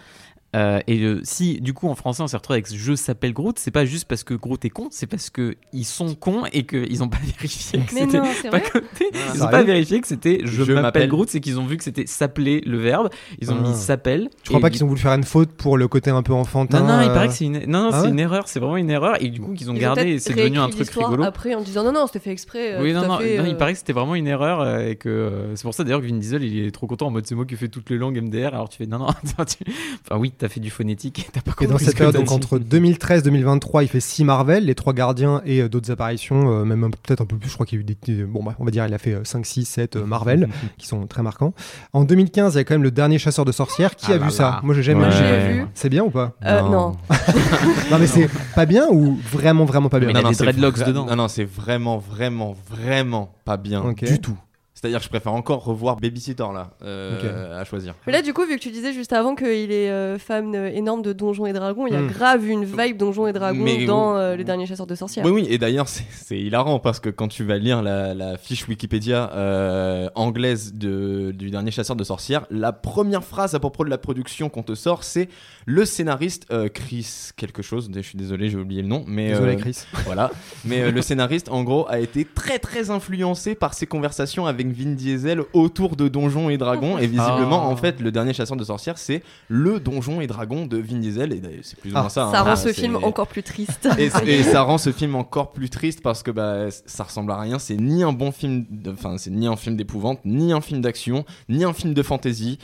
Euh, 0.58 0.80
et 0.88 1.00
euh, 1.04 1.20
si 1.24 1.62
du 1.62 1.74
coup 1.74 1.88
en 1.88 1.96
français 1.96 2.24
on 2.24 2.28
s'est 2.28 2.36
retrouvé 2.38 2.56
avec 2.58 2.74
je 2.74 2.96
s'appelle 2.96 3.32
Groot, 3.34 3.60
c'est 3.60 3.72
pas 3.72 3.86
juste 3.86 4.06
parce 4.08 4.24
que 4.24 4.34
Groot 4.34 4.64
est 4.66 4.70
con, 4.70 4.88
c'est 4.92 5.06
parce 5.08 5.30
que 5.30 5.56
ils 5.72 5.86
sont 5.86 6.16
cons 6.16 6.44
et 6.52 6.66
qu'ils 6.66 7.04
ont 7.04 7.10
pas 7.10 7.18
vérifié 7.40 7.80
que 7.80 7.92
c'était 7.94 8.50
pas 8.50 8.60
côté. 8.60 9.10
Ah, 9.14 9.18
Ils 9.36 9.44
ont 9.44 9.48
pas 9.50 9.64
vérifié 9.64 10.02
que 10.02 10.08
c'était 10.08 10.42
je, 10.44 10.64
Je 10.64 10.74
m'appelle. 10.74 11.08
Groot, 11.10 11.30
c'est 11.30 11.40
qu'ils 11.40 11.60
ont 11.60 11.66
vu 11.66 11.78
que 11.78 11.84
c'était 11.84 12.06
s'appeler 12.08 12.62
le 12.66 12.78
verbe. 12.80 13.10
Ils 13.40 13.52
ont 13.52 13.58
Ah. 13.64 13.68
mis 13.70 13.76
s'appelle. 13.76 14.30
Je 14.44 14.50
crois 14.50 14.60
pas 14.60 14.70
du- 14.70 14.76
qu'ils 14.78 14.84
ont 14.86 14.88
voulu 14.88 15.00
faire 15.00 15.14
une 15.14 15.24
faute 15.24 15.52
pour 15.52 15.78
le 15.78 15.88
côté 15.88 16.10
un 16.10 16.24
peu 16.24 16.34
enfantin. 16.34 16.80
Non, 16.82 16.88
non, 16.88 17.02
il 17.02 17.10
euh, 17.10 17.14
paraît 17.14 17.28
que 17.28 17.34
c'est 17.34 17.46
une, 17.46 17.60
non, 17.68 17.84
non, 17.84 17.90
Ah 17.92 18.00
c'est 18.00 18.06
ouais 18.06 18.10
une 18.12 18.20
erreur, 18.20 18.48
c'est 18.48 18.60
vraiment 18.60 18.78
une 18.78 18.90
erreur, 18.90 19.22
et 19.22 19.30
du 19.30 19.40
coup 19.40 19.54
qu'ils 19.54 19.70
ont 19.70 19.74
Ils 19.76 19.80
gardé, 19.80 20.02
et 20.14 20.20
c'est 20.20 20.34
devenu 20.34 20.58
un 20.60 20.70
truc 20.70 20.90
rigolo. 20.90 21.24
Après, 21.24 21.54
en 21.56 21.62
disant 21.62 21.84
non, 21.84 21.92
non, 21.92 22.08
c'était 22.08 22.20
fait 22.20 22.32
exprès. 22.32 22.74
euh, 22.74 22.82
oui, 22.82 22.94
non, 22.94 23.06
non, 23.08 23.18
fait, 23.20 23.38
non, 23.38 23.44
euh, 23.44 23.48
il 23.50 23.58
paraît 23.58 23.74
que 23.74 23.80
c'était 23.80 23.94
vraiment 23.94 24.16
une 24.16 24.28
erreur, 24.28 24.62
euh, 24.62 24.88
et 24.90 24.96
que 24.96 25.10
euh, 25.10 25.56
c'est 25.56 25.64
pour 25.64 25.74
ça 25.74 25.84
d'ailleurs 25.84 26.02
que 26.02 26.08
Vin 26.08 26.18
Diesel 26.18 26.44
il 26.44 26.66
est 26.66 26.72
trop 26.72 26.88
content 26.88 27.08
en 27.08 27.12
mode 27.12 27.28
c'est 27.28 27.36
moi 27.36 27.46
qui 27.46 27.56
fais 27.56 27.68
toutes 27.68 27.90
les 27.90 27.98
langues 27.98 28.20
MDR, 28.22 28.48
alors 28.54 28.70
tu 28.70 28.78
fais 28.78 28.86
non, 28.88 29.00
non, 29.00 29.08
enfin 29.38 30.18
oui, 30.18 30.32
t'as 30.38 30.47
fait 30.50 30.60
du 30.60 30.70
phonétique, 30.70 31.20
et 31.20 31.24
t'as 31.32 31.42
pas 31.42 31.52
Et 31.52 31.54
compris 31.54 31.68
dans 31.68 31.78
ce 31.78 31.86
cette 31.86 31.98
période, 31.98 32.16
donc 32.16 32.32
entre 32.32 32.60
2013 32.60 33.24
2023, 33.24 33.84
il 33.84 33.90
fait 33.90 34.00
6 34.00 34.24
Marvel, 34.24 34.66
les 34.66 34.76
3 34.76 34.94
Gardiens 34.94 35.42
et 35.46 35.62
euh, 35.62 35.70
d'autres 35.70 35.92
apparitions, 35.92 36.52
euh, 36.52 36.64
même 36.66 36.90
peut-être 37.04 37.22
un 37.22 37.26
peu 37.26 37.38
plus. 37.38 37.50
Je 37.50 37.54
crois 37.56 37.66
qu'il 37.66 37.78
y 37.78 37.80
a 37.80 37.82
eu 37.82 37.86
des. 37.86 37.98
des- 38.04 38.24
Bon, 38.24 38.44
bah, 38.44 38.56
on 38.60 38.66
va 38.66 38.72
dire, 38.72 38.86
il 38.88 38.94
a 38.94 38.98
fait 38.98 39.18
5, 39.24 39.46
6, 39.46 39.66
7 39.66 39.96
Marvel, 39.98 40.50
qui 40.78 40.88
sont 40.88 41.06
très 41.08 41.22
marquants. 41.24 41.54
En 41.94 42.04
2015, 42.04 42.54
il 42.56 42.58
y 42.58 42.60
a 42.62 42.64
quand 42.64 42.74
même 42.76 42.84
le 42.84 42.92
dernier 42.92 43.20
chasseur 43.20 43.46
de 43.46 43.52
sorcières. 43.52 43.96
Qui 43.96 44.08
Ah 44.10 44.16
a 44.16 44.18
là 44.18 44.26
vu 44.26 44.32
ça. 44.32 44.60
Moi, 44.64 44.74
j'ai 44.76 44.84
jamais 44.84 45.06
Ouais. 45.06 45.54
vu. 45.54 45.66
C'est 45.74 45.90
bien 45.90 46.04
ou 46.04 46.10
pas 46.10 46.34
Euh, 46.46 46.62
non. 46.62 46.96
Non, 47.92 47.98
mais 48.00 48.08
c'est 48.08 48.30
pas 48.56 48.66
bien 48.66 48.88
ou 48.92 49.18
vraiment, 49.32 49.66
vraiment 49.66 49.90
pas 49.90 50.00
bien 50.00 50.08
Mais 50.12 50.20
il 50.20 50.26
a 50.26 50.30
des 50.30 50.34
c'est 50.36 50.44
dreadlocks 50.44 50.78
vra- 50.78 50.88
dedans. 50.88 51.06
Non, 51.06 51.16
non, 51.16 51.28
c'est 51.28 51.46
vraiment, 51.46 51.98
vraiment, 51.98 52.56
vraiment 52.70 53.32
pas 53.46 53.58
bien 53.58 53.84
du 53.94 54.20
tout. 54.20 54.38
C'est-à-dire 54.80 55.00
que 55.00 55.06
je 55.06 55.10
préfère 55.10 55.34
encore 55.34 55.64
revoir 55.64 55.96
Babysitter 55.96 56.46
là, 56.54 56.70
euh, 56.84 57.60
à 57.60 57.64
choisir. 57.66 57.96
Mais 58.06 58.14
là, 58.14 58.22
du 58.22 58.32
coup, 58.32 58.46
vu 58.46 58.58
que 58.58 58.62
tu 58.62 58.70
disais 58.70 58.94
juste 58.94 59.12
avant 59.12 59.34
qu'il 59.34 59.72
est 59.72 59.90
euh, 59.90 60.20
fan 60.20 60.54
euh, 60.54 60.70
énorme 60.72 61.02
de 61.02 61.14
Donjons 61.14 61.48
et 61.48 61.54
Dragons, 61.54 61.88
il 61.88 61.94
y 61.94 61.96
a 61.96 62.02
Hmm. 62.02 62.08
grave 62.08 62.48
une 62.48 62.64
vibe 62.64 62.96
Donjons 62.96 63.26
et 63.26 63.34
Dragons 63.34 63.64
Mais 63.64 63.86
dans 63.86 64.12
vous- 64.12 64.18
euh, 64.20 64.36
Le 64.36 64.44
Dernier 64.44 64.68
Chasseur 64.68 64.86
de 64.86 64.94
Sorcières. 64.94 65.26
Oui, 65.26 65.32
oui, 65.32 65.48
et 65.50 65.58
d'ailleurs, 65.58 65.88
c'est- 65.88 66.06
c'est 66.12 66.38
hilarant 66.38 66.78
parce 66.78 67.00
que 67.00 67.10
quand 67.10 67.28
tu 67.28 67.44
vas 67.44 67.58
lire 67.58 67.82
la, 67.82 68.14
la 68.14 68.38
fiche 68.38 68.68
Wikipédia 68.68 69.32
euh, 69.34 70.10
anglaise 70.14 70.74
de, 70.76 71.32
du 71.32 71.50
dernier 71.50 71.72
chasseur 71.72 71.96
de 71.96 72.04
sorcières, 72.04 72.46
la 72.52 72.72
première 72.72 73.24
phrase 73.24 73.56
à 73.56 73.60
propos 73.60 73.84
de 73.84 73.90
la 73.90 73.98
production 73.98 74.48
qu'on 74.50 74.62
te 74.64 74.76
sort, 74.76 75.04
c'est 75.04 75.28
le 75.66 75.86
scénariste 75.86 76.46
euh, 76.52 76.70
Chris 76.70 77.30
quelque 77.36 77.64
chose. 77.64 77.90
Je 77.94 78.02
suis 78.02 78.18
désolé, 78.18 78.50
j'ai 78.50 78.58
oublié 78.58 78.84
le 78.84 78.88
nom, 78.88 79.04
mais 79.08 79.30
Désolé, 79.30 79.54
euh, 79.54 79.58
Chris. 79.58 79.86
voilà. 80.06 80.30
Mais 80.66 80.82
euh, 80.82 80.92
le 80.92 81.02
scénariste, 81.02 81.50
en 81.50 81.64
gros, 81.64 81.88
a 81.90 82.00
été 82.00 82.26
très 82.26 82.60
très 82.60 82.92
influencé 82.92 83.56
par 83.56 83.74
ses 83.74 83.88
conversations 83.88 84.46
avec 84.46 84.67
Vin 84.72 84.92
Diesel 84.96 85.42
autour 85.54 85.96
de 85.96 86.08
Donjons 86.08 86.50
et 86.50 86.58
Dragons. 86.58 86.98
Et 86.98 87.08
visiblement, 87.08 87.64
Ah. 87.64 87.68
en 87.68 87.76
fait, 87.76 88.00
le 88.00 88.12
dernier 88.12 88.34
chasseur 88.34 88.58
de 88.58 88.64
sorcières, 88.64 88.98
c'est 88.98 89.24
le 89.48 89.80
Donjon 89.80 90.22
et 90.22 90.28
Dragon 90.28 90.66
de 90.66 90.78
Vin 90.78 90.98
Diesel. 91.00 91.34
Et 91.34 91.40
d'ailleurs, 91.40 91.60
c'est 91.64 91.80
plus 91.80 91.92
ou 91.92 91.94
Ah. 91.98 92.02
moins 92.02 92.10
ça. 92.10 92.30
Ça 92.32 92.40
hein. 92.40 92.44
rend 92.44 92.56
ce 92.56 92.70
C'est- 92.70 92.82
film 92.82 92.96
encore 92.98 93.28
plus 93.28 93.44
triste. 93.44 93.88
et, 93.98 94.10
et 94.26 94.44
ça 94.44 94.62
rend 94.64 94.78
ce 94.78 94.92
film 94.92 95.16
encore 95.16 95.52
plus 95.52 95.70
triste 95.70 96.02
parce 96.02 96.24
que 96.24 96.32
bah, 96.32 96.66
ça 96.86 97.04
ressemble 97.04 97.32
à 97.32 97.40
rien. 97.40 97.60
C'est 97.60 97.78
ni 97.78 98.04
un 98.04 98.14
bon 98.14 98.32
film, 98.32 98.66
de- 98.70 98.92
enfin 98.92 99.18
c'est 99.18 99.32
ni 99.32 99.48
un 99.48 99.56
film 99.56 99.76
d'épouvante, 99.76 100.20
ni 100.26 100.54
un 100.54 100.62
film 100.62 100.82
d'action, 100.82 101.26
ni 101.50 101.64
un 101.64 101.74
film 101.74 101.94
de 101.94 102.04
fantasy. 102.04 102.60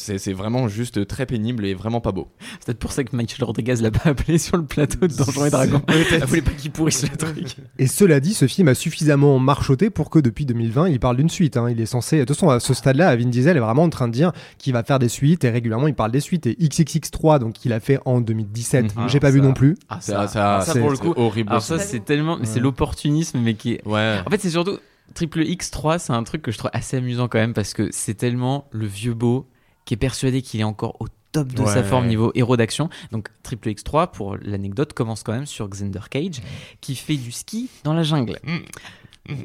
C'est 0.00 0.18
c'est 0.18 0.32
vraiment 0.32 0.68
juste 0.68 1.06
très 1.08 1.26
pénible 1.26 1.66
et 1.66 1.74
vraiment 1.74 2.00
pas 2.00 2.12
beau. 2.12 2.28
C'est 2.60 2.66
peut-être 2.66 2.78
pour 2.78 2.92
ça 2.92 3.02
que 3.04 3.14
Michael 3.16 3.44
Rodriguez 3.44 3.74
l'a 3.80 3.90
pas 3.90 4.10
appelé 4.10 4.38
sur 4.38 4.56
le 4.56 4.64
plateau 4.64 5.06
de 5.06 5.12
Donjons 5.12 5.44
et 5.46 5.50
Dragons. 5.50 5.82
Il 6.12 6.24
voulait 6.24 6.40
pas 6.42 6.52
qu'il 6.52 6.70
pourrisse 6.70 7.02
le 7.10 7.16
truc. 7.16 7.56
Et 7.78 7.86
cela 7.88 8.20
dit, 8.20 8.32
ce 8.34 8.46
film 8.46 8.68
a 8.68 8.74
suffisamment 8.74 9.38
marchoté 9.40 9.90
pour 9.90 10.08
que 10.10 10.18
depuis 10.20 10.46
2020, 10.46 10.88
il 10.88 11.00
parle 11.00 11.16
d'une 11.16 11.28
suite. 11.28 11.56
hein. 11.56 11.68
Il 11.68 11.80
est 11.80 11.86
censé. 11.86 12.18
De 12.20 12.24
toute 12.24 12.36
façon, 12.36 12.48
à 12.50 12.60
ce 12.60 12.74
stade-là, 12.74 13.16
Vin 13.16 13.26
Diesel 13.26 13.56
est 13.56 13.60
vraiment 13.60 13.82
en 13.82 13.90
train 13.90 14.06
de 14.08 14.12
dire 14.12 14.32
qu'il 14.58 14.72
va 14.72 14.84
faire 14.84 14.98
des 15.00 15.08
suites 15.08 15.42
et 15.44 15.50
régulièrement 15.50 15.88
il 15.88 15.94
parle 15.94 16.12
des 16.12 16.20
suites. 16.20 16.46
Et 16.46 16.54
XXX3, 16.60 17.40
donc 17.40 17.54
qu'il 17.54 17.72
a 17.72 17.80
fait 17.80 17.98
en 18.04 18.20
2017, 18.20 18.94
Mhm. 18.96 19.08
j'ai 19.08 19.20
pas 19.20 19.30
vu 19.30 19.40
Ça- 19.40 19.44
non 19.44 19.52
plus. 19.52 19.76
Ah, 19.88 19.98
Ça, 20.00 20.28
ça, 20.28 20.60
ça, 20.62 20.72
c'est- 20.74 20.80
pour 20.80 20.90
le 20.90 20.96
c'est 20.96 21.02
coup. 21.02 21.14
horrible. 21.16 21.50
Alors 21.50 21.62
ça, 21.62 21.78
c'est 21.80 22.04
tellement, 22.04 22.38
c'est 22.44 22.60
l'opportunisme, 22.60 23.40
mais 23.40 23.54
qui 23.54 23.72
est. 23.74 23.86
ouais. 23.86 24.18
En 24.24 24.30
fait, 24.30 24.40
c'est 24.40 24.50
surtout 24.50 24.78
Triple 25.14 25.40
X3, 25.40 25.98
c'est 25.98 26.12
un 26.12 26.22
truc 26.22 26.42
que 26.42 26.52
je 26.52 26.58
trouve 26.58 26.70
assez 26.74 26.96
amusant 26.98 27.28
quand 27.28 27.38
même 27.38 27.54
parce 27.54 27.72
que 27.72 27.88
c'est 27.92 28.14
tellement 28.14 28.66
le 28.70 28.86
vieux 28.86 29.14
beau 29.14 29.46
qui 29.88 29.94
est 29.94 29.96
persuadé 29.96 30.42
qu'il 30.42 30.60
est 30.60 30.64
encore 30.64 30.96
au 31.00 31.06
top 31.32 31.48
de 31.48 31.64
sa 31.64 31.82
forme 31.82 32.08
niveau 32.08 32.30
héros 32.34 32.58
d'action. 32.58 32.90
Donc 33.10 33.28
Triple 33.42 33.70
X3, 33.70 34.10
pour 34.10 34.36
l'anecdote, 34.42 34.92
commence 34.92 35.22
quand 35.22 35.32
même 35.32 35.46
sur 35.46 35.66
Xander 35.66 36.00
Cage 36.10 36.42
qui 36.82 36.94
fait 36.94 37.16
du 37.16 37.32
ski 37.32 37.70
dans 37.84 37.94
la 37.94 38.02
jungle. 38.02 38.38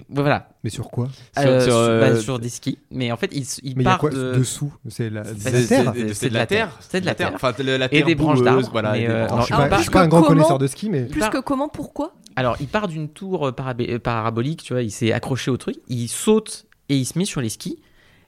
Voilà. 0.09 0.49
Mais 0.65 0.69
sur 0.69 0.89
quoi? 0.89 1.07
Sur- 1.37 1.45
Euh, 1.49 1.59
sur, 1.61 1.71
sur, 1.71 1.77
euh, 1.77 1.99
bah, 2.13 2.19
sur 2.19 2.39
des 2.39 2.49
skis. 2.49 2.77
Mais 2.91 3.11
en 3.11 3.17
fait, 3.17 3.29
il, 3.33 3.45
il 3.63 3.75
Mais 3.77 3.83
il 3.83 3.85
y 3.85 3.87
a 3.87 3.91
part 3.91 3.99
quoi 3.99 4.09
de... 4.09 4.33
dessous? 4.35 4.73
C'est 4.89 5.09
la, 5.09 5.23
c'est 5.25 5.51
la 5.51 5.65
terre? 5.65 5.93
c'est- 6.13 6.29
de 6.29 6.33
la 6.33 6.45
terre. 6.45 6.77
C'est 6.89 7.01
de 7.01 7.05
la 7.05 7.15
terre. 7.15 7.31
Enfin, 7.35 7.53
la 7.57 7.85
Et 7.85 7.89
terre 7.89 8.05
des 8.05 8.15
branches 8.15 8.41
d'arbres, 8.41 8.69
Voilà, 8.71 8.97
et 8.97 9.01
des 9.01 9.07
euh, 9.07 9.27
Je 9.39 9.43
suis 9.45 9.53
Alors, 9.53 9.69
pas, 9.69 9.77
je 9.77 9.81
suis 9.83 9.91
pas 9.91 10.01
un 10.01 10.07
grand 10.07 10.21
comment- 10.23 10.35
connaisseur 10.35 10.57
de 10.59 10.67
ski, 10.67 10.89
mais 10.89 11.05
Plus 11.05 11.19
part- 11.21 11.29
que 11.31 11.37
comment, 11.39 11.69
pourquoi? 11.69 12.13
Alors, 12.35 12.57
il 12.59 12.67
part 12.67 12.87
d'une 12.89 13.07
tour 13.09 13.47
euh, 13.47 13.51
parabolique, 13.99 14.63
tu 14.63 14.73
vois, 14.73 14.83
il 14.83 14.91
s'est 14.91 15.11
accroché 15.13 15.51
au 15.51 15.57
truc, 15.57 15.75
il 15.87 16.07
saute 16.09 16.65
et 16.89 16.97
il 16.97 17.05
se 17.05 17.17
met 17.17 17.25
sur 17.25 17.39
les 17.41 17.49
skis. 17.49 17.79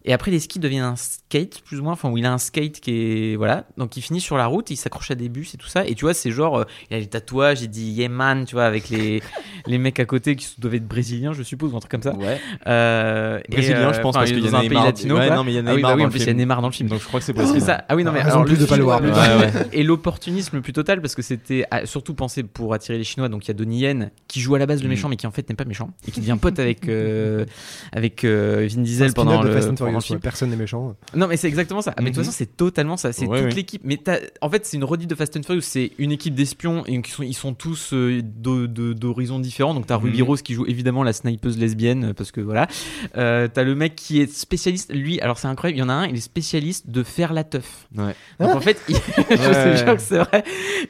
Et 0.06 0.14
après, 0.14 0.30
les 0.32 0.40
skis 0.40 0.60
deviennent 0.60 0.84
un 0.84 0.96
skate, 0.96 1.62
plus 1.66 1.80
ou 1.80 1.84
moins, 1.84 1.94
enfin, 1.94 2.10
où 2.10 2.18
il 2.18 2.26
a 2.26 2.32
un 2.32 2.38
skate 2.38 2.80
qui 2.80 2.92
est. 2.92 3.36
Voilà. 3.36 3.66
Donc, 3.78 3.98
il 3.98 4.02
finit 4.02 4.22
sur 4.22 4.38
la 4.38 4.46
route, 4.46 4.70
il 4.70 4.76
s'accroche 4.78 5.10
à 5.12 5.16
des 5.16 5.30
bus 5.30 5.54
et 5.56 5.58
tout 5.58 5.68
ça. 5.68 5.86
Et 5.88 5.96
tu 5.96 6.06
vois, 6.06 6.14
c'est 6.14 6.30
genre, 6.32 6.60
euh, 6.60 6.64
il 6.92 6.96
a 6.96 7.00
les 7.00 7.08
tatouages, 7.08 7.62
il 7.64 7.70
dit 7.70 7.90
yeah 7.92 8.08
man, 8.08 8.46
tu 8.46 8.54
vois, 8.56 8.66
avec 8.66 8.90
les, 8.90 9.22
les 9.66 9.78
mecs 9.80 10.00
à 10.00 10.06
côté 10.06 10.36
qui 10.36 10.48
doivent 10.60 10.76
être 10.76 10.88
brésiliens, 10.88 11.34
je 11.34 11.42
suppose, 11.44 11.74
ou 11.74 11.78
un 11.78 11.80
truc 11.80 11.92
comme 11.92 12.04
ça. 12.04 12.14
Ouais. 12.16 12.40
Euh, 12.68 13.40
Brésilien, 13.50 13.90
euh, 13.90 13.94
je 13.94 14.00
pense, 14.02 14.16
enfin, 14.16 14.20
parce 14.20 14.30
il 14.30 14.38
est 14.38 14.42
qu'il 14.42 14.52
y 14.52 14.54
a 14.54 14.58
un 14.58 14.62
pays 14.62 14.70
Neymar. 14.70 14.86
latino. 14.86 15.16
Ouais, 15.18 15.30
non, 15.30 15.44
mais 15.44 15.52
il 15.54 15.56
y 15.56 15.58
a 15.58 15.62
Ah 15.66 15.74
oui, 15.74 15.82
bah 15.82 15.90
Neymar 15.90 15.96
oui, 15.96 16.06
en 16.06 16.10
plus, 16.10 16.20
il 16.22 16.28
y 16.28 16.30
a. 16.30 16.34
Neymar 16.34 16.62
dans 16.62 16.68
le 16.68 16.74
film. 16.74 16.88
Donc 16.90 17.02
je 17.02 17.08
crois 17.08 17.20
que 17.20 17.26
c'est 17.26 17.32
C'est 17.34 17.38
brésilien. 17.42 17.66
ça. 17.66 17.86
Ah 17.90 17.96
oui, 17.96 18.04
non, 18.04 18.12
mais 18.12 18.20
Raison 18.22 18.36
alors, 18.42 18.44
de 18.46 18.50
plus 18.56 18.60
de 18.60 18.66
pas 18.66 18.78
le 18.78 18.86
mais- 18.86 19.12
Ouais, 19.12 19.46
ouais. 19.56 19.68
et 19.74 19.84
l'opportunisme 19.84 20.56
le 20.58 20.62
plus 20.62 20.74
total 20.74 21.02
parce 21.02 21.16
que 21.16 21.22
c'était 21.24 21.66
ah, 21.72 21.86
surtout 21.86 22.14
pensé 22.14 22.44
pour 22.44 22.74
attirer 22.74 22.98
les 23.00 23.04
Chinois. 23.04 23.28
Donc 23.30 23.46
il 23.46 23.48
y 23.48 23.52
a 23.52 23.54
Donnie 23.56 23.80
Yen 23.80 24.12
qui 24.28 24.40
joue 24.40 24.54
à 24.56 24.60
la 24.60 24.66
base 24.68 24.82
le 24.84 24.88
Mm. 24.88 24.92
méchant 24.92 25.10
mais 25.10 25.16
qui 25.16 25.26
en 25.28 25.32
fait 25.32 25.50
n'est 25.50 25.56
pas 25.56 25.66
méchant 25.66 25.90
et 26.08 26.12
qui 26.12 26.20
devient 26.20 26.38
pote 26.40 26.60
avec 26.60 26.88
euh, 26.88 27.46
avec 27.92 28.24
euh, 28.24 28.68
Vin 28.72 28.82
Diesel 28.82 29.14
pendant 29.14 29.42
le, 29.42 29.52
Le 30.00 30.04
film. 30.04 30.20
personne 30.20 30.50
n'est 30.50 30.56
méchant. 30.56 30.96
Non 31.16 31.28
mais 31.28 31.38
c'est 31.38 31.48
exactement 31.48 31.82
ça. 31.82 31.94
Ah, 31.98 32.02
Mais 32.02 32.10
de 32.12 32.16
toute 32.16 32.20
Mhm. 32.20 32.26
façon 32.26 32.38
c'est 32.38 32.58
totalement 32.58 32.98
ça. 32.98 33.14
C'est 33.14 33.26
Ouais, 33.26 33.40
toute 33.40 33.48
ouais. 33.50 33.54
l'équipe. 33.56 33.82
Mais 33.86 34.00
en 34.42 34.50
fait 34.50 34.66
c'est 34.66 34.78
une 34.78 34.84
redite 34.84 35.10
de 35.10 35.16
Fast 35.16 35.36
and 35.38 35.44
Furious. 35.44 35.62
C'est 35.62 35.92
une 35.98 36.12
équipe 36.12 36.36
d'espions 36.36 36.84
et 36.86 37.02
sont, 37.08 37.24
ils 37.24 37.34
sont 37.34 37.54
tous 37.54 37.94
euh, 37.94 38.22
d'horizons 38.24 39.40
différents. 39.40 39.74
Donc 39.74 39.88
t'as 39.88 39.98
Ruby 39.98 40.20
Mhm. 40.22 40.28
Rose 40.28 40.42
qui 40.42 40.54
joue 40.54 40.66
évidemment 40.68 41.04
la 41.04 41.14
snipeuse 41.14 41.58
lesbienne 41.58 42.06
euh, 42.06 42.14
parce 42.14 42.32
que 42.32 42.42
voilà. 42.42 42.68
Euh, 43.18 43.48
t'as 43.54 43.64
le 43.64 43.76
mec 43.76 43.96
qui 43.96 44.22
est 44.22 44.32
spécialiste. 44.34 44.94
Lui 44.94 45.20
alors 45.22 45.38
c'est 45.38 45.48
incroyable. 45.48 45.78
Il 45.78 45.82
y 45.82 45.84
en 45.84 45.90
a 45.90 45.94
un 45.94 46.08
il 46.08 46.16
est 46.18 46.22
spécialiste 46.22 46.90
de 46.90 47.04
faire 47.04 47.34
la 47.34 47.44
teuf. 47.44 47.88
Ouais. 47.98 48.16
Donc 48.40 48.56
en 48.56 48.62
fait, 48.62 48.80
il... 48.90 48.96
je 49.30 49.74
te 49.74 49.78
jure 49.86 49.96
que 49.96 50.02
c'est 50.02 50.18
vrai. 50.20 50.44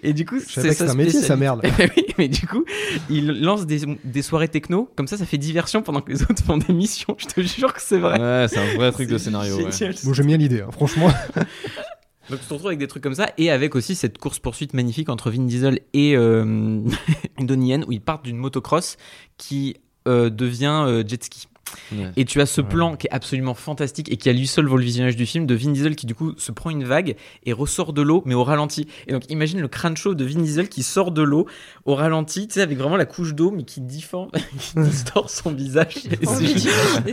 Et 0.03 0.13
du 0.13 0.25
coup, 0.25 0.39
c'est 0.39 0.61
sa 0.61 0.73
c'était 0.73 0.89
un 0.89 0.93
métier, 0.95 1.21
ça, 1.21 1.35
spécialité. 1.35 1.39
merde. 1.39 1.61
mais 2.17 2.27
du 2.27 2.45
coup, 2.47 2.63
il 3.09 3.41
lance 3.41 3.65
des, 3.65 3.81
des 4.03 4.21
soirées 4.21 4.47
techno. 4.47 4.89
Comme 4.95 5.07
ça, 5.07 5.17
ça 5.17 5.25
fait 5.25 5.37
diversion 5.37 5.81
pendant 5.81 6.01
que 6.01 6.11
les 6.11 6.21
autres 6.23 6.43
font 6.43 6.57
des 6.57 6.73
missions. 6.73 7.15
Je 7.17 7.25
te 7.25 7.41
jure 7.41 7.73
que 7.73 7.81
c'est 7.81 7.97
vrai. 7.99 8.19
Ouais, 8.19 8.47
c'est 8.47 8.59
un 8.59 8.75
vrai 8.75 8.91
truc 8.95 9.09
de 9.09 9.17
scénario. 9.17 9.57
ouais. 9.57 9.91
Bon, 10.03 10.13
j'aime 10.13 10.27
bien 10.27 10.37
l'idée, 10.37 10.61
hein, 10.61 10.71
franchement. 10.71 11.09
Donc 12.29 12.39
tu 12.39 12.45
te 12.47 12.53
retrouves 12.53 12.69
avec 12.69 12.79
des 12.79 12.87
trucs 12.87 13.03
comme 13.03 13.13
ça 13.13 13.29
et 13.37 13.51
avec 13.51 13.75
aussi 13.75 13.93
cette 13.93 14.17
course 14.17 14.39
poursuite 14.39 14.73
magnifique 14.73 15.09
entre 15.09 15.29
Vin 15.29 15.43
Diesel 15.43 15.81
et 15.93 16.15
euh, 16.17 16.81
Donnie 17.39 17.69
Yen 17.69 17.85
où 17.87 17.91
ils 17.91 18.01
partent 18.01 18.25
d'une 18.25 18.37
motocross 18.37 18.97
qui 19.37 19.75
euh, 20.07 20.29
devient 20.29 20.85
euh, 20.87 21.03
jet 21.07 21.23
ski. 21.23 21.47
Ouais. 21.91 22.11
Et 22.15 22.25
tu 22.25 22.41
as 22.41 22.45
ce 22.45 22.61
plan 22.61 22.95
qui 22.95 23.07
est 23.07 23.11
absolument 23.11 23.53
fantastique 23.53 24.11
et 24.11 24.17
qui 24.17 24.29
à 24.29 24.33
lui 24.33 24.47
seul 24.47 24.65
vaut 24.65 24.77
le 24.77 24.83
visionnage 24.83 25.15
du 25.15 25.25
film 25.25 25.45
de 25.45 25.55
Vin 25.55 25.71
Diesel 25.71 25.95
qui 25.95 26.05
du 26.05 26.15
coup 26.15 26.33
se 26.37 26.51
prend 26.51 26.69
une 26.69 26.83
vague 26.83 27.15
et 27.45 27.53
ressort 27.53 27.93
de 27.93 28.01
l'eau 28.01 28.23
mais 28.25 28.35
au 28.35 28.43
ralenti. 28.43 28.87
Et 29.07 29.11
donc 29.11 29.29
imagine 29.29 29.61
le 29.61 29.67
crâne 29.67 29.97
chaud 29.97 30.15
de 30.15 30.25
Vin 30.25 30.41
Diesel 30.41 30.69
qui 30.69 30.83
sort 30.83 31.11
de 31.11 31.21
l'eau 31.21 31.47
au 31.85 31.95
ralenti, 31.95 32.47
tu 32.47 32.55
sais 32.55 32.61
avec 32.61 32.77
vraiment 32.77 32.97
la 32.97 33.05
couche 33.05 33.33
d'eau 33.33 33.51
mais 33.51 33.63
qui 33.63 33.81
difforme, 33.81 34.31
qui 34.59 34.79
distord 34.79 35.29
son 35.29 35.51
visage. 35.51 35.95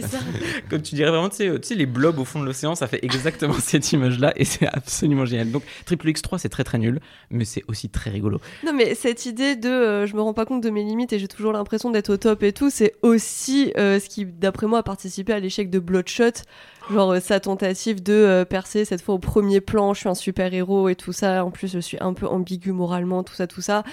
Ça. 0.00 0.18
Comme 0.68 0.82
tu 0.82 0.94
dirais 0.94 1.10
vraiment, 1.10 1.28
tu 1.28 1.36
sais, 1.36 1.48
euh, 1.48 1.58
tu 1.58 1.68
sais, 1.68 1.74
les 1.74 1.86
blobs 1.86 2.18
au 2.18 2.24
fond 2.24 2.40
de 2.40 2.46
l'océan, 2.46 2.74
ça 2.74 2.86
fait 2.86 3.04
exactement 3.04 3.54
cette 3.58 3.92
image-là 3.92 4.32
et 4.36 4.44
c'est 4.44 4.66
absolument 4.66 5.24
génial. 5.24 5.50
Donc, 5.50 5.62
Triple 5.84 6.08
X3, 6.08 6.38
c'est 6.38 6.48
très 6.48 6.64
très 6.64 6.78
nul, 6.78 7.00
mais 7.30 7.44
c'est 7.44 7.62
aussi 7.68 7.88
très 7.88 8.10
rigolo. 8.10 8.40
Non, 8.64 8.72
mais 8.72 8.94
cette 8.94 9.26
idée 9.26 9.56
de 9.56 9.68
euh, 9.68 10.06
je 10.06 10.14
me 10.16 10.20
rends 10.20 10.34
pas 10.34 10.44
compte 10.44 10.62
de 10.62 10.70
mes 10.70 10.84
limites 10.84 11.12
et 11.12 11.18
j'ai 11.18 11.28
toujours 11.28 11.52
l'impression 11.52 11.90
d'être 11.90 12.10
au 12.10 12.16
top 12.16 12.42
et 12.42 12.52
tout, 12.52 12.70
c'est 12.70 12.94
aussi 13.02 13.72
euh, 13.76 13.98
ce 14.00 14.08
qui, 14.08 14.24
d'après 14.42 14.66
moi, 14.66 14.80
a 14.80 14.82
participé 14.82 15.32
à 15.32 15.40
l'échec 15.40 15.70
de 15.70 15.78
Bloodshot. 15.78 16.42
Genre 16.90 17.12
euh, 17.12 17.20
sa 17.20 17.40
tentative 17.40 18.02
de 18.02 18.12
euh, 18.12 18.44
percer 18.44 18.84
cette 18.84 19.00
fois 19.00 19.14
au 19.14 19.18
premier 19.18 19.60
plan, 19.60 19.94
je 19.94 20.00
suis 20.00 20.08
un 20.08 20.14
super 20.14 20.52
héros 20.52 20.88
et 20.88 20.96
tout 20.96 21.12
ça. 21.12 21.44
En 21.44 21.50
plus, 21.50 21.72
je 21.72 21.78
suis 21.78 21.96
un 22.00 22.12
peu 22.12 22.26
ambigu 22.26 22.72
moralement, 22.72 23.22
tout 23.22 23.34
ça, 23.34 23.46
tout 23.46 23.62
ça. 23.62 23.84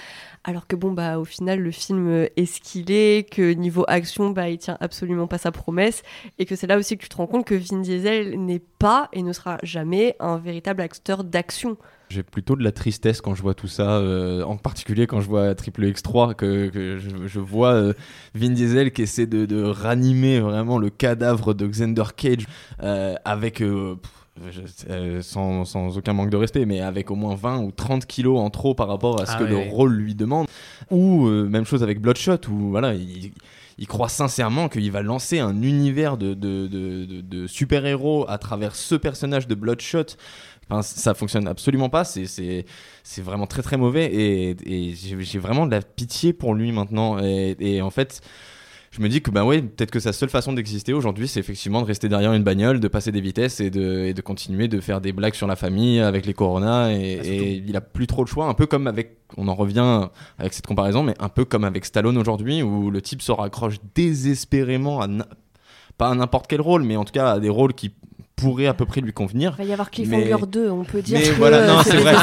Alors 0.44 0.66
que 0.66 0.76
bon, 0.76 0.92
bah 0.92 1.18
au 1.18 1.24
final, 1.24 1.60
le 1.60 1.70
film 1.70 2.08
euh, 2.08 2.26
est 2.36 2.46
ce 2.46 2.60
qu'il 2.60 2.90
est, 2.90 3.30
que 3.30 3.52
niveau 3.52 3.84
action, 3.88 4.30
bah 4.30 4.50
il 4.50 4.58
tient 4.58 4.76
absolument 4.80 5.28
pas 5.28 5.38
sa 5.38 5.52
promesse 5.52 6.02
et 6.38 6.46
que 6.46 6.56
c'est 6.56 6.66
là 6.66 6.76
aussi 6.76 6.96
que 6.98 7.02
tu 7.02 7.08
te 7.08 7.16
rends 7.16 7.28
compte 7.28 7.46
que 7.46 7.54
Vin 7.54 7.80
Diesel 7.80 8.38
n'est 8.44 8.62
pas 8.78 9.08
et 9.12 9.22
ne 9.22 9.32
sera 9.32 9.58
jamais 9.62 10.16
un 10.18 10.38
véritable 10.38 10.82
acteur 10.82 11.24
d'action. 11.24 11.76
J'ai 12.10 12.22
plutôt 12.24 12.56
de 12.56 12.64
la 12.64 12.72
tristesse 12.72 13.20
quand 13.20 13.34
je 13.36 13.42
vois 13.42 13.54
tout 13.54 13.68
ça, 13.68 13.98
euh, 13.98 14.42
en 14.42 14.56
particulier 14.56 15.06
quand 15.06 15.20
je 15.20 15.28
vois 15.28 15.54
Triple 15.54 15.84
X3, 15.84 16.34
que, 16.34 16.68
que 16.68 16.98
je, 16.98 17.28
je 17.28 17.40
vois 17.40 17.72
euh, 17.74 17.92
Vin 18.34 18.50
Diesel 18.50 18.92
qui 18.92 19.02
essaie 19.02 19.26
de, 19.26 19.46
de 19.46 19.62
ranimer 19.62 20.40
vraiment 20.40 20.78
le 20.78 20.90
cadavre 20.90 21.54
de 21.54 21.66
Xander 21.68 22.02
Cage 22.16 22.46
euh, 22.82 23.14
avec. 23.24 23.62
euh, 23.62 23.94
pff, 23.94 24.10
je- 24.52 24.60
euh, 24.90 25.22
sans, 25.22 25.64
sans 25.64 25.98
aucun 25.98 26.12
manque 26.14 26.30
de 26.30 26.36
respect, 26.36 26.64
mais 26.66 26.80
avec 26.80 27.10
au 27.10 27.14
moins 27.14 27.34
20 27.36 27.60
ou 27.60 27.70
30 27.72 28.06
kilos 28.06 28.40
en 28.40 28.50
trop 28.50 28.74
par 28.74 28.88
rapport 28.88 29.20
à 29.20 29.26
ce 29.26 29.32
Ah 29.34 29.38
que 29.38 29.44
le 29.44 29.56
rôle 29.70 29.92
lui 29.94 30.14
demande. 30.14 30.46
Ou 30.90 31.26
euh, 31.28 31.46
même 31.48 31.64
chose 31.64 31.82
avec 31.82 32.00
Bloodshot, 32.00 32.38
où 32.48 32.70
voilà, 32.70 32.94
il, 32.94 33.32
il 33.78 33.86
croit 33.86 34.08
sincèrement 34.08 34.68
qu'il 34.68 34.90
va 34.90 35.02
lancer 35.02 35.38
un 35.40 35.62
univers 35.62 36.16
de, 36.16 36.34
de, 36.34 36.66
de- 36.66 37.04
de- 37.04 37.20
de 37.20 37.46
super-héros 37.46 38.24
à 38.28 38.38
travers 38.38 38.74
ce 38.76 38.94
personnage 38.94 39.46
de 39.46 39.54
Bloodshot. 39.54 40.06
Enfin, 40.70 40.82
ça 40.82 41.14
fonctionne 41.14 41.48
absolument 41.48 41.88
pas, 41.88 42.04
c'est- 42.04 42.64
vraiment 43.18 43.46
très 43.46 43.62
très 43.62 43.76
mauvais 43.76 44.06
et, 44.06 44.50
et 44.64 44.94
j'ai 44.94 45.38
vraiment 45.38 45.66
de 45.66 45.72
la 45.72 45.82
pitié 45.82 46.32
pour 46.32 46.54
lui 46.54 46.70
maintenant. 46.72 47.18
Et, 47.22 47.56
et 47.58 47.82
en 47.82 47.90
fait, 47.90 48.20
je 48.92 49.00
me 49.02 49.08
dis 49.08 49.20
que 49.22 49.30
bah 49.30 49.44
ouais, 49.44 49.62
peut-être 49.62 49.90
que 49.90 50.00
sa 50.00 50.12
seule 50.12 50.30
façon 50.30 50.52
d'exister 50.52 50.92
aujourd'hui, 50.92 51.28
c'est 51.28 51.38
effectivement 51.40 51.80
de 51.80 51.86
rester 51.86 52.08
derrière 52.08 52.32
une 52.32 52.42
bagnole, 52.42 52.80
de 52.80 52.88
passer 52.88 53.12
des 53.12 53.20
vitesses 53.20 53.60
et 53.60 53.70
de, 53.70 54.04
et 54.06 54.14
de 54.14 54.20
continuer 54.20 54.66
de 54.68 54.80
faire 54.80 55.00
des 55.00 55.12
blagues 55.12 55.34
sur 55.34 55.46
la 55.46 55.54
famille 55.56 56.00
avec 56.00 56.26
les 56.26 56.34
Corona. 56.34 56.92
Et, 56.92 57.18
Ah, 57.20 57.24
et 57.26 57.62
il 57.66 57.76
a 57.76 57.80
plus 57.80 58.06
trop 58.08 58.22
le 58.24 58.28
choix, 58.28 58.46
un 58.46 58.54
peu 58.54 58.66
comme 58.66 58.86
avec, 58.88 59.18
on 59.36 59.46
en 59.48 59.54
revient 59.54 60.08
avec 60.38 60.52
cette 60.54 60.66
comparaison, 60.66 61.02
mais 61.04 61.14
un 61.20 61.28
peu 61.28 61.44
comme 61.44 61.64
avec 61.64 61.84
Stallone 61.84 62.18
aujourd'hui, 62.18 62.62
où 62.62 62.90
le 62.90 63.00
type 63.02 63.22
se 63.22 63.32
raccroche 63.32 63.76
désespérément 63.94 65.00
à 65.00 65.08
pas 65.98 66.08
à 66.10 66.14
n'importe 66.14 66.46
quel 66.48 66.60
rôle, 66.62 66.82
mais 66.82 66.96
en 66.96 67.04
tout 67.04 67.12
cas 67.12 67.32
à 67.32 67.40
des 67.40 67.50
rôles 67.50 67.74
qui 67.74 67.92
pourraient 68.40 68.66
à 68.66 68.74
peu 68.74 68.86
près 68.86 69.00
lui 69.00 69.12
convenir. 69.12 69.54
Il 69.58 69.64
va 69.64 69.68
y 69.70 69.72
avoir 69.72 69.90
Cliffhanger 69.90 70.36
Mais- 70.40 70.46
2, 70.46 70.70
on 70.70 70.84
peut 70.84 71.02
dire. 71.02 71.18
mais 71.20 71.28
que 71.28 71.34
voilà, 71.34 71.66
non, 71.66 71.82
c'est 71.84 71.96
vrai. 71.96 72.14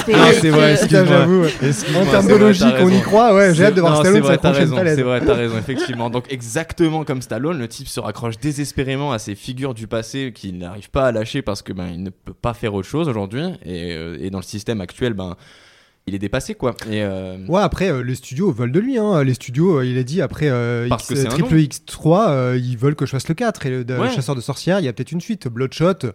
c'est 0.42 0.50
vrai, 0.50 0.76
j'avoue, 0.90 1.44
En 1.46 2.06
termes 2.06 2.28
de 2.28 2.36
logique, 2.36 2.76
on 2.80 2.90
y 2.90 3.02
croit, 3.02 3.34
ouais, 3.36 3.54
j'ai 3.54 3.66
hâte 3.66 3.76
de 3.76 3.82
voir 3.82 3.94
Non, 3.94 4.00
Stallone 4.00 4.16
c'est 4.16 4.28
vrai. 4.66 4.96
C'est 4.96 5.02
vrai, 5.04 5.22
t'as 5.26 5.34
raison, 5.34 5.58
effectivement. 5.58 6.10
Donc 6.10 6.26
exactement 6.32 7.04
comme 7.04 7.22
Stallone, 7.22 7.58
le 7.60 7.68
type 7.68 7.88
se 7.88 8.00
raccroche 8.00 8.38
désespérément 8.40 9.12
à 9.12 9.20
ces 9.20 9.36
figures 9.36 9.74
du 9.74 9.88
passé 9.88 10.32
qu'il 10.34 10.58
n'arrive 10.58 10.90
pas 10.90 11.08
à 11.08 11.12
lâcher 11.12 11.42
parce 11.42 11.62
que 11.62 11.74
ben 11.74 11.88
il 11.94 12.04
ne 12.04 12.10
peut 12.10 12.34
pas 12.34 12.54
faire 12.54 12.74
autre 12.74 12.88
chose 12.88 13.08
aujourd'hui 13.08 13.44
et, 13.66 13.94
euh, 13.94 14.18
et 14.20 14.30
dans 14.30 14.40
le 14.40 14.44
système 14.44 14.82
actuel 14.82 15.14
ben 15.14 15.36
il 16.08 16.16
est 16.16 16.20
dépassé 16.20 16.56
quoi. 16.56 16.72
Et 16.90 17.04
euh, 17.04 17.38
Ouais, 17.48 17.62
après, 17.62 17.92
euh, 17.92 18.02
les 18.02 18.16
studios 18.16 18.52
veulent 18.52 18.72
de 18.72 18.80
lui. 18.80 18.98
Hein. 18.98 19.24
Les 19.24 19.34
studios, 19.34 19.80
euh, 19.80 19.86
il 19.86 19.98
a 19.98 20.04
dit, 20.04 20.22
après 20.22 20.50
Parce 20.90 21.04
X- 21.04 21.10
que 21.10 21.16
c'est 21.16 21.28
un 21.28 21.30
Triple 21.32 21.56
nom. 21.56 21.62
X3, 21.62 22.30
euh, 22.30 22.60
ils 22.62 22.78
veulent 22.78 22.96
que 22.96 23.06
je 23.06 23.12
fasse 23.12 23.28
le 23.28 23.36
4. 23.36 23.66
Et 23.66 23.70
le. 23.70 23.86
Chasseur 24.10 24.36
de 24.36 24.42
sorcières, 24.42 24.80
il 24.80 24.86
y 24.86 24.88
a 24.88 24.94
peut-être 24.94 25.12
une 25.12 25.22
suite. 25.22 25.48
Bloodshot. 25.48 26.12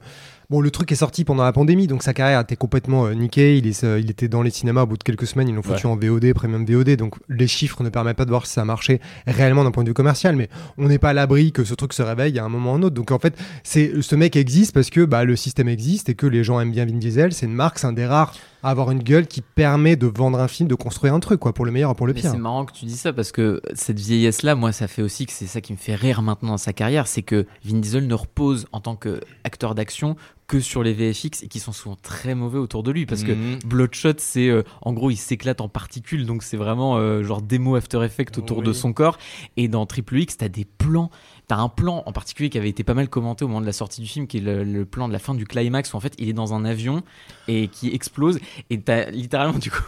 Bon, 0.50 0.60
le 0.60 0.70
truc 0.70 0.92
est 0.92 0.96
sorti 0.96 1.24
pendant 1.24 1.44
la 1.44 1.52
pandémie, 1.52 1.86
donc 1.86 2.02
sa 2.02 2.12
carrière 2.12 2.40
était 2.40 2.56
complètement 2.56 3.08
niquée. 3.10 3.56
Il, 3.56 3.66
est, 3.66 3.82
il 3.82 4.10
était 4.10 4.28
dans 4.28 4.42
les 4.42 4.50
cinémas 4.50 4.82
au 4.82 4.86
bout 4.86 4.98
de 4.98 5.02
quelques 5.02 5.26
semaines. 5.26 5.48
Ils 5.48 5.54
l'ont 5.54 5.62
foutu 5.62 5.86
Ouais. 5.86 5.92
en 5.92 5.96
VOD, 5.96 6.32
premium 6.34 6.66
VOD. 6.66 6.96
Donc 6.96 7.14
les 7.30 7.46
chiffres 7.46 7.82
ne 7.82 7.88
permettent 7.88 8.18
pas 8.18 8.24
de 8.26 8.30
voir 8.30 8.44
si 8.46 8.52
ça 8.52 8.60
a 8.62 8.64
marché 8.66 9.00
réellement 9.26 9.64
d'un 9.64 9.70
point 9.70 9.82
de 9.82 9.88
vue 9.88 9.94
commercial. 9.94 10.36
Mais 10.36 10.48
on 10.76 10.88
n'est 10.88 10.98
pas 10.98 11.10
à 11.10 11.12
l'abri 11.14 11.52
que 11.52 11.64
ce 11.64 11.72
truc 11.74 11.94
se 11.94 12.02
réveille 12.02 12.38
à 12.38 12.44
un 12.44 12.50
moment 12.50 12.72
ou 12.72 12.76
un 12.76 12.82
autre. 12.82 12.94
Donc 12.94 13.12
en 13.12 13.18
fait, 13.18 13.34
c'est 13.62 13.92
ce 14.02 14.14
mec 14.14 14.36
existe 14.36 14.74
parce 14.74 14.90
que 14.90 15.04
bah, 15.06 15.24
le 15.24 15.36
système 15.36 15.68
existe 15.68 16.10
et 16.10 16.14
que 16.14 16.26
les 16.26 16.44
gens 16.44 16.60
aiment 16.60 16.72
bien 16.72 16.84
Vin 16.84 16.98
Diesel. 16.98 17.32
C'est 17.32 17.46
une 17.46 17.54
marque, 17.54 17.78
c'est 17.78 17.86
un 17.86 17.92
des 17.94 18.04
rares 18.06 18.34
à 18.34 18.34
avoir 18.70 18.90
une 18.90 19.02
gueule 19.02 19.26
qui 19.26 19.40
permet 19.42 19.96
de 19.96 20.06
vendre 20.06 20.38
un 20.38 20.48
film, 20.48 20.68
de 20.68 20.74
construire 20.74 21.14
un 21.14 21.20
truc, 21.20 21.40
quoi, 21.40 21.52
pour 21.52 21.64
le 21.64 21.72
meilleur 21.72 21.90
et 21.90 21.94
pour 21.94 22.06
le 22.06 22.14
pire. 22.14 22.30
c'est 22.30 22.38
marrant 22.38 22.64
que 22.64 22.72
tu 22.72 22.84
dis 22.84 22.96
ça 22.96 23.12
parce 23.12 23.32
que 23.32 23.60
cette 23.74 23.98
vieillesse-là, 23.98 24.54
moi, 24.54 24.72
ça 24.72 24.88
fait 24.88 25.02
aussi 25.02 25.26
que 25.26 25.32
c'est 25.32 25.46
ça 25.46 25.60
qui 25.60 25.72
me 25.72 25.78
fait 25.78 25.94
rire 25.94 26.22
maintenant 26.22 26.50
dans 26.50 26.56
sa 26.58 26.72
carrière, 26.72 27.06
c'est 27.06 27.22
que 27.22 27.46
Vin 27.64 27.78
Diesel 27.78 28.06
ne 28.06 28.14
repose 28.14 28.66
en 28.72 28.80
tant 28.80 28.96
qu'acteur 28.96 29.74
d'action 29.74 30.16
que 30.48 30.60
sur 30.60 30.82
les 30.82 30.92
VFX 30.92 31.42
et 31.44 31.48
qui 31.48 31.60
sont 31.60 31.72
souvent 31.72 31.96
très 32.02 32.34
mauvais 32.34 32.58
autour 32.58 32.82
de 32.82 32.90
lui 32.90 33.06
parce 33.06 33.22
que 33.22 33.32
Mhm. 33.32 33.60
Bloodshot, 33.64 34.14
c'est 34.18 34.48
euh, 34.48 34.62
en 34.82 34.92
gros, 34.92 35.10
il 35.10 35.16
s'éclate 35.16 35.62
en 35.62 35.68
particules, 35.68 36.26
donc 36.26 36.42
c'est 36.42 36.58
vraiment 36.58 36.98
euh, 36.98 37.22
genre 37.22 37.40
démo 37.40 37.74
After 37.76 38.04
Effects 38.04 38.36
autour 38.36 38.62
de 38.62 38.72
son 38.74 38.92
corps. 38.92 39.16
Et 39.56 39.68
dans 39.68 39.86
Triple 39.86 40.18
X, 40.18 40.36
t'as 40.36 40.48
des 40.48 40.66
plans. 40.66 41.10
T'as 41.48 41.56
un 41.56 41.68
plan 41.68 42.02
en 42.06 42.12
particulier 42.12 42.50
qui 42.50 42.58
avait 42.58 42.68
été 42.68 42.84
pas 42.84 42.94
mal 42.94 43.08
commenté 43.08 43.44
au 43.44 43.48
moment 43.48 43.60
de 43.60 43.66
la 43.66 43.72
sortie 43.72 44.00
du 44.00 44.06
film, 44.06 44.26
qui 44.26 44.38
est 44.38 44.40
le, 44.40 44.84
plan 44.84 45.08
de 45.08 45.12
la 45.12 45.18
fin 45.18 45.34
du 45.34 45.46
climax 45.46 45.92
où 45.92 45.96
en 45.96 46.00
fait 46.00 46.14
il 46.18 46.28
est 46.28 46.34
dans 46.34 46.54
un 46.54 46.64
avion 46.64 47.02
et 47.48 47.68
qui 47.68 47.92
explose. 47.94 48.38
Et 48.70 48.80
t'as 48.80 49.10
littéralement 49.10 49.58
du 49.58 49.70
coup, 49.70 49.84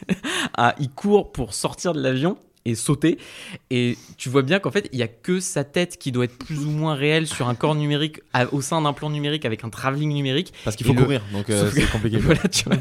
ah, 0.56 0.74
il 0.78 0.90
court 0.90 1.32
pour 1.32 1.54
sortir 1.54 1.92
de 1.92 2.00
l'avion 2.00 2.36
et 2.66 2.74
sauter. 2.74 3.18
Et 3.70 3.96
tu 4.16 4.28
vois 4.28 4.42
bien 4.42 4.58
qu'en 4.58 4.70
fait, 4.70 4.88
il 4.92 4.98
y 4.98 5.02
a 5.02 5.08
que 5.08 5.38
sa 5.40 5.64
tête 5.64 5.98
qui 5.98 6.12
doit 6.12 6.24
être 6.24 6.38
plus 6.38 6.60
ou 6.64 6.70
moins 6.70 6.94
réelle 6.94 7.26
sur 7.26 7.48
un 7.48 7.54
corps 7.54 7.74
numérique 7.74 8.20
à- 8.32 8.52
au 8.54 8.60
sein 8.62 8.80
d'un 8.80 8.92
plan 8.92 9.10
numérique 9.10 9.44
avec 9.44 9.64
un 9.64 9.68
travelling 9.68 10.12
numérique. 10.12 10.52
parce 10.64 10.76
qu'il 10.76 10.86
Et 10.86 10.88
faut 10.88 10.94
le- 10.94 11.02
courir, 11.02 11.22
donc 11.32 11.50
euh, 11.50 11.70
c'est 11.74 11.90
compliqué. 11.90 12.16
voilà, 12.20 12.40
tu 12.48 12.64
vois. 12.64 12.76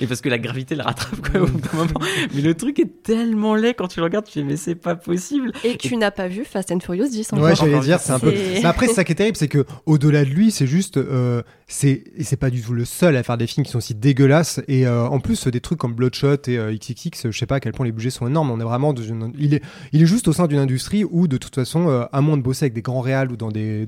Et 0.00 0.06
parce 0.06 0.20
que 0.20 0.28
la 0.28 0.38
gravité 0.38 0.74
le 0.74 0.82
rattrape 0.82 1.32
même 1.34 1.42
au 1.42 1.46
bout 1.46 1.60
d'un 1.60 1.76
moment. 1.78 2.00
Mais 2.34 2.40
le 2.40 2.54
truc 2.54 2.78
est 2.78 3.02
tellement 3.02 3.54
laid 3.54 3.74
quand 3.74 3.88
tu 3.88 4.00
le 4.00 4.04
regardes, 4.04 4.24
tu 4.26 4.32
fais 4.32 4.42
mais 4.42 4.56
c'est 4.56 4.74
pas 4.74 4.94
possible. 4.96 5.52
Et 5.64 5.76
tu 5.76 5.96
n'as 5.96 6.10
pas 6.10 6.28
vu 6.28 6.44
Fast 6.44 6.72
and 6.72 6.80
Furious 6.80 7.08
10 7.08 7.32
encore. 7.32 7.44
Ouais, 7.44 7.54
j'allais 7.56 7.80
dire, 7.80 8.00
c'est 8.00 8.12
un 8.12 8.18
peu. 8.18 8.30
Mais 8.32 8.64
après, 8.64 8.86
c'est 8.88 8.94
ça 8.94 9.04
qui 9.04 9.12
est 9.12 9.16
terrible, 9.16 9.36
c'est 9.36 9.48
que 9.48 9.64
au-delà 9.84 10.24
de 10.24 10.30
lui, 10.30 10.50
c'est 10.50 10.66
juste, 10.66 10.96
euh, 10.96 11.42
c'est 11.66 12.04
et 12.16 12.24
c'est 12.24 12.36
pas 12.36 12.48
du 12.50 12.62
tout 12.62 12.72
le 12.72 12.84
seul 12.84 13.16
à 13.16 13.22
faire 13.22 13.36
des 13.36 13.46
films 13.46 13.66
qui 13.66 13.72
sont 13.72 13.78
aussi 13.78 13.94
dégueulasses. 13.94 14.60
Et 14.68 14.86
euh, 14.86 15.06
en 15.06 15.20
plus, 15.20 15.46
des 15.48 15.60
trucs 15.60 15.78
comme 15.78 15.94
Bloodshot 15.94 16.36
et 16.48 16.56
euh, 16.58 16.72
XXX, 16.74 17.30
je 17.30 17.38
sais 17.38 17.46
pas 17.46 17.56
à 17.56 17.60
quel 17.60 17.72
point 17.72 17.84
les 17.84 17.92
budgets 17.92 18.10
sont 18.10 18.26
énormes. 18.26 18.50
On 18.50 18.58
est 18.60 18.64
vraiment, 18.64 18.92
dans 18.92 19.02
une- 19.02 19.25
il 19.38 19.54
est, 19.54 19.62
juste 19.92 20.28
au 20.28 20.32
sein 20.32 20.46
d'une 20.46 20.58
industrie 20.58 21.04
où, 21.04 21.28
de 21.28 21.36
toute 21.36 21.54
façon, 21.54 21.88
euh, 21.88 22.04
à 22.12 22.20
moins 22.20 22.36
de 22.36 22.42
bosser 22.42 22.64
avec 22.64 22.74
des 22.74 22.82
grands 22.82 23.00
réals 23.00 23.32
ou 23.32 23.36
dans 23.36 23.50
des 23.50 23.86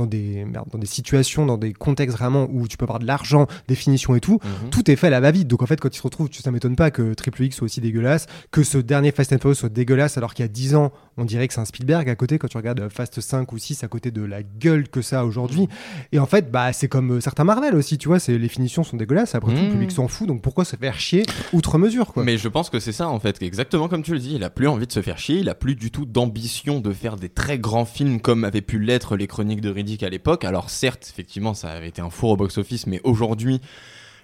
dans 0.00 0.06
des, 0.06 0.44
merde, 0.44 0.66
dans 0.72 0.78
des 0.78 0.86
situations, 0.86 1.46
dans 1.46 1.58
des 1.58 1.72
contextes 1.72 2.16
vraiment 2.16 2.48
où 2.50 2.66
tu 2.66 2.76
peux 2.76 2.84
avoir 2.84 2.98
de 2.98 3.06
l'argent, 3.06 3.46
des 3.68 3.74
finitions 3.74 4.14
et 4.14 4.20
tout, 4.20 4.38
Mhm. 4.42 4.70
tout 4.70 4.90
est 4.90 4.96
fait 4.96 5.08
à 5.08 5.10
la 5.10 5.20
va-vite. 5.20 5.46
Donc 5.48 5.62
en 5.62 5.66
fait, 5.66 5.78
quand 5.80 5.94
il 5.94 5.96
se 5.98 6.02
retrouve, 6.02 6.28
tu- 6.28 6.42
ça 6.42 6.50
m'étonne 6.50 6.76
pas 6.76 6.90
que 6.90 7.14
Triple 7.14 7.42
X 7.44 7.56
soit 7.56 7.66
aussi 7.66 7.80
dégueulasse, 7.80 8.26
que 8.50 8.62
ce 8.62 8.78
dernier 8.78 9.10
Fast 9.12 9.32
and 9.32 9.38
Furious 9.38 9.54
soit 9.56 9.68
dégueulasse, 9.68 10.16
alors 10.18 10.34
qu'il 10.34 10.42
y 10.44 10.48
a 10.48 10.48
10 10.48 10.74
ans, 10.74 10.92
on 11.16 11.24
dirait 11.24 11.46
que 11.48 11.54
c'est 11.54 11.60
un 11.60 11.64
Spielberg 11.64 12.08
à 12.08 12.14
côté, 12.14 12.38
quand 12.38 12.48
tu 12.48 12.56
regardes 12.56 12.80
euh, 12.80 12.88
Fast 12.90 13.20
5 13.20 13.52
ou 13.52 13.58
6 13.58 13.84
à 13.84 13.88
côté 13.88 14.10
de 14.10 14.22
la 14.22 14.42
gueule 14.42 14.88
que 14.88 15.02
ça 15.02 15.20
a 15.20 15.24
aujourd'hui. 15.24 15.68
Et 16.12 16.18
en 16.18 16.26
fait, 16.26 16.50
bah, 16.50 16.72
c'est 16.72 16.88
comme 16.88 17.12
euh, 17.16 17.20
certains 17.20 17.44
Marvel 17.44 17.74
aussi, 17.74 17.98
tu 17.98 18.08
vois, 18.08 18.18
les 18.28 18.48
finitions 18.48 18.82
sont 18.84 18.96
dégueulasses, 18.96 19.34
après 19.34 19.52
tout, 19.52 19.58
le 19.60 19.66
Mhm. 19.66 19.72
public 19.72 19.90
s'en 19.92 20.08
fout, 20.08 20.26
donc 20.28 20.40
pourquoi 20.42 20.64
se 20.64 20.76
faire 20.76 20.98
chier 20.98 21.24
outre 21.52 21.76
mesure, 21.78 22.12
quoi? 22.12 22.24
Mais 22.24 22.38
je 22.38 22.48
pense 22.48 22.70
que 22.70 22.80
c'est 22.80 22.92
ça 22.92 23.08
en 23.08 23.18
fait, 23.20 23.42
exactement 23.42 23.88
comme 23.88 24.02
tu 24.02 24.12
le 24.12 24.18
dis. 24.18 24.34
Il 24.36 24.44
a 24.44 24.50
plus 24.50 24.68
envie 24.68 24.86
de 24.86 24.92
se 24.92 25.02
faire 25.02 25.18
chier, 25.18 25.38
il 25.40 25.48
a 25.48 25.54
plus 25.54 25.74
du 25.74 25.90
tout 25.90 26.06
d'ambition 26.06 26.80
de 26.80 26.92
faire 26.92 27.16
des 27.16 27.28
très 27.28 27.58
grands 27.58 27.84
films 27.84 28.20
comme 28.20 28.44
avaient 28.44 28.60
pu 28.60 28.78
l'être 28.78 29.16
les 29.16 29.26
Chroniques 29.26 29.60
de 29.60 29.68
Riddick 29.70 29.89
à 30.02 30.08
l'époque. 30.08 30.44
Alors 30.44 30.70
certes, 30.70 31.06
effectivement, 31.12 31.54
ça 31.54 31.70
avait 31.70 31.88
été 31.88 32.00
un 32.02 32.10
four 32.10 32.30
au 32.30 32.36
box-office, 32.36 32.86
mais 32.86 33.00
aujourd'hui, 33.04 33.60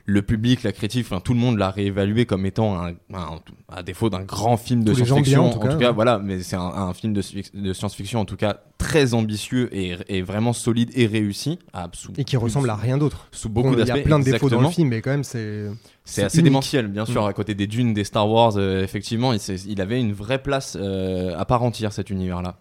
le 0.09 0.23
public, 0.23 0.62
la 0.62 0.71
critique, 0.71 1.05
enfin 1.05 1.19
tout 1.19 1.35
le 1.35 1.41
monde 1.41 1.59
l'a 1.59 1.69
réévalué 1.71 2.27
comme 2.27 2.47
étant 2.47 2.81
un, 2.81 2.91
un- 3.12 3.41
à 3.69 3.83
défaut 3.83 4.09
d'un 4.09 4.23
grand 4.23 4.57
film 4.57 4.85
de 4.85 4.95
science-fiction. 4.95 5.47
en 5.47 5.51
tout 5.51 5.59
cas, 5.59 5.89
ouais. 5.89 5.93
voilà, 5.93 6.21
mais 6.21 6.45
c'est 6.45 6.55
un, 6.55 6.61
un 6.62 6.95
film 6.95 7.12
de, 7.12 7.21
sci- 7.23 7.51
de 7.53 7.73
science-fiction 7.73 8.21
en 8.21 8.25
tout 8.25 8.37
cas 8.37 8.61
très 8.79 9.14
ambitieux 9.14 9.69
et, 9.77 9.97
et 10.09 10.23
vraiment 10.23 10.53
solide 10.53 10.91
et 10.95 11.07
réussi. 11.09 11.59
à- 11.73 11.89
sous- 11.93 12.12
Et 12.19 12.23
qui 12.23 12.37
ressemble 12.37 12.71
à 12.71 12.77
rien 12.77 12.99
d'autre. 12.99 13.27
Sous 13.33 13.49
beaucoup 13.49 13.71
Bon, 13.71 13.75
Il 13.75 13.81
y 13.81 13.85
d'aspects. 13.85 13.99
a 13.99 14.03
plein 14.05 14.19
de 14.21 14.25
défauts 14.25 14.49
dans 14.49 14.61
le 14.61 14.69
film, 14.69 14.89
mais 14.91 15.01
quand 15.03 15.11
même, 15.11 15.25
c'est. 15.25 15.67
C'est 16.05 16.23
assez 16.23 16.39
unique. 16.39 16.51
démentiel, 16.53 16.87
bien 16.87 17.05
sûr, 17.05 17.25
Mm. 17.25 17.29
à 17.29 17.33
côté 17.33 17.57
des 17.57 17.67
dunes, 17.67 17.93
des 17.93 18.05
Star 18.05 18.31
Wars, 18.31 18.53
euh, 18.59 18.85
effectivement, 18.85 19.33
il 19.33 19.81
avait 19.81 19.99
une 20.01 20.12
vraie 20.12 20.41
place 20.41 20.77
euh, 20.81 21.37
à 21.37 21.45
part 21.47 21.64
entière, 21.64 21.93
cet 21.93 22.11
univers-là. 22.11 22.55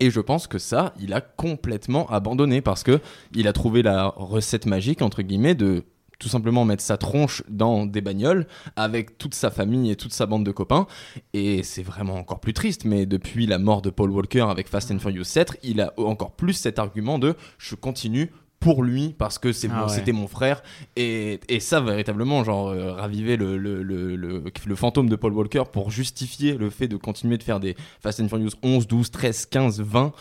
Et 0.00 0.10
je 0.10 0.20
pense 0.20 0.46
que 0.46 0.58
ça, 0.58 0.92
il 1.00 1.12
a 1.12 1.20
complètement 1.20 2.08
abandonné 2.10 2.60
parce 2.60 2.82
que 2.82 3.00
il 3.34 3.48
a 3.48 3.52
trouvé 3.52 3.82
la 3.82 4.08
recette 4.08 4.66
magique, 4.66 5.02
entre 5.02 5.22
guillemets, 5.22 5.54
de 5.54 5.84
tout 6.18 6.28
simplement 6.28 6.64
mettre 6.64 6.82
sa 6.82 6.96
tronche 6.96 7.42
dans 7.48 7.86
des 7.86 8.00
bagnoles 8.00 8.46
avec 8.76 9.18
toute 9.18 9.34
sa 9.34 9.50
famille 9.50 9.90
et 9.90 9.96
toute 9.96 10.12
sa 10.12 10.26
bande 10.26 10.44
de 10.44 10.52
copains. 10.52 10.86
Et 11.32 11.62
c'est 11.62 11.82
vraiment 11.82 12.14
encore 12.14 12.40
plus 12.40 12.52
triste, 12.52 12.84
mais 12.84 13.06
depuis 13.06 13.46
la 13.46 13.58
mort 13.58 13.82
de 13.82 13.90
Paul 13.90 14.10
Walker 14.10 14.46
avec 14.48 14.68
Fast 14.68 14.90
and 14.90 15.00
Furious 15.00 15.24
7, 15.24 15.58
il 15.62 15.80
a 15.80 15.92
encore 15.98 16.32
plus 16.32 16.54
cet 16.54 16.78
argument 16.78 17.18
de 17.18 17.34
je 17.58 17.74
continue 17.74 18.30
pour 18.64 18.82
lui 18.82 19.14
parce 19.18 19.38
que 19.38 19.52
c'est 19.52 19.68
Ah 19.70 19.84
ouais. 19.84 19.88
c'était 19.90 20.12
mon 20.12 20.26
frère 20.26 20.62
et, 20.96 21.38
et 21.50 21.60
ça 21.60 21.80
véritablement 21.82 22.42
genre 22.44 22.68
euh, 22.70 22.92
raviver 22.92 23.36
le, 23.36 23.58
le, 23.58 23.82
le, 23.82 24.16
le, 24.16 24.42
le 24.66 24.74
fantôme 24.74 25.10
de 25.10 25.16
Paul 25.16 25.34
Walker 25.34 25.64
pour 25.70 25.90
justifier 25.90 26.54
le 26.54 26.70
fait 26.70 26.88
de 26.88 26.96
continuer 26.96 27.36
de 27.36 27.42
faire 27.42 27.60
des 27.60 27.76
Fast 28.00 28.20
and 28.20 28.28
Furious 28.28 28.52
11, 28.62 28.86
12, 28.86 29.10
13, 29.10 29.46
15, 29.46 29.80
20 29.82 30.12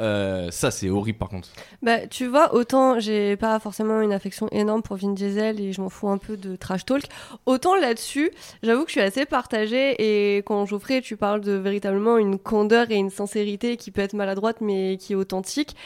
euh, 0.00 0.50
ça 0.50 0.72
c'est 0.72 0.90
horrible 0.90 1.18
par 1.18 1.28
contre 1.28 1.48
Bah, 1.80 2.08
tu 2.08 2.26
vois, 2.26 2.54
autant 2.54 2.98
j'ai 2.98 3.36
pas 3.36 3.60
forcément 3.60 4.00
une 4.00 4.12
affection 4.12 4.48
énorme 4.50 4.82
pour 4.82 4.96
Vin 4.96 5.12
Diesel 5.12 5.60
et 5.60 5.72
je 5.72 5.80
m'en 5.80 5.88
fous 5.88 6.08
un 6.08 6.18
peu 6.18 6.36
de 6.36 6.56
trash 6.56 6.84
talk, 6.84 7.04
autant 7.46 7.76
là-dessus, 7.76 8.32
j'avoue 8.64 8.82
que 8.82 8.88
je 8.88 8.94
suis 8.94 9.00
assez 9.00 9.26
partagée 9.26 9.94
et 10.36 10.38
quand 10.38 10.66
Geoffrey, 10.66 11.02
tu 11.02 11.16
parles 11.16 11.40
de 11.40 11.52
véritablement 11.52 12.18
une 12.18 12.36
candeur 12.38 12.90
et 12.90 12.96
une 12.96 13.10
sincérité 13.10 13.76
qui 13.76 13.92
peut 13.92 14.00
être 14.02 14.14
maladroite 14.14 14.56
mais 14.60 14.96
qui 14.98 15.12
est 15.12 15.16
authentique. 15.16 15.76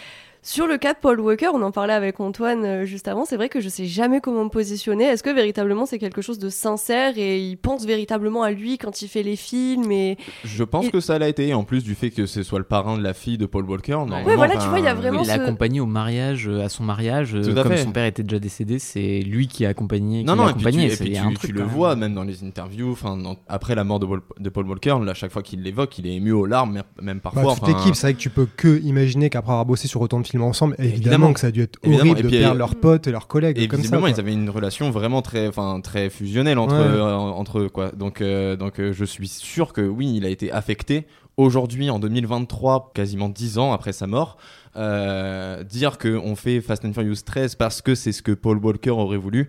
Sur 0.48 0.68
le 0.68 0.78
cas 0.78 0.92
de 0.92 0.98
Paul 1.00 1.18
Walker, 1.18 1.48
on 1.52 1.60
en 1.62 1.72
parlait 1.72 1.92
avec 1.92 2.20
Antoine 2.20 2.64
euh, 2.64 2.84
juste 2.84 3.08
avant, 3.08 3.24
c'est 3.24 3.34
vrai 3.34 3.48
que 3.48 3.60
je 3.60 3.68
sais 3.68 3.84
jamais 3.84 4.20
comment 4.20 4.44
me 4.44 4.48
positionner. 4.48 5.02
Est-ce 5.02 5.24
que 5.24 5.34
véritablement 5.34 5.86
c'est 5.86 5.98
quelque 5.98 6.22
chose 6.22 6.38
de 6.38 6.50
sincère 6.50 7.14
et 7.18 7.40
il 7.40 7.56
pense 7.56 7.84
véritablement 7.84 8.44
à 8.44 8.52
lui 8.52 8.78
quand 8.78 9.02
il 9.02 9.08
fait 9.08 9.24
les 9.24 9.34
films 9.34 9.90
et 9.90 10.16
je 10.44 10.62
pense 10.62 10.86
Et- 10.86 10.90
que 10.92 11.00
ça 11.00 11.18
l'a 11.18 11.28
été 11.28 11.52
en 11.52 11.64
plus 11.64 11.82
du 11.82 11.96
fait 11.96 12.10
que 12.10 12.26
ce 12.26 12.44
soit 12.44 12.60
le 12.60 12.64
parrain 12.64 12.96
de 12.96 13.02
la 13.02 13.12
fille 13.12 13.38
de 13.38 13.46
Paul 13.46 13.64
Walker 13.68 13.96
Ouais, 13.96 14.36
voilà, 14.36 14.56
tu 14.56 14.68
vois, 14.68 14.78
il 14.78 14.84
y 14.84 14.88
a 14.88 14.94
vraiment 14.94 15.22
il 15.22 15.26
l'a 15.26 15.34
ce- 15.34 15.40
accompagné 15.40 15.80
au 15.80 15.86
mariage, 15.86 16.46
euh, 16.46 16.62
à 16.64 16.68
son 16.68 16.84
mariage, 16.84 17.34
euh, 17.34 17.42
Tout 17.42 17.58
à 17.58 17.64
comme 17.64 17.72
fait. 17.72 17.82
son 17.82 17.90
père 17.90 18.04
était 18.06 18.22
déjà 18.22 18.38
décédé, 18.38 18.78
c'est 18.78 19.22
lui 19.22 19.48
qui 19.48 19.66
a 19.66 19.70
accompagné, 19.70 20.20
qui 20.20 20.26
Non, 20.26 20.36
non, 20.36 20.44
et 20.48 20.52
puis 20.52 20.62
tu, 20.62 20.68
accompagné. 20.68 20.92
et 20.92 20.96
puis 20.96 21.10
tu- 21.10 21.16
un 21.18 21.28
tu 21.30 21.34
truc 21.34 21.50
le 21.54 21.62
quand 21.62 21.66
vois 21.66 21.88
même. 21.96 21.98
même 21.98 22.14
dans 22.14 22.22
les 22.22 22.44
interviews, 22.44 22.92
enfin 22.92 23.18
après 23.48 23.74
la 23.74 23.82
mort 23.82 23.98
de, 23.98 24.06
Paul- 24.06 24.22
de 24.38 24.48
Paul 24.48 24.68
Walker, 24.68 24.96
là, 25.04 25.12
chaque 25.12 25.32
fois 25.32 25.42
qu'il 25.42 25.62
l'évoque, 25.64 25.98
il 25.98 26.06
est 26.06 26.14
ému 26.14 26.30
aux 26.30 26.46
larmes, 26.46 26.72
même- 26.72 26.84
même 27.02 27.16
Bah, 27.16 27.30
parfois. 27.34 27.54
toute 27.54 27.64
enfin, 27.64 27.72
l'équipe, 27.78 27.96
c'est 27.96 28.06
vrai 28.06 28.14
que 28.14 28.20
tu 28.20 28.30
peux 28.30 28.46
que 28.56 28.80
imaginer 28.84 29.28
qu'après 29.28 29.50
avoir 29.50 29.66
bossé 29.66 29.88
sur 29.88 30.00
autant 30.00 30.20
de 30.20 30.26
films 30.26 30.35
film 30.36 30.42
ensemble. 30.48 30.74
Évidemment, 30.78 30.96
Évidemment. 30.96 31.32
que 31.32 31.40
ça 31.40 31.46
a 31.48 31.50
dû 31.50 31.62
être 31.62 31.78
Évidemment. 31.82 32.10
horrible 32.10 32.18
Et 32.20 32.22
de 32.22 32.28
puis, 32.28 32.38
perdre 32.38 32.54
euh, 32.54 32.58
leurs 32.58 32.74
potes 32.76 33.06
et 33.06 33.10
leurs 33.12 33.26
collègues 33.28 33.58
Et 33.58 33.68
comme 33.68 33.80
visiblement, 33.80 34.06
ils 34.06 34.18
avaient 34.20 34.32
une 34.32 34.50
relation 34.50 34.90
vraiment 34.90 35.22
très, 35.22 35.48
enfin, 35.48 35.80
très 35.82 36.10
fusionnelle 36.10 36.58
entre, 36.58 36.74
Ouais. 36.74 36.80
euh, 36.82 37.14
entre 37.14 37.58
eux, 37.60 37.68
quoi. 37.68 37.90
Donc, 37.92 38.20
euh, 38.20 38.56
donc 38.56 38.78
euh, 38.80 38.92
je 38.92 39.04
suis 39.04 39.28
sûr 39.28 39.72
que 39.72 39.80
oui, 39.80 40.14
il 40.16 40.24
a 40.24 40.28
été 40.28 40.52
affecté. 40.52 41.06
Aujourd'hui, 41.36 41.90
en 41.90 41.98
2023, 41.98 42.92
quasiment 42.94 43.28
10 43.28 43.58
ans 43.58 43.72
après 43.72 43.92
sa 43.92 44.06
mort, 44.06 44.38
euh, 44.76 45.62
dire 45.64 45.98
qu'on 45.98 46.34
fait 46.36 46.60
Fast 46.62 46.84
and 46.84 46.92
Furious 46.94 47.16
13 47.24 47.54
parce 47.56 47.82
que 47.82 47.94
c'est 47.94 48.12
ce 48.12 48.22
que 48.22 48.32
Paul 48.32 48.56
Walker 48.58 48.90
aurait 48.90 49.18
voulu, 49.18 49.46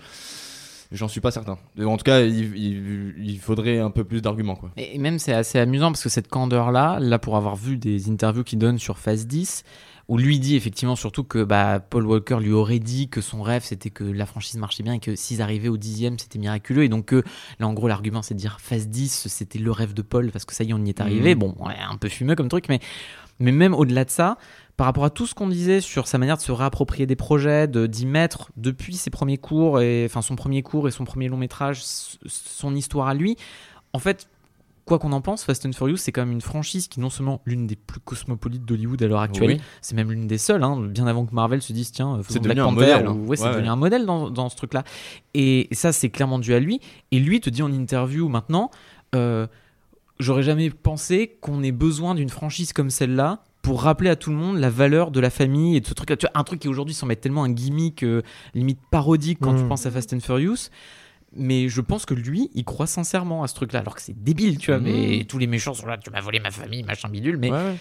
j'en 0.91 1.07
suis 1.07 1.21
pas 1.21 1.31
certain. 1.31 1.57
En 1.81 1.95
tout 1.97 2.03
cas, 2.03 2.21
il, 2.21 2.55
il- 2.57 3.13
il 3.25 3.39
faudrait 3.39 3.79
un 3.79 3.89
peu 3.89 4.03
plus 4.03 4.21
d'arguments, 4.21 4.55
quoi. 4.55 4.69
Et 4.77 4.97
même 4.97 5.17
c'est 5.19 5.33
assez 5.33 5.59
amusant 5.59 5.91
parce 5.91 6.03
que 6.03 6.09
cette 6.09 6.27
candeur-là, 6.27 6.97
là 6.99 7.19
pour 7.19 7.37
avoir 7.37 7.55
vu 7.55 7.77
des 7.77 8.09
interviews 8.09 8.43
qu'il 8.43 8.59
donne 8.59 8.79
sur 8.79 8.97
Phase 8.97 9.25
10, 9.27 9.63
où 10.07 10.17
lui 10.17 10.39
dit 10.39 10.55
effectivement 10.55 10.95
surtout 10.95 11.23
que 11.23 11.43
bah, 11.43 11.79
Paul 11.79 12.05
Walker 12.05 12.37
lui 12.39 12.51
aurait 12.51 12.79
dit 12.79 13.09
que 13.09 13.21
son 13.21 13.41
rêve 13.41 13.63
c'était 13.63 13.89
que 13.89 14.03
la 14.03 14.25
franchise 14.25 14.57
marchait 14.57 14.83
bien 14.83 14.93
et 14.93 14.99
que 14.99 15.15
s'ils 15.15 15.41
arrivaient 15.41 15.67
au 15.67 15.77
dixième 15.77 16.17
c'était 16.17 16.39
miraculeux 16.39 16.83
et 16.83 16.89
donc 16.89 17.05
que 17.05 17.23
là 17.59 17.67
en 17.67 17.73
gros 17.73 17.87
l'argument 17.87 18.21
c'est 18.21 18.33
de 18.33 18.39
dire 18.39 18.57
Phase 18.61 18.87
10 18.87 19.27
c'était 19.27 19.59
le 19.59 19.71
rêve 19.71 19.93
de 19.93 20.01
Paul 20.01 20.31
parce 20.31 20.45
que 20.45 20.53
ça 20.53 20.63
y 20.63 20.69
est 20.69 20.73
on 20.73 20.83
y 20.85 20.89
est 20.89 21.01
arrivé. 21.01 21.35
Mhm. 21.35 21.39
Bon, 21.39 21.55
ouais, 21.59 21.75
un 21.77 21.97
peu 21.97 22.09
fumeux 22.09 22.35
comme 22.35 22.47
truc 22.47 22.65
mais, 22.69 22.79
mais 23.39 23.51
même 23.51 23.73
au-delà 23.73 24.05
de 24.05 24.09
ça, 24.09 24.37
par 24.77 24.85
rapport 24.85 25.05
à 25.05 25.09
tout 25.09 25.25
ce 25.25 25.33
qu'on 25.33 25.47
disait 25.47 25.81
sur 25.81 26.07
sa 26.07 26.17
manière 26.17 26.37
de 26.37 26.41
se 26.41 26.51
réapproprier 26.51 27.05
des 27.05 27.15
projets, 27.15 27.67
de 27.67 27.87
d'y 27.87 28.05
mettre 28.05 28.51
depuis 28.57 28.95
ses 28.95 29.09
premiers 29.09 29.37
cours 29.37 29.81
et 29.81 30.05
enfin 30.05 30.21
son 30.21 30.35
premier 30.35 30.61
cours 30.61 30.87
et 30.87 30.91
son 30.91 31.03
premier 31.03 31.27
long 31.27 31.37
métrage, 31.37 31.81
son 31.83 32.75
histoire 32.75 33.07
à 33.07 33.13
lui. 33.13 33.35
En 33.93 33.99
fait, 33.99 34.29
quoi 34.87 34.97
qu'on 34.99 35.11
en 35.11 35.21
pense, 35.21 35.43
Fast 35.43 35.65
and 35.65 35.73
Furious 35.73 35.97
c'est 35.97 36.11
quand 36.11 36.21
même 36.21 36.31
une 36.31 36.41
franchise 36.41 36.87
qui 36.87 36.99
est 36.99 37.03
non 37.03 37.09
seulement 37.11 37.41
l'une 37.45 37.67
des 37.67 37.75
plus 37.75 37.99
cosmopolites 37.99 38.65
d'Hollywood 38.65 39.01
à 39.03 39.07
l'heure 39.07 39.19
actuelle, 39.21 39.49
Oui. 39.51 39.61
c'est 39.81 39.95
même 39.95 40.11
l'une 40.11 40.25
des 40.27 40.37
seules, 40.39 40.63
hein, 40.63 40.79
bien 40.81 41.05
avant 41.05 41.25
que 41.25 41.35
Marvel 41.35 41.61
se 41.61 41.73
dise 41.73 41.91
tiens, 41.91 42.19
C'est 42.27 42.39
devenu 42.41 42.61
un 42.61 42.71
modèle, 42.71 43.05
hein. 43.05 43.11
ou- 43.11 43.27
ouais, 43.27 43.35
c'est 43.37 43.43
Ouais, 43.43 43.49
devenu 43.49 43.65
ouais. 43.65 43.69
un 43.69 43.75
modèle 43.75 44.05
dans, 44.05 44.29
dans 44.31 44.49
ce 44.49 44.55
truc-là. 44.55 44.83
Et 45.35 45.67
ça 45.71 45.91
c'est 45.91 46.09
clairement 46.09 46.39
dû 46.39 46.53
à 46.53 46.59
lui. 46.59 46.79
Et 47.11 47.19
lui 47.19 47.39
te 47.41 47.49
dit 47.49 47.61
en 47.61 47.71
interview 47.71 48.27
maintenant. 48.29 48.71
euh, 49.15 49.45
J'aurais 50.19 50.41
jamais 50.41 50.71
pensé 50.71 51.37
qu'on 51.41 51.61
ait 51.61 51.71
besoin 51.71 52.15
d'une 52.15 52.29
franchise 52.29 52.73
comme 52.73 52.89
celle-là 52.89 53.43
pour 53.61 53.83
rappeler 53.83 54.09
à 54.09 54.15
tout 54.15 54.31
le 54.31 54.35
monde 54.35 54.57
la 54.57 54.69
valeur 54.71 55.11
de 55.11 55.19
la 55.19 55.29
famille 55.29 55.75
et 55.75 55.79
de 55.79 55.85
ce 55.85 55.93
truc-là. 55.93 56.15
Un 56.33 56.43
truc 56.43 56.59
qui 56.61 56.67
aujourd'hui 56.67 56.95
semble 56.95 57.11
être 57.11 57.21
tellement 57.21 57.43
un 57.43 57.51
gimmick 57.51 58.01
euh, 58.01 58.23
limite 58.55 58.79
parodique 58.89 59.37
quand 59.41 59.55
tu 59.55 59.61
Mm. 59.63 59.67
penses 59.67 59.85
à 59.85 59.91
Fast 59.91 60.13
and 60.13 60.21
Furious. 60.21 60.69
Mais 61.35 61.67
je 61.69 61.81
pense 61.81 62.05
que 62.05 62.13
lui, 62.13 62.49
il 62.55 62.63
croit 62.63 62.87
sincèrement 62.87 63.43
à 63.43 63.47
ce 63.47 63.55
truc-là, 63.55 63.79
alors 63.81 63.95
que 63.95 64.01
c'est 64.01 64.21
débile, 64.23 64.57
tu 64.57 64.71
vois. 64.71 64.79
Mm. 64.79 64.83
Mais 64.83 65.25
tous 65.27 65.37
les 65.37 65.47
méchants 65.47 65.73
sont 65.73 65.85
là, 65.85 65.97
tu 65.97 66.09
m'as 66.09 66.21
volé 66.21 66.39
ma 66.39 66.51
famille, 66.51 66.83
machin 66.83 67.09
bidule. 67.09 67.37
Mais 67.37 67.51
Ouais, 67.51 67.75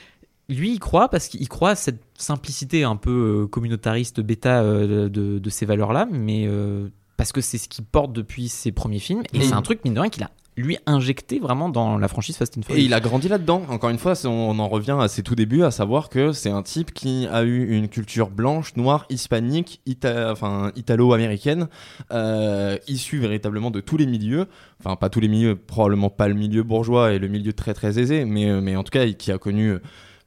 lui, 0.48 0.72
il 0.72 0.78
croit 0.80 1.08
parce 1.08 1.28
qu'il 1.28 1.48
croit 1.48 1.70
à 1.70 1.74
cette 1.76 2.02
simplicité 2.18 2.84
un 2.84 2.96
peu 2.96 3.42
euh, 3.44 3.46
communautariste 3.46 4.20
bêta 4.20 4.62
euh, 4.62 5.08
de, 5.08 5.38
de 5.38 5.50
ces 5.50 5.64
valeurs-là, 5.66 6.06
mais 6.10 6.44
euh, 6.46 6.88
parce 7.16 7.32
que 7.32 7.40
c'est 7.40 7.58
ce 7.58 7.68
qu'il 7.68 7.84
porte 7.84 8.12
depuis 8.12 8.48
ses 8.48 8.72
premiers 8.72 8.98
films. 8.98 9.22
Et 9.32 9.38
Et- 9.38 9.42
c'est 9.42 9.54
un 9.54 9.62
truc, 9.62 9.84
mine 9.84 9.94
de 9.94 10.00
rien, 10.00 10.10
qu'il 10.10 10.22
a 10.24 10.30
lui 10.62 10.78
injecté 10.86 11.38
vraiment 11.38 11.68
dans 11.68 11.98
la 11.98 12.08
franchise 12.08 12.36
Fast 12.36 12.56
and 12.56 12.62
Furious. 12.62 12.80
Et 12.80 12.84
il 12.84 12.94
a 12.94 13.00
grandi 13.00 13.28
là-dedans. 13.28 13.62
Encore 13.68 13.90
une 13.90 13.98
fois, 13.98 14.14
on 14.24 14.58
en 14.58 14.68
revient 14.68 14.96
à 14.98 15.08
ses 15.08 15.22
tout 15.22 15.34
débuts, 15.34 15.62
à 15.64 15.70
savoir 15.70 16.08
que 16.08 16.32
c'est 16.32 16.50
un 16.50 16.62
type 16.62 16.94
qui 16.94 17.26
a 17.30 17.42
eu 17.42 17.68
une 17.76 17.88
culture 17.88 18.30
blanche, 18.30 18.74
noire, 18.76 19.06
hispanique, 19.10 19.80
ita- 19.86 20.30
enfin 20.32 20.72
italo-américaine, 20.76 21.68
euh, 22.12 22.76
issue 22.88 23.18
véritablement 23.18 23.70
de 23.70 23.80
tous 23.80 23.96
les 23.96 24.06
milieux. 24.06 24.46
Enfin, 24.80 24.96
pas 24.96 25.08
tous 25.10 25.20
les 25.20 25.28
milieux, 25.28 25.56
probablement 25.56 26.10
pas 26.10 26.28
le 26.28 26.34
milieu 26.34 26.62
bourgeois 26.62 27.12
et 27.12 27.18
le 27.18 27.28
milieu 27.28 27.52
très 27.52 27.74
très 27.74 27.98
aisé, 27.98 28.24
mais, 28.24 28.50
euh, 28.50 28.60
mais 28.60 28.76
en 28.76 28.82
tout 28.84 28.90
cas, 28.90 29.06
qui 29.06 29.32
a 29.32 29.38
connu 29.38 29.76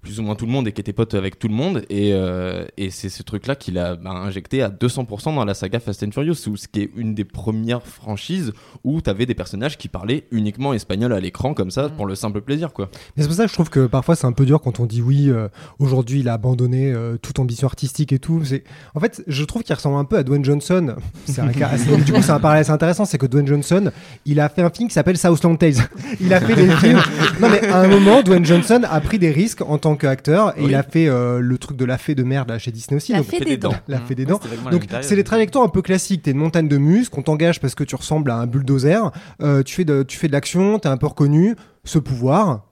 plus 0.02 0.20
ou 0.20 0.24
moins 0.24 0.36
tout 0.36 0.46
le 0.46 0.52
monde 0.52 0.68
et 0.68 0.72
qui 0.72 0.80
était 0.80 0.94
pote 0.94 1.14
avec 1.14 1.40
tout 1.40 1.48
le 1.50 1.54
monde. 1.54 1.84
Et, 1.90 2.12
euh, 2.14 2.66
et 2.78 2.90
c'est 2.90 3.10
ce 3.10 3.22
truc-là 3.22 3.56
qu'il 3.56 3.78
a 3.78 3.96
bah, 3.96 4.12
injecté 4.12 4.62
à 4.64 4.70
200% 4.70 5.36
dans 5.36 5.44
la 5.44 5.54
saga 5.54 5.80
Fast 5.80 6.04
and 6.04 6.12
Furious, 6.12 6.36
où, 6.48 6.56
ce 6.56 6.68
qui 6.68 6.82
est 6.84 6.92
une 6.96 7.14
des 7.16 7.26
premières 7.26 7.86
franchises 7.86 8.54
où 8.84 9.02
tu 9.02 9.10
avais 9.10 9.26
des 9.26 9.36
personnages 9.36 9.78
qui 9.78 9.90
parlaient 9.90 10.24
uniquement 10.32 10.74
espagnol 10.74 11.12
à 11.12 11.20
l'écran, 11.20 11.54
comme 11.54 11.70
ça, 11.72 11.90
pour 11.90 12.06
le 12.06 12.16
simple 12.16 12.42
plaisir, 12.42 12.72
quoi. 12.72 12.90
Mais 13.18 13.24
c'est 13.24 13.28
pour 13.30 13.36
ça 13.36 13.44
que 13.44 13.50
je 13.50 13.54
trouve 13.54 13.70
que 13.70 13.88
parfois 13.88 14.16
c'est 14.16 14.28
un 14.28 14.32
peu 14.32 14.46
dur 14.46 14.62
quand 14.62 14.80
on 14.80 14.86
dit 14.86 15.02
oui, 15.02 15.30
euh, 15.30 15.48
aujourd'hui 15.80 16.22
il 16.22 16.30
a 16.30 16.34
abandonné 16.34 16.94
euh, 16.94 17.18
toute 17.18 17.40
ambition 17.40 17.68
artistique 17.68 18.14
et 18.14 18.20
tout. 18.20 18.44
C'est... 18.46 18.64
En 18.96 19.00
fait, 19.02 19.22
je 19.28 19.44
trouve 19.44 19.64
qu'il 19.64 19.76
ressemble 19.76 19.98
un 19.98 20.06
peu 20.06 20.18
à 20.18 20.24
Dwayne 20.24 20.46
Johnson. 20.46 20.96
C'est 21.26 21.42
un 21.42 21.50
cas 21.50 21.68
assez- 21.70 21.96
Du 21.98 22.14
coup, 22.14 22.22
c'est 22.22 22.32
un 22.32 22.40
parallèle 22.40 22.62
assez 22.62 22.72
intéressant 22.72 23.06
c'est 23.06 23.18
que 23.18 23.26
Dwayne 23.26 23.48
Johnson, 23.48 23.92
il 24.26 24.40
a 24.40 24.50
fait 24.50 24.62
un 24.62 24.70
film 24.70 24.88
qui 24.88 24.94
s'appelle 24.94 25.18
Southland 25.18 25.56
Tales. 25.58 25.74
Il 26.22 26.34
a 26.34 26.40
fait 26.40 26.56
des 26.56 26.70
films. 26.78 27.02
Non, 27.42 27.50
mais 27.50 27.68
à 27.68 27.80
un 27.82 27.88
moment, 27.88 28.22
Dwayne 28.24 28.46
Johnson 28.46 28.82
a 28.90 29.02
pris 29.02 29.20
des 29.20 29.32
risques 29.32 29.62
en 29.62 29.78
tant 29.78 29.89
qu'acteur 29.96 30.58
et 30.58 30.62
Oui. 30.62 30.70
il 30.70 30.76
a 30.76 30.84
fait 30.84 31.08
euh, 31.08 31.40
le 31.40 31.58
truc 31.58 31.78
de 31.78 31.86
la 31.86 31.98
fée 31.98 32.16
de 32.16 32.24
merde 32.24 32.50
là, 32.50 32.60
chez 32.60 32.72
Disney 32.72 32.98
aussi. 32.98 33.12
La 33.12 33.20
donc- 33.20 33.28
fée 33.28 33.40
des 33.40 33.58
dents. 33.58 33.74
La 33.88 34.00
fée 34.00 34.16
des 34.16 34.26
dents. 34.26 34.40
Donc, 34.72 34.86
c'est 35.02 35.16
des 35.16 35.24
trajectoires 35.24 35.64
un 35.64 35.70
peu 35.70 35.82
classiques. 35.82 36.24
T'es 36.24 36.32
une 36.32 36.38
montagne 36.38 36.68
de 36.68 36.78
muscles, 36.78 37.18
on 37.20 37.24
t'engage 37.24 37.60
parce 37.60 37.76
que 37.76 37.84
tu 37.84 37.96
ressembles 37.96 38.32
à 38.32 38.36
un 38.38 38.48
bulldozer. 38.48 39.12
euh, 39.42 39.64
tu, 39.64 39.76
fais 39.76 39.86
de, 39.86 40.04
tu 40.04 40.18
fais 40.18 40.28
de 40.28 40.34
l'action, 40.34 40.80
t'es 40.80 40.90
un 40.90 40.98
peu 40.98 41.08
reconnu. 41.08 41.56
Ce 41.84 41.98
pouvoir 42.00 42.66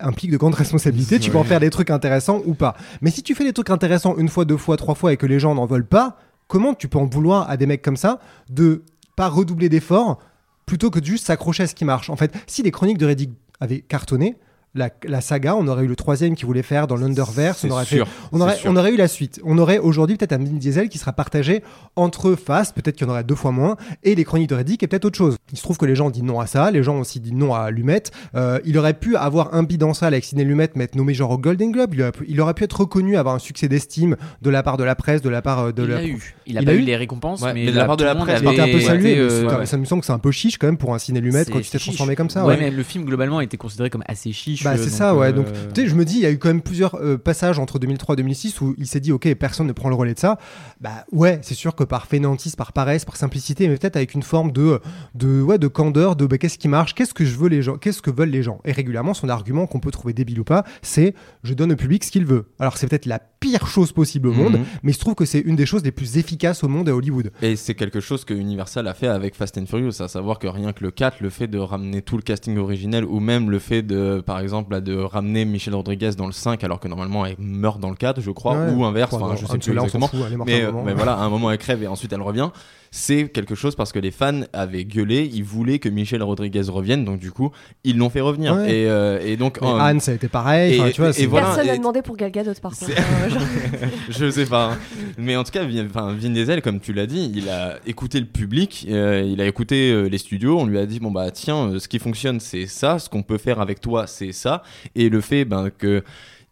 implique 0.00 0.30
de 0.30 0.36
grandes 0.36 0.54
responsabilités. 0.54 1.18
Tu 1.18 1.30
peux 1.30 1.38
en 1.38 1.44
faire 1.44 1.60
des 1.60 1.70
trucs 1.70 1.90
intéressants 1.90 2.40
ou 2.46 2.54
pas. 2.54 2.74
Mais 3.02 3.10
si 3.10 3.22
tu 3.22 3.34
fais 3.34 3.44
des 3.44 3.52
trucs 3.52 3.70
intéressants 3.70 4.16
une 4.16 4.28
fois, 4.28 4.44
deux 4.44 4.56
fois, 4.56 4.76
trois 4.76 4.94
fois 4.94 5.12
et 5.12 5.16
que 5.16 5.26
les 5.26 5.38
gens 5.38 5.54
n'en 5.54 5.66
veulent 5.66 5.86
pas, 5.86 6.16
comment 6.48 6.74
tu 6.74 6.88
peux 6.88 6.98
en 6.98 7.06
vouloir 7.06 7.48
à 7.50 7.56
des 7.56 7.66
mecs 7.66 7.82
comme 7.82 7.96
ça 7.96 8.18
de 8.48 8.82
pas 9.16 9.28
redoubler 9.28 9.68
d'efforts 9.68 10.18
plutôt 10.66 10.90
que 10.90 11.00
de 11.00 11.04
juste 11.04 11.26
s'accrocher 11.26 11.64
à 11.64 11.66
ce 11.66 11.74
qui 11.74 11.84
marche? 11.84 12.08
En 12.10 12.16
fait, 12.16 12.32
si 12.46 12.62
les 12.62 12.70
chroniques 12.70 12.98
de 12.98 13.06
Reddick 13.06 13.30
avaient 13.60 13.80
cartonné, 13.80 14.36
la, 14.74 14.88
la 15.04 15.20
saga, 15.20 15.56
on 15.56 15.66
aurait 15.66 15.84
eu 15.84 15.88
le 15.88 15.96
troisième 15.96 16.34
qui 16.36 16.44
voulait 16.44 16.62
faire 16.62 16.86
dans 16.86 16.96
l'Underverse, 16.96 17.58
C'est 17.58 17.68
on 17.68 17.72
aurait 17.72 17.84
fait 17.84 17.96
sûr, 17.96 18.06
on 18.32 18.36
c'est 18.38 18.42
aurait, 18.44 18.56
on 18.66 18.76
aurait 18.76 18.92
eu 18.92 18.96
la 18.96 19.08
suite. 19.08 19.40
On 19.44 19.58
aurait 19.58 19.78
aujourd'hui 19.78 20.16
peut-être 20.16 20.32
un 20.32 20.38
Vin 20.38 20.44
Diesel 20.52 20.88
qui 20.88 20.98
sera 20.98 21.12
partagé 21.12 21.62
entre 21.96 22.34
Fast, 22.36 22.74
peut-être 22.74 22.96
qu'il 22.96 23.06
y 23.06 23.10
en 23.10 23.12
aurait 23.12 23.24
deux 23.24 23.34
fois 23.34 23.50
moins, 23.50 23.76
et 24.04 24.14
les 24.14 24.24
chroniques 24.24 24.48
de 24.48 24.54
Reddick 24.54 24.82
et 24.82 24.86
peut-être 24.86 25.04
autre 25.06 25.18
chose. 25.18 25.36
Il 25.52 25.58
se 25.58 25.62
trouve 25.62 25.76
que 25.76 25.86
les 25.86 25.94
gens 25.96 26.06
ont 26.06 26.10
dit 26.10 26.22
non 26.22 26.38
à 26.40 26.46
ça, 26.46 26.70
les 26.70 26.82
gens 26.82 26.96
ont 26.96 27.00
aussi 27.00 27.18
dit 27.20 27.32
non 27.34 27.54
à 27.54 27.70
Lumet. 27.70 28.02
Euh, 28.36 28.60
il 28.64 28.78
aurait 28.78 28.94
pu 28.94 29.16
avoir 29.16 29.54
un 29.54 29.62
bid 29.64 29.82
en 29.82 29.92
salle 29.94 30.14
avec 30.14 30.24
Sidney 30.24 30.44
Lumet, 30.44 30.70
mais 30.76 30.84
être 30.84 30.94
nommé 30.94 31.14
genre 31.14 31.32
au 31.32 31.38
Golden 31.38 31.72
Globe. 31.72 31.94
Il 31.94 32.02
aurait, 32.02 32.12
pu- 32.12 32.24
il 32.28 32.40
aurait 32.40 32.54
pu 32.54 32.64
être 32.64 32.80
reconnu, 32.80 33.16
avoir 33.16 33.34
un 33.34 33.38
succès 33.40 33.66
d'estime 33.68 34.16
de 34.42 34.50
la 34.50 34.62
part 34.62 34.76
de 34.76 34.84
la 34.84 34.94
presse, 34.94 35.20
de 35.22 35.28
la 35.30 35.42
part 35.42 35.58
euh, 35.58 35.72
de 35.72 35.82
il 35.82 35.88
la. 35.88 36.04
eu. 36.04 36.34
Il 36.46 36.58
a 36.58 36.62
Il 36.62 36.64
pas 36.66 36.70
a 36.72 36.74
eu 36.74 36.80
les 36.80 36.96
récompenses, 36.96 37.42
Ouais, 37.42 37.52
mais, 37.54 37.64
mais 37.66 37.72
de 37.72 37.76
la 37.76 37.84
part 37.86 37.96
de 37.96 38.04
la 38.04 38.14
presse, 38.14 38.40
un 38.40 38.68
peu 38.68 38.80
salué, 38.80 39.18
euh, 39.18 39.58
ouais. 39.58 39.66
ça 39.66 39.76
me 39.76 39.84
semble 39.84 40.00
que 40.00 40.06
c'est 40.06 40.12
un 40.12 40.18
peu 40.18 40.30
chiche 40.30 40.58
quand 40.58 40.66
même 40.66 40.76
pour 40.76 40.94
un 40.94 40.98
Ciné 40.98 41.20
Lumet 41.20 41.44
C'est 41.44 41.50
quand 41.52 41.62
s'était 41.62 41.78
chiche. 41.78 41.88
transformé 41.88 42.14
comme 42.16 42.30
ça. 42.30 42.44
Ouais, 42.44 42.54
ouais. 42.54 42.60
mais 42.60 42.70
le 42.70 42.82
film 42.82 43.04
globalement 43.04 43.38
a 43.38 43.44
été 43.44 43.56
considéré 43.56 43.90
comme 43.90 44.02
assez 44.06 44.32
chiche. 44.32 44.59
Bah, 44.64 44.76
c'est 44.76 44.90
ça, 44.90 45.14
ouais. 45.14 45.28
euh, 45.28 45.32
Donc, 45.32 45.46
tu 45.74 45.82
sais, 45.82 45.88
je 45.88 45.94
me 45.94 46.04
dis, 46.04 46.14
il 46.16 46.20
y 46.22 46.26
a 46.26 46.30
eu 46.30 46.38
quand 46.38 46.48
même 46.48 46.62
plusieurs 46.62 46.94
euh, 46.96 47.16
passages 47.18 47.58
entre 47.58 47.78
2003 47.78 48.14
et 48.14 48.16
2006 48.16 48.60
où 48.60 48.74
il 48.78 48.86
s'est 48.86 49.00
dit, 49.00 49.12
ok, 49.12 49.32
personne 49.34 49.66
ne 49.66 49.72
prend 49.72 49.88
le 49.88 49.94
relais 49.94 50.14
de 50.14 50.18
ça. 50.18 50.38
Bah, 50.80 51.04
ouais, 51.12 51.38
c'est 51.42 51.54
sûr 51.54 51.74
que 51.74 51.84
par 51.84 52.06
fainéantise, 52.06 52.56
par 52.56 52.72
paresse, 52.72 53.04
par 53.04 53.16
simplicité, 53.16 53.68
mais 53.68 53.76
peut-être 53.76 53.96
avec 53.96 54.14
une 54.14 54.22
forme 54.22 54.52
de, 54.52 54.80
de, 55.14 55.40
ouais, 55.42 55.58
de 55.58 55.68
candeur, 55.68 56.16
de 56.16 56.26
bah, 56.26 56.38
qu'est-ce 56.38 56.58
qui 56.58 56.68
marche, 56.68 56.94
qu'est-ce 56.94 57.14
que 57.14 57.24
je 57.24 57.36
veux 57.36 57.48
les 57.48 57.62
gens, 57.62 57.76
qu'est-ce 57.76 58.02
que 58.02 58.10
veulent 58.10 58.30
les 58.30 58.42
gens. 58.42 58.60
Et 58.64 58.72
régulièrement, 58.72 59.14
son 59.14 59.28
argument 59.28 59.66
qu'on 59.66 59.80
peut 59.80 59.90
trouver 59.90 60.12
débile 60.12 60.40
ou 60.40 60.44
pas, 60.44 60.64
c'est 60.82 61.14
je 61.42 61.54
donne 61.54 61.72
au 61.72 61.76
public 61.76 62.04
ce 62.04 62.10
qu'il 62.10 62.24
veut. 62.24 62.46
Alors, 62.58 62.76
c'est 62.76 62.86
peut-être 62.86 63.06
la 63.06 63.18
pire 63.18 63.66
chose 63.66 63.92
possible 63.92 64.28
au 64.28 64.32
monde, 64.32 64.54
Mhm. 64.58 64.64
mais 64.82 64.90
il 64.92 64.94
se 64.94 65.00
trouve 65.00 65.14
que 65.14 65.24
c'est 65.24 65.40
une 65.40 65.56
des 65.56 65.64
choses 65.66 65.82
les 65.82 65.92
plus 65.92 66.18
efficaces 66.18 66.62
au 66.62 66.68
monde 66.68 66.88
à 66.88 66.94
Hollywood. 66.94 67.32
Et 67.40 67.56
c'est 67.56 67.74
quelque 67.74 68.00
chose 68.00 68.24
que 68.24 68.34
Universal 68.34 68.86
a 68.86 68.94
fait 68.94 69.06
avec 69.06 69.34
Fast 69.34 69.56
and 69.58 69.66
Furious, 69.66 70.00
à 70.02 70.08
savoir 70.08 70.38
que 70.38 70.46
rien 70.46 70.72
que 70.72 70.84
le 70.84 70.90
4, 70.90 71.20
le 71.20 71.30
fait 71.30 71.46
de 71.48 71.58
ramener 71.58 72.02
tout 72.02 72.16
le 72.16 72.22
casting 72.22 72.58
originel, 72.58 73.04
ou 73.04 73.18
même 73.20 73.50
le 73.50 73.58
fait 73.58 73.82
de, 73.82 74.20
par 74.20 74.38
exemple, 74.40 74.49
là, 74.70 74.80
de 74.80 74.96
ramener 74.96 75.44
Michel 75.44 75.74
Rodriguez 75.74 76.10
dans 76.16 76.26
le 76.26 76.32
5, 76.32 76.62
alors 76.64 76.80
que 76.80 76.88
normalement 76.88 77.24
elle 77.26 77.36
meurt 77.38 77.80
dans 77.80 77.90
le 77.90 77.96
4, 77.96 78.20
je 78.20 78.30
crois, 78.30 78.52
Ouais. 78.58 78.72
ou 78.72 78.84
inverse, 78.84 79.12
Enfin, 79.14 79.34
je 79.36 79.46
sais 79.46 79.58
plus 79.58 79.72
exactement. 79.72 80.08
fout, 80.08 80.20
Mais, 80.46 80.64
mais 80.84 80.92
voilà, 80.94 81.14
à 81.14 81.20
un 81.22 81.28
moment 81.28 81.50
elle 81.50 81.58
crève 81.58 81.82
et 81.82 81.86
ensuite 81.86 82.12
elle 82.12 82.22
revient. 82.22 82.50
C'est 82.92 83.28
quelque 83.28 83.54
chose 83.54 83.76
parce 83.76 83.92
que 83.92 84.00
les 84.00 84.10
fans 84.10 84.40
avaient 84.52 84.84
gueulé, 84.84 85.30
ils 85.32 85.44
voulaient 85.44 85.78
que 85.78 85.88
Michel 85.88 86.24
Rodriguez 86.24 86.62
revienne, 86.68 87.04
donc 87.04 87.20
du 87.20 87.30
coup, 87.30 87.52
ils 87.84 87.96
l'ont 87.96 88.10
fait 88.10 88.20
revenir. 88.20 88.56
Ouais. 88.56 88.80
Et, 88.80 88.86
euh, 88.90 89.20
et 89.24 89.36
donc, 89.36 89.60
Mais 89.60 89.68
euh, 89.68 89.76
Anne, 89.78 90.00
ça 90.00 90.10
a 90.10 90.14
été 90.14 90.26
pareil. 90.26 90.74
et- 90.74 90.90
tu 90.92 91.00
vois, 91.00 91.10
et 91.10 91.12
c'est- 91.12 91.26
voilà, 91.26 91.46
Personne 91.46 91.66
n'a 91.68 91.74
et- 91.74 91.78
demandé 91.78 92.02
pour 92.02 92.16
Gal 92.16 92.32
Gadot 92.32 92.50
par 92.60 92.72
contre. 92.76 92.90
Genre. 93.30 93.42
je 94.10 94.30
sais 94.30 94.46
pas. 94.46 94.72
hein. 94.72 94.78
Mais 95.18 95.36
en 95.36 95.44
tout 95.44 95.52
cas, 95.52 95.64
Vin, 95.64 95.86
enfin, 95.86 96.14
Vin 96.18 96.30
Diesel, 96.30 96.62
comme 96.62 96.80
tu 96.80 96.92
l'as 96.92 97.06
dit, 97.06 97.30
il 97.32 97.48
a 97.48 97.78
écouté 97.86 98.18
le 98.18 98.26
public, 98.26 98.86
euh, 98.90 99.22
il 99.24 99.40
a 99.40 99.46
écouté 99.46 99.92
euh, 99.92 100.08
les 100.08 100.18
studios. 100.18 100.58
On 100.58 100.66
lui 100.66 100.78
a 100.78 100.86
dit 100.86 100.98
bon 100.98 101.12
bah 101.12 101.30
tiens, 101.30 101.68
euh, 101.70 101.78
ce 101.78 101.86
qui 101.86 102.00
fonctionne 102.00 102.40
c'est 102.40 102.66
ça, 102.66 102.98
ce 102.98 103.08
qu'on 103.08 103.22
peut 103.22 103.38
faire 103.38 103.60
avec 103.60 103.80
toi 103.80 104.08
c'est 104.08 104.32
ça. 104.32 104.64
Et 104.96 105.08
le 105.10 105.20
fait 105.20 105.44
ben 105.44 105.70
que 105.70 106.02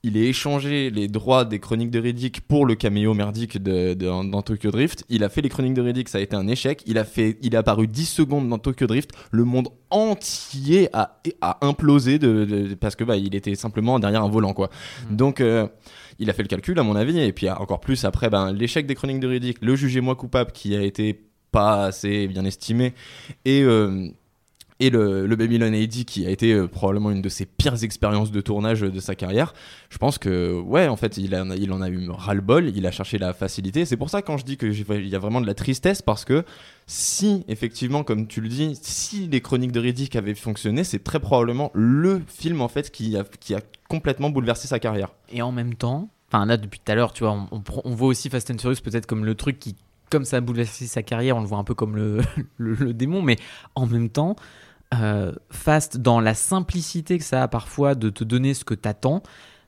il 0.05 0.16
ait 0.16 0.26
échangé 0.28 0.90
les 0.90 1.09
droits 1.09 1.44
des 1.44 1.59
chroniques 1.59 1.90
de 1.90 1.99
Riddick 1.99 2.40
pour 2.42 2.66
le 2.66 2.74
caméo 2.76 3.14
merdique 3.14 3.61
de, 3.62 3.94
de- 3.94 4.30
dans 4.30 4.42
Tokyo 4.42 4.70
Drift. 4.70 5.05
Il 5.09 5.24
a 5.24 5.28
fait 5.28 5.42
les 5.42 5.49
chroniques 5.49 5.74
de 5.74 5.82
Riddick, 5.82 6.09
ça 6.09 6.18
a 6.18 6.20
été 6.20 6.36
un 6.36 6.46
échec. 6.46 6.82
Il 6.86 6.99
a 6.99 7.05
fait, 7.05 7.36
il 7.42 7.55
est 7.55 7.57
apparu 7.59 7.88
10 7.88 8.07
secondes 8.07 8.49
dans 8.49 8.59
Tokyo 8.59 8.86
Drift. 8.86 9.11
Le 9.32 9.44
monde 9.44 9.68
entier 9.90 10.88
a, 10.92 11.18
a 11.40 11.59
implosé 11.66 12.18
de, 12.18 12.44
de- 12.44 12.74
parce 12.74 12.94
que 12.96 13.05
bah, 13.05 13.16
il 13.16 13.34
était 13.34 13.55
simplement 13.55 13.99
derrière 13.99 14.22
un 14.22 14.28
volant 14.28 14.53
quoi. 14.55 14.70
Donc 15.11 15.40
euh, 15.40 15.66
il 16.18 16.30
a 16.30 16.32
fait 16.32 16.42
le 16.42 16.49
calcul 16.49 16.78
à 16.78 16.82
mon 16.82 16.94
avis 16.96 17.18
et 17.18 17.32
puis 17.32 17.49
encore 17.51 17.80
plus 17.80 18.05
après 18.05 18.30
ben, 18.30 18.53
l'échec 18.53 18.86
des 18.86 18.94
chroniques 18.94 19.20
de 19.20 19.28
Riddick, 19.28 19.59
le 19.62 19.74
jugez-moi 19.76 20.14
coupable 20.14 20.53
qui 20.53 20.76
a 20.76 20.82
été 20.82 21.24
pas 21.51 21.86
assez 21.86 22.28
bien 22.28 22.44
estimé 22.44 22.92
et 23.46 23.62
euh, 23.62 24.09
et 24.81 24.91
le, 24.91 25.26
Babylon 25.35 25.74
AD 25.74 26.05
qui 26.05 26.24
a 26.26 26.31
été 26.31 26.53
euh, 26.53 26.68
probablement 26.68 27.11
une 27.11 27.20
de 27.20 27.29
ses 27.29 27.47
pires 27.47 27.83
expériences 27.83 28.31
de 28.31 28.41
tournage 28.41 28.81
de 28.83 29.01
sa 29.01 29.16
carrière. 29.16 29.53
Je 29.91 29.99
pense 29.99 30.18
que, 30.18 30.61
ouais, 30.61 30.87
en 30.87 30.97
fait, 30.97 31.16
il, 31.16 31.35
a- 31.35 31.45
il 31.57 31.72
en 31.72 31.81
a 31.83 31.89
eu 31.89 32.09
ras-le-bol, 32.09 32.72
il 32.74 32.87
a 32.87 32.93
cherché 32.93 33.18
la 33.18 33.33
facilité. 33.33 33.85
C'est 33.85 33.97
pour 33.97 34.11
ça, 34.11 34.22
quand 34.22 34.37
je 34.37 34.45
dis 34.45 34.57
qu'il 34.57 35.09
y 35.09 35.16
a 35.16 35.18
vraiment 35.18 35.41
de 35.41 35.47
la 35.47 35.55
tristesse, 35.55 36.01
parce 36.01 36.24
que 36.24 36.45
si, 36.87 37.45
effectivement, 37.49 38.05
comme 38.05 38.29
tu 38.29 38.41
le 38.41 38.49
dis, 38.49 38.79
si 38.81 39.26
les 39.26 39.41
chroniques 39.41 39.72
de 39.72 39.81
Riddick 39.81 40.14
avaient 40.14 40.35
fonctionné, 40.35 40.85
c'est 40.85 41.03
très 41.03 41.18
probablement 41.18 41.72
le 41.74 42.22
film, 42.29 42.61
en 42.61 42.68
fait, 42.68 42.91
qui 42.91 43.16
a, 43.16 43.24
complètement 43.89 44.31
bouleversé 44.31 44.68
sa 44.68 44.79
carrière. 44.79 45.09
Et 45.33 45.41
en 45.41 45.51
même 45.51 45.74
temps, 45.74 46.11
enfin 46.31 46.45
là 46.45 46.59
depuis 46.59 46.79
tout 46.79 46.93
à 46.93 46.95
l'heure, 46.95 47.14
tu 47.14 47.24
vois, 47.24 47.49
on, 47.51 47.95
voit 47.95 48.09
aussi 48.09 48.29
Fast 48.29 48.51
and 48.51 48.59
Furious 48.59 48.83
peut-être 48.85 49.07
comme 49.07 49.24
le 49.24 49.35
truc 49.35 49.59
qui, 49.59 49.76
comme 50.11 50.26
ça 50.26 50.37
a 50.37 50.41
bouleversé 50.43 50.87
sa 50.87 51.03
carrière, 51.03 51.39
on 51.39 51.41
le 51.41 51.47
voit 51.47 51.57
un 51.57 51.64
peu 51.64 51.72
comme 51.72 51.97
le 51.97 52.93
démon, 52.93 53.22
mais 53.22 53.37
en 53.74 53.87
même 53.87 54.11
temps, 54.11 54.37
euh, 54.95 55.32
Fast 55.51 55.99
dans 55.99 56.20
la 56.20 56.34
simplicité 56.34 57.18
que 57.18 57.24
ça 57.24 57.43
a 57.43 57.49
parfois 57.49 57.95
de 57.95 58.11
te 58.11 58.24
donner 58.24 58.55
ce 58.55 58.64
que 58.64 58.74
t'attends, 58.74 59.22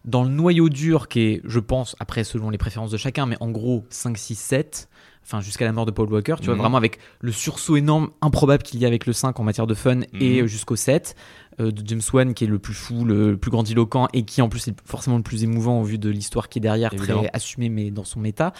dans 0.06 0.22
le 0.24 0.30
noyau 0.30 0.68
dur 0.70 1.08
qui 1.08 1.20
est, 1.20 1.40
je 1.44 1.58
pense, 1.60 1.94
après 2.00 2.24
selon 2.24 2.48
les 2.50 2.56
préférences 2.58 2.90
de 2.90 2.96
chacun, 2.96 3.26
mais 3.26 3.36
en 3.40 3.50
gros 3.50 3.84
5, 3.90 4.16
6, 4.16 4.34
7, 4.34 4.88
enfin 5.22 5.42
jusqu'à 5.42 5.66
la 5.66 5.72
mort 5.72 5.84
de 5.84 5.90
Paul 5.90 6.10
Walker, 6.10 6.36
tu 6.40 6.46
vois, 6.46 6.54
Mhm. 6.54 6.60
vraiment 6.62 6.78
avec 6.78 6.98
le 7.20 7.32
sursaut 7.32 7.76
énorme, 7.76 8.08
improbable 8.22 8.62
qu'il 8.62 8.80
y 8.80 8.86
a 8.86 8.88
avec 8.88 9.04
le 9.04 9.12
5 9.12 9.38
en 9.38 9.44
matière 9.44 9.66
de 9.66 9.74
fun 9.74 10.00
et 10.18 10.38
Mhm. 10.38 10.44
euh, 10.44 10.46
jusqu'au 10.46 10.76
7 10.76 11.14
euh, 11.60 11.70
de 11.70 11.86
James 11.86 12.00
Wan 12.14 12.32
qui 12.32 12.44
est 12.44 12.46
le 12.46 12.58
plus 12.58 12.72
fou, 12.72 13.04
le, 13.04 13.32
le 13.32 13.36
plus 13.36 13.50
grandiloquent 13.50 14.08
et 14.14 14.24
qui 14.24 14.40
en 14.40 14.48
plus 14.48 14.68
est 14.68 14.74
forcément 14.86 15.18
le 15.18 15.22
plus 15.22 15.44
émouvant 15.44 15.80
au 15.80 15.84
vu 15.84 15.98
de 15.98 16.08
l'histoire 16.08 16.48
qui 16.48 16.60
est 16.60 16.62
derrière, 16.62 16.94
Évidemment. 16.94 17.20
très 17.24 17.30
assumé 17.34 17.68
mais 17.68 17.90
dans 17.90 18.04
son 18.04 18.20
méta. 18.20 18.54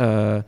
Euh, 0.00 0.42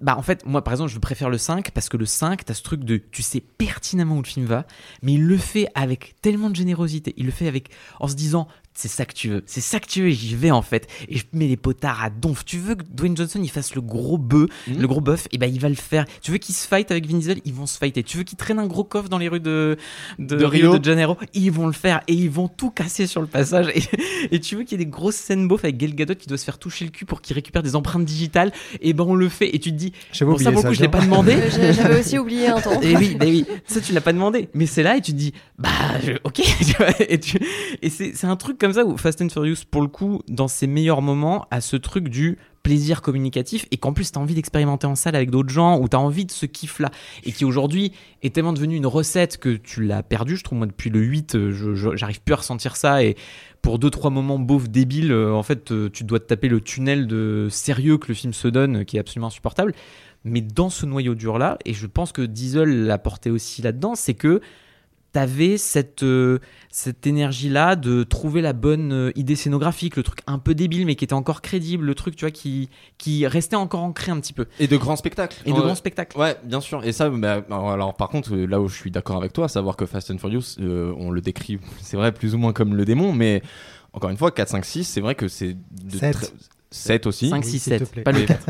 bah 0.00 0.16
en 0.16 0.22
fait, 0.22 0.46
moi 0.46 0.62
par 0.62 0.74
exemple, 0.74 0.90
je 0.90 0.98
préfère 0.98 1.28
le 1.28 1.38
5 1.38 1.72
parce 1.72 1.88
que 1.88 1.96
le 1.96 2.06
5, 2.06 2.44
t'as 2.44 2.54
ce 2.54 2.62
truc 2.62 2.84
de 2.84 2.98
tu 2.98 3.22
sais 3.22 3.40
pertinemment 3.40 4.16
où 4.16 4.22
le 4.22 4.26
film 4.26 4.46
va, 4.46 4.66
mais 5.02 5.14
il 5.14 5.26
le 5.26 5.36
fait 5.36 5.68
avec 5.74 6.14
tellement 6.22 6.50
de 6.50 6.56
générosité, 6.56 7.14
il 7.16 7.26
le 7.26 7.32
fait 7.32 7.48
avec 7.48 7.70
en 7.98 8.06
se 8.06 8.14
disant 8.14 8.46
c'est 8.80 8.88
ça 8.88 9.04
que 9.04 9.12
tu 9.12 9.28
veux, 9.28 9.42
c'est 9.46 9.60
ça 9.60 9.80
que 9.80 9.86
tu 9.88 10.02
veux 10.02 10.08
et 10.08 10.12
j'y 10.12 10.36
vais 10.36 10.52
en 10.52 10.62
fait. 10.62 10.86
Et 11.08 11.16
je 11.16 11.24
mets 11.32 11.48
les 11.48 11.56
potards 11.56 12.02
à 12.02 12.10
donf. 12.10 12.44
Tu 12.44 12.58
veux 12.58 12.76
que 12.76 12.84
Dwayne 12.90 13.16
Johnson 13.16 13.40
il 13.42 13.50
fasse 13.50 13.74
le 13.74 13.80
gros 13.80 14.18
bœuf, 14.18 14.48
Mhm. 14.68 14.80
le 14.80 14.86
gros 14.86 15.00
bœuf, 15.00 15.26
et 15.32 15.38
ben 15.38 15.52
il 15.52 15.58
va 15.60 15.68
le 15.68 15.74
faire. 15.74 16.04
Tu 16.22 16.30
veux 16.30 16.38
qu'il 16.38 16.54
se 16.54 16.66
fight 16.66 16.88
avec 16.92 17.06
Vin 17.06 17.18
Diesel, 17.18 17.40
ils 17.44 17.52
vont 17.52 17.66
se 17.66 17.76
fighter. 17.76 18.02
Tu 18.04 18.16
veux 18.18 18.22
qu'il 18.22 18.38
traîne 18.38 18.58
un 18.60 18.66
gros 18.68 18.84
coffre 18.84 19.08
dans 19.08 19.18
les 19.18 19.28
rues 19.28 19.40
de, 19.40 19.76
de, 20.20 20.36
De 20.36 20.44
Rio 20.44 20.70
Rio? 20.70 20.78
de 20.78 20.84
Janeiro, 20.84 21.16
ils 21.34 21.50
vont 21.50 21.66
le 21.66 21.72
faire 21.72 22.02
et 22.06 22.12
ils 22.14 22.30
vont 22.30 22.46
tout 22.48 22.70
casser 22.70 23.06
sur 23.08 23.20
le 23.20 23.26
passage. 23.26 23.66
Et, 23.74 23.82
et 24.36 24.38
tu 24.40 24.54
veux 24.56 24.62
qu'il 24.62 24.78
y 24.78 24.80
ait 24.80 24.84
des 24.84 24.90
grosses 24.90 25.16
scènes 25.16 25.48
beauf 25.48 25.64
avec 25.64 25.76
Gal 25.76 25.94
Gadot 25.94 26.14
qui 26.14 26.28
doit 26.28 26.38
se 26.38 26.44
faire 26.44 26.58
toucher 26.58 26.84
le 26.84 26.90
cul 26.92 27.04
pour 27.04 27.20
qu'il 27.20 27.34
récupère 27.34 27.62
des 27.64 27.74
empreintes 27.74 28.04
digitales, 28.04 28.52
et 28.80 28.92
ben 28.92 29.04
on 29.08 29.14
le 29.16 29.28
fait. 29.28 29.54
Et 29.54 29.58
tu 29.58 29.72
te 29.72 29.76
dis, 29.76 29.92
ça 30.12 30.24
pour 30.24 30.38
le 30.38 30.44
coup, 30.62 30.72
je 30.74 30.80
l'ai 30.82 30.88
pas 30.88 31.00
demandé. 31.00 31.36
J'avais 31.72 31.98
aussi 32.00 32.16
oublié 32.18 32.46
un 32.48 32.60
temps. 32.60 32.80
Et 32.80 32.96
oui, 32.96 33.16
bah 33.18 33.26
oui, 33.28 33.44
ça 33.66 33.80
tu 33.80 33.92
l'as 33.92 34.00
pas 34.00 34.12
demandé. 34.12 34.48
Mais 34.54 34.66
c'est 34.66 34.82
là 34.84 34.96
et 34.96 35.00
tu 35.00 35.12
te 35.12 35.16
dis, 35.16 35.32
bah 35.58 35.68
je- 36.04 36.12
ok. 36.24 36.40
et 37.00 37.18
et 37.82 37.90
c'est 37.90 38.12
c'est 38.14 38.26
un 38.26 38.36
truc 38.36 38.58
comme 38.68 38.74
ça 38.74 38.84
où 38.84 38.98
Fast 38.98 39.22
and 39.22 39.30
Furious, 39.30 39.64
pour 39.70 39.80
le 39.80 39.88
coup, 39.88 40.20
dans 40.28 40.46
ses 40.46 40.66
meilleurs 40.66 41.00
moments, 41.00 41.46
a 41.50 41.62
ce 41.62 41.76
truc 41.76 42.08
du 42.10 42.36
plaisir 42.62 43.00
communicatif 43.00 43.64
et 43.70 43.78
qu'en 43.78 43.94
plus 43.94 44.12
t'as 44.12 44.20
envie 44.20 44.34
d'expérimenter 44.34 44.86
en 44.86 44.94
salle 44.94 45.16
avec 45.16 45.30
d'autres 45.30 45.48
gens 45.48 45.78
ou 45.80 45.88
t'as 45.88 45.96
envie 45.96 46.26
de 46.26 46.30
ce 46.30 46.44
kiff 46.44 46.80
là 46.80 46.90
et 47.24 47.32
qui 47.32 47.46
aujourd'hui 47.46 47.92
est 48.22 48.34
tellement 48.34 48.52
devenu 48.52 48.76
une 48.76 48.86
recette 48.86 49.38
que 49.38 49.56
tu 49.56 49.84
l'as 49.84 50.02
perdu 50.02 50.36
je 50.36 50.44
trouve 50.44 50.58
moi 50.58 50.66
depuis 50.66 50.90
le 50.90 51.00
8 51.00 51.34
euh, 51.36 51.94
j'arrive 51.96 52.20
plus 52.20 52.34
à 52.34 52.36
ressentir 52.36 52.76
ça 52.76 53.02
et 53.02 53.16
pour 53.62 53.78
deux 53.78 53.88
trois 53.88 54.10
moments 54.10 54.38
beaufs 54.38 54.68
débiles 54.68 55.12
euh, 55.12 55.32
en 55.32 55.42
fait 55.42 55.72
euh, 55.72 55.88
tu 55.88 56.04
dois 56.04 56.20
te 56.20 56.26
taper 56.26 56.48
le 56.48 56.60
tunnel 56.60 57.06
de 57.06 57.46
sérieux 57.48 57.96
que 57.96 58.08
le 58.08 58.14
film 58.14 58.34
se 58.34 58.48
donne 58.48 58.84
qui 58.84 58.98
est 58.98 59.00
absolument 59.00 59.28
insupportable. 59.28 59.72
Mais 60.24 60.42
dans 60.42 60.68
ce 60.68 60.84
noyau 60.84 61.14
dur 61.14 61.38
là 61.38 61.56
et 61.64 61.72
je 61.72 61.86
pense 61.86 62.12
que 62.12 62.22
Diesel 62.22 62.86
l'a 62.86 62.98
porté 62.98 63.30
aussi 63.30 63.62
là 63.62 63.72
dedans 63.72 63.94
c'est 63.94 64.14
que 64.14 64.42
t'avais 65.18 65.56
cette, 65.56 66.04
euh, 66.04 66.38
cette 66.70 67.04
énergie-là 67.04 67.74
de 67.74 68.04
trouver 68.04 68.40
la 68.40 68.52
bonne 68.52 68.92
euh, 68.92 69.10
idée 69.16 69.34
scénographique, 69.34 69.96
le 69.96 70.04
truc 70.04 70.20
un 70.28 70.38
peu 70.38 70.54
débile 70.54 70.86
mais 70.86 70.94
qui 70.94 71.02
était 71.04 71.12
encore 71.12 71.42
crédible, 71.42 71.84
le 71.84 71.94
truc 71.96 72.14
tu 72.14 72.24
vois 72.24 72.30
qui, 72.30 72.68
qui 72.98 73.26
restait 73.26 73.56
encore 73.56 73.82
ancré 73.82 74.12
un 74.12 74.20
petit 74.20 74.32
peu. 74.32 74.46
Et 74.60 74.68
de 74.68 74.76
grands 74.76 74.94
spectacles. 74.94 75.42
Et 75.44 75.50
de 75.50 75.56
Ouais. 75.56 75.60
grands 75.64 75.74
spectacles. 75.74 76.16
Ouais, 76.16 76.36
bien 76.44 76.60
sûr. 76.60 76.84
Et 76.84 76.92
ça, 76.92 77.10
bah, 77.10 77.42
alors 77.50 77.94
par 77.94 78.08
contre, 78.10 78.32
euh, 78.36 78.46
là 78.46 78.60
où 78.60 78.68
je 78.68 78.76
suis 78.76 78.92
d'accord 78.92 79.16
avec 79.16 79.32
toi, 79.32 79.48
savoir 79.48 79.74
que 79.74 79.86
Fast 79.86 80.12
and 80.12 80.18
Furious, 80.18 80.54
euh, 80.60 80.94
on 80.98 81.10
le 81.10 81.20
décrit, 81.20 81.58
c'est 81.82 81.96
vrai, 81.96 82.12
plus 82.12 82.36
ou 82.36 82.38
moins 82.38 82.52
comme 82.52 82.76
le 82.76 82.84
démon, 82.84 83.12
mais 83.12 83.42
encore 83.92 84.10
une 84.10 84.16
fois, 84.16 84.30
4, 84.30 84.48
5, 84.50 84.64
6, 84.64 84.84
c'est 84.84 85.00
vrai 85.00 85.16
que 85.16 85.26
c'est 85.26 85.54
de 85.54 85.98
Sept. 85.98 86.14
très- 86.14 86.26
7 86.70 87.06
aussi. 87.06 87.30
5, 87.30 87.42
Oui, 87.44 87.50
6, 87.50 87.58
s'il 87.60 87.72
te 87.72 87.78
7, 87.78 87.90
plaît. 87.92 88.02
pas 88.02 88.12
le 88.12 88.18
Mais- 88.20 88.26
4. 88.26 88.46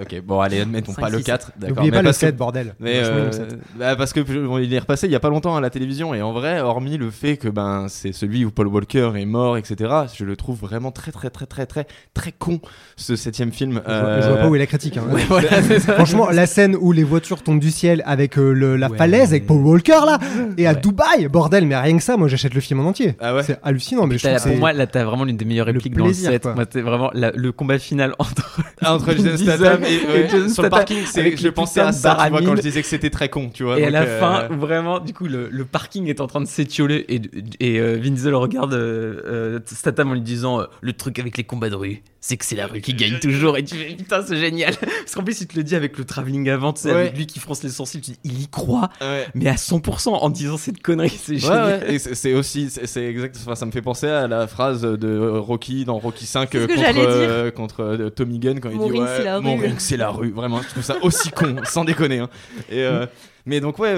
Ok, 0.00 0.20
bon, 0.24 0.40
allez, 0.40 0.60
admettons 0.60 0.92
Cinq, 0.92 1.00
pas 1.02 1.08
le 1.08 1.18
six, 1.18 1.24
4. 1.24 1.52
D'accord. 1.56 1.76
N'oubliez 1.76 1.90
pas 1.92 1.98
le 1.98 2.04
parce 2.04 2.18
que- 2.18 2.26
7, 2.26 2.36
bordel. 2.36 2.74
Mais 2.80 3.00
euh, 3.02 3.26
le 3.26 3.32
7. 3.32 3.58
bah, 3.78 3.96
parce 3.96 4.12
que 4.12 4.20
bon, 4.20 4.58
il 4.58 4.72
est 4.74 4.78
repassé 4.80 5.06
il 5.06 5.12
y 5.12 5.16
a 5.16 5.20
pas 5.20 5.30
longtemps 5.30 5.56
à 5.56 5.60
la 5.60 5.70
télévision 5.70 6.12
et 6.14 6.20
en 6.20 6.32
vrai, 6.32 6.60
hormis 6.60 6.98
le 6.98 7.10
fait 7.10 7.36
que 7.36 7.48
ben 7.48 7.86
c'est 7.88 8.12
celui 8.12 8.44
où 8.44 8.50
Paul 8.50 8.66
Walker 8.66 9.12
est 9.16 9.24
mort, 9.24 9.56
etc. 9.56 9.90
Je 10.14 10.24
le 10.24 10.36
trouve 10.36 10.58
vraiment 10.60 10.90
très 10.90 11.12
très 11.12 11.30
très 11.30 11.46
très 11.46 11.64
très 11.66 11.86
très 12.12 12.32
con 12.32 12.60
ce 12.96 13.16
septième 13.16 13.52
film. 13.52 13.80
Je 13.86 13.92
vois- 13.92 14.20
je 14.20 14.28
vois 14.28 14.36
pas 14.38 14.48
où 14.48 14.54
est 14.56 14.58
la 14.58 14.66
critique. 14.66 14.96
hein. 14.98 15.04
Ouais, 15.12 15.22
voilà, 15.28 15.62
c'est 15.62 15.78
ça. 15.80 15.94
Franchement, 15.94 16.28
la 16.30 16.46
scène 16.46 16.76
où 16.78 16.92
les 16.92 17.04
voitures 17.04 17.42
tombent 17.42 17.60
du 17.60 17.70
ciel 17.70 18.02
avec 18.04 18.36
euh, 18.38 18.52
le- 18.52 18.76
la 18.76 18.90
Ouais. 18.90 18.98
falaise 18.98 19.28
avec 19.30 19.46
Paul 19.46 19.62
Walker 19.62 20.00
là 20.04 20.18
et 20.58 20.66
à 20.66 20.72
Ouais. 20.72 20.80
Dubaï, 20.80 21.28
bordel, 21.28 21.66
mais 21.66 21.76
rien 21.76 21.96
que 21.96 22.02
ça, 22.02 22.16
moi 22.16 22.28
j'achète 22.28 22.52
le 22.54 22.60
film 22.60 22.80
en 22.80 22.84
entier. 22.88 23.14
Ah 23.20 23.34
ouais. 23.34 23.42
C'est 23.44 23.58
hallucinant, 23.62 24.06
mais 24.06 24.18
je 24.18 24.28
pour 24.28 24.38
c'est- 24.38 24.56
moi, 24.56 24.72
là, 24.72 24.86
t'as 24.86 25.04
vraiment 25.04 25.24
l'une 25.24 25.36
des 25.36 25.44
meilleures 25.44 25.66
Le 25.66 25.72
répliques 25.72 25.96
dans 25.96 26.06
le 26.06 26.12
set. 26.12 26.44
Moi, 26.44 26.64
vraiment 26.82 27.10
le 27.14 27.52
combat 27.54 27.78
final 27.78 28.14
entre. 28.18 28.60
Ah, 28.80 28.94
entre 28.94 29.12
Jason 29.16 29.36
Statham 29.36 29.82
et, 29.84 29.94
et 29.94 30.06
ouais, 30.06 30.28
Jason 30.30 30.48
sur 30.52 30.62
le 30.62 30.70
parking, 30.70 30.98
c'est 31.06 31.36
je 31.36 31.48
pensais 31.48 31.80
à 31.80 31.92
ça, 31.92 32.18
tu 32.24 32.30
vois, 32.30 32.42
quand 32.42 32.56
je 32.56 32.62
disais 32.62 32.82
que 32.82 32.88
c'était 32.88 33.10
très 33.10 33.28
con, 33.28 33.50
tu 33.52 33.64
vois. 33.64 33.78
Et 33.80 33.84
à 33.84 33.90
la 33.90 34.02
euh, 34.02 34.20
fin, 34.20 34.48
vraiment, 34.54 35.00
du 35.00 35.12
coup, 35.14 35.26
le, 35.26 35.48
le 35.50 35.64
parking 35.64 36.06
est 36.08 36.20
en 36.20 36.26
train 36.26 36.40
de 36.40 36.46
s'étioler 36.46 37.04
et, 37.08 37.20
et 37.60 37.78
euh, 37.80 37.98
Vin 38.02 38.10
Diesel 38.10 38.34
regarde 38.34 38.74
euh, 38.74 39.20
euh, 39.26 39.60
Statham 39.66 40.10
en 40.10 40.14
lui 40.14 40.20
disant 40.20 40.60
euh, 40.60 40.64
Le 40.80 40.92
truc 40.92 41.18
avec 41.18 41.36
les 41.36 41.44
combats 41.44 41.70
de 41.70 41.74
rue, 41.76 42.02
c'est 42.20 42.36
que 42.36 42.44
c'est 42.44 42.56
la 42.56 42.66
rue 42.66 42.80
qui 42.80 42.94
gagne 42.94 43.18
toujours. 43.20 43.56
Et 43.56 43.64
tu 43.64 43.74
fais 43.76 43.94
Putain, 43.94 44.24
c'est 44.26 44.36
génial. 44.36 44.74
Parce 44.76 45.14
qu'en 45.14 45.22
plus, 45.22 45.40
il 45.40 45.46
te 45.46 45.56
le 45.56 45.62
dit 45.62 45.74
avec 45.76 45.96
le 45.98 46.04
travelling 46.04 46.48
avant, 46.50 46.72
tu 46.72 46.82
sais, 46.82 46.92
Ouais. 46.92 47.00
avec 47.00 47.16
lui 47.16 47.26
qui 47.26 47.38
fronce 47.40 47.62
les 47.62 47.68
sourcils, 47.70 48.00
tu 48.00 48.12
dis 48.12 48.18
Il 48.24 48.40
y 48.42 48.48
croit, 48.48 48.88
ouais. 49.00 49.26
mais 49.34 49.48
à 49.48 49.54
100% 49.54 50.08
en 50.10 50.30
disant 50.30 50.56
cette 50.56 50.82
connerie. 50.82 51.10
C'est 51.22 51.38
génial. 51.38 51.84
et 51.88 51.98
c'est 51.98 52.34
aussi, 52.34 52.68
c'est 52.70 53.04
exact, 53.04 53.36
enfin, 53.40 53.54
ça 53.54 53.66
me 53.66 53.70
fait 53.72 53.82
penser 53.82 54.06
à 54.08 54.26
la 54.28 54.46
phrase 54.46 54.82
de 54.82 55.18
Rocky 55.38 55.84
dans 55.84 55.98
Rocky 55.98 56.26
5 56.26 56.48
C'est 56.52 56.60
ce 56.60 56.66
que 56.66 56.74
contre. 56.74 57.43
Euh, 57.46 57.50
contre 57.50 57.80
euh, 57.82 58.10
Tommy 58.10 58.38
Gunn 58.38 58.60
quand 58.60 58.70
Mon 58.72 58.86
il 58.86 58.92
dit 58.92 58.98
ring, 58.98 59.04
ouais, 59.04 59.16
c'est 59.16 59.24
la 59.24 59.40
mon 59.40 59.56
rue. 59.56 59.62
ring 59.66 59.74
c'est 59.78 59.96
la 59.96 60.10
rue, 60.10 60.30
vraiment, 60.30 60.60
je 60.62 60.68
trouve 60.68 60.82
ça 60.82 60.96
aussi 61.02 61.30
con, 61.30 61.56
sans 61.64 61.84
déconner. 61.84 62.18
hein. 62.18 62.28
Et, 62.70 62.82
euh, 62.82 63.06
mais 63.46 63.60
donc, 63.60 63.78
ouais, 63.78 63.94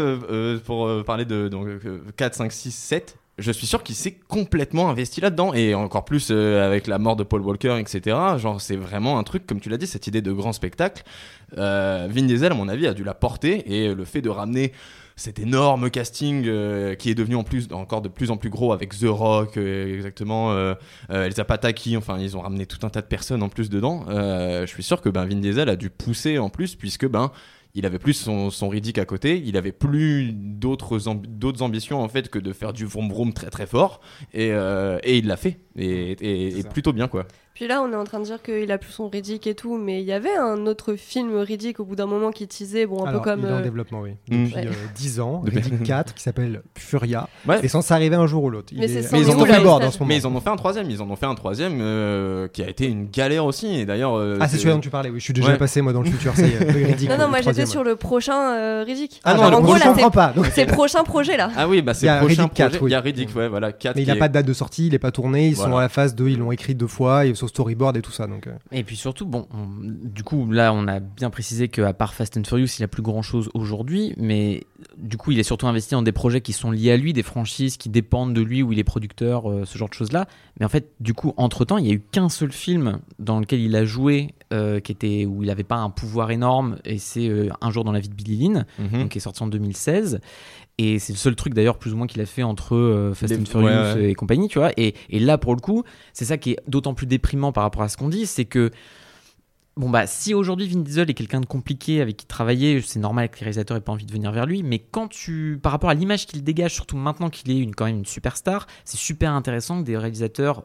pour 0.65 0.89
parler 1.05 1.25
de 1.25 1.49
donc, 1.49 1.67
euh, 1.67 2.01
4, 2.17 2.35
5, 2.35 2.53
6, 2.53 2.71
7, 2.73 3.17
je 3.39 3.53
suis 3.53 3.67
sûr 3.67 3.83
qu'il 3.83 3.95
s'est 3.95 4.19
complètement 4.29 4.89
investi 4.89 5.21
là-dedans, 5.21 5.53
et 5.53 5.75
encore 5.75 6.05
plus 6.07 6.29
euh, 6.31 6.67
avec 6.67 6.87
la 6.87 6.99
mort 6.99 7.17
de 7.17 7.23
Paul 7.23 7.43
Walker, 7.43 7.77
etc. 7.79 8.17
Genre, 8.39 8.61
c'est 8.61 8.77
vraiment 8.77 9.19
un 9.19 9.25
truc, 9.25 9.47
comme 9.47 9.61
tu 9.61 9.69
l'as 9.69 9.77
dit, 9.77 9.87
cette 9.87 10.07
idée 10.07 10.23
de 10.23 10.33
grand 10.33 10.53
spectacle. 10.55 11.03
Euh, 11.59 12.09
Vin 12.11 12.23
Diesel, 12.23 12.51
à 12.53 12.55
mon 12.55 12.69
avis, 12.69 12.87
a 12.87 12.95
dû 12.95 13.05
la 13.05 13.13
porter, 13.15 13.63
et 13.71 13.95
le 13.95 14.05
fait 14.07 14.23
de 14.23 14.31
ramener 14.31 14.73
cet 15.19 15.39
énorme 15.39 15.89
casting 15.91 16.45
euh, 16.47 16.95
qui 16.95 17.09
est 17.09 17.15
devenu 17.15 17.37
en 17.37 17.43
plus 17.43 17.69
encore 17.73 18.03
de 18.03 18.09
plus 18.09 18.31
en 18.31 18.37
plus 18.37 18.51
gros 18.51 18.73
avec 18.75 18.91
The 18.99 19.07
Rock 19.07 19.57
euh, 19.57 19.97
exactement 19.97 20.53
euh, 20.53 20.75
euh, 21.11 21.25
Elsa 21.25 21.45
Pataki 21.45 21.97
enfin 21.97 22.19
ils 22.19 22.37
ont 22.37 22.43
ramené 22.43 22.67
tout 22.67 22.87
un 22.87 22.91
tas 22.91 23.01
de 23.01 23.07
personnes 23.07 23.43
en 23.43 23.49
plus 23.49 23.71
dedans. 23.71 24.05
Je 24.09 24.67
suis 24.67 24.83
sûr 24.83 25.01
que 25.01 25.09
ben 25.09 25.25
Vin 25.25 25.37
Diesel 25.37 25.69
a 25.71 25.77
dû 25.77 25.89
pousser 25.89 26.39
en 26.39 26.51
plus 26.51 26.75
puisque 26.75 27.07
ben 27.09 27.33
il 27.75 27.85
avait 27.85 27.99
plus 27.99 28.15
son, 28.15 28.51
son 28.51 28.69
Riddick 28.71 28.97
à 28.99 29.05
côté, 29.05 29.43
il 29.45 29.57
avait 29.59 29.73
plus 29.73 30.33
d'autres 30.33 31.09
amb- 31.09 31.27
d'autres 31.27 31.63
ambitions 31.63 32.03
en 32.03 32.09
fait 32.09 32.29
que 32.31 32.39
de 32.39 32.53
faire 32.53 32.73
du 32.73 32.87
vroom 32.87 33.11
vroom 33.11 33.33
très 33.35 33.51
très 33.51 33.67
fort. 33.67 34.01
Et, 34.33 34.49
et 34.49 35.17
il 35.19 35.27
l'a 35.27 35.37
fait. 35.37 35.61
Et, 35.77 36.63
plutôt 36.73 36.93
bien 36.93 37.09
quoi. 37.09 37.27
Puis 37.57 37.67
là, 37.67 37.81
on 37.83 37.91
est 37.91 37.97
en 37.97 38.05
train 38.05 38.21
de 38.21 38.25
dire 38.25 38.43
qu'il 38.43 38.71
a 38.71 38.77
plus 38.77 38.93
son 38.93 39.09
Riddick 39.09 39.47
et 39.47 39.55
tout, 39.55 39.79
mais 39.79 40.03
il 40.03 40.05
y 40.07 40.13
avait 40.13 40.37
un 40.37 40.67
autre 40.67 40.95
film 40.95 41.35
Riddick 41.39 41.81
au 41.81 41.87
bout 41.87 41.97
d'un 41.97 42.05
moment 42.05 42.31
qui 42.31 42.47
teasait, 42.47 42.85
bon, 42.85 43.03
un 43.03 43.09
Alors, 43.09 43.23
peu 43.23 43.31
comme. 43.31 43.41
il 43.41 43.47
est 43.47 43.53
en 43.53 43.57
euh, 43.57 43.63
développement, 43.63 44.01
oui. 44.03 44.11
Mm. 44.31 44.45
Depuis 44.45 44.55
Ouais. 44.57 44.67
euh, 44.67 44.71
10 44.95 45.21
ans, 45.21 45.41
Depuis- 45.45 45.61
Riddick 45.61 45.83
4, 45.85 46.13
qui 46.13 46.23
s'appelle 46.23 46.61
Furia, 46.77 47.31
Ouais. 47.49 47.61
et 47.63 47.69
sans 47.69 47.91
arriver 47.93 48.17
un 48.17 48.27
jour 48.27 48.45
ou 48.45 48.51
l'autre. 48.51 48.69
Il 48.73 48.81
Mais 48.81 48.93
est- 48.93 49.11
mais 49.11 49.21
ils 49.23 49.31
en 49.31 49.41
ont 49.41 49.47
fait 49.47 49.57
le 49.57 49.63
board 49.65 49.79
stage 49.81 49.89
en 49.89 49.91
ce 49.93 49.99
moment. 50.01 50.09
Mais 50.09 50.17
ils 50.19 50.27
en 50.27 50.35
ont 50.35 50.41
fait 50.43 50.51
un 50.51 50.57
troisième, 50.57 50.91
ils 50.91 51.01
en 51.01 51.09
ont 51.11 51.17
fait 51.17 51.25
un 51.25 51.35
troisième 51.35 51.79
euh, 51.81 52.47
qui 52.49 52.63
a 52.63 52.69
été 52.69 52.87
une 52.89 53.07
galère 53.09 53.47
aussi 53.47 53.75
et 53.75 53.87
d'ailleurs. 53.87 54.19
euh, 54.19 54.37
Ah, 54.39 54.49
c'est 54.49 54.59
celui 54.59 54.75
dont 54.75 54.81
tu 54.81 54.91
parlais, 54.91 55.09
oui. 55.09 55.19
Je 55.19 55.25
suis 55.25 55.33
déjà 55.33 55.53
Ouais. 55.53 55.57
passé, 55.57 55.81
moi, 55.81 55.95
dans 55.95 56.03
le 56.03 56.11
futur. 56.11 56.35
Ça 56.37 56.47
y 56.47 56.51
est, 56.53 56.59
le 56.79 56.87
Riddick. 56.87 57.09
Non, 57.09 57.17
non, 57.17 57.29
moi 57.29 57.41
j'étais 57.41 57.65
sur 57.65 57.85
le 57.85 57.97
prochain 57.97 58.53
euh, 58.55 58.85
Riddick. 58.87 59.23
Ah 59.25 59.33
non, 59.35 59.49
là, 59.49 59.79
je 59.79 59.83
comprends 59.89 60.11
pas. 60.11 60.35
C'est 60.53 60.67
prochain 60.67 61.03
projet 61.05 61.39
là. 61.39 61.51
Ah 61.57 61.67
oui, 61.67 61.81
bah 61.81 61.95
c'est 61.95 62.05
y 62.05 62.09
a 62.11 62.21
le 62.21 62.27
prochain 62.27 62.43
Riddick 62.43 62.55
4, 62.55 62.69
projet. 62.77 62.85
oui. 62.85 62.91
Il 62.91 62.93
y 62.93 62.97
a 62.97 63.01
Riddick, 63.01 63.35
ouais, 63.35 63.49
voilà, 63.49 63.73
4 63.73 63.97
Mais 63.97 64.03
il 64.03 64.09
n'a 64.09 64.17
pas 64.17 64.29
de 64.29 64.35
date 64.35 64.45
de 64.47 64.53
sortie, 64.53 64.89
il 64.89 64.93
n'est 64.93 64.99
pas 64.99 65.11
tourné, 65.11 65.49
ils 65.49 65.57
sont 65.57 65.75
à 65.75 65.81
la 65.81 65.89
phase 65.89 66.15
2, 66.15 66.29
ils 66.29 66.39
l'ont 66.39 66.53
écrit 66.53 66.75
deux 66.75 66.87
fois, 66.87 67.25
storyboard 67.49 67.97
et 67.97 68.03
tout 68.03 68.13
ça. 68.13 68.27
Donc, 68.27 68.47
euh, 68.47 68.53
Et 68.73 68.85
puis 68.85 68.97
surtout, 68.97 69.27
bon, 69.27 69.47
on- 69.53 69.67
du 69.83 70.23
coup, 70.23 70.51
là, 70.51 70.73
on 70.73 70.87
a 70.89 71.01
bien 71.01 71.31
précisé 71.31 71.69
qu'à 71.69 71.93
part 71.93 72.15
Fast 72.15 72.37
and 72.37 72.45
Furious, 72.45 72.69
il 72.79 72.83
a 72.83 72.89
plus 72.89 73.03
grand 73.03 73.23
chose 73.23 73.51
aujourd'hui, 73.55 74.15
mais 74.17 74.65
du 74.99 75.17
coup, 75.17 75.33
il 75.33 75.39
est 75.39 75.43
surtout 75.43 75.67
investi 75.67 75.95
dans 75.95 76.03
des 76.03 76.13
projets 76.13 76.41
qui 76.41 76.53
sont 76.53 76.71
liés 76.71 76.93
à 76.93 76.97
lui, 76.97 77.13
des 77.13 77.23
franchises 77.23 77.77
qui 77.77 77.89
dépendent 77.89 78.35
de 78.35 78.43
lui, 78.43 78.63
où 78.63 78.73
il 78.73 78.79
est 78.79 78.85
producteur, 78.85 79.51
euh, 79.51 79.65
ce 79.65 79.77
genre 79.79 79.89
de 79.89 79.95
choses-là. 79.95 80.27
Mais 80.61 80.67
en 80.67 80.69
fait, 80.69 80.91
du 81.01 81.15
coup, 81.15 81.33
entre 81.37 81.65
temps, 81.65 81.79
il 81.79 81.87
y 81.87 81.91
a 81.91 81.95
eu 81.95 82.01
qu'un 82.01 82.29
seul 82.29 82.53
film 82.53 83.01
dans 83.19 83.41
lequel 83.41 83.61
il 83.61 83.75
a 83.77 83.85
joué 83.85 84.35
euh, 84.53 84.81
qui 84.81 84.93
était 84.93 85.25
où 85.27 85.43
il 85.43 85.47
n'avait 85.47 85.65
pas 85.65 85.77
un 85.77 85.91
pouvoir 85.91 86.31
énorme, 86.31 86.77
et 86.85 86.99
c'est 86.99 87.29
euh, 87.29 87.49
Un 87.61 87.71
jour 87.71 87.85
dans 87.85 87.93
la 87.93 88.01
vie 88.01 88.09
de 88.09 88.15
Billy 88.15 88.37
Lynn, 88.49 88.67
Mhm. 88.79 89.01
donc 89.01 89.09
qui 89.11 89.19
est 89.19 89.21
sorti 89.21 89.43
en 89.43 89.49
2016. 89.49 90.21
Et 90.79 90.99
c'est 90.99 91.13
le 91.13 91.19
seul 91.19 91.35
truc 91.37 91.55
d'ailleurs 91.55 91.79
plus 91.79 91.95
ou 91.95 91.97
moins 91.97 92.07
qu'il 92.07 92.21
a 92.21 92.27
fait 92.27 92.43
entre 92.43 92.77
euh, 92.77 93.15
Fast 93.15 93.33
Les- 93.33 93.41
and 93.41 93.47
Furious 93.47 93.67
ouais, 93.69 93.95
ouais. 93.95 94.11
et 94.11 94.15
compagnie, 94.15 94.49
tu 94.49 94.59
vois. 94.59 94.73
Et, 94.77 94.95
et 95.09 95.19
là, 95.21 95.39
pour 95.39 95.55
le 95.55 95.61
coup, 95.61 95.85
c'est 96.13 96.27
ça 96.27 96.37
qui 96.37 96.53
est 96.53 96.59
d'autant 96.69 96.93
plus 96.95 97.07
déprimant 97.07 97.51
par 97.53 97.63
rapport 97.65 97.83
à 97.83 97.89
ce 97.89 97.97
qu'on 97.97 98.09
dit, 98.09 98.27
c'est 98.27 98.45
que 98.45 98.71
Bon 99.79 99.91
bah 99.91 100.07
si 100.07 100.33
aujourd'hui 100.33 100.67
Vin 100.69 100.81
Diesel 100.81 101.11
est 101.11 101.15
quelqu'un 101.15 101.41
de 101.43 101.45
compliqué 101.45 102.01
avec 102.01 102.17
qui 102.17 102.25
travailler, 102.27 102.81
c'est 102.81 102.99
normal 102.99 103.29
que 103.29 103.35
les 103.37 103.41
réalisateurs 103.41 103.77
aient 103.77 103.83
pas 103.83 103.93
envie 103.93 104.07
de 104.07 104.13
venir 104.13 104.33
vers 104.33 104.47
lui, 104.47 104.63
mais 104.63 104.79
quand 104.79 105.07
tu 105.09 105.59
par 105.63 105.71
rapport 105.71 105.91
à 105.91 105.95
l'image 105.95 106.27
qu'il 106.27 106.43
dégage, 106.43 106.73
surtout 106.73 106.97
maintenant 106.97 107.29
qu'il 107.29 107.51
est 107.51 107.59
une, 107.59 107.75
quand 107.75 107.85
même 107.85 107.99
une 107.99 108.07
superstar, 108.07 108.67
c'est 108.87 108.97
super 108.97 109.33
intéressant 109.35 109.81
que 109.83 109.85
des 109.87 109.99
réalisateurs 109.99 110.65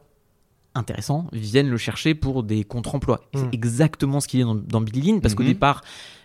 intéressants 0.75 1.27
viennent 1.33 1.69
le 1.69 1.77
chercher 1.77 2.15
pour 2.15 2.43
des 2.43 2.63
contre-emplois. 2.63 3.21
Et 3.33 3.37
Mm. 3.37 3.39
C'est 3.41 3.53
exactement 3.55 4.19
ce 4.19 4.27
qu'il 4.27 4.39
est 4.39 4.43
dans, 4.43 4.55
dans 4.55 4.81
Billy 4.81 5.01
Lynn, 5.11 5.21
parce 5.21 5.35
qu'au 5.35 5.43
Mhm. 5.43 5.49
départ, 5.49 5.81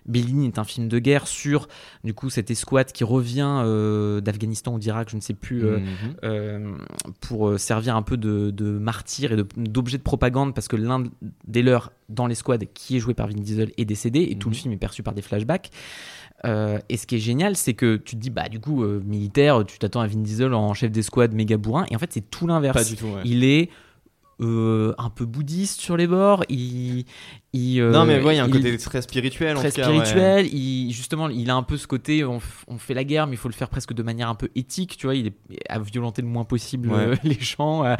Billy 0.06 0.32
Lynn 0.32 0.44
est 0.44 0.58
un 0.60 0.64
film 0.64 0.86
de 0.88 0.98
guerre 1.00 1.26
sur 1.26 1.66
du 2.04 2.14
coup 2.14 2.30
cette 2.30 2.48
escouade 2.50 2.92
qui 2.92 3.02
revient 3.02 3.62
euh, 3.64 4.20
d'Afghanistan 4.20 4.74
ou 4.74 4.78
d'Irak, 4.78 5.08
je 5.10 5.16
ne 5.16 5.20
sais 5.20 5.34
plus, 5.34 5.64
euh, 5.64 5.80
Mhm. 5.80 6.14
euh, 6.22 6.76
pour 7.20 7.58
servir 7.58 7.96
un 7.96 8.02
peu 8.02 8.16
de, 8.16 8.50
de 8.50 8.66
martyr 8.78 9.32
et 9.32 9.36
d'objet 9.56 9.98
de, 9.98 10.02
propagande 10.04 10.54
parce 10.54 10.68
que 10.68 10.76
l'un 10.76 11.02
des 11.48 11.62
leurs 11.62 11.90
dans 12.08 12.28
l'escouade 12.28 12.66
qui 12.72 12.96
est 12.96 13.00
joué 13.00 13.14
par 13.14 13.26
Vin 13.26 13.34
Diesel 13.34 13.72
est 13.76 13.84
décédé 13.84 14.28
et 14.30 14.36
tout 14.38 14.48
le 14.48 14.54
Mhm. 14.54 14.60
film 14.60 14.74
est 14.74 14.78
perçu 14.78 15.02
par 15.02 15.12
des 15.14 15.22
flashbacks. 15.22 15.70
Euh, 16.44 16.78
et 16.88 16.96
ce 16.96 17.06
qui 17.06 17.16
est 17.16 17.20
génial, 17.20 17.56
c'est 17.56 17.74
que 17.74 17.96
tu 17.96 18.14
te 18.14 18.20
dis, 18.20 18.30
bah 18.30 18.48
du 18.48 18.60
coup, 18.60 18.84
euh, 18.84 19.02
militaire, 19.04 19.64
tu 19.66 19.78
t'attends 19.78 20.00
à 20.02 20.06
Vin 20.06 20.20
Diesel 20.20 20.52
en 20.54 20.72
chef 20.74 20.92
d'escouade 20.92 21.32
méga 21.34 21.56
bourrin, 21.56 21.86
et 21.90 21.96
en 21.96 21.98
fait, 21.98 22.12
c'est 22.12 22.30
tout 22.30 22.46
l'inverse. 22.46 22.92
Ouais. 23.02 23.22
Il 23.24 23.42
est 23.42 23.70
euh, 24.40 24.92
un 24.98 25.08
peu 25.10 25.24
bouddhiste 25.24 25.80
sur 25.80 25.96
les 25.96 26.06
bords. 26.06 26.44
Il, 26.48 27.04
il, 27.52 27.80
euh, 27.80 27.90
non, 27.90 28.04
mais 28.04 28.22
ouais, 28.22 28.34
il 28.34 28.36
y 28.36 28.40
a 28.40 28.44
un 28.44 28.48
il- 28.48 28.52
côté 28.52 28.76
très 28.76 29.00
spirituel. 29.00 29.56
en 29.56 29.60
très 29.60 29.70
tout 29.70 29.76
cas, 29.76 29.88
ouais. 29.90 30.04
spirituel. 30.04 30.46
Il, 30.54 30.92
justement, 30.92 31.28
il 31.30 31.48
a 31.48 31.54
un 31.54 31.62
peu 31.62 31.76
ce 31.78 31.86
côté, 31.86 32.22
on, 32.24 32.38
fait 32.78 32.92
la 32.94 33.04
guerre, 33.04 33.26
mais 33.26 33.34
il 33.34 33.38
faut 33.38 33.48
le 33.48 33.54
faire 33.54 33.70
presque 33.70 33.94
de 33.94 34.02
manière 34.02 34.28
un 34.28 34.34
peu 34.34 34.50
éthique, 34.54 34.96
tu 34.98 35.06
vois. 35.06 35.14
Il 35.14 35.28
est 35.28 35.34
à 35.70 35.78
violenter 35.78 36.20
le 36.22 36.28
moins 36.28 36.44
possible 36.44 36.90
Ouais. 36.90 36.98
euh, 36.98 37.16
les 37.24 37.38
gens, 37.40 37.82
à, 37.82 37.96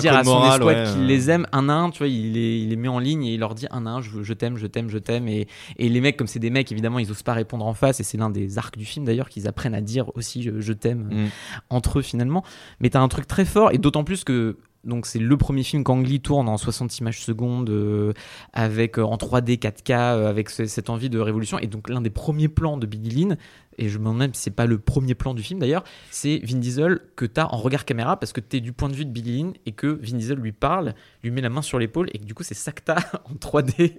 dire 0.00 0.14
à 0.16 0.24
son 0.24 0.30
moral, 0.30 0.54
escouade 0.54 0.92
qu'il 0.94 1.06
les 1.06 1.30
aime 1.30 1.46
un 1.52 1.68
à 1.68 1.74
un, 1.74 1.90
tu 1.90 1.98
vois. 1.98 2.08
Il 2.08 2.32
les, 2.32 2.58
il 2.58 2.70
les 2.70 2.76
met 2.76 2.88
en 2.88 2.98
ligne 2.98 3.24
et 3.24 3.34
il 3.34 3.40
leur 3.40 3.54
dit 3.54 3.66
un 3.70 3.86
à 3.86 3.90
un, 3.90 4.00
je, 4.00 4.22
je 4.22 4.32
t'aime, 4.32 4.56
je 4.56 4.66
t'aime, 4.66 4.88
je 4.88 4.98
t'aime. 4.98 5.28
Et, 5.28 5.46
et 5.76 5.88
les 5.88 6.00
mecs, 6.00 6.16
comme 6.16 6.26
c'est 6.26 6.38
des 6.40 6.50
mecs, 6.50 6.72
évidemment, 6.72 6.98
ils 6.98 7.10
osent 7.10 7.22
pas 7.22 7.34
répondre 7.34 7.64
en 7.66 7.74
face. 7.74 8.00
Et 8.00 8.02
c'est 8.02 8.18
l'un 8.18 8.30
des 8.30 8.58
arcs 8.58 8.76
du 8.76 8.84
film 8.84 9.04
d'ailleurs 9.04 9.28
qu'ils 9.28 9.46
apprennent 9.46 9.74
à 9.74 9.80
dire 9.80 10.10
aussi 10.16 10.42
je, 10.42 10.60
je 10.60 10.72
t'aime 10.72 11.08
Mm. 11.08 11.28
entre 11.70 12.00
eux 12.00 12.02
finalement. 12.02 12.44
Mais 12.80 12.90
t'as 12.90 13.00
un 13.00 13.08
truc 13.08 13.26
très 13.28 13.44
fort 13.44 13.70
et 13.72 13.78
d'autant 13.78 14.02
plus 14.02 14.24
que 14.24 14.56
donc 14.84 15.06
c'est 15.06 15.18
le 15.18 15.36
premier 15.36 15.62
film 15.64 15.82
qu'Ang 15.84 16.02
Lee 16.02 16.20
tourne 16.20 16.48
en 16.48 16.56
60 16.56 16.98
images 16.98 17.20
secondes 17.20 17.68
euh, 17.70 18.12
avec 18.52 18.98
euh, 18.98 19.02
en 19.02 19.16
3D 19.16 19.58
4K 19.58 19.92
euh, 19.92 20.28
avec 20.28 20.50
ce- 20.50 20.66
cette 20.66 20.88
envie 20.90 21.10
de 21.10 21.18
révolution. 21.18 21.58
Et 21.58 21.66
donc 21.66 21.88
l'un 21.90 22.00
des 22.00 22.10
premiers 22.10 22.48
plans 22.48 22.76
de 22.76 22.86
Billy 22.86 23.10
Lynn 23.10 23.36
et 23.78 23.88
je 23.88 23.98
me 23.98 24.04
demande 24.04 24.18
même 24.18 24.34
si 24.34 24.42
c'est 24.42 24.50
pas 24.50 24.66
le 24.66 24.78
premier 24.78 25.14
plan 25.14 25.34
du 25.34 25.42
film 25.42 25.60
d'ailleurs 25.60 25.84
c'est 26.10 26.40
Vin 26.44 26.58
Diesel 26.58 27.00
que 27.16 27.24
t'as 27.24 27.46
en 27.46 27.56
regard 27.56 27.84
caméra 27.84 28.18
parce 28.18 28.32
que 28.32 28.40
t'es 28.40 28.60
du 28.60 28.72
point 28.72 28.88
de 28.88 28.94
vue 28.94 29.04
de 29.04 29.10
Billy 29.10 29.38
Lynn 29.42 29.52
et 29.66 29.72
que 29.72 29.86
Vin 29.86 30.16
Diesel 30.18 30.38
lui 30.38 30.52
parle 30.52 30.94
lui 31.22 31.30
met 31.30 31.40
la 31.40 31.48
main 31.48 31.62
sur 31.62 31.78
l'épaule 31.78 32.08
et 32.12 32.18
que 32.18 32.24
du 32.24 32.34
coup 32.34 32.42
c'est 32.42 32.54
ça 32.54 32.72
que 32.72 32.82
t'as 32.84 32.96
en 33.24 33.34
3D 33.34 33.94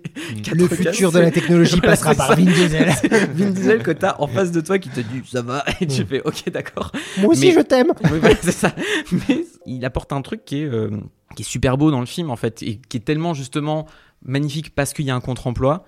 Le 0.54 0.68
4K, 0.68 0.76
futur 0.76 1.12
de 1.12 1.20
la 1.20 1.32
technologie 1.32 1.78
Voilà, 1.80 1.88
passera 1.90 2.16
par 2.16 2.28
ça. 2.28 2.36
Vin 2.36 2.44
Diesel. 2.46 2.90
Vin 3.34 3.50
Diesel 3.52 3.84
que 3.84 3.92
t'as 3.92 4.16
en 4.20 4.28
face 4.28 4.52
de 4.52 4.62
toi 4.62 4.78
qui 4.80 4.90
te 4.90 5.00
dit 5.00 5.22
ça 5.26 5.42
va 5.42 5.64
et 5.82 5.88
tu 5.88 6.06
fais 6.06 6.22
ok 6.24 6.50
d'accord 6.52 6.92
Moi 7.20 7.30
aussi, 7.32 7.48
Mais- 7.48 7.54
je 7.54 7.60
t'aime. 7.62 7.94
oui, 8.12 8.20
voilà, 8.20 8.36
c'est 8.42 8.52
ça. 8.52 8.74
Mais 9.12 9.46
il 9.66 9.86
apporte 9.86 10.12
un 10.14 10.22
truc 10.22 10.44
qui 10.46 10.62
est, 10.62 10.66
euh, 10.66 10.90
qui 11.36 11.44
est 11.44 11.46
super 11.46 11.78
beau 11.78 11.92
dans 11.92 12.00
le 12.00 12.06
film, 12.06 12.30
en 12.32 12.36
fait, 12.36 12.62
et 12.64 12.80
qui 12.90 12.98
est 12.98 13.02
tellement 13.02 13.34
justement 13.34 13.86
magnifique 14.26 14.76
parce 14.76 14.94
qu'il 14.94 15.06
y 15.06 15.12
a 15.12 15.16
un 15.16 15.22
contre-emploi 15.22 15.86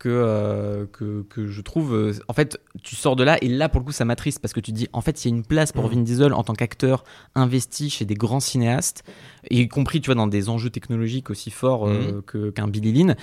que, 0.00 0.08
euh, 0.08 0.86
que, 0.92 1.22
que 1.28 1.46
je 1.46 1.60
trouve. 1.60 1.94
euh, 1.94 2.12
en 2.26 2.32
fait, 2.32 2.58
tu 2.82 2.96
sors 2.96 3.14
de 3.16 3.22
là, 3.22 3.36
et 3.42 3.48
là, 3.48 3.68
pour 3.68 3.80
le 3.80 3.84
coup, 3.84 3.92
ça 3.92 4.04
m'attriste 4.06 4.40
parce 4.40 4.54
que 4.54 4.58
tu 4.60 4.72
dis, 4.72 4.88
en 4.94 5.02
fait, 5.02 5.24
il 5.24 5.28
y 5.30 5.32
a 5.32 5.36
une 5.36 5.44
place 5.44 5.70
pour 5.72 5.84
Mhm. 5.84 5.90
Vin 5.94 6.00
Diesel 6.02 6.32
en 6.32 6.42
tant 6.42 6.54
qu'acteur 6.54 7.04
investi 7.34 7.90
chez 7.90 8.06
des 8.06 8.14
grands 8.14 8.40
cinéastes, 8.40 9.04
y 9.50 9.68
compris, 9.68 10.00
tu 10.00 10.06
vois, 10.06 10.14
dans 10.14 10.26
des 10.26 10.48
enjeux 10.48 10.70
technologiques 10.70 11.28
aussi 11.30 11.50
forts 11.50 11.86
euh, 11.86 12.22
que- 12.26 12.48
qu'un 12.50 12.66
Billy 12.66 12.92
Lynn. 12.92 13.14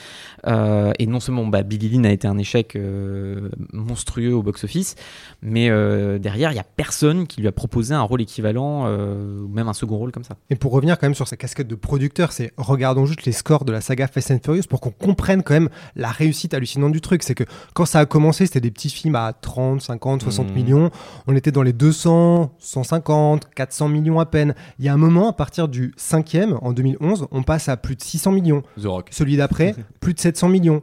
Euh, 0.46 0.92
et 1.00 1.08
non 1.08 1.20
seulement 1.20 1.48
bah, 1.48 1.64
Billy 1.64 1.90
Lynn 1.90 2.06
a 2.06 2.12
été 2.12 2.28
un 2.28 2.38
échec 2.38 2.78
monstrueux 3.74 4.34
au 4.34 4.44
box-office, 4.44 4.96
mais 5.42 5.70
derrière, 6.20 6.52
il 6.52 6.56
y 6.56 6.60
a 6.60 6.64
personne 6.64 7.28
qui 7.28 7.42
lui 7.42 7.48
a 7.48 7.52
proposé 7.52 7.94
un 7.94 8.02
rôle 8.04 8.22
équivalent, 8.22 8.88
ou 8.88 9.48
même 9.48 9.68
un 9.68 9.74
second 9.74 9.98
rôle 9.98 10.12
comme 10.12 10.24
ça. 10.24 10.38
Et 10.50 10.56
pour 10.56 10.72
revenir 10.72 10.98
quand 11.00 11.08
même 11.08 11.16
sur 11.16 11.28
sa 11.28 11.38
casquette 11.38 11.68
de 11.68 11.76
producteur, 11.76 12.32
c'est 12.32 12.54
regardons 12.58 13.06
juste 13.06 13.26
les 13.26 13.32
scores 13.32 13.66
de 13.66 13.72
la 13.72 13.82
saga 13.82 14.08
Fast 14.08 14.32
and 14.32 14.40
Furious 14.44 14.64
pour 14.70 14.80
qu'on 14.82 14.92
comprenne 14.92 15.44
quand 15.44 15.54
même 15.54 15.70
la 15.96 16.10
réussite 16.12 16.54
hallucinante 16.68 16.92
du 16.92 17.02
truc. 17.02 17.24
C'est 17.24 17.36
que 17.36 17.44
quand 17.74 17.86
ça 17.86 18.00
a 18.00 18.06
commencé, 18.06 18.46
c'était 18.46 18.60
des 18.62 18.72
petits 18.72 18.90
films 18.90 19.16
à 19.16 19.34
30, 19.34 19.82
50, 19.82 20.22
60 20.24 20.48
Mhm. 20.50 20.54
millions. 20.56 20.92
On 21.28 21.36
était 21.36 21.52
dans 21.52 21.64
les 21.64 21.74
200, 21.74 22.54
150, 22.60 23.50
400 23.56 23.88
millions 23.90 24.20
à 24.20 24.26
peine. 24.26 24.54
Il 24.80 24.86
y 24.86 24.90
a 24.90 24.94
un 24.94 24.98
moment, 24.98 25.30
à 25.30 25.34
partir 25.34 25.68
du 25.68 25.94
cinquième, 25.98 26.58
en 26.62 26.74
2011, 26.74 27.28
on 27.32 27.44
passe 27.44 27.70
à 27.70 27.78
plus 27.78 27.96
de 27.96 28.02
600 28.02 28.32
millions. 28.32 28.62
The 28.82 28.86
Rock. 28.86 29.08
Celui 29.12 29.38
d'après, 29.38 29.76
plus 30.02 30.14
de 30.14 30.20
700 30.20 30.50
millions. 30.50 30.82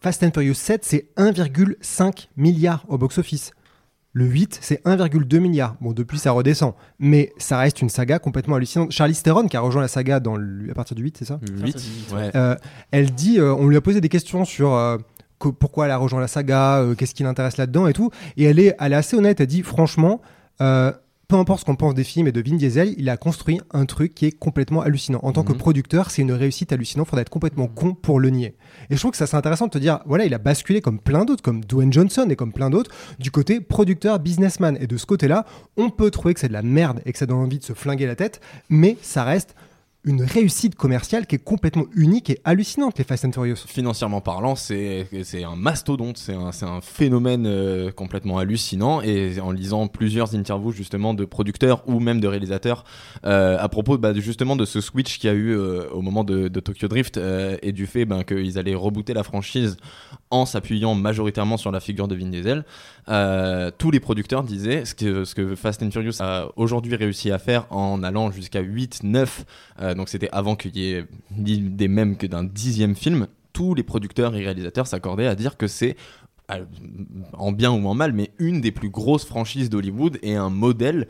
Fast 0.00 0.22
and 0.22 0.30
Furious 0.32 0.54
7, 0.54 0.84
c'est 0.84 1.08
1,5 1.16 2.28
milliard 2.36 2.84
au 2.88 2.98
box-office. 2.98 3.52
Le 4.14 4.24
8, 4.24 4.58
c'est 4.62 4.80
1,2 4.86 5.38
milliard. 5.38 5.76
Bon, 5.80 5.92
depuis, 5.92 6.18
ça 6.18 6.30
redescend. 6.32 6.72
Mais 6.98 7.32
ça 7.38 7.58
reste 7.58 7.82
une 7.82 7.88
saga 7.88 8.18
complètement 8.18 8.56
hallucinante. 8.56 8.90
Charlize 8.90 9.22
Theron, 9.22 9.46
qui 9.48 9.56
a 9.56 9.60
rejoint 9.60 9.82
la 9.82 9.88
saga 9.88 10.18
dans 10.18 10.36
le- 10.36 10.70
à 10.70 10.74
partir 10.74 10.96
du 10.96 11.02
8, 11.02 11.16
c'est 11.18 11.24
ça? 11.24 11.38
8 11.62 11.76
ouais. 12.14 12.30
Euh, 12.34 12.56
Elle 12.90 13.10
dit, 13.12 13.38
euh, 13.38 13.54
on 13.54 13.66
lui 13.68 13.76
a 13.76 13.80
posé 13.80 14.00
des 14.00 14.08
questions 14.08 14.44
sur 14.44 14.72
euh, 14.72 14.96
co- 15.38 15.52
pourquoi 15.52 15.86
elle 15.86 15.90
a 15.92 15.96
rejoint 15.96 16.20
la 16.20 16.28
saga, 16.28 16.78
euh, 16.80 16.94
qu'est-ce 16.94 17.14
qui 17.14 17.22
l'intéresse 17.22 17.56
là-dedans 17.56 17.86
et 17.86 17.92
tout. 17.92 18.10
Et 18.36 18.44
elle 18.44 18.58
est, 18.58 18.74
elle 18.80 18.92
est 18.92 18.96
assez 18.96 19.16
honnête. 19.16 19.40
Elle 19.40 19.46
dit, 19.46 19.62
franchement, 19.62 20.20
euh, 20.60 20.92
peu 21.28 21.36
importe 21.36 21.60
ce 21.60 21.64
qu'on 21.66 21.76
pense 21.76 21.94
des 21.94 22.04
films 22.04 22.26
et 22.26 22.32
de 22.32 22.40
Vin 22.40 22.56
Diesel, 22.56 22.94
il 22.96 23.10
a 23.10 23.18
construit 23.18 23.60
un 23.72 23.84
truc 23.84 24.14
qui 24.14 24.24
est 24.24 24.30
complètement 24.32 24.80
hallucinant. 24.80 25.20
En 25.22 25.32
tant 25.32 25.42
que 25.44 25.52
Mhm. 25.52 25.58
producteur, 25.58 26.10
c'est 26.10 26.22
une 26.22 26.32
réussite 26.32 26.72
hallucinante. 26.72 27.06
Faudrait 27.06 27.20
être 27.20 27.28
complètement 27.28 27.66
con 27.68 27.92
pour 27.92 28.18
le 28.18 28.30
nier. 28.30 28.56
Et 28.88 28.94
je 28.94 28.98
trouve 28.98 29.10
que 29.10 29.18
ça 29.18 29.26
c'est 29.26 29.36
intéressant 29.36 29.66
de 29.66 29.70
te 29.70 29.76
dire, 29.78 30.00
voilà, 30.06 30.24
il 30.24 30.32
a 30.32 30.38
basculé 30.38 30.80
comme 30.80 30.98
plein 30.98 31.26
d'autres, 31.26 31.42
comme 31.42 31.62
Dwayne 31.66 31.92
Johnson 31.92 32.26
et 32.30 32.34
comme 32.36 32.54
plein 32.54 32.70
d'autres, 32.70 32.90
du 33.18 33.30
côté 33.30 33.60
producteur, 33.60 34.18
businessman. 34.20 34.78
Et 34.80 34.86
de 34.86 34.96
ce 34.96 35.04
côté-là, 35.04 35.44
on 35.76 35.90
peut 35.90 36.10
trouver 36.10 36.32
que 36.32 36.40
c'est 36.40 36.48
de 36.48 36.54
la 36.54 36.62
merde 36.62 37.02
et 37.04 37.12
que 37.12 37.18
ça 37.18 37.26
donne 37.26 37.36
envie 37.40 37.58
de 37.58 37.64
se 37.64 37.74
flinguer 37.74 38.06
la 38.06 38.16
tête, 38.16 38.40
mais 38.70 38.96
ça 39.02 39.22
reste 39.24 39.54
une 40.08 40.22
réussite 40.22 40.74
commerciale 40.74 41.26
qui 41.26 41.34
est 41.36 41.44
complètement 41.44 41.84
unique 41.94 42.30
et 42.30 42.40
hallucinante, 42.44 42.96
les 42.96 43.04
Fast 43.04 43.26
and 43.26 43.32
Furious. 43.32 43.56
Financièrement 43.66 44.22
parlant, 44.22 44.56
c'est 44.56 45.06
un 45.44 45.54
mastodonte, 45.54 46.16
c'est 46.16 46.32
un, 46.32 46.80
phénomène 46.80 47.46
euh, 47.46 47.92
complètement 47.92 48.38
hallucinant. 48.38 49.02
Et 49.02 49.38
en 49.38 49.50
lisant 49.50 49.86
plusieurs 49.86 50.34
interviews 50.34 50.72
justement 50.72 51.12
de 51.12 51.26
producteurs 51.26 51.86
ou 51.86 52.00
même 52.00 52.20
de 52.20 52.26
réalisateurs 52.26 52.84
euh, 53.26 53.58
à 53.60 53.68
propos 53.68 53.98
bah, 53.98 54.14
justement 54.14 54.56
de 54.56 54.64
ce 54.64 54.80
switch 54.80 55.18
qu'il 55.18 55.28
y 55.28 55.32
a 55.32 55.36
eu 55.36 55.50
euh, 55.50 55.90
au 55.90 56.00
moment 56.00 56.24
de, 56.24 56.48
Tokyo 56.48 56.88
Drift 56.88 57.20
et 57.62 57.72
du 57.72 57.86
fait 57.86 58.06
ben, 58.06 58.24
qu'ils 58.24 58.58
allaient 58.58 58.74
rebooter 58.74 59.12
la 59.12 59.22
franchise 59.22 59.76
en 60.30 60.46
s'appuyant 60.46 60.94
majoritairement 60.94 61.56
sur 61.56 61.70
la 61.70 61.80
figure 61.80 62.08
de 62.08 62.14
Vin 62.14 62.28
Diesel, 62.28 62.64
euh, 63.08 63.70
tous 63.76 63.90
les 63.90 64.00
producteurs 64.00 64.42
disaient 64.42 64.84
ce 64.84 64.94
que, 64.94 65.54
Fast 65.54 65.82
and 65.82 65.90
Furious 65.90 66.20
a 66.20 66.50
aujourd'hui 66.56 66.96
réussi 66.96 67.30
à 67.30 67.38
faire 67.38 67.66
en 67.70 68.02
allant 68.02 68.30
jusqu'à 68.30 68.60
8, 68.60 69.00
9, 69.04 69.44
euh, 69.80 69.94
donc 69.94 70.08
c'était 70.08 70.28
avant 70.32 70.56
qu'il 70.56 70.76
y 70.76 70.92
ait 70.92 71.06
l'idée 71.36 71.88
même 71.88 72.16
que 72.16 72.26
d'un 72.26 72.44
dixième 72.44 72.94
film, 72.94 73.26
tous 73.52 73.74
les 73.74 73.82
producteurs 73.82 74.34
et 74.36 74.44
réalisateurs 74.44 74.86
s'accordaient 74.86 75.26
à 75.26 75.34
dire 75.34 75.56
que 75.56 75.66
c'est 75.66 75.96
euh, 76.50 76.64
en 77.34 77.52
bien 77.52 77.70
ou 77.70 77.86
en 77.86 77.94
mal, 77.94 78.12
mais 78.12 78.30
une 78.38 78.60
des 78.60 78.72
plus 78.72 78.88
grosses 78.88 79.26
franchises 79.26 79.68
d'Hollywood 79.68 80.18
et 80.22 80.34
un 80.34 80.48
modèle 80.48 81.06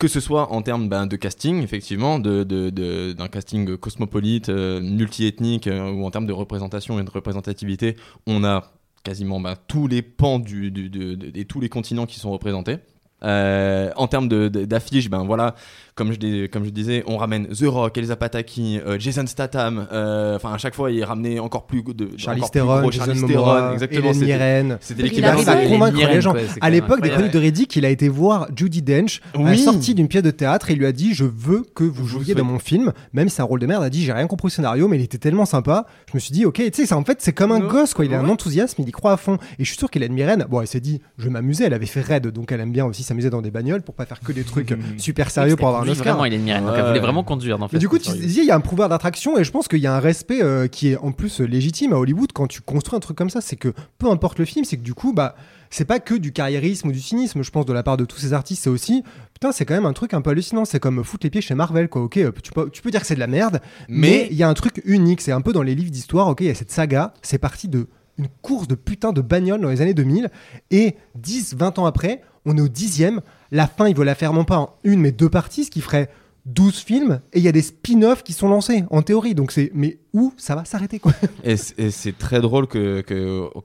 que 0.00 0.08
ce 0.08 0.18
soit 0.18 0.50
en 0.50 0.62
termes 0.62 0.88
ben, 0.88 1.06
de 1.06 1.14
casting, 1.16 1.62
effectivement, 1.62 2.18
d'un 2.18 3.28
casting 3.30 3.76
cosmopolite, 3.76 4.48
euh, 4.48 4.80
multiethnique, 4.80 5.66
euh, 5.66 5.92
ou 5.92 6.06
en 6.06 6.10
termes 6.10 6.26
de 6.26 6.32
représentation 6.32 6.98
et 6.98 7.04
de 7.04 7.10
représentativité, 7.10 7.96
on 8.26 8.42
a 8.42 8.72
quasiment 9.04 9.40
ben, 9.40 9.56
tous 9.68 9.86
les 9.88 10.00
pans 10.00 10.42
et 10.42 11.44
tous 11.44 11.60
les 11.60 11.68
continents 11.68 12.06
qui 12.06 12.18
sont 12.18 12.30
représentés. 12.30 12.78
Euh, 13.22 13.90
en 13.96 14.06
termes 14.06 14.28
d'affiches, 14.28 15.10
ben 15.10 15.24
voilà, 15.24 15.54
comme 16.00 16.12
je, 16.12 16.18
dis- 16.18 16.48
comme 16.48 16.64
je 16.64 16.70
disais, 16.70 17.04
on 17.06 17.18
ramène 17.18 17.46
The 17.48 17.64
Rock, 17.66 17.98
Elsa 17.98 18.16
Pataki, 18.16 18.78
euh, 18.86 18.98
Jason 18.98 19.26
Statham. 19.26 19.86
euh, 19.92 20.36
Enfin, 20.36 20.54
à 20.54 20.56
chaque 20.58 20.74
fois, 20.74 20.90
il 20.90 21.04
ramenait 21.04 21.38
encore 21.38 21.66
plus 21.66 21.82
de 21.82 22.06
plus 22.46 22.50
Theron, 22.52 22.80
Jason 22.90 23.04
Charlize 23.04 23.22
Momoa, 23.22 23.56
Theron, 23.60 23.72
exactement. 23.74 24.12
Hélène 24.36 24.78
c'était- 24.80 25.02
à 25.26 25.34
à 25.52 25.56
convaincre 25.68 25.98
les 26.14 26.20
gens. 26.22 26.32
À 26.62 26.70
l'époque 26.70 27.02
des 27.02 27.08
chroniques 27.10 27.32
de 27.34 27.38
Riddick, 27.38 27.76
il 27.76 27.84
a 27.84 27.90
été 27.90 28.08
voir 28.08 28.48
Judy 28.56 28.80
Dench 28.80 29.20
à 29.34 29.38
la 29.42 29.56
sortie 29.64 29.94
d'une 29.94 30.08
pièce 30.08 30.22
de 30.22 30.30
théâtre 30.30 30.70
et 30.70 30.72
il 30.72 30.78
lui 30.78 30.86
a 30.86 30.92
dit 30.92 31.12
Je 31.12 31.24
veux 31.26 31.64
que 31.74 31.84
vous 31.84 31.90
vous 32.02 32.06
jouiez 32.06 32.34
dans 32.34 32.44
mon 32.44 32.58
film. 32.58 32.92
Même 33.12 33.28
si 33.28 33.34
c'est 33.36 33.42
un 33.42 33.44
rôle 33.44 33.60
de 33.60 33.66
merde, 33.66 33.82
elle 33.82 33.88
a 33.88 33.90
dit 33.90 34.02
J'ai 34.04 34.12
rien 34.14 34.26
compris 34.26 34.46
au 34.46 34.50
scénario, 34.50 34.88
mais 34.88 34.96
il 34.96 35.02
était 35.02 35.18
tellement 35.18 35.44
sympa. 35.44 35.84
Je 36.10 36.12
me 36.16 36.18
suis 36.20 36.32
dit 36.32 36.46
Ok, 36.46 36.62
tu 36.72 36.86
sais, 36.86 36.94
en 36.94 37.04
fait, 37.04 37.18
c'est 37.20 37.32
comme 37.34 37.52
un 37.52 37.60
gosse, 37.60 37.92
quoi. 37.92 38.06
Il 38.06 38.14
a 38.14 38.20
un 38.20 38.28
enthousiasme, 38.28 38.80
il 38.82 38.88
y 38.88 38.92
croit 38.92 39.12
à 39.12 39.16
fond. 39.18 39.36
Et 39.58 39.64
je 39.64 39.68
suis 39.68 39.76
sûr 39.78 39.90
qu'Hélène 39.90 40.12
Mirren, 40.14 40.46
bon, 40.48 40.60
elle 40.62 40.66
s'est 40.66 40.80
dit 40.80 41.00
Je 41.18 41.24
vais 41.24 41.30
m'amuser. 41.30 41.64
Elle 41.64 41.74
avait 41.74 41.84
fait 41.86 42.00
Red, 42.00 42.28
donc 42.28 42.50
elle 42.52 42.60
aime 42.60 42.72
bien 42.72 42.86
aussi 42.86 43.02
s'amuser 43.02 43.28
dans 43.28 43.42
des 43.42 43.50
bagnoles 43.50 43.82
pour 43.82 43.94
pas 43.94 44.06
faire 44.06 44.20
que 44.20 44.32
des 44.32 44.44
trucs 44.44 44.74
super 44.96 45.30
sérieux 45.30 45.56
pour 45.56 45.68
avoir 45.68 45.84
Oscar. 45.90 46.14
Vraiment, 46.14 46.24
il 46.24 46.32
est 46.32 46.36
une 46.36 46.42
miracle. 46.42 46.66
Donc, 46.66 46.74
elle 46.76 46.86
voulait 46.86 47.00
vraiment 47.00 47.22
conduire 47.24 47.58
dans 47.58 47.68
Mais 47.72 47.78
du 47.78 47.88
coup, 47.88 47.96
and 47.96 48.00
tu 48.00 48.12
disais, 48.12 48.42
il 48.42 48.46
y 48.46 48.50
a 48.50 48.56
un 48.56 48.60
pouvoir 48.60 48.88
d'attraction 48.88 49.38
et 49.38 49.44
je 49.44 49.50
pense 49.50 49.68
qu'il 49.68 49.80
y 49.80 49.86
a 49.86 49.94
un 49.94 50.00
respect 50.00 50.42
euh, 50.42 50.66
qui 50.68 50.88
est 50.88 50.96
en 50.96 51.12
plus 51.12 51.40
légitime 51.40 51.92
à 51.92 51.96
Hollywood 51.96 52.32
quand 52.32 52.46
tu 52.46 52.60
construis 52.60 52.96
un 52.96 53.00
truc 53.00 53.16
comme 53.16 53.30
ça. 53.30 53.40
C'est 53.40 53.56
que 53.56 53.72
peu 53.98 54.10
importe 54.10 54.38
le 54.38 54.44
film, 54.44 54.64
c'est 54.64 54.76
que 54.76 54.82
du 54.82 54.94
coup, 54.94 55.12
bah, 55.12 55.34
c'est 55.70 55.84
pas 55.84 56.00
que 56.00 56.14
du 56.14 56.32
carriérisme 56.32 56.88
ou 56.88 56.92
du 56.92 57.00
cynisme, 57.00 57.42
je 57.42 57.50
pense, 57.50 57.64
de 57.66 57.72
la 57.72 57.82
part 57.82 57.96
de 57.96 58.04
tous 58.04 58.18
ces 58.18 58.32
artistes. 58.32 58.64
C'est 58.64 58.70
aussi, 58.70 59.04
putain, 59.34 59.52
c'est 59.52 59.64
quand 59.64 59.74
même 59.74 59.86
un 59.86 59.92
truc 59.92 60.14
un 60.14 60.20
peu 60.20 60.30
hallucinant. 60.30 60.64
C'est 60.64 60.80
comme 60.80 61.04
foutre 61.04 61.26
les 61.26 61.30
pieds 61.30 61.40
chez 61.40 61.54
Marvel, 61.54 61.88
quoi. 61.88 62.02
Ok, 62.02 62.16
euh, 62.16 62.32
tu 62.42 62.52
peux, 62.52 62.68
tu 62.70 62.82
peux 62.82 62.90
dire 62.90 63.00
que 63.00 63.06
c'est 63.06 63.14
de 63.14 63.20
la 63.20 63.26
merde, 63.26 63.60
mais 63.88 64.08
Mais- 64.08 64.28
il 64.30 64.36
y 64.36 64.42
a 64.42 64.48
un 64.48 64.54
truc 64.54 64.82
unique. 64.84 65.20
C'est 65.20 65.32
un 65.32 65.40
peu 65.40 65.52
dans 65.52 65.62
les 65.62 65.74
livres 65.74 65.90
d'histoire, 65.90 66.28
ok, 66.28 66.40
il 66.40 66.46
y 66.46 66.50
a 66.50 66.54
cette 66.54 66.70
saga, 66.72 67.14
c'est 67.22 67.38
parti 67.38 67.68
de 67.68 67.86
une 68.18 68.28
course 68.42 68.68
de 68.68 68.74
putain 68.74 69.12
de 69.12 69.22
bagnole 69.22 69.62
dans 69.62 69.70
les 69.70 69.80
années 69.80 69.94
2000 69.94 70.28
et 70.70 70.96
10, 71.14 71.54
20 71.54 71.78
ans 71.78 71.86
après, 71.86 72.20
on 72.44 72.54
est 72.56 72.60
au 72.60 72.68
dixième. 72.68 73.20
La 73.52 73.66
fin, 73.66 73.88
ils 73.88 73.96
veulent 73.96 74.06
la 74.06 74.14
faire 74.14 74.32
non 74.32 74.44
pas 74.44 74.58
en 74.58 74.70
une 74.84 75.00
mais 75.00 75.12
deux 75.12 75.28
parties, 75.30 75.64
ce 75.64 75.70
qui 75.70 75.80
ferait 75.80 76.08
12 76.46 76.78
films 76.78 77.20
et 77.34 77.38
il 77.38 77.44
y 77.44 77.48
a 77.48 77.52
des 77.52 77.60
spin-offs 77.60 78.22
qui 78.22 78.32
sont 78.32 78.48
lancés 78.48 78.84
en 78.90 79.02
théorie. 79.02 79.34
Donc 79.34 79.52
c'est 79.52 79.70
mais 79.74 79.98
où 80.14 80.32
ça 80.38 80.54
va 80.56 80.64
s'arrêter 80.64 80.98
quoi? 80.98 81.12
Et 81.44 81.56
c'est 81.56 82.16
très 82.16 82.40
drôle 82.40 82.66
que- 82.66 83.02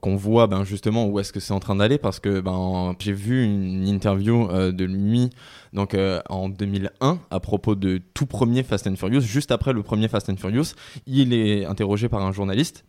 qu'on 0.01 0.15
voit 0.17 0.47
ben 0.47 0.65
justement 0.65 1.07
où 1.07 1.17
est-ce 1.19 1.31
que 1.31 1.39
c'est 1.39 1.53
en 1.53 1.59
train 1.61 1.77
d'aller 1.77 1.97
parce 1.97 2.19
que 2.19 2.41
ben 2.41 2.93
j'ai 2.99 3.13
vu 3.13 3.43
une 3.45 3.87
interview 3.87 4.49
euh, 4.49 4.71
de 4.73 4.83
lui 4.83 5.29
donc 5.71 5.93
euh, 5.93 6.19
en 6.29 6.49
2001 6.49 7.19
à 7.31 7.39
propos 7.39 7.75
de 7.75 8.01
tout 8.13 8.25
premier 8.25 8.61
Fast 8.63 8.87
and 8.87 8.97
Furious 8.97 9.21
juste 9.21 9.51
après 9.51 9.71
le 9.71 9.81
premier 9.81 10.09
Fast 10.09 10.29
and 10.29 10.35
Furious 10.37 10.73
il 11.07 11.33
est 11.33 11.65
interrogé 11.65 12.09
par 12.09 12.23
un 12.25 12.33
journaliste 12.33 12.83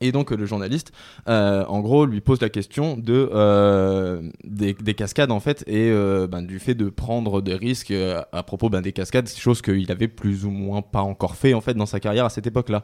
et 0.00 0.12
donc 0.12 0.30
le 0.30 0.46
journaliste, 0.46 0.92
euh, 1.28 1.64
en 1.66 1.80
gros, 1.80 2.06
lui 2.06 2.20
pose 2.20 2.40
la 2.40 2.48
question 2.48 2.96
de 2.96 3.28
euh, 3.32 4.22
des, 4.44 4.74
des 4.74 4.94
cascades 4.94 5.30
en 5.30 5.40
fait 5.40 5.62
et 5.66 5.90
euh, 5.90 6.26
ben, 6.26 6.42
du 6.42 6.58
fait 6.58 6.74
de 6.74 6.88
prendre 6.88 7.40
des 7.42 7.54
risques 7.54 7.90
euh, 7.90 8.22
à 8.32 8.42
propos 8.42 8.68
ben, 8.70 8.80
des 8.80 8.92
cascades, 8.92 9.28
chose 9.28 9.62
qu'il 9.62 9.90
avait 9.92 10.08
plus 10.08 10.44
ou 10.44 10.50
moins 10.50 10.82
pas 10.82 11.00
encore 11.02 11.36
fait 11.36 11.54
en 11.54 11.60
fait 11.60 11.74
dans 11.74 11.86
sa 11.86 12.00
carrière 12.00 12.24
à 12.24 12.30
cette 12.30 12.46
époque-là. 12.46 12.82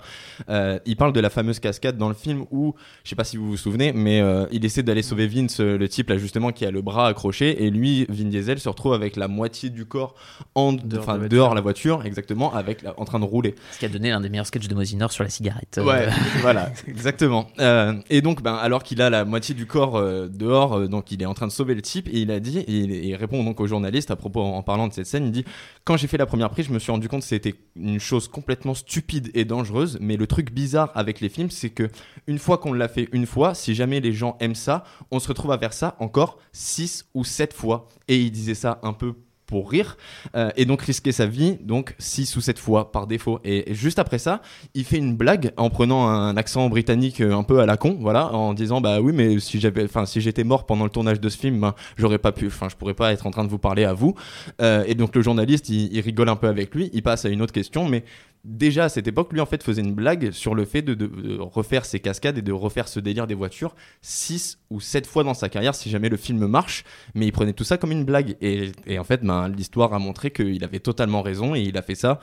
Euh, 0.49 0.79
il 0.87 0.97
parle 0.97 1.13
de 1.13 1.21
la 1.21 1.31
fameuse 1.31 1.59
cascade 1.61 1.97
dans 1.97 2.09
le 2.09 2.15
film 2.15 2.45
où, 2.51 2.75
je 3.05 3.11
sais 3.11 3.17
pas 3.17 3.25
si 3.25 3.37
vous 3.37 3.47
vous 3.49 3.57
souvenez, 3.57 3.93
mais 3.93 4.21
euh, 4.21 4.47
il 4.53 4.65
essaie 4.65 4.83
d'aller 4.83 5.03
sauver 5.03 5.27
Vince, 5.27 5.61
le 5.61 5.89
type 5.89 6.11
là 6.11 6.19
justement 6.19 6.53
qui 6.53 6.67
a 6.67 6.71
le 6.71 6.83
bras 6.83 7.09
accroché, 7.09 7.65
et 7.65 7.71
lui, 7.71 8.07
Vin 8.09 8.25
Diesel, 8.29 8.59
se 8.59 8.69
retrouve 8.69 8.93
avec 8.95 9.17
la 9.17 9.29
moitié 9.29 9.71
du 9.71 9.87
corps 9.87 10.15
en 10.55 10.73
Dehors 10.73 11.17
de 11.17 11.23
la 11.23 11.29
dehors 11.29 11.55
la 11.55 11.61
voiture, 11.61 12.05
exactement, 12.05 12.53
avec 12.55 12.83
la- 12.83 12.99
en 13.01 13.05
train 13.05 13.19
de 13.19 13.25
rouler. 13.25 13.55
Ce 13.73 13.79
qui 13.79 13.85
a 13.87 13.89
donné 13.89 14.11
l'un 14.11 14.21
des 14.21 14.29
meilleurs 14.29 14.47
sketchs 14.47 14.69
de 14.69 14.75
Mosinor 14.75 15.13
sur 15.13 15.25
la 15.25 15.31
cigarette. 15.31 15.81
Ouais, 15.83 16.07
voilà, 16.43 16.71
exactement. 17.07 17.47
Euh, 17.61 17.95
et 18.11 18.21
donc, 18.21 18.43
ben, 18.43 18.55
alors 18.55 18.83
qu'il 18.83 19.01
a 19.01 19.11
la 19.11 19.25
moitié 19.25 19.55
du 19.55 19.67
corps 19.67 19.97
euh, 19.97 20.27
dehors, 20.29 20.75
euh, 20.75 20.89
donc 20.89 21.13
il 21.13 21.23
est 21.23 21.27
en 21.27 21.35
train 21.35 21.47
de 21.47 21.53
sauver 21.53 21.77
le 21.77 21.83
type, 21.83 22.09
et 22.09 22.19
il 22.19 22.33
a 22.33 22.41
dit, 22.41 22.59
et 22.59 22.73
il, 22.73 23.15
répond 23.15 23.45
donc 23.45 23.61
au 23.61 23.67
journaliste 23.69 24.11
à 24.11 24.17
propos 24.17 24.41
en, 24.41 24.57
en 24.57 24.63
parlant 24.65 24.89
de 24.89 24.93
cette 24.93 25.07
scène, 25.07 25.27
il 25.27 25.31
dit 25.31 25.45
quand 25.85 25.97
j'ai 25.97 26.09
fait 26.09 26.17
la 26.17 26.27
première 26.27 26.51
prise, 26.51 26.67
je 26.67 26.73
me 26.73 26.81
suis 26.81 26.91
rendu 26.91 27.09
compte 27.09 27.21
que 27.21 27.27
c'était 27.27 27.55
une 27.77 28.01
chose 28.01 28.27
complètement 28.27 28.75
stupide 28.75 29.31
et 29.35 29.45
dangereuse, 29.45 29.99
mais 30.01 30.17
le 30.17 30.27
truc 30.27 30.51
bizarre 30.51 30.91
avec 30.97 31.21
les 31.21 31.29
films, 31.29 31.51
c'est 31.51 31.71
que 31.71 31.89
une 32.27 32.39
fois 32.39 32.59
qu'on 32.59 32.73
l'a 32.73 32.89
fait 32.89 33.09
une 33.13 33.27
fois, 33.27 33.55
si 33.55 33.75
jamais 33.77 34.01
les 34.01 34.13
gens 34.13 34.37
aiment 34.41 34.57
ça, 34.57 34.83
on 35.13 35.21
se 35.21 35.29
retrouve 35.29 35.53
à 35.53 35.59
faire 35.59 35.73
ça 35.73 35.95
encore 36.01 36.39
6 36.53 37.07
ou 37.15 37.23
7 37.23 37.53
fois. 37.53 37.89
Et 38.09 38.19
il 38.19 38.33
disait 38.33 38.55
ça 38.55 38.81
un 38.83 38.93
peu 38.93 39.15
pour 39.47 39.71
rire 39.71 39.97
euh, 40.35 40.51
et 40.57 40.65
donc 40.65 40.83
risquer 40.83 41.13
sa 41.13 41.27
vie 41.27 41.59
donc 41.63 41.95
6 41.99 42.37
ou 42.37 42.41
7 42.41 42.59
fois 42.59 42.93
par 42.93 43.07
défaut. 43.07 43.41
Et, 43.45 43.73
juste 43.75 43.99
après 43.99 44.19
ça 44.19 44.43
il 44.75 44.85
fait 44.85 44.99
une 44.99 45.17
blague 45.17 45.53
en 45.57 45.71
prenant 45.71 46.09
un 46.09 46.37
accent 46.37 46.69
britannique 46.69 47.21
euh, 47.21 47.35
un 47.35 47.43
peu 47.43 47.61
à 47.61 47.67
la 47.67 47.77
con 47.77 47.97
voilà 48.01 48.33
en 48.35 48.55
disant 48.55 48.81
bah 48.81 49.01
oui 49.01 49.13
mais 49.15 49.39
si 49.39 49.61
j'avais 49.61 49.85
enfin 49.85 50.07
si 50.07 50.21
j'étais 50.21 50.45
mort 50.45 50.67
pendant 50.67 50.85
le 50.85 50.91
tournage 50.91 51.21
de 51.21 51.29
ce 51.29 51.39
film 51.39 51.61
ben, 51.61 51.75
j'aurais 51.97 52.19
pas 52.19 52.33
pu 52.33 52.47
enfin 52.49 52.69
je 52.69 52.77
pourrais 52.77 52.95
pas 52.95 53.13
être 53.13 53.27
en 53.27 53.31
train 53.31 53.45
de 53.45 53.51
vous 53.51 53.59
parler 53.59 53.85
à 53.85 53.93
vous. 53.93 54.15
Euh, 54.61 54.85
et 54.87 54.95
donc 54.95 55.15
le 55.15 55.23
journaliste 55.23 55.69
il 55.69 56.01
rigole 56.01 56.29
un 56.29 56.37
peu 56.37 56.49
avec 56.49 56.75
lui 56.75 56.91
il 56.93 57.03
passe 57.03 57.25
à 57.25 57.29
une 57.29 57.43
autre 57.43 57.53
question 57.53 57.89
mais 57.89 58.05
déjà 58.47 58.85
à 58.85 58.89
cette 58.89 59.09
époque 59.09 59.33
lui 59.33 59.41
en 59.41 59.47
fait 59.47 59.63
faisait 59.63 59.83
une 59.83 59.95
blague 59.95 60.31
sur 60.31 60.55
le 60.55 60.65
fait 60.65 60.81
de, 60.81 61.39
refaire 61.41 61.85
ses 61.85 62.01
cascades 62.01 62.39
et 62.39 62.43
de 62.43 62.53
refaire 62.53 62.89
ce 62.89 63.01
délire 63.01 63.27
des 63.27 63.35
voitures 63.35 63.75
6 64.03 64.59
ou 64.71 64.81
7 64.81 65.07
fois 65.07 65.25
dans 65.25 65.35
sa 65.35 65.49
carrière 65.49 65.75
si 65.75 65.91
jamais 65.91 66.09
le 66.09 66.17
film 66.17 66.47
marche. 66.47 66.85
Mais 67.15 67.27
il 67.27 67.33
prenait 67.33 67.53
tout 67.53 67.65
ça 67.65 67.77
comme 67.77 67.93
une 67.93 68.05
blague. 68.05 68.37
Et, 68.41 68.73
en 68.99 69.05
fait 69.05 69.23
ben, 69.25 69.49
l'histoire 69.49 69.93
a 69.93 69.99
montré 69.99 70.31
qu'il 70.31 70.63
avait 70.65 70.79
totalement 70.79 71.23
raison 71.23 71.55
et 71.55 71.61
il 71.61 71.77
a 71.77 71.83
fait 71.83 71.97
ça 71.97 72.21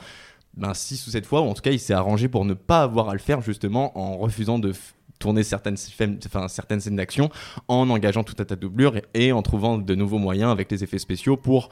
ben, 0.56 0.72
6 0.72 1.06
ou 1.06 1.10
7 1.10 1.26
fois. 1.26 1.42
Ou 1.42 1.44
en 1.44 1.54
tout 1.54 1.62
cas 1.62 1.72
il 1.72 1.80
s'est 1.80 1.94
arrangé 1.94 2.28
pour 2.28 2.44
ne 2.44 2.54
pas 2.54 2.82
avoir 2.82 3.10
à 3.10 3.12
le 3.12 3.18
faire 3.18 3.42
justement 3.42 3.96
en 3.98 4.16
refusant 4.16 4.58
de 4.58 4.72
tourner 5.18 5.42
certaines, 5.42 5.76
certaines 5.76 6.80
scènes 6.80 6.96
d'action 6.96 7.30
en 7.68 7.88
engageant 7.90 8.24
tout 8.24 8.34
un 8.38 8.44
tas 8.44 8.56
de 8.56 8.60
doublures 8.60 8.96
et, 8.96 9.26
et 9.26 9.32
en 9.32 9.42
trouvant 9.42 9.78
de 9.78 9.94
nouveaux 9.94 10.18
moyens 10.18 10.50
avec 10.50 10.70
les 10.70 10.82
effets 10.82 10.98
spéciaux 10.98 11.36
pour 11.36 11.68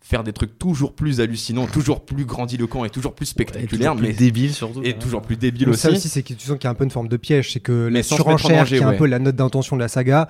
faire 0.00 0.24
des 0.24 0.32
trucs 0.32 0.58
toujours 0.58 0.94
plus 0.94 1.20
hallucinants, 1.20 1.66
toujours 1.66 2.04
plus 2.04 2.24
grandiloquents 2.24 2.84
et 2.84 2.90
toujours 2.90 3.14
plus 3.14 3.26
spectaculaires, 3.26 3.92
toujours 3.92 3.96
plus 3.96 4.06
mais 4.08 4.12
débile 4.14 4.54
surtout. 4.54 4.82
et 4.82 4.94
toujours 4.94 5.22
plus 5.22 5.36
débiles 5.36 5.66
Donc 5.66 5.74
aussi. 5.74 5.82
ça 5.82 5.90
aussi, 5.90 6.08
c'est 6.08 6.22
que 6.22 6.32
tu 6.34 6.46
sens 6.46 6.56
qu'il 6.56 6.64
y 6.64 6.66
a 6.66 6.70
un 6.70 6.74
peu 6.74 6.84
une 6.84 6.90
forme 6.90 7.08
de 7.08 7.16
piège, 7.16 7.52
c'est 7.52 7.60
que 7.60 7.88
Mais 7.88 7.98
la 7.98 8.02
surenchère, 8.02 8.64
qui 8.66 8.76
est 8.76 8.82
un 8.82 8.90
ouais. 8.90 8.96
peu 8.96 9.06
la 9.06 9.18
note 9.18 9.36
d'intention 9.36 9.76
de 9.76 9.80
la 9.80 9.88
saga. 9.88 10.28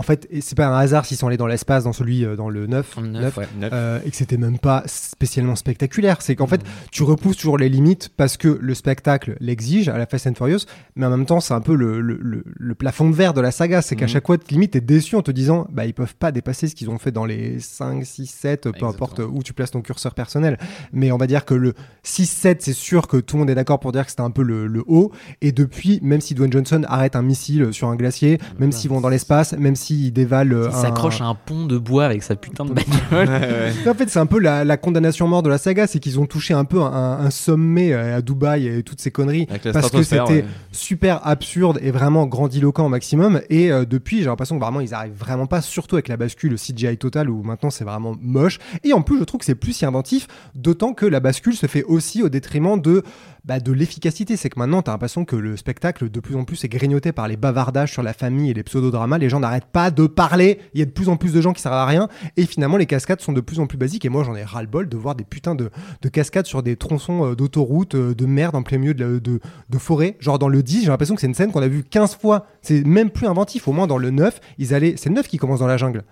En 0.00 0.02
fait, 0.02 0.26
c'est 0.40 0.56
pas 0.56 0.66
un 0.66 0.78
hasard 0.78 1.04
s'ils 1.04 1.18
sont 1.18 1.26
allés 1.26 1.36
dans 1.36 1.46
l'espace 1.46 1.84
dans 1.84 1.92
celui 1.92 2.24
euh, 2.24 2.34
dans 2.34 2.48
le 2.48 2.66
9, 2.66 2.96
En 2.96 3.02
neuf, 3.02 3.22
9, 3.22 3.36
ouais. 3.36 3.48
Neuf. 3.58 3.70
euh, 3.74 3.98
et 4.06 4.10
que 4.10 4.16
c'était 4.16 4.38
même 4.38 4.58
pas 4.58 4.82
spécialement 4.86 5.56
spectaculaire. 5.56 6.22
C'est 6.22 6.34
qu'en 6.36 6.46
fait, 6.46 6.62
Mm. 6.62 6.66
tu 6.90 7.02
repousses 7.02 7.36
toujours 7.36 7.58
les 7.58 7.68
limites 7.68 8.08
parce 8.16 8.38
que 8.38 8.58
le 8.60 8.74
spectacle 8.74 9.36
l'exige 9.40 9.90
à 9.90 9.98
la 9.98 10.06
Fast 10.06 10.26
and 10.26 10.34
Furious, 10.36 10.60
mais 10.96 11.04
en 11.04 11.10
même 11.10 11.26
temps, 11.26 11.40
c'est 11.40 11.52
un 11.52 11.60
peu 11.60 11.74
le, 11.74 12.00
le, 12.00 12.18
le- 12.22 12.44
le 12.46 12.74
plafond 12.74 13.10
de 13.10 13.14
verre 13.14 13.34
de 13.34 13.42
la 13.42 13.50
saga. 13.50 13.82
C'est 13.82 13.94
qu'à 13.94 14.06
Mhm. 14.06 14.10
chaque 14.10 14.26
fois, 14.26 14.38
limite, 14.50 14.72
t'es 14.72 14.80
déçu 14.80 15.16
en 15.16 15.22
te 15.22 15.30
disant, 15.30 15.66
bah, 15.70 15.84
ils 15.84 15.92
peuvent 15.92 16.16
pas 16.16 16.32
dépasser 16.32 16.66
ce 16.68 16.74
qu'ils 16.74 16.88
ont 16.88 16.98
fait 16.98 17.12
dans 17.12 17.26
les 17.26 17.60
5, 17.60 18.04
6, 18.06 18.26
7, 18.26 18.62
peu 18.62 18.68
Exactement. 18.70 18.90
importe 18.90 19.18
où 19.20 19.42
tu 19.42 19.52
places 19.52 19.70
ton 19.72 19.82
curseur 19.82 20.14
personnel. 20.14 20.58
Mais 20.94 21.12
on 21.12 21.18
va 21.18 21.26
dire 21.26 21.44
que 21.44 21.52
le 21.54 21.74
6, 22.04 22.26
7, 22.26 22.62
c'est 22.62 22.72
sûr 22.72 23.06
que 23.06 23.18
tout 23.18 23.36
le 23.36 23.40
monde 23.40 23.50
est 23.50 23.54
d'accord 23.54 23.80
pour 23.80 23.92
dire 23.92 24.04
que 24.04 24.10
c'était 24.10 24.22
un 24.22 24.30
peu 24.30 24.42
le, 24.42 24.82
haut. 24.86 25.12
Et 25.42 25.52
depuis, 25.52 25.98
même 26.02 26.22
si 26.22 26.34
Dwayne 26.34 26.52
Johnson 26.52 26.82
arrête 26.88 27.16
un 27.16 27.22
missile 27.22 27.68
sur 27.72 27.88
un 27.88 27.96
glacier, 27.96 28.38
même 28.58 28.72
s'ils 28.72 28.88
vont 28.88 29.02
dans 29.02 29.08
l'espace, 29.10 29.52
même 29.52 29.76
s'ils 29.90 30.12
dévalent 30.12 30.68
Il 30.68 30.68
un- 30.68 30.70
s'accroche 30.70 31.20
à 31.20 31.24
un 31.24 31.34
pont 31.34 31.66
de 31.66 31.78
bois 31.78 32.04
avec 32.04 32.22
sa 32.22 32.36
putain 32.36 32.64
de 32.64 32.72
bagnole. 32.72 33.28
en 33.88 33.94
fait, 33.94 34.08
c'est 34.08 34.18
un 34.18 34.26
peu 34.26 34.38
la, 34.38 34.64
la 34.64 34.76
condamnation 34.76 35.26
mort 35.26 35.42
de 35.42 35.48
la 35.48 35.58
saga, 35.58 35.86
c'est 35.86 35.98
qu'ils 35.98 36.20
ont 36.20 36.26
touché 36.26 36.54
un 36.54 36.64
peu 36.64 36.80
un, 36.80 36.86
un 37.20 37.30
sommet 37.30 37.92
euh, 37.92 38.18
à 38.18 38.22
Dubaï 38.22 38.66
et 38.66 38.82
toutes 38.82 39.00
ces 39.00 39.10
conneries 39.10 39.46
parce 39.72 39.90
que 39.90 40.02
c'était 40.02 40.20
ouais. 40.20 40.44
super 40.72 41.26
absurde 41.26 41.78
et 41.82 41.90
vraiment 41.90 42.26
grandiloquent 42.26 42.84
au 42.84 42.88
maximum. 42.88 43.40
Et 43.50 43.72
euh, 43.72 43.84
depuis, 43.84 44.18
j'ai 44.18 44.26
l'impression 44.26 44.58
que 44.58 44.62
vraiment 44.62 44.80
ils 44.80 44.94
arrivent 44.94 45.18
vraiment 45.18 45.46
pas, 45.46 45.60
surtout 45.60 45.96
avec 45.96 46.08
la 46.08 46.16
bascule 46.16 46.56
CGI 46.56 46.96
total 46.96 47.28
où 47.28 47.42
maintenant 47.42 47.70
c'est 47.70 47.84
vraiment 47.84 48.14
moche. 48.20 48.58
Et 48.84 48.92
en 48.92 49.02
plus, 49.02 49.18
je 49.18 49.24
trouve 49.24 49.40
que 49.40 49.46
c'est 49.46 49.54
plus 49.54 49.72
si 49.72 49.84
inventif, 49.84 50.28
d'autant 50.54 50.92
que 50.92 51.06
la 51.06 51.20
bascule 51.20 51.54
se 51.54 51.66
fait 51.66 51.84
aussi 51.84 52.22
au 52.22 52.28
détriment 52.28 52.80
de 52.80 53.02
bah, 53.44 53.58
de 53.58 53.72
l'efficacité. 53.72 54.36
C'est 54.36 54.50
que 54.50 54.58
maintenant, 54.58 54.82
t'as 54.82 54.92
l'impression 54.92 55.24
que 55.24 55.36
le 55.36 55.56
spectacle 55.56 56.10
de 56.10 56.20
plus 56.20 56.36
en 56.36 56.44
plus 56.44 56.62
est 56.64 56.68
grignoté 56.68 57.12
par 57.12 57.26
les 57.26 57.36
bavardages 57.36 57.92
sur 57.92 58.02
la 58.02 58.12
famille 58.12 58.50
et 58.50 58.54
les 58.54 58.62
pseudodramas. 58.62 59.18
Les 59.18 59.28
gens 59.28 59.40
n'arrêtent 59.40 59.64
pas 59.64 59.79
de 59.88 60.06
parler. 60.06 60.58
Il 60.74 60.80
y 60.80 60.82
a 60.82 60.84
de 60.84 60.90
plus 60.90 61.08
en 61.08 61.16
plus 61.16 61.32
de 61.32 61.40
gens 61.40 61.54
qui 61.54 61.62
servent 61.62 61.74
à 61.74 61.86
rien. 61.86 62.08
Et 62.36 62.44
finalement, 62.44 62.76
les 62.76 62.84
cascades 62.84 63.22
sont 63.22 63.32
de 63.32 63.40
plus 63.40 63.60
en 63.60 63.66
plus 63.66 63.78
basiques. 63.78 64.04
Et 64.04 64.10
moi, 64.10 64.24
j'en 64.24 64.36
ai 64.36 64.44
ras-le-bol 64.44 64.88
de 64.88 64.96
voir 64.98 65.14
des 65.14 65.24
putains 65.24 65.54
de, 65.54 65.70
de 66.02 66.08
cascades 66.10 66.46
sur 66.46 66.62
des 66.62 66.76
tronçons 66.76 67.30
euh, 67.30 67.34
d'autoroute, 67.34 67.94
euh, 67.94 68.14
de 68.14 68.26
merde 68.26 68.54
en 68.54 68.62
plein 68.62 68.76
milieu 68.76 68.92
de 68.94 69.40
forêt. 69.78 70.16
Genre 70.20 70.38
dans 70.38 70.48
le 70.48 70.62
10, 70.62 70.82
j'ai 70.82 70.88
l'impression 70.88 71.14
que 71.14 71.22
c'est 71.22 71.26
une 71.26 71.34
scène 71.34 71.52
qu'on 71.52 71.62
a 71.62 71.68
vue 71.68 71.84
15 71.84 72.16
fois. 72.16 72.46
C'est 72.60 72.84
même 72.84 73.10
plus 73.10 73.26
inventif. 73.26 73.66
Au 73.68 73.72
moins, 73.72 73.86
dans 73.86 73.98
le 73.98 74.10
9, 74.10 74.40
ils 74.58 74.74
allaient. 74.74 74.94
C'est 74.98 75.08
le 75.08 75.14
9 75.14 75.28
qui 75.28 75.38
commence 75.38 75.60
dans 75.60 75.66
la 75.66 75.78
jungle. 75.78 76.04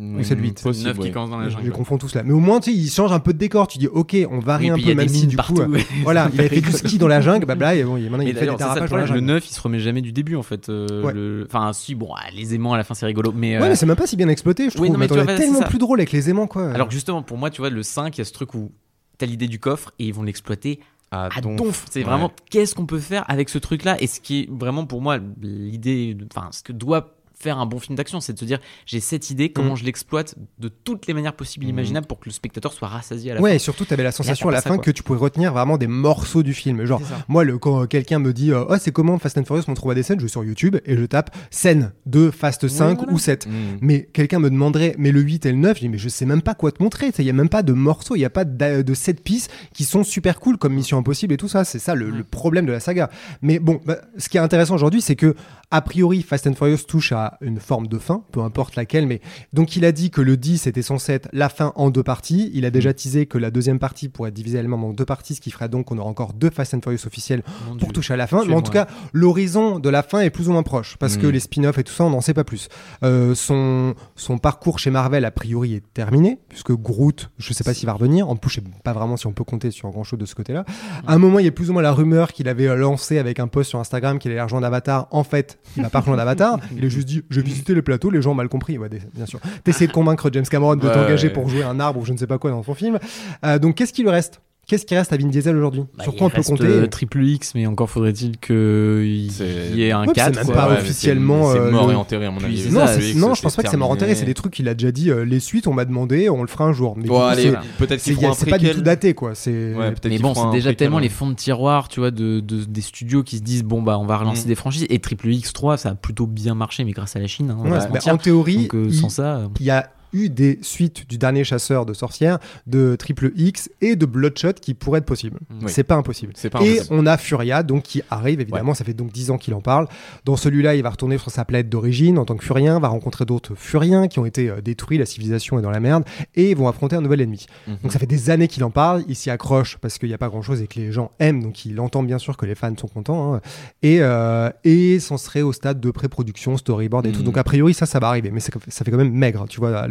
Ou 0.00 0.22
c'est 0.22 0.34
le 0.34 0.40
8 0.42 0.62
Possible, 0.62 0.88
Neuf 0.88 0.96
qui 0.98 1.02
ouais. 1.04 1.10
commence 1.10 1.30
dans 1.30 1.38
la 1.38 1.44
Je 1.48 1.50
jungle. 1.50 1.66
les 1.66 1.70
confonds 1.72 1.98
tous 1.98 2.14
là. 2.14 2.22
Mais 2.24 2.32
au 2.32 2.40
moins, 2.40 2.58
tu 2.60 2.70
sais, 2.72 2.76
ils 2.76 2.88
changent 2.90 3.12
un 3.12 3.18
peu 3.20 3.32
de 3.34 3.38
décor. 3.38 3.68
Tu 3.68 3.78
dis, 3.78 3.86
ok, 3.86 4.16
on 4.30 4.38
varie 4.38 4.64
Oui, 4.66 4.70
un 4.70 4.76
il 4.76 4.84
peu, 4.86 4.90
a 4.92 4.94
même 4.94 5.08
si 5.08 5.26
du 5.26 5.36
coup. 5.36 5.54
partout. 5.54 5.60
euh, 5.74 5.78
voilà, 6.02 6.30
il 6.32 6.40
avait 6.40 6.48
fait 6.48 6.60
du 6.62 6.72
ski 6.72 6.96
dans 6.98 7.08
la 7.08 7.20
jungle. 7.20 7.44
Bah 7.44 7.54
là, 7.54 7.74
et 7.74 7.84
bon, 7.84 7.96
il- 7.96 8.04
maintenant, 8.04 8.18
Mais 8.18 8.30
il 8.30 8.34
fait 8.34 8.40
des 8.40 8.46
dérapages 8.46 8.68
dans 8.74 8.74
la 8.80 8.86
problème. 8.86 9.06
Le 9.08 9.14
jungle. 9.14 9.26
9, 9.26 9.48
il 9.50 9.52
se 9.52 9.60
remet 9.60 9.78
jamais 9.80 10.00
du 10.00 10.12
début 10.12 10.36
en 10.36 10.42
fait. 10.42 10.68
euh, 10.68 11.02
Ouais. 11.02 11.12
le- 11.12 11.46
Enfin, 11.48 11.72
si, 11.72 11.94
bon, 11.94 12.08
ah, 12.16 12.22
les 12.34 12.54
aimants 12.54 12.72
à 12.72 12.76
la 12.78 12.84
fin 12.84 12.94
c'est 12.94 13.06
rigolo. 13.06 13.32
Mais, 13.34 13.58
Ouais, 13.58 13.64
euh, 13.64 13.68
mais 13.70 13.76
c'est 13.76 13.86
même 13.86 13.96
pas 13.96 14.06
si 14.06 14.16
bien 14.16 14.28
exploité, 14.28 14.64
je 14.64 14.70
trouve. 14.70 14.82
Oui, 14.82 14.90
non, 14.90 14.98
mais 14.98 15.06
il 15.06 15.12
vois, 15.12 15.26
tellement 15.36 15.60
plus 15.62 15.78
drôle 15.78 16.00
avec 16.00 16.12
les 16.12 16.30
aimants, 16.30 16.46
quoi. 16.46 16.70
Alors 16.70 16.90
justement, 16.90 17.22
pour 17.22 17.36
moi, 17.38 17.50
tu 17.50 17.60
vois, 17.60 17.70
le 17.70 17.82
5, 17.82 18.16
il 18.16 18.20
y 18.20 18.22
a 18.22 18.24
ce 18.24 18.32
truc 18.32 18.54
où 18.54 18.72
t'as 19.18 19.26
l'idée 19.26 19.48
du 19.48 19.58
coffre 19.58 19.92
et 19.98 20.06
ils 20.06 20.14
vont 20.14 20.22
l'exploiter 20.22 20.80
Ah, 21.10 21.28
à 21.34 21.40
donf. 21.40 21.56
donf. 21.56 21.86
C'est 21.90 21.98
Ouais. 22.00 22.04
vraiment 22.06 22.30
qu'est-ce 22.50 22.74
qu'on 22.74 22.86
peut 22.86 23.00
faire 23.00 23.24
avec 23.28 23.48
ce 23.48 23.58
truc-là? 23.58 24.00
Et 24.00 24.06
ce 24.06 24.20
qui 24.20 24.40
est 24.42 24.48
vraiment 24.50 24.86
pour 24.86 25.02
moi 25.02 25.18
l'idée, 25.42 26.16
enfin, 26.34 26.48
ce 26.52 26.62
que 26.62 26.72
doit 26.72 27.16
faire 27.40 27.58
un 27.58 27.66
bon 27.66 27.78
film 27.78 27.96
d'action, 27.96 28.20
c'est 28.20 28.32
de 28.34 28.38
se 28.38 28.44
dire 28.44 28.58
j'ai 28.86 29.00
cette 29.00 29.30
idée, 29.30 29.50
comment 29.50 29.72
Mm. 29.72 29.76
je 29.78 29.84
l'exploite 29.84 30.34
de 30.58 30.68
toutes 30.68 31.06
les 31.06 31.14
manières 31.14 31.34
possibles 31.34 31.64
et 31.64 31.68
Mhm. 31.68 31.74
imaginables 31.74 32.06
pour 32.06 32.20
que 32.20 32.26
le 32.26 32.32
spectateur 32.32 32.72
soit 32.72 32.88
rassasié 32.88 33.32
à 33.32 33.34
la 33.34 33.40
Ouais, 33.40 33.50
fin. 33.50 33.56
et 33.56 33.58
surtout, 33.58 33.84
t'avais 33.84 34.02
la 34.02 34.12
sensation 34.12 34.48
à 34.48 34.52
la 34.52 34.60
fin 34.60 34.76
quoi. 34.76 34.84
que 34.84 34.90
tu 34.90 35.02
pouvais 35.02 35.18
retenir 35.18 35.52
vraiment 35.52 35.78
des 35.78 35.86
morceaux 35.86 36.42
du 36.42 36.52
film. 36.54 36.84
Genre, 36.84 37.00
moi, 37.28 37.44
le, 37.44 37.58
quand 37.58 37.86
quelqu'un 37.86 38.18
me 38.18 38.32
dit, 38.32 38.52
euh, 38.52 38.64
oh, 38.68 38.76
c'est 38.78 38.92
comment 38.92 39.18
Fast 39.18 39.38
and 39.38 39.44
Furious, 39.44 39.64
on 39.68 39.74
trouve 39.74 39.90
à 39.90 39.94
des 39.94 40.02
scènes, 40.02 40.18
je 40.20 40.24
vais 40.24 40.30
sur 40.30 40.44
YouTube 40.44 40.76
et 40.84 40.96
je 40.96 41.04
tape 41.04 41.34
scène 41.50 41.92
de 42.06 42.30
Fast 42.30 42.68
5 42.68 42.98
voilà. 42.98 43.12
ou 43.12 43.18
7. 43.18 43.46
Mm. 43.46 43.50
Mais 43.80 44.08
quelqu'un 44.12 44.38
me 44.38 44.50
demanderait, 44.50 44.94
mais 44.98 45.10
le 45.12 45.20
8 45.20 45.46
et 45.46 45.52
le 45.52 45.58
9, 45.58 45.76
je 45.76 45.80
dis, 45.82 45.88
mais 45.88 45.98
je 45.98 46.08
sais 46.08 46.26
même 46.26 46.42
pas 46.42 46.54
quoi 46.54 46.70
te 46.72 46.82
montrer. 46.82 47.10
Il 47.18 47.24
y 47.24 47.30
a 47.30 47.32
même 47.32 47.48
pas 47.48 47.62
de 47.62 47.72
morceaux, 47.72 48.16
il 48.16 48.20
y 48.20 48.24
a 48.24 48.30
pas 48.30 48.44
de, 48.44 48.82
de 48.82 48.94
set 48.94 49.22
pistes 49.22 49.50
qui 49.72 49.84
sont 49.84 50.04
super 50.04 50.40
cool 50.40 50.58
comme 50.58 50.74
Mission 50.74 50.98
Impossible 50.98 51.32
et 51.34 51.36
tout 51.36 51.48
ça. 51.48 51.64
C'est 51.64 51.78
ça 51.78 51.94
le, 51.94 52.10
le 52.10 52.24
problème 52.24 52.66
de 52.66 52.72
la 52.72 52.80
saga. 52.80 53.08
Mais 53.42 53.58
bon, 53.58 53.80
bah, 53.86 53.98
ce 54.18 54.28
qui 54.28 54.36
est 54.36 54.40
intéressant 54.40 54.74
aujourd'hui, 54.74 55.00
c'est 55.00 55.16
que, 55.16 55.34
a 55.70 55.80
priori, 55.82 56.22
Fast 56.22 56.46
and 56.46 56.54
Furious 56.54 56.78
touche 56.88 57.12
à, 57.12 57.29
a 57.32 57.38
une 57.40 57.58
forme 57.60 57.86
de 57.86 57.98
fin, 57.98 58.22
peu 58.32 58.40
importe 58.40 58.76
laquelle. 58.76 59.06
Mais 59.06 59.20
donc 59.52 59.76
il 59.76 59.84
a 59.84 59.92
dit 59.92 60.10
que 60.10 60.20
le 60.20 60.36
10 60.36 60.66
était 60.66 60.82
censé 60.82 61.12
être 61.12 61.28
la 61.32 61.48
fin 61.48 61.72
en 61.76 61.90
deux 61.90 62.02
parties. 62.02 62.50
Il 62.54 62.64
a 62.64 62.70
déjà 62.70 62.92
teasé 62.94 63.26
que 63.26 63.38
la 63.38 63.50
deuxième 63.50 63.78
partie 63.78 64.08
pourrait 64.08 64.28
être 64.28 64.34
divisée 64.34 64.58
elle-même 64.58 64.84
en 64.84 64.92
deux 64.92 65.04
parties, 65.04 65.34
ce 65.34 65.40
qui 65.40 65.50
ferait 65.50 65.68
donc 65.68 65.86
qu'on 65.86 65.98
aura 65.98 66.08
encore 66.08 66.32
deux 66.32 66.50
Fast 66.50 66.74
and 66.74 66.80
Furious 66.82 67.06
officiels 67.06 67.42
Mon 67.66 67.76
pour 67.76 67.88
Dieu. 67.88 67.92
toucher 67.94 68.14
à 68.14 68.16
la 68.16 68.26
fin. 68.26 68.44
Mais 68.44 68.54
en 68.54 68.62
tout 68.62 68.72
cas, 68.72 68.86
l'horizon 69.12 69.78
de 69.78 69.88
la 69.88 70.02
fin 70.02 70.20
est 70.20 70.30
plus 70.30 70.48
ou 70.48 70.52
moins 70.52 70.62
proche 70.62 70.96
parce 70.98 71.16
que 71.16 71.26
Mm. 71.26 71.30
les 71.30 71.40
spin-offs 71.40 71.78
et 71.78 71.84
tout 71.84 71.92
ça, 71.92 72.04
on 72.04 72.10
n'en 72.10 72.20
sait 72.20 72.34
pas 72.34 72.44
plus. 72.44 72.68
Euh, 73.04 73.34
son, 73.34 73.94
son 74.16 74.38
parcours 74.38 74.78
chez 74.78 74.90
Marvel, 74.90 75.24
a 75.24 75.30
priori, 75.30 75.74
est 75.74 75.84
terminé 75.94 76.38
puisque 76.48 76.72
Groot, 76.72 77.30
je 77.38 77.52
sais 77.52 77.64
pas 77.64 77.74
s'il 77.74 77.86
va 77.86 77.92
revenir. 77.92 78.28
En 78.28 78.36
plus, 78.36 78.50
je 78.50 78.54
sais 78.56 78.66
pas 78.84 78.92
vraiment 78.92 79.16
si 79.16 79.26
on 79.26 79.32
peut 79.32 79.44
compter 79.44 79.70
sur 79.70 79.90
grand 79.90 80.04
chose 80.04 80.18
de 80.18 80.26
ce 80.26 80.34
côté-là. 80.34 80.64
À 81.06 81.14
un 81.14 81.18
moment, 81.18 81.38
il 81.38 81.44
y 81.44 81.48
a 81.48 81.52
plus 81.52 81.70
ou 81.70 81.72
moins 81.72 81.82
la 81.82 81.92
rumeur 81.92 82.32
qu'il 82.32 82.48
avait 82.48 82.74
lancé 82.76 83.18
avec 83.18 83.38
un 83.40 83.48
post 83.48 83.70
sur 83.70 83.78
Instagram 83.78 84.18
qu'il 84.18 84.30
allait 84.32 84.42
rejoindre 84.42 84.66
Avatar. 84.66 85.08
En 85.10 85.24
fait, 85.24 85.58
il 85.76 85.82
va 85.82 85.90
pas 85.90 86.00
rejoindre 86.00 86.22
Avatar. 86.22 86.58
Il 86.76 86.84
a 86.84 86.88
juste 86.88 87.06
dit 87.08 87.19
Je 87.28 87.36
vais 87.40 87.46
visiter 87.46 87.74
le 87.74 87.82
plateau, 87.82 88.10
les 88.10 88.22
gens 88.22 88.32
ont 88.32 88.34
mal 88.34 88.48
compris. 88.48 88.78
Ouais, 88.78 88.88
bien 88.88 89.26
sûr. 89.26 89.40
T'essayes 89.64 89.88
de 89.88 89.92
convaincre 90.00 90.30
James 90.32 90.44
Cameron 90.46 90.76
de 90.76 90.86
Ouais, 90.86 90.92
t'engager 90.92 91.28
ouais. 91.28 91.32
pour 91.32 91.48
jouer 91.48 91.62
un 91.62 91.78
arbre 91.80 92.00
ou 92.00 92.04
je 92.04 92.12
ne 92.12 92.18
sais 92.18 92.26
pas 92.26 92.38
quoi 92.38 92.50
dans 92.50 92.62
son 92.62 92.74
film. 92.74 92.98
Euh, 93.44 93.58
donc, 93.58 93.74
qu'est-ce 93.76 93.92
qui 93.92 94.02
lui 94.02 94.10
reste? 94.10 94.40
Qu'est-ce 94.70 94.86
qui 94.86 94.94
reste 94.94 95.12
à 95.12 95.16
Vin 95.16 95.26
Diesel 95.26 95.56
aujourd'hui 95.56 95.82
Bah, 95.98 96.04
Sur 96.04 96.14
quoi 96.14 96.28
on 96.28 96.30
peut 96.30 96.44
compter 96.44 96.62
euh, 96.62 96.86
Triple 96.86 97.24
X, 97.24 97.56
mais 97.56 97.66
encore 97.66 97.90
faudrait-il 97.90 98.38
qu'il 98.38 99.74
y 99.74 99.82
ait 99.82 99.90
un 99.90 100.02
Ouais, 100.02 100.06
puis 100.06 100.12
4. 100.14 100.32
c'est 100.36 100.44
même 100.46 100.54
pas 100.54 100.68
Ouais, 100.68 100.74
officiellement, 100.78 101.50
C'est 101.52 101.58
euh, 101.58 101.70
mort 101.72 101.90
et 101.90 101.96
enterré, 101.96 102.26
à 102.26 102.30
mon 102.30 102.38
avis. 102.44 102.70
Non, 102.70 102.84
non, 103.16 103.34
je 103.34 103.42
pense 103.42 103.56
pas 103.56 103.64
que 103.64 103.68
c'est 103.68 103.76
mort 103.76 103.90
enterré. 103.90 104.14
C'est 104.14 104.24
des 104.26 104.34
trucs 104.34 104.52
qu'il 104.52 104.68
a 104.68 104.74
déjà 104.74 104.92
dit. 104.92 105.10
euh, 105.10 105.24
les 105.24 105.40
suites, 105.40 105.66
on 105.66 105.72
m'a 105.74 105.84
demandé, 105.84 106.30
on 106.30 106.42
le 106.42 106.46
fera 106.48 106.66
un 106.66 106.72
jour. 106.72 106.94
Mais 106.96 107.02
du 107.02 107.08
Bon, 107.08 107.16
coup, 107.16 107.22
allez, 107.22 107.42
c'est- 107.50 107.56
peut-être 107.78 108.24
un 108.24 108.32
c'est 108.32 108.48
pas 108.48 108.58
du 108.58 108.70
tout 108.70 108.80
daté, 108.80 109.12
quoi. 109.14 109.32
Mais 109.44 110.18
bon, 110.20 110.34
c'est 110.34 110.50
déjà 110.52 110.72
tellement 110.72 111.00
les 111.00 111.08
fonds 111.08 111.28
de 111.30 111.34
tiroir, 111.34 111.88
tu 111.88 111.98
vois, 111.98 112.12
de, 112.12 112.38
de- 112.38 112.62
des 112.64 112.80
studios 112.80 113.24
qui 113.24 113.38
se 113.38 113.42
disent 113.42 113.64
bon 113.64 113.82
bah 113.82 113.98
on 113.98 114.06
va 114.06 114.18
relancer 114.18 114.44
Mm. 114.44 114.48
des 114.48 114.54
franchises. 114.54 114.86
Et 114.88 115.00
Triple 115.00 115.28
X3, 115.30 115.78
ça 115.78 115.88
a 115.90 115.94
plutôt 115.96 116.26
bien 116.28 116.54
marché, 116.54 116.84
mais 116.84 116.92
grâce 116.92 117.16
à 117.16 117.18
la 117.18 117.26
Chine. 117.26 117.50
hein, 117.50 117.88
en 118.06 118.18
théorie, 118.18 118.68
sans 118.92 119.08
ça, 119.08 119.42
il 119.58 119.66
y 119.66 119.70
a 119.70 119.90
eu 120.12 120.28
des 120.28 120.58
suites 120.62 121.08
du 121.08 121.18
dernier 121.18 121.44
chasseur 121.44 121.86
de 121.86 121.94
sorcières, 121.94 122.38
de 122.66 122.96
Triple 122.96 123.32
X 123.36 123.70
et 123.80 123.96
de 123.96 124.06
Bloodshot 124.06 124.54
qui 124.54 124.74
pourraient 124.74 124.98
être 124.98 125.04
possibles. 125.06 125.38
Oui. 125.50 125.70
C'est 125.70 125.84
pas 125.84 125.94
impossible. 125.96 126.32
Pas 126.50 126.60
et 126.62 126.72
impossible. 126.72 126.86
on 126.98 127.06
a 127.06 127.16
Furia, 127.16 127.62
donc 127.62 127.82
qui 127.84 128.02
arrive 128.10 128.40
évidemment. 128.40 128.74
Ça 128.74 128.84
fait 128.84 128.94
donc 128.94 129.12
10 129.12 129.30
ans 129.30 129.38
qu'il 129.38 129.54
en 129.54 129.60
parle. 129.60 129.86
Dans 130.24 130.36
celui-là, 130.36 130.74
il 130.74 130.82
va 130.82 130.90
retourner 130.90 131.18
sur 131.18 131.30
sa 131.30 131.44
planète 131.44 131.68
d'origine 131.68 132.18
en 132.18 132.24
tant 132.24 132.36
que 132.36 132.44
Furien, 132.44 132.78
va 132.80 132.88
rencontrer 132.88 133.24
d'autres 133.24 133.54
Furiens 133.54 134.08
qui 134.08 134.18
ont 134.18 134.26
été 134.26 134.48
euh, 134.50 134.60
détruits, 134.60 134.98
la 134.98 135.06
civilisation 135.06 135.58
est 135.58 135.62
dans 135.62 135.70
la 135.70 135.80
merde, 135.80 136.04
et 136.34 136.54
vont 136.54 136.68
affronter 136.68 136.96
un 136.96 137.00
nouvel 137.00 137.20
ennemi. 137.20 137.46
Mhm. 137.66 137.76
Donc 137.82 137.92
ça 137.92 137.98
fait 137.98 138.06
des 138.06 138.30
années 138.30 138.48
qu'il 138.48 138.64
en 138.64 138.70
parle, 138.70 139.04
il 139.08 139.16
s'y 139.16 139.30
accroche 139.30 139.76
parce 139.78 139.98
qu'il 139.98 140.08
n'y 140.08 140.14
a 140.14 140.18
pas 140.18 140.28
grand-chose 140.28 140.60
et 140.62 140.66
que 140.66 140.78
les 140.78 140.92
gens 140.92 141.10
aiment, 141.18 141.42
donc 141.42 141.64
il 141.64 141.78
entend 141.80 142.02
bien 142.02 142.18
sûr 142.18 142.36
que 142.36 142.46
les 142.46 142.54
fans 142.54 142.74
sont 142.78 142.88
contents. 142.88 143.34
hein. 143.34 143.40
Et, 143.82 143.98
euh, 144.00 144.50
et 144.64 144.98
s'en 145.00 145.16
serait 145.18 145.42
au 145.42 145.52
stade 145.52 145.80
de 145.80 145.90
pré-production, 145.90 146.56
storyboard 146.56 147.06
et 147.06 147.12
tout. 147.12 147.20
Mhm. 147.20 147.24
Donc 147.26 147.38
a 147.38 147.44
priori, 147.44 147.74
ça, 147.74 147.86
ça 147.86 147.98
va 147.98 148.08
arriver. 148.08 148.30
Mais 148.30 148.40
ça, 148.40 148.50
ça 148.68 148.84
fait 148.84 148.90
quand 148.90 148.96
même 148.96 149.12
maigre, 149.12 149.46
tu 149.48 149.60
vois, 149.60 149.76
à 149.78 149.86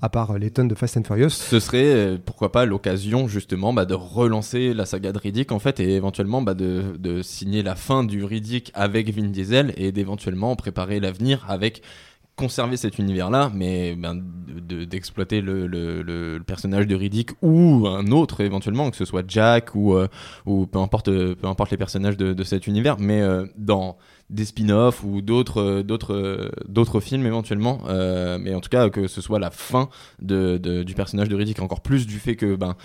à 0.00 0.08
part 0.08 0.38
les 0.38 0.50
tonnes 0.50 0.68
de 0.68 0.74
Fast 0.74 0.96
and 0.96 1.04
Furious. 1.04 1.30
Ce 1.30 1.60
serait, 1.60 1.84
euh, 1.84 2.18
pourquoi 2.24 2.52
pas, 2.52 2.64
l'occasion 2.64 3.28
justement 3.28 3.72
bah, 3.72 3.84
de 3.84 3.94
relancer 3.94 4.74
la 4.74 4.86
saga 4.86 5.12
de 5.12 5.18
Riddick 5.18 5.52
en 5.52 5.58
fait 5.58 5.80
et 5.80 5.94
éventuellement 5.94 6.42
bah, 6.42 6.54
de, 6.54 7.22
signer 7.22 7.62
la 7.62 7.74
fin 7.74 8.04
du 8.04 8.24
Riddick 8.24 8.70
avec 8.74 9.10
Vin 9.14 9.28
Diesel 9.28 9.72
et 9.76 9.92
d'éventuellement 9.92 10.56
préparer 10.56 11.00
l'avenir 11.00 11.44
avec 11.48 11.82
conserver 12.34 12.76
cet 12.78 12.98
univers-là, 12.98 13.50
mais 13.54 13.94
ben, 13.94 14.14
de- 14.14 14.60
de- 14.60 14.84
d'exploiter 14.84 15.40
le, 15.42 16.40
personnage 16.46 16.86
de 16.86 16.94
Riddick 16.94 17.30
ou 17.42 17.86
un 17.86 18.06
autre 18.10 18.40
éventuellement, 18.40 18.90
que 18.90 18.96
ce 18.96 19.04
soit 19.04 19.22
Jack 19.28 19.74
ou, 19.74 19.94
euh, 19.94 20.08
peu, 20.46 20.78
importe, 20.78 21.10
peu 21.10 21.46
importe 21.46 21.70
les 21.70 21.76
personnages 21.76 22.16
de, 22.16 22.32
de 22.32 22.42
cet 22.44 22.66
univers, 22.66 22.96
mais 22.98 23.20
euh, 23.20 23.44
dans 23.56 23.98
des 24.32 24.46
spin-offs 24.46 25.04
ou 25.04 25.20
d'autres 25.20 25.60
euh, 25.60 25.82
d'autres 25.82 26.14
euh, 26.14 26.50
d'autres 26.66 27.00
films 27.00 27.26
éventuellement, 27.26 27.82
euh, 27.88 28.38
mais 28.40 28.54
en 28.54 28.60
tout 28.60 28.70
cas 28.70 28.88
que 28.90 29.06
ce 29.06 29.20
soit 29.20 29.38
la 29.38 29.50
fin 29.50 29.88
du 30.20 30.94
personnage 30.96 31.28
de 31.28 31.36
Riddick, 31.36 31.60
encore 31.60 31.82
plus 31.82 32.06
du 32.06 32.18
fait 32.18 32.34
que 32.34 32.56
ben 32.56 32.76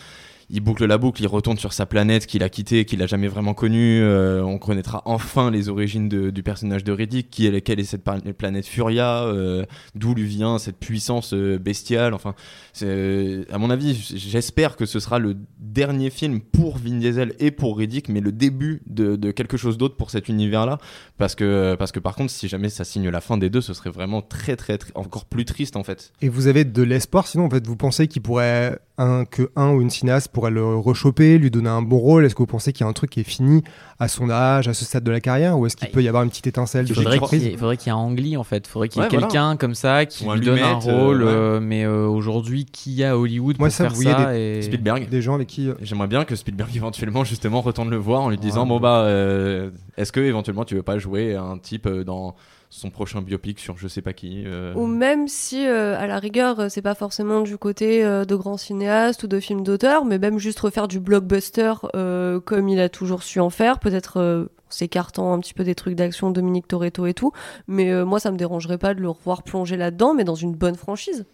il 0.50 0.62
boucle 0.62 0.86
la 0.86 0.98
boucle, 0.98 1.22
il 1.22 1.28
retourne 1.28 1.58
sur 1.58 1.74
sa 1.74 1.86
planète 1.86 2.26
qu'il 2.26 2.42
a 2.42 2.50
quittée, 2.50 2.86
qu'il 2.86 3.04
a 3.04 3.08
jamais 3.08 3.28
vraiment 3.28 3.54
connue. 3.54 4.02
euh, 4.02 4.42
on 4.44 4.58
connaîtra 4.58 5.02
enfin 5.06 5.52
les 5.52 5.68
origines 5.68 6.08
du 6.08 6.44
personnage 6.44 6.84
de 6.84 6.92
Riddick, 6.94 7.30
qui 7.30 7.48
est, 7.48 7.62
quelle 7.62 7.80
est 7.80 7.84
cette 7.84 8.04
planète 8.38 8.66
Furia, 8.66 9.24
euh, 9.24 9.66
d'où 9.96 10.14
lui 10.14 10.26
vient 10.26 10.58
cette 10.58 10.78
puissance 10.78 11.34
euh, 11.34 11.58
bestiale. 11.58 12.14
Enfin, 12.14 12.34
à 12.82 13.58
mon 13.58 13.70
avis, 13.70 13.94
j'espère 14.16 14.78
que 14.78 14.86
ce 14.86 15.00
sera 15.00 15.20
le 15.20 15.36
dernier 15.60 16.10
film 16.10 16.40
pour 16.40 16.78
Vin 16.78 16.98
Diesel 16.98 17.34
et 17.40 17.52
pour 17.52 17.78
Riddick, 17.78 18.08
mais 18.08 18.22
le 18.22 18.32
début 18.32 18.82
de, 18.88 19.16
de 19.18 19.32
quelque 19.32 19.58
chose 19.58 19.78
d'autre 19.78 19.98
pour 19.98 20.12
cet 20.12 20.30
univers-là. 20.30 20.78
Parce 21.18 21.36
que, 21.36 21.76
parce 21.78 21.92
que 21.92 22.00
par 22.00 22.16
contre, 22.16 22.32
si 22.32 22.48
jamais 22.48 22.70
ça 22.70 22.86
signe 22.86 23.10
la 23.10 23.22
fin 23.22 23.38
des 23.38 23.50
deux, 23.50 23.62
ce 23.62 23.74
serait 23.74 23.90
vraiment 23.90 24.22
très, 24.22 24.56
très, 24.56 24.78
très 24.78 24.92
encore 24.96 25.26
plus 25.26 25.44
triste 25.44 25.76
en 25.76 25.84
fait. 25.84 26.14
Et 26.22 26.30
vous 26.30 26.48
avez 26.48 26.64
de 26.64 26.84
l'espoir, 26.84 27.28
sinon 27.28 27.46
en 27.46 27.50
fait, 27.50 27.66
vous 27.68 27.76
pensez 27.76 28.08
qu'il 28.08 28.22
pourrait 28.22 28.80
un, 28.98 29.26
que 29.26 29.50
un 29.56 29.72
ou 29.74 29.82
une 29.82 29.90
cinéaste 29.90 30.30
pourrait 30.30 30.52
le 30.52 30.64
rechoper, 30.76 31.38
lui 31.38 31.52
donner 31.52 31.70
un 31.70 31.82
bon 31.82 31.98
rôle? 31.98 32.26
Est-ce 32.26 32.34
que 32.36 32.40
vous 32.40 32.46
pensez 32.48 32.74
qu'il 32.74 32.84
y 32.84 32.88
a 32.88 32.90
un 32.90 32.94
truc 32.94 33.12
qui 33.12 33.20
est 33.20 33.24
fini 33.24 33.64
à 34.00 34.08
son 34.08 34.30
âge, 34.30 34.68
à 34.68 34.74
ce 34.74 34.86
stade 34.86 35.04
de 35.04 35.12
la 35.12 35.20
carrière, 35.20 35.58
ou 35.58 35.66
est-ce 35.66 35.76
qu'il 35.76 35.88
Ah, 35.90 35.94
peut 35.94 36.04
y 36.04 36.08
avoir 36.08 36.24
une 36.24 36.30
petite 36.30 36.48
étincelle 36.48 36.86
Il 36.86 36.90
de 36.90 36.94
faudrait 36.96 37.20
qu'il 37.20 37.42
y 37.44 37.48
ait- 37.48 37.52
il 37.52 37.58
faudrait 37.58 37.78
qu'il 37.78 37.88
y 37.88 37.96
ait 37.96 38.00
un 38.00 38.02
Angli 38.02 38.38
en 38.38 38.44
fait. 38.44 38.66
Il 38.68 38.70
faudrait 38.70 38.90
qu'il 38.90 39.02
y 39.02 39.06
ait 39.06 39.08
Ouais, 39.08 39.12
voilà. 39.14 39.28
quelqu'un 39.28 39.56
comme 39.58 39.76
ça 39.76 40.06
qui 40.06 40.26
lui 40.28 40.42
donne 40.42 40.60
un 40.60 40.74
euh, 40.74 41.04
rôle. 41.06 41.24
ouais. 41.24 41.30
euh, 41.30 41.60
mais 41.60 41.84
euh, 41.86 42.06
aujourd'hui, 42.08 42.66
qui 42.66 43.04
a 43.04 43.18
Hollywood 43.18 43.58
Moi, 43.60 43.68
pour 43.70 43.76
ça, 43.76 43.84
faire 43.86 43.94
vous 43.94 44.04
ça 44.04 44.38
et... 44.38 44.62
Spielberg. 44.62 45.10
Des 45.10 45.22
gens 45.22 45.36
avec 45.36 45.48
qui. 45.48 45.70
euh, 45.70 45.74
J'aimerais 45.82 46.08
bien 46.08 46.26
que 46.26 46.36
Spielberg 46.36 46.70
éventuellement 46.76 47.24
justement 47.24 47.62
retourne 47.62 47.90
le 47.90 47.98
voir 47.98 48.22
en 48.22 48.30
lui 48.30 48.38
disant 48.38 48.64
Ouais. 48.64 48.70
bon 48.70 48.80
bah 48.80 49.02
euh, 49.06 49.70
est-ce 49.98 50.12
que 50.12 50.20
éventuellement 50.20 50.66
tu 50.66 50.76
veux 50.76 50.84
pas 50.84 50.98
jouer 51.00 51.36
un 51.36 51.58
type 51.58 51.86
euh, 51.88 52.04
dans 52.04 52.36
son 52.70 52.90
prochain 52.90 53.22
biopic 53.22 53.60
sur 53.60 53.78
je 53.78 53.88
sais 53.88 54.02
pas 54.02 54.14
qui 54.14 54.44
euh, 54.46 54.74
Ou 54.76 54.88
même 54.88 55.28
si, 55.28 55.66
euh, 55.66 55.98
à 55.98 56.06
la 56.06 56.20
rigueur, 56.20 56.60
euh, 56.60 56.70
c'est 56.70 56.82
pas 56.82 56.96
forcément 56.96 57.42
du 57.42 57.58
côté 57.58 58.04
euh, 58.04 58.26
de 58.26 58.36
grands 58.36 58.58
cinéastes 58.58 59.24
ou 59.24 59.28
de 59.28 59.40
films 59.40 59.64
d'auteur, 59.64 60.04
mais 60.06 60.20
même 60.20 60.38
juste 60.38 60.60
refaire 60.60 60.88
du 60.88 61.00
blockbuster 61.00 61.74
euh, 61.96 62.40
comme 62.42 62.68
il 62.68 62.80
a 62.80 62.90
toujours 62.90 63.24
su 63.24 63.40
en 63.40 63.50
faire, 63.50 63.80
peut-être 63.80 64.18
euh, 64.18 64.44
en 64.44 64.72
s'écartant 64.72 65.34
un 65.34 65.40
petit 65.40 65.54
peu 65.54 65.64
des 65.64 65.76
trucs 65.76 65.96
d'action, 65.96 66.30
Dominique 66.30 66.68
Toretto 66.68 67.06
et 67.06 67.14
tout. 67.14 67.32
Mais 67.68 67.90
euh, 67.92 68.06
moi, 68.06 68.20
ça 68.20 68.32
me 68.32 68.38
dérangerait 68.38 68.78
pas 68.78 68.94
de 68.94 69.00
le 69.00 69.10
revoir 69.10 69.44
plonger 69.44 69.78
là-dedans, 69.78 70.14
mais 70.14 70.26
dans 70.26 70.36
une 70.36 70.54
bonne 70.54 70.76
franchise. 70.76 71.26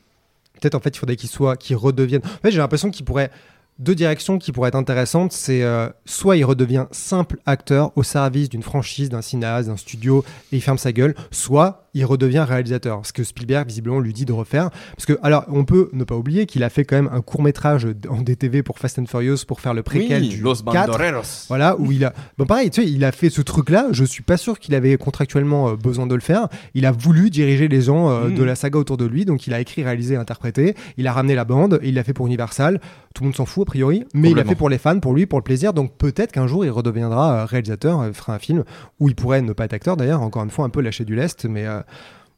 Peut-être 0.62 0.76
en 0.76 0.80
fait, 0.80 0.96
il 0.96 1.00
faudrait 1.00 1.16
qu'il 1.16 1.30
soit, 1.30 1.58
qu'il 1.58 1.76
redevienne. 1.76 2.22
En 2.24 2.42
fait, 2.44 2.52
j'ai 2.52 2.60
l'impression 2.60 2.92
qu'il 2.92 3.06
pourrait. 3.06 3.32
Deux 3.80 3.96
directions 3.96 4.38
qui 4.38 4.52
pourraient 4.52 4.70
être 4.70 4.76
intéressantes, 4.76 5.32
c'est 5.32 5.64
euh, 5.64 5.90
soit 6.06 6.38
il 6.38 6.46
redevient 6.46 6.86
simple 6.92 7.40
acteur 7.46 7.92
au 7.96 8.04
service 8.04 8.50
d'une 8.50 8.62
franchise, 8.62 9.10
d'un 9.10 9.22
cinéaste, 9.22 9.68
d'un 9.68 9.78
studio, 9.78 10.24
et 10.52 10.58
il 10.58 10.62
ferme 10.62 10.78
sa 10.78 10.92
gueule, 10.92 11.16
soit 11.32 11.83
il 11.94 12.06
redevient 12.06 12.46
réalisateur, 12.48 13.06
ce 13.06 13.14
que 13.14 13.24
Spielberg 13.24 13.68
visiblement 13.68 14.00
lui 14.00 14.14
dit 14.14 14.26
de 14.26 14.34
refaire. 14.34 14.70
Parce 14.96 15.06
que, 15.06 15.18
alors, 15.22 15.46
on 15.48 15.64
peut 15.66 15.90
ne 15.94 16.04
pas 16.04 16.16
oublier 16.16 16.46
qu'il 16.46 16.64
a 16.64 16.70
fait 16.70 16.84
quand 16.86 16.96
même 16.96 17.10
un 17.14 17.22
court 17.22 17.44
métrage 17.44 17.88
en 18.10 18.22
DTV 18.22 18.64
pour 18.64 18.80
Fast 18.80 18.98
and 19.00 19.06
Furious 19.06 19.40
pour 19.48 19.60
faire 19.62 19.74
le 19.74 19.84
préquel 19.84 20.24
oui, 20.24 20.30
du 20.30 20.42
Los 20.42 20.56
4. 20.64 20.64
Bandoleros 20.88 21.46
Voilà, 21.50 21.76
où 21.80 21.92
il 21.92 22.04
a. 22.06 22.14
Bon, 22.38 22.46
pareil, 22.46 22.70
tu 22.72 22.82
sais, 22.84 22.90
il 22.90 23.04
a 23.06 23.12
fait 23.12 23.30
ce 23.30 23.42
truc-là. 23.42 23.88
Je 23.92 24.04
suis 24.04 24.24
pas 24.24 24.38
sûr 24.38 24.58
qu'il 24.60 24.74
avait 24.76 24.98
contractuellement 24.98 25.70
euh, 25.70 25.76
besoin 25.76 26.08
de 26.08 26.16
le 26.16 26.22
faire. 26.22 26.48
Il 26.74 26.86
a 26.86 26.92
voulu 26.92 27.30
diriger 27.30 27.68
les 27.68 27.82
gens 27.82 28.10
euh, 28.10 28.30
Mm. 28.30 28.36
de 28.36 28.44
la 28.44 28.56
saga 28.56 28.80
autour 28.80 28.98
de 28.98 29.06
lui. 29.06 29.26
Donc, 29.26 29.46
il 29.48 29.54
a 29.54 29.60
écrit, 29.60 29.84
réalisé, 29.84 30.16
interprété. 30.16 30.76
Il 30.98 31.06
a 31.08 31.14
ramené 31.14 31.36
la 31.36 31.46
bande. 31.46 31.80
Et 31.84 31.90
il 31.90 31.96
l'a 31.96 32.04
fait 32.04 32.14
pour 32.14 32.26
Universal. 32.28 32.80
Tout 33.14 33.24
le 33.24 33.28
monde 33.28 33.36
s'en 33.36 33.46
fout, 33.46 33.68
a 33.68 33.70
priori. 33.70 34.04
Mais 34.16 34.32
il 34.32 34.36
l'a 34.38 34.44
fait 34.46 34.56
pour 34.56 34.70
les 34.70 34.78
fans, 34.80 35.00
pour 35.00 35.14
lui, 35.14 35.26
pour 35.28 35.38
le 35.38 35.44
plaisir. 35.44 35.74
Donc, 35.74 35.96
peut-être 35.98 36.32
qu'un 36.32 36.48
jour, 36.48 36.66
il 36.66 36.72
redeviendra 36.72 37.42
euh, 37.42 37.46
réalisateur, 37.46 38.04
fera 38.14 38.34
un 38.34 38.40
film 38.40 38.64
où 39.00 39.10
il 39.10 39.16
pourrait 39.16 39.42
ne 39.44 39.54
pas 39.54 39.66
être 39.66 39.74
acteur, 39.74 39.96
d'ailleurs. 39.98 40.22
Encore 40.24 40.44
une 40.44 40.50
fois, 40.50 40.66
un 40.66 40.70
peu 40.70 40.82
lâché 40.82 41.06
du 41.06 41.16
lest. 41.16 41.46
Mais. 41.46 41.68
euh, 41.68 41.82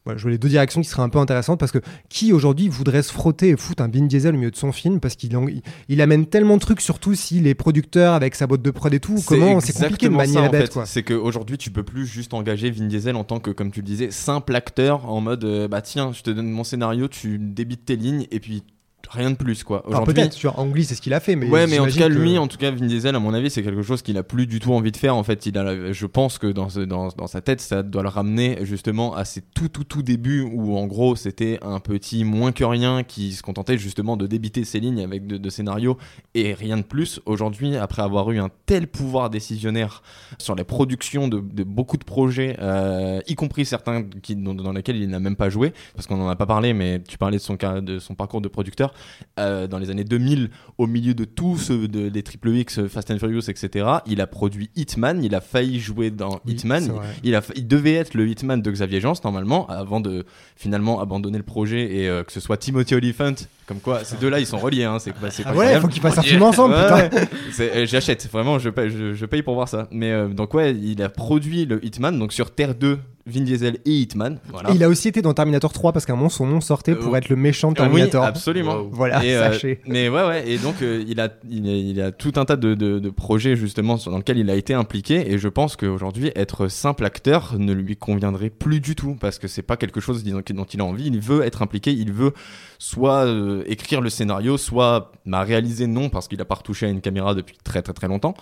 voilà, 0.03 0.19
je 0.19 0.21
vois 0.23 0.31
les 0.31 0.37
deux 0.37 0.49
directions 0.49 0.81
qui 0.81 0.87
seraient 0.87 1.01
un 1.01 1.09
peu 1.09 1.17
intéressantes 1.17 1.59
parce 1.59 1.71
que 1.71 1.79
qui 2.09 2.31
aujourd'hui 2.31 2.69
voudrait 2.69 3.01
se 3.01 3.11
frotter 3.11 3.49
et 3.49 3.57
foutre 3.57 3.81
un 3.81 3.87
Vin 3.87 4.05
Diesel 4.05 4.35
au 4.35 4.37
milieu 4.37 4.51
de 4.51 4.55
son 4.55 4.71
film 4.71 4.99
parce 4.99 5.15
qu'il 5.15 5.35
en- 5.35 5.47
il, 5.47 5.63
il 5.89 5.99
amène 5.99 6.27
tellement 6.27 6.57
de 6.57 6.61
trucs, 6.61 6.79
surtout 6.81 7.15
si 7.15 7.39
les 7.39 7.55
producteurs 7.55 8.13
avec 8.13 8.35
sa 8.35 8.45
boîte 8.45 8.61
de 8.61 8.69
prod 8.69 8.93
et 8.93 8.99
tout, 8.99 9.15
comment 9.25 9.59
c'est 9.61 9.73
compliqué 9.73 10.07
de 10.07 10.13
manier 10.13 10.33
ça, 10.33 10.41
la 10.41 10.49
bête. 10.49 10.77
C'est 10.85 11.01
qu'aujourd'hui, 11.01 11.57
tu 11.57 11.71
peux 11.71 11.81
plus 11.81 12.05
juste 12.05 12.35
engager 12.35 12.69
Vin 12.69 12.85
Diesel 12.85 13.15
en 13.15 13.23
tant 13.23 13.39
que, 13.39 13.49
comme 13.49 13.71
tu 13.71 13.79
le 13.79 13.85
disais, 13.87 14.11
simple 14.11 14.55
acteur 14.55 15.09
en 15.09 15.21
mode 15.21 15.43
euh, 15.43 15.67
bah 15.67 15.81
tiens, 15.81 16.11
je 16.13 16.21
te 16.21 16.29
donne 16.29 16.51
mon 16.51 16.63
scénario, 16.63 17.07
tu 17.07 17.39
débites 17.39 17.85
tes 17.85 17.95
lignes 17.95 18.27
et 18.29 18.39
puis 18.39 18.63
rien 19.09 19.31
de 19.31 19.35
plus 19.35 19.63
quoi. 19.63 19.79
Alors 19.79 20.01
Aujourd'hui, 20.01 20.13
peut-être 20.15 20.33
sur 20.33 20.59
Angli 20.59 20.83
c'est 20.85 20.95
ce 20.95 21.01
qu'il 21.01 21.13
a 21.13 21.19
fait, 21.19 21.35
mais 21.35 21.49
ouais, 21.49 21.67
mais 21.67 21.79
en 21.79 21.87
tout 21.87 21.97
cas, 21.97 22.07
que- 22.09 22.13
lui, 22.13 22.37
en 22.37 22.47
tout 22.47 22.57
cas, 22.57 22.71
Vin 22.71 22.85
Diesel, 22.85 23.15
à 23.15 23.19
mon 23.19 23.33
avis, 23.33 23.49
c'est 23.49 23.63
quelque 23.63 23.81
chose 23.81 24.01
qu'il 24.01 24.17
a 24.17 24.23
plus 24.23 24.47
du 24.47 24.59
tout 24.59 24.73
envie 24.73 24.91
de 24.91 24.97
faire. 24.97 25.15
En 25.15 25.23
fait, 25.23 25.45
il 25.45 25.57
a, 25.57 25.91
je 25.91 26.05
pense 26.05 26.37
que 26.37 26.47
dans, 26.47 26.67
dans, 26.87 27.07
dans 27.09 27.27
sa 27.27 27.41
tête, 27.41 27.61
ça 27.61 27.83
doit 27.83 28.03
le 28.03 28.09
ramener 28.09 28.59
justement 28.63 29.15
à 29.15 29.25
ses 29.25 29.41
tout, 29.41 29.69
tout, 29.69 29.83
tout 29.83 30.01
débuts 30.03 30.41
où, 30.41 30.77
en 30.77 30.85
gros, 30.87 31.15
c'était 31.15 31.59
un 31.61 31.79
petit 31.79 32.23
moins 32.23 32.51
que 32.51 32.63
rien 32.63 33.03
qui 33.03 33.33
se 33.33 33.41
contentait 33.41 33.77
justement 33.77 34.17
de 34.17 34.27
débiter 34.27 34.63
ses 34.63 34.79
lignes 34.79 35.01
avec 35.03 35.27
de, 35.27 35.37
de 35.37 35.49
scénarios 35.49 35.97
et 36.33 36.53
rien 36.53 36.77
de 36.77 36.83
plus. 36.83 37.19
Aujourd'hui, 37.25 37.75
après 37.77 38.01
avoir 38.01 38.31
eu 38.31 38.39
un 38.39 38.49
tel 38.65 38.87
pouvoir 38.87 39.29
décisionnaire 39.29 40.01
sur 40.39 40.55
la 40.55 40.63
production 40.65 41.27
de, 41.27 41.39
de 41.39 41.63
beaucoup 41.63 41.97
de 41.97 42.03
projets, 42.03 42.55
euh, 42.59 43.19
y 43.27 43.35
compris 43.35 43.65
certains 43.65 44.03
qui, 44.03 44.35
dans, 44.35 44.53
dans 44.53 44.71
lesquels 44.73 44.97
il 44.97 45.09
n'a 45.09 45.19
même 45.19 45.35
pas 45.35 45.49
joué, 45.49 45.73
parce 45.95 46.07
qu'on 46.07 46.17
n'en 46.17 46.29
a 46.29 46.35
pas 46.35 46.45
parlé, 46.45 46.73
mais 46.73 47.01
tu 47.07 47.17
parlais 47.17 47.37
de 47.37 47.41
son, 47.41 47.57
cas- 47.57 47.81
de 47.81 47.99
son 47.99 48.15
parcours 48.15 48.41
de 48.41 48.47
producteur. 48.47 48.93
Euh, 49.39 49.67
dans 49.67 49.79
les 49.79 49.89
années 49.89 50.03
2000, 50.03 50.49
au 50.77 50.87
milieu 50.87 51.13
de 51.13 51.25
tous 51.25 51.57
ceux 51.57 51.87
de, 51.87 52.09
des 52.09 52.23
Triple 52.23 52.49
X, 52.49 52.87
Fast 52.87 53.11
and 53.11 53.19
Furious, 53.19 53.49
etc., 53.49 53.87
il 54.05 54.21
a 54.21 54.27
produit 54.27 54.69
Hitman, 54.75 55.23
il 55.23 55.35
a 55.35 55.41
failli 55.41 55.79
jouer 55.79 56.11
dans 56.11 56.39
Oui, 56.45 56.53
Hitman, 56.53 56.91
il, 57.23 57.35
a, 57.35 57.41
il 57.55 57.67
devait 57.67 57.93
être 57.93 58.13
le 58.13 58.27
Hitman 58.27 58.61
de 58.61 58.71
Xavier 58.71 59.01
Jeance, 59.01 59.23
normalement, 59.23 59.67
avant 59.67 59.99
de 59.99 60.25
finalement 60.55 60.99
abandonner 60.99 61.37
le 61.37 61.43
projet 61.43 61.95
et 61.95 62.09
euh, 62.09 62.23
que 62.23 62.31
ce 62.31 62.39
soit 62.39 62.57
Timothy 62.57 62.95
Olyphant, 62.95 63.35
comme 63.67 63.79
quoi, 63.79 64.03
ces 64.03 64.17
deux-là, 64.17 64.39
ils 64.39 64.45
sont 64.45 64.57
reliés, 64.57 64.83
hein, 64.83 64.97
c'est 64.99 65.11
bah, 65.19 65.29
c'est 65.31 65.43
Ah 65.45 65.51
pas 65.51 65.57
ouais, 65.57 65.79
faut 65.79 65.87
qu'ils 65.87 66.01
fassent 66.01 66.17
un 66.17 66.21
film 66.23 66.43
ensemble, 66.43 66.75
Ouais, 66.75 66.83
putain. 67.09 67.17
ouais. 67.19 67.27
C'est- 67.51 67.75
euh, 67.75 67.85
J'achète, 67.85 68.27
vraiment, 68.31 68.59
je 68.59 68.69
paye, 68.69 68.89
je, 68.89 69.13
je 69.13 69.25
paye 69.25 69.41
pour 69.41 69.55
voir 69.55 69.67
ça. 69.67 69.87
Mais 69.91 70.11
euh, 70.11 70.27
donc, 70.27 70.53
ouais, 70.53 70.73
il 70.75 71.01
a 71.01 71.09
produit 71.09 71.65
le 71.65 71.83
Hitman, 71.83 72.17
donc 72.19 72.31
sur 72.33 72.51
Terre 72.51 72.75
2, 72.75 72.99
Vin 73.27 73.41
Diesel 73.41 73.79
et 73.85 73.91
Hitman. 73.91 74.37
Voilà. 74.51 74.69
Et 74.69 74.75
il 74.75 74.83
a 74.83 74.87
aussi 74.89 75.07
été 75.07 75.23
dans 75.23 75.33
Terminator 75.33 75.73
3 75.73 75.93
parce 75.93 76.05
qu'à 76.05 76.13
un 76.13 76.15
moment 76.15 76.29
son 76.29 76.45
nom 76.45 76.61
sortait 76.61 76.93
pour 76.93 77.15
Euh, 77.15 77.17
être 77.17 77.29
le 77.29 77.35
méchant 77.35 77.71
de 77.71 77.75
Terminator. 77.77 78.21
Oui, 78.21 78.27
absolument. 78.29 78.83
Voilà, 78.91 79.25
Et, 79.25 79.35
euh, 79.35 79.51
sachez. 79.51 79.79
mais 79.87 80.09
ouais, 80.09 80.27
ouais. 80.27 80.47
Et 80.47 80.59
donc, 80.59 80.75
euh, 80.83 81.03
il, 81.07 81.19
a, 81.19 81.29
il, 81.49 81.67
a, 81.67 81.71
il 81.71 82.01
a 82.01 82.11
tout 82.11 82.33
un 82.35 82.45
tas 82.45 82.55
de, 82.55 82.75
de, 82.75 82.99
de 82.99 83.09
projets, 83.09 83.55
justement, 83.55 83.97
dans 84.05 84.17
lesquels 84.17 84.37
il 84.37 84.47
a 84.51 84.55
été 84.55 84.75
impliqué. 84.75 85.31
Et 85.33 85.39
je 85.39 85.47
pense 85.47 85.75
qu'aujourd'hui, 85.75 86.31
être 86.35 86.67
simple 86.67 87.03
acteur 87.03 87.55
ne 87.57 87.73
lui 87.73 87.97
conviendrait 87.97 88.51
plus 88.51 88.79
du 88.79 88.93
tout. 88.93 89.17
Parce 89.19 89.39
que 89.39 89.47
c'est 89.47 89.63
pas 89.63 89.75
quelque 89.75 89.99
chose 90.01 90.23
disons, 90.23 90.43
dont 90.53 90.65
il 90.65 90.81
a 90.81 90.85
envie. 90.85 91.07
Il 91.07 91.19
veut 91.19 91.41
être 91.41 91.63
impliqué. 91.63 91.91
Il 91.91 92.11
veut 92.13 92.31
soit 92.77 93.25
euh, 93.55 93.63
écrire 93.71 94.01
le 94.01 94.09
scénario, 94.09 94.57
soit 94.57 95.11
bah, 95.25 95.41
réaliser 95.41 95.87
non, 95.87 96.09
parce 96.09 96.27
qu'il 96.27 96.39
a 96.41 96.45
pas 96.45 96.55
retouché 96.55 96.85
à 96.85 96.89
une 96.89 97.01
caméra 97.01 97.33
depuis 97.35 97.57
très, 97.63 97.81
très, 97.81 97.93
très 97.93 98.07
longtemps. 98.07 98.33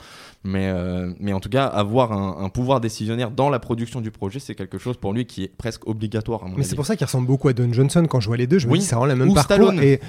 Mais, 0.44 0.68
euh, 0.68 1.12
mais 1.20 1.32
en 1.34 1.40
tout 1.40 1.50
cas, 1.50 1.66
avoir 1.66 2.12
un, 2.12 2.44
un 2.44 2.50
pouvoir 2.50 2.82
décisionnaire 2.82 3.32
dans 3.32 3.50
la 3.50 3.60
production 3.60 4.02
du 4.02 4.12
projet, 4.12 4.40
c'est 4.40 4.56
quelque 4.56 4.78
chose 4.78 4.98
pour 4.98 5.14
lui 5.14 5.26
qui 5.26 5.44
est 5.44 5.52
presque 5.56 5.88
obligatoire. 5.88 6.44
À 6.44 6.48
mon 6.48 6.58
Mais 6.58 6.64
c'est 6.64 6.76
pour 6.76 6.86
ça 6.86 6.96
qu'il 6.96 7.06
ressemble 7.06 7.28
beaucoup 7.28 7.48
à 7.48 7.54
Don 7.54 7.72
Johnson 7.72 8.06
quand 8.10 8.20
je 8.20 8.28
vois 8.28 8.38
les 8.38 8.48
deux. 8.48 8.60
Je 8.60 8.68
me 8.68 8.74
Oui. 8.74 8.80
dis, 8.80 8.86
c'est 8.86 8.96
vraiment 8.96 9.08
le 9.08 9.16
même 9.16 9.30
Ou 9.30 9.34
parcours. 9.34 9.56
Stallone. 9.56 9.80
Et 9.82 10.00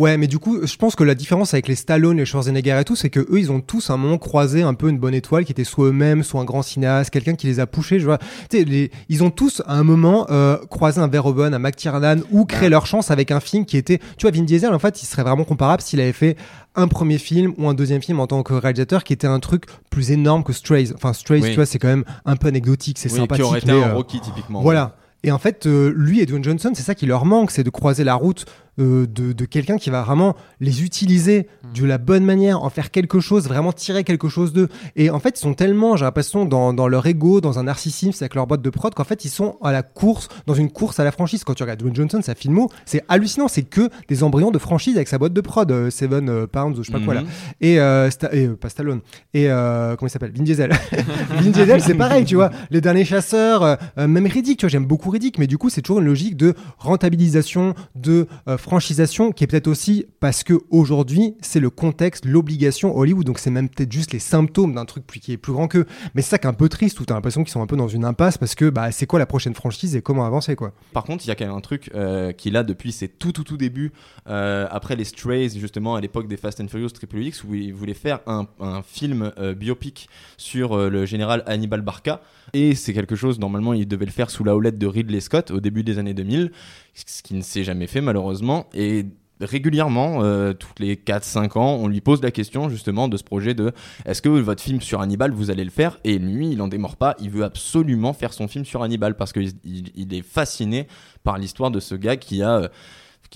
ouais, 0.00 0.16
mais 0.16 0.26
du 0.26 0.38
coup, 0.38 0.58
je 0.66 0.76
pense 0.76 0.96
que 0.96 1.04
la 1.04 1.14
différence 1.14 1.52
avec 1.54 1.68
les 1.68 1.74
Stallone, 1.74 2.16
les 2.16 2.24
Schwarzenegger 2.24 2.78
et 2.80 2.84
tout, 2.84 2.96
c'est 2.96 3.10
que 3.10 3.20
eux, 3.20 3.38
ils 3.38 3.52
ont 3.52 3.60
tous 3.60 3.90
à 3.90 3.92
un 3.92 3.96
moment 3.96 4.18
croisé 4.18 4.62
un 4.62 4.74
peu 4.74 4.88
une 4.88 4.98
bonne 4.98 5.14
étoile 5.14 5.44
qui 5.44 5.52
était 5.52 5.64
soit 5.64 5.86
eux-mêmes, 5.88 6.22
soit 6.22 6.40
un 6.40 6.44
grand 6.44 6.62
cinéaste, 6.62 7.10
quelqu'un 7.10 7.34
qui 7.34 7.46
les 7.46 7.60
a 7.60 7.66
poussés. 7.66 8.00
Je 8.00 8.04
vois, 8.06 8.18
les- 8.52 8.90
ils 9.08 9.22
ont 9.22 9.30
tous 9.30 9.62
à 9.66 9.74
un 9.74 9.84
moment 9.84 10.26
euh, 10.30 10.56
croisé 10.70 11.00
un 11.00 11.08
Verhoeven, 11.08 11.54
un 11.54 11.58
McTiernan 11.58 12.16
ou 12.30 12.44
créé 12.44 12.68
leur 12.68 12.86
chance 12.86 13.10
avec 13.10 13.30
un 13.30 13.40
film 13.40 13.64
qui 13.64 13.76
était, 13.76 13.98
tu 14.16 14.22
vois, 14.26 14.30
Vin 14.30 14.42
Diesel, 14.42 14.72
en 14.72 14.78
fait, 14.78 15.02
il 15.02 15.06
serait 15.06 15.22
vraiment 15.22 15.44
comparable 15.44 15.82
s'il 15.82 16.00
avait 16.00 16.12
fait 16.12 16.36
un 16.74 16.88
premier 16.88 17.18
film 17.18 17.52
ou 17.58 17.68
un 17.68 17.74
deuxième 17.74 18.00
film 18.02 18.20
en 18.20 18.26
tant 18.26 18.42
que 18.42 18.54
réalisateur 18.54 19.04
qui 19.04 19.12
était 19.12 19.26
un 19.26 19.40
truc 19.40 19.64
plus 19.90 20.10
énorme 20.12 20.44
que 20.44 20.52
Strays. 20.52 20.92
Enfin, 20.94 21.12
Strays, 21.12 21.40
Oui. 21.42 21.48
tu 21.50 21.56
vois, 21.56 21.66
c'est 21.66 21.78
quand 21.78 21.88
même 21.88 22.04
un 22.24 22.36
peu 22.36 22.48
anecdotique, 22.48 22.98
c'est 22.98 23.10
Oui, 23.12 23.18
sympathique. 23.18 23.44
qui 23.44 23.48
aurait 23.48 23.58
été 23.58 23.72
mais, 23.72 23.82
un 23.82 23.88
euh, 23.90 23.94
Rocky, 23.94 24.20
typiquement. 24.20 24.62
Voilà. 24.62 24.96
Et 25.22 25.32
en 25.32 25.38
fait, 25.38 25.66
euh, 25.66 25.92
lui 25.94 26.20
et 26.20 26.26
Dwayne 26.26 26.42
Johnson, 26.42 26.70
c'est 26.74 26.82
ça 26.82 26.94
qui 26.94 27.04
leur 27.04 27.26
manque, 27.26 27.50
c'est 27.50 27.62
de 27.64 27.68
croiser 27.68 28.04
la 28.04 28.14
route 28.14 28.46
euh, 28.80 29.06
de, 29.06 29.32
de 29.32 29.44
quelqu'un 29.44 29.76
qui 29.76 29.90
va 29.90 30.02
vraiment 30.02 30.34
les 30.60 30.82
utiliser 30.82 31.46
de 31.74 31.84
la 31.84 31.98
bonne 31.98 32.24
manière, 32.24 32.62
en 32.64 32.70
faire 32.70 32.90
quelque 32.90 33.20
chose, 33.20 33.46
vraiment 33.46 33.72
tirer 33.72 34.02
quelque 34.04 34.28
chose 34.28 34.52
d'eux. 34.52 34.68
Et 34.96 35.10
en 35.10 35.20
fait, 35.20 35.38
ils 35.38 35.42
sont 35.42 35.54
tellement, 35.54 35.96
j'ai 35.96 36.04
l'impression, 36.04 36.44
dans, 36.44 36.72
dans 36.72 36.88
leur 36.88 37.06
ego, 37.06 37.40
dans 37.40 37.58
un 37.58 37.64
narcissisme 37.64 38.22
avec 38.22 38.34
leur 38.34 38.46
boîte 38.46 38.62
de 38.62 38.70
prod, 38.70 38.92
qu'en 38.94 39.04
fait, 39.04 39.24
ils 39.24 39.28
sont 39.30 39.56
à 39.62 39.72
la 39.72 39.82
course, 39.82 40.28
dans 40.46 40.54
une 40.54 40.70
course 40.70 40.98
à 40.98 41.04
la 41.04 41.12
franchise. 41.12 41.44
Quand 41.44 41.54
tu 41.54 41.62
regardes 41.62 41.80
Dwayne 41.80 41.94
Johnson, 41.94 42.20
sa 42.22 42.34
filmo, 42.34 42.68
c'est 42.86 43.04
hallucinant, 43.08 43.48
c'est 43.48 43.62
que 43.62 43.88
des 44.08 44.22
embryons 44.22 44.50
de 44.50 44.58
franchise 44.58 44.96
avec 44.96 45.08
sa 45.08 45.18
boîte 45.18 45.32
de 45.32 45.40
prod, 45.40 45.70
euh, 45.70 45.90
Seven 45.90 46.28
euh, 46.28 46.46
Pounds, 46.46 46.76
je 46.78 46.82
sais 46.82 46.92
pas 46.92 47.00
quoi 47.04 47.14
là. 47.14 47.22
Mhm. 47.22 47.28
Et, 47.60 47.80
euh, 47.80 48.08
Sta- 48.10 48.30
et, 48.32 48.46
euh, 48.46 48.56
pas 48.56 48.68
Stallone. 48.68 49.00
Et 49.34 49.44
comment 49.46 50.06
il 50.06 50.10
s'appelle? 50.10 50.32
Vin 50.34 50.42
Diesel. 50.42 50.72
Vin 51.30 51.50
Diesel, 51.50 51.80
c'est 51.82 51.94
pareil, 51.94 52.24
tu 52.24 52.34
vois. 52.36 52.50
Les 52.70 52.80
derniers 52.80 53.04
chasseurs, 53.04 53.78
même 53.96 54.26
Riddick, 54.26 54.58
tu 54.58 54.64
vois, 54.66 54.70
j'aime 54.70 54.86
beaucoup 54.86 55.10
Riddick, 55.10 55.38
mais 55.38 55.46
du 55.46 55.58
coup, 55.58 55.68
c'est 55.70 55.82
toujours 55.82 56.00
une 56.00 56.06
logique 56.06 56.36
de 56.36 56.54
rentabilisation, 56.78 57.74
de 57.94 58.26
franchisation, 58.70 59.32
qui 59.32 59.42
est 59.42 59.46
peut-être 59.48 59.66
aussi 59.66 60.06
parce 60.20 60.44
que 60.44 60.54
aujourd'hui, 60.70 61.34
c'est 61.40 61.58
le 61.58 61.70
contexte, 61.70 62.24
l'obligation 62.24 62.96
Hollywood. 62.96 63.26
Donc, 63.26 63.40
c'est 63.40 63.50
même 63.50 63.68
peut-être 63.68 63.90
juste 63.90 64.12
les 64.12 64.20
symptômes 64.20 64.76
d'un 64.76 64.84
truc 64.84 65.04
qui 65.08 65.32
est 65.32 65.36
plus 65.36 65.52
grand 65.52 65.66
qu'eux. 65.66 65.86
Mais 66.14 66.22
c'est 66.22 66.30
ça 66.30 66.38
qui 66.38 66.46
est 66.46 66.50
un 66.50 66.52
peu 66.52 66.68
triste, 66.68 67.00
où 67.00 67.04
t'as 67.04 67.14
l'impression 67.14 67.42
qu'ils 67.42 67.50
sont 67.50 67.62
un 67.62 67.66
peu 67.66 67.76
dans 67.76 67.88
une 67.88 68.04
impasse 68.04 68.38
parce 68.38 68.54
que, 68.54 68.70
bah, 68.70 68.92
c'est 68.92 69.06
quoi 69.06 69.18
la 69.18 69.26
prochaine 69.26 69.54
franchise 69.54 69.96
et 69.96 70.02
comment 70.02 70.24
avancer, 70.24 70.54
quoi. 70.54 70.72
Par 70.92 71.02
contre, 71.02 71.24
il 71.24 71.28
y 71.28 71.30
a 71.32 71.34
quand 71.34 71.46
même 71.46 71.56
un 71.56 71.60
truc 71.60 71.90
euh, 71.96 72.30
qu'il 72.30 72.56
a 72.56 72.62
depuis 72.62 72.92
ses 72.92 73.08
tout 73.08 73.32
tout 73.32 73.42
tout 73.42 73.56
débuts, 73.56 73.90
euh, 74.28 74.68
après 74.70 74.94
les 74.94 75.04
Strays, 75.04 75.48
justement 75.48 75.96
à 75.96 76.00
l'époque 76.00 76.28
des 76.28 76.36
Fast 76.36 76.60
and 76.60 76.68
Furious 76.68 76.90
Triple 76.90 77.24
X, 77.24 77.42
où 77.42 77.56
il 77.56 77.74
voulait 77.74 77.92
faire 77.92 78.20
un, 78.28 78.46
film 78.84 79.32
euh, 79.38 79.52
biopic 79.52 80.08
sur 80.36 80.76
le 80.76 81.06
général 81.06 81.42
Hannibal 81.46 81.80
Barca. 81.80 82.22
Et 82.52 82.76
c'est 82.76 82.92
quelque 82.92 83.16
chose, 83.16 83.40
normalement, 83.40 83.72
il 83.74 83.88
devait 83.88 84.06
le 84.06 84.12
faire 84.12 84.30
sous 84.30 84.44
la 84.44 84.54
houlette 84.54 84.78
de 84.78 84.86
Ridley 84.86 85.20
Scott 85.20 85.50
au 85.50 85.58
début 85.58 85.82
des 85.82 85.98
années 85.98 86.14
2000, 86.14 86.52
ce 86.94 87.22
qui 87.22 87.34
ne 87.34 87.42
s'est 87.42 87.64
jamais 87.64 87.86
fait 87.86 88.00
malheureusement. 88.00 88.66
Et 88.74 89.06
régulièrement, 89.40 90.22
euh, 90.22 90.52
toutes 90.52 90.80
les 90.80 90.96
4-5 90.96 91.56
ans, 91.58 91.76
on 91.80 91.88
lui 91.88 92.00
pose 92.02 92.22
la 92.22 92.30
question 92.30 92.68
justement 92.68 93.08
de 93.08 93.16
ce 93.16 93.24
projet 93.24 93.54
de 93.54 93.72
est-ce 94.04 94.20
que 94.20 94.28
votre 94.28 94.62
film 94.62 94.80
sur 94.82 95.00
Hannibal, 95.00 95.32
vous 95.32 95.50
allez 95.50 95.64
le 95.64 95.70
faire? 95.70 95.98
Et 96.04 96.18
lui, 96.18 96.50
il 96.52 96.60
en 96.60 96.68
démord 96.68 96.96
pas, 96.96 97.16
il 97.20 97.30
veut 97.30 97.44
absolument 97.44 98.12
faire 98.12 98.32
son 98.34 98.48
film 98.48 98.64
sur 98.66 98.82
Hannibal 98.82 99.16
parce 99.16 99.32
qu'il 99.32 99.52
il- 99.64 100.14
est 100.14 100.22
fasciné 100.22 100.86
par 101.24 101.38
l'histoire 101.38 101.70
de 101.70 101.80
ce 101.80 101.94
gars 101.94 102.16
qui 102.16 102.42
a... 102.42 102.56
euh, 102.56 102.68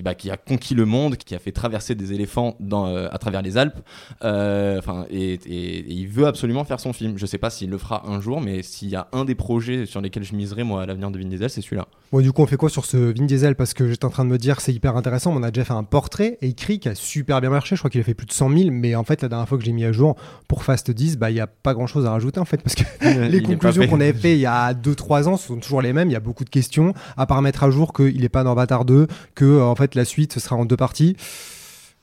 bah, 0.02 0.16
qui 0.16 0.28
a 0.28 0.36
conquis 0.36 0.74
le 0.74 0.86
monde, 0.86 1.16
qui 1.16 1.36
a 1.36 1.38
fait 1.38 1.52
traverser 1.52 1.94
des 1.94 2.12
éléphants 2.12 2.56
euh, 2.72 3.08
à 3.12 3.18
travers 3.18 3.42
les 3.42 3.56
Alpes, 3.56 3.78
euh, 4.24 4.80
et, 5.08 5.34
et- 5.34 5.84
il 5.92 6.08
veut 6.08 6.26
absolument 6.26 6.64
faire 6.64 6.80
son 6.80 6.92
film. 6.92 7.16
Je 7.16 7.26
sais 7.26 7.38
pas 7.38 7.48
s'il 7.48 7.70
le 7.70 7.78
fera 7.78 8.04
un 8.08 8.20
jour, 8.20 8.40
mais 8.40 8.62
s'il 8.62 8.88
y 8.88 8.96
a 8.96 9.06
un 9.12 9.24
des 9.24 9.36
projets 9.36 9.86
sur 9.86 10.00
lesquels 10.00 10.24
je 10.24 10.34
miserais 10.34 10.64
moi 10.64 10.82
à 10.82 10.86
l'avenir 10.86 11.12
de 11.12 11.18
Vin 11.20 11.26
Diesel, 11.28 11.48
c'est 11.48 11.60
celui-là. 11.60 11.86
Bon, 12.12 12.20
du 12.20 12.30
coup, 12.30 12.42
on 12.42 12.46
fait 12.46 12.56
quoi 12.56 12.68
sur 12.70 12.84
ce 12.84 12.96
Vin 12.96 13.24
Diesel? 13.24 13.56
Parce 13.56 13.74
que 13.74 13.88
j'étais 13.88 14.04
en 14.04 14.10
train 14.10 14.24
de 14.24 14.30
me 14.30 14.38
dire, 14.38 14.60
c'est 14.60 14.72
hyper 14.72 14.96
intéressant. 14.96 15.32
On 15.34 15.42
a 15.42 15.50
déjà 15.50 15.64
fait 15.64 15.72
un 15.72 15.82
portrait 15.82 16.38
écrit 16.42 16.78
qui 16.78 16.88
a 16.88 16.94
super 16.94 17.40
bien 17.40 17.50
marché. 17.50 17.74
Je 17.74 17.80
crois 17.80 17.90
qu'il 17.90 18.00
a 18.00 18.04
fait 18.04 18.14
plus 18.14 18.26
de 18.26 18.32
100 18.32 18.56
000. 18.56 18.70
Mais 18.70 18.94
en 18.94 19.02
fait, 19.02 19.22
la 19.22 19.28
dernière 19.28 19.48
fois 19.48 19.58
que 19.58 19.64
j'ai 19.64 19.72
mis 19.72 19.84
à 19.84 19.90
jour 19.90 20.14
pour 20.46 20.62
Fast 20.62 20.92
10, 20.92 21.16
bah, 21.18 21.30
il 21.30 21.34
n'y 21.34 21.40
a 21.40 21.48
pas 21.48 21.74
grand 21.74 21.88
chose 21.88 22.06
à 22.06 22.10
rajouter 22.10 22.38
en 22.38 22.44
fait. 22.44 22.62
Parce 22.62 22.76
que 22.76 22.84
Il 23.02 23.20
les 23.30 23.42
conclusions 23.42 23.88
qu'on 23.88 24.00
avait 24.00 24.12
fait 24.12 24.34
il 24.34 24.40
y 24.40 24.46
a 24.46 24.74
2-3 24.74 25.26
ans 25.26 25.36
sont 25.36 25.56
toujours 25.56 25.82
les 25.82 25.92
mêmes. 25.92 26.08
Il 26.08 26.12
y 26.12 26.16
a 26.16 26.20
beaucoup 26.20 26.44
de 26.44 26.50
questions. 26.50 26.94
À 27.16 27.26
part 27.26 27.42
mettre 27.42 27.64
à 27.64 27.70
jour 27.70 27.92
qu'il 27.92 28.20
n'est 28.20 28.28
pas 28.28 28.44
dans 28.44 28.52
Avatar 28.52 28.84
2, 28.84 29.08
que 29.34 29.44
euh, 29.44 29.64
en 29.64 29.74
fait, 29.74 29.96
la 29.96 30.04
suite 30.04 30.34
ce 30.34 30.40
sera 30.40 30.54
en 30.54 30.66
deux 30.66 30.76
parties. 30.76 31.16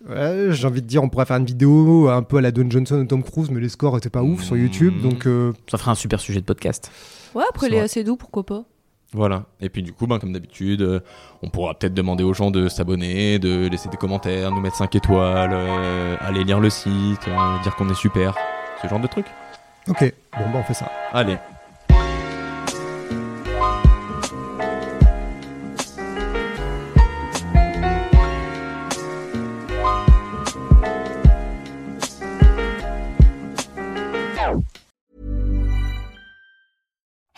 Ouais, 0.10 0.48
j'ai 0.49 0.68
envie 0.68 0.82
de 0.82 0.88
dire, 0.88 1.03
on 1.03 1.10
pourrait 1.10 1.26
faire 1.26 1.38
une 1.38 1.45
vidéo 1.45 2.10
un 2.10 2.23
peu 2.23 2.38
à 2.38 2.41
la 2.41 2.52
Don 2.52 2.69
Johnson 2.69 3.02
et 3.03 3.07
Tom 3.07 3.23
Cruise, 3.23 3.49
mais 3.52 3.61
les 3.61 3.69
scores 3.69 3.98
étaient 3.98 4.10
pas 4.10 4.23
ouf 4.23 4.44
sur 4.44 4.57
YouTube. 4.57 5.02
Donc, 5.02 5.28
euh, 5.28 5.53
Ça 5.69 5.78
ferait 5.78 5.91
un 5.91 5.95
super 5.95 6.19
sujet 6.19 6.40
de 6.41 6.45
podcast. 6.45 6.91
Ouais, 7.36 7.44
après, 7.49 7.68
il 7.68 7.76
est 7.76 7.80
assez 7.80 8.03
doux, 8.03 8.18
pourquoi 8.18 8.45
pas 8.45 8.65
Voilà. 9.13 9.43
Et 9.59 9.69
puis 9.69 9.83
du 9.83 9.91
coup, 9.91 10.07
ben, 10.07 10.19
comme 10.19 10.31
d'habitude, 10.31 10.81
euh, 10.81 10.99
on 11.41 11.49
pourra 11.49 11.73
peut-être 11.73 11.93
demander 11.93 12.23
aux 12.23 12.33
gens 12.33 12.49
de 12.49 12.69
s'abonner, 12.69 13.39
de 13.39 13.67
laisser 13.67 13.89
des 13.89 13.97
commentaires, 13.97 14.51
nous 14.51 14.61
mettre 14.61 14.77
5 14.77 14.95
étoiles, 14.95 15.51
euh, 15.53 16.15
aller 16.21 16.43
lire 16.43 16.59
le 16.59 16.69
site, 16.69 17.27
euh, 17.27 17.59
dire 17.63 17.75
qu'on 17.75 17.89
est 17.89 17.95
super, 17.95 18.35
ce 18.81 18.88
genre 18.88 18.99
de 18.99 19.07
trucs. 19.07 19.27
ok, 19.89 20.13
bon, 20.38 20.49
bah, 20.53 20.59
on 20.59 20.63
fait 20.63 20.73
ça. 20.73 20.89
Allez. 21.11 21.38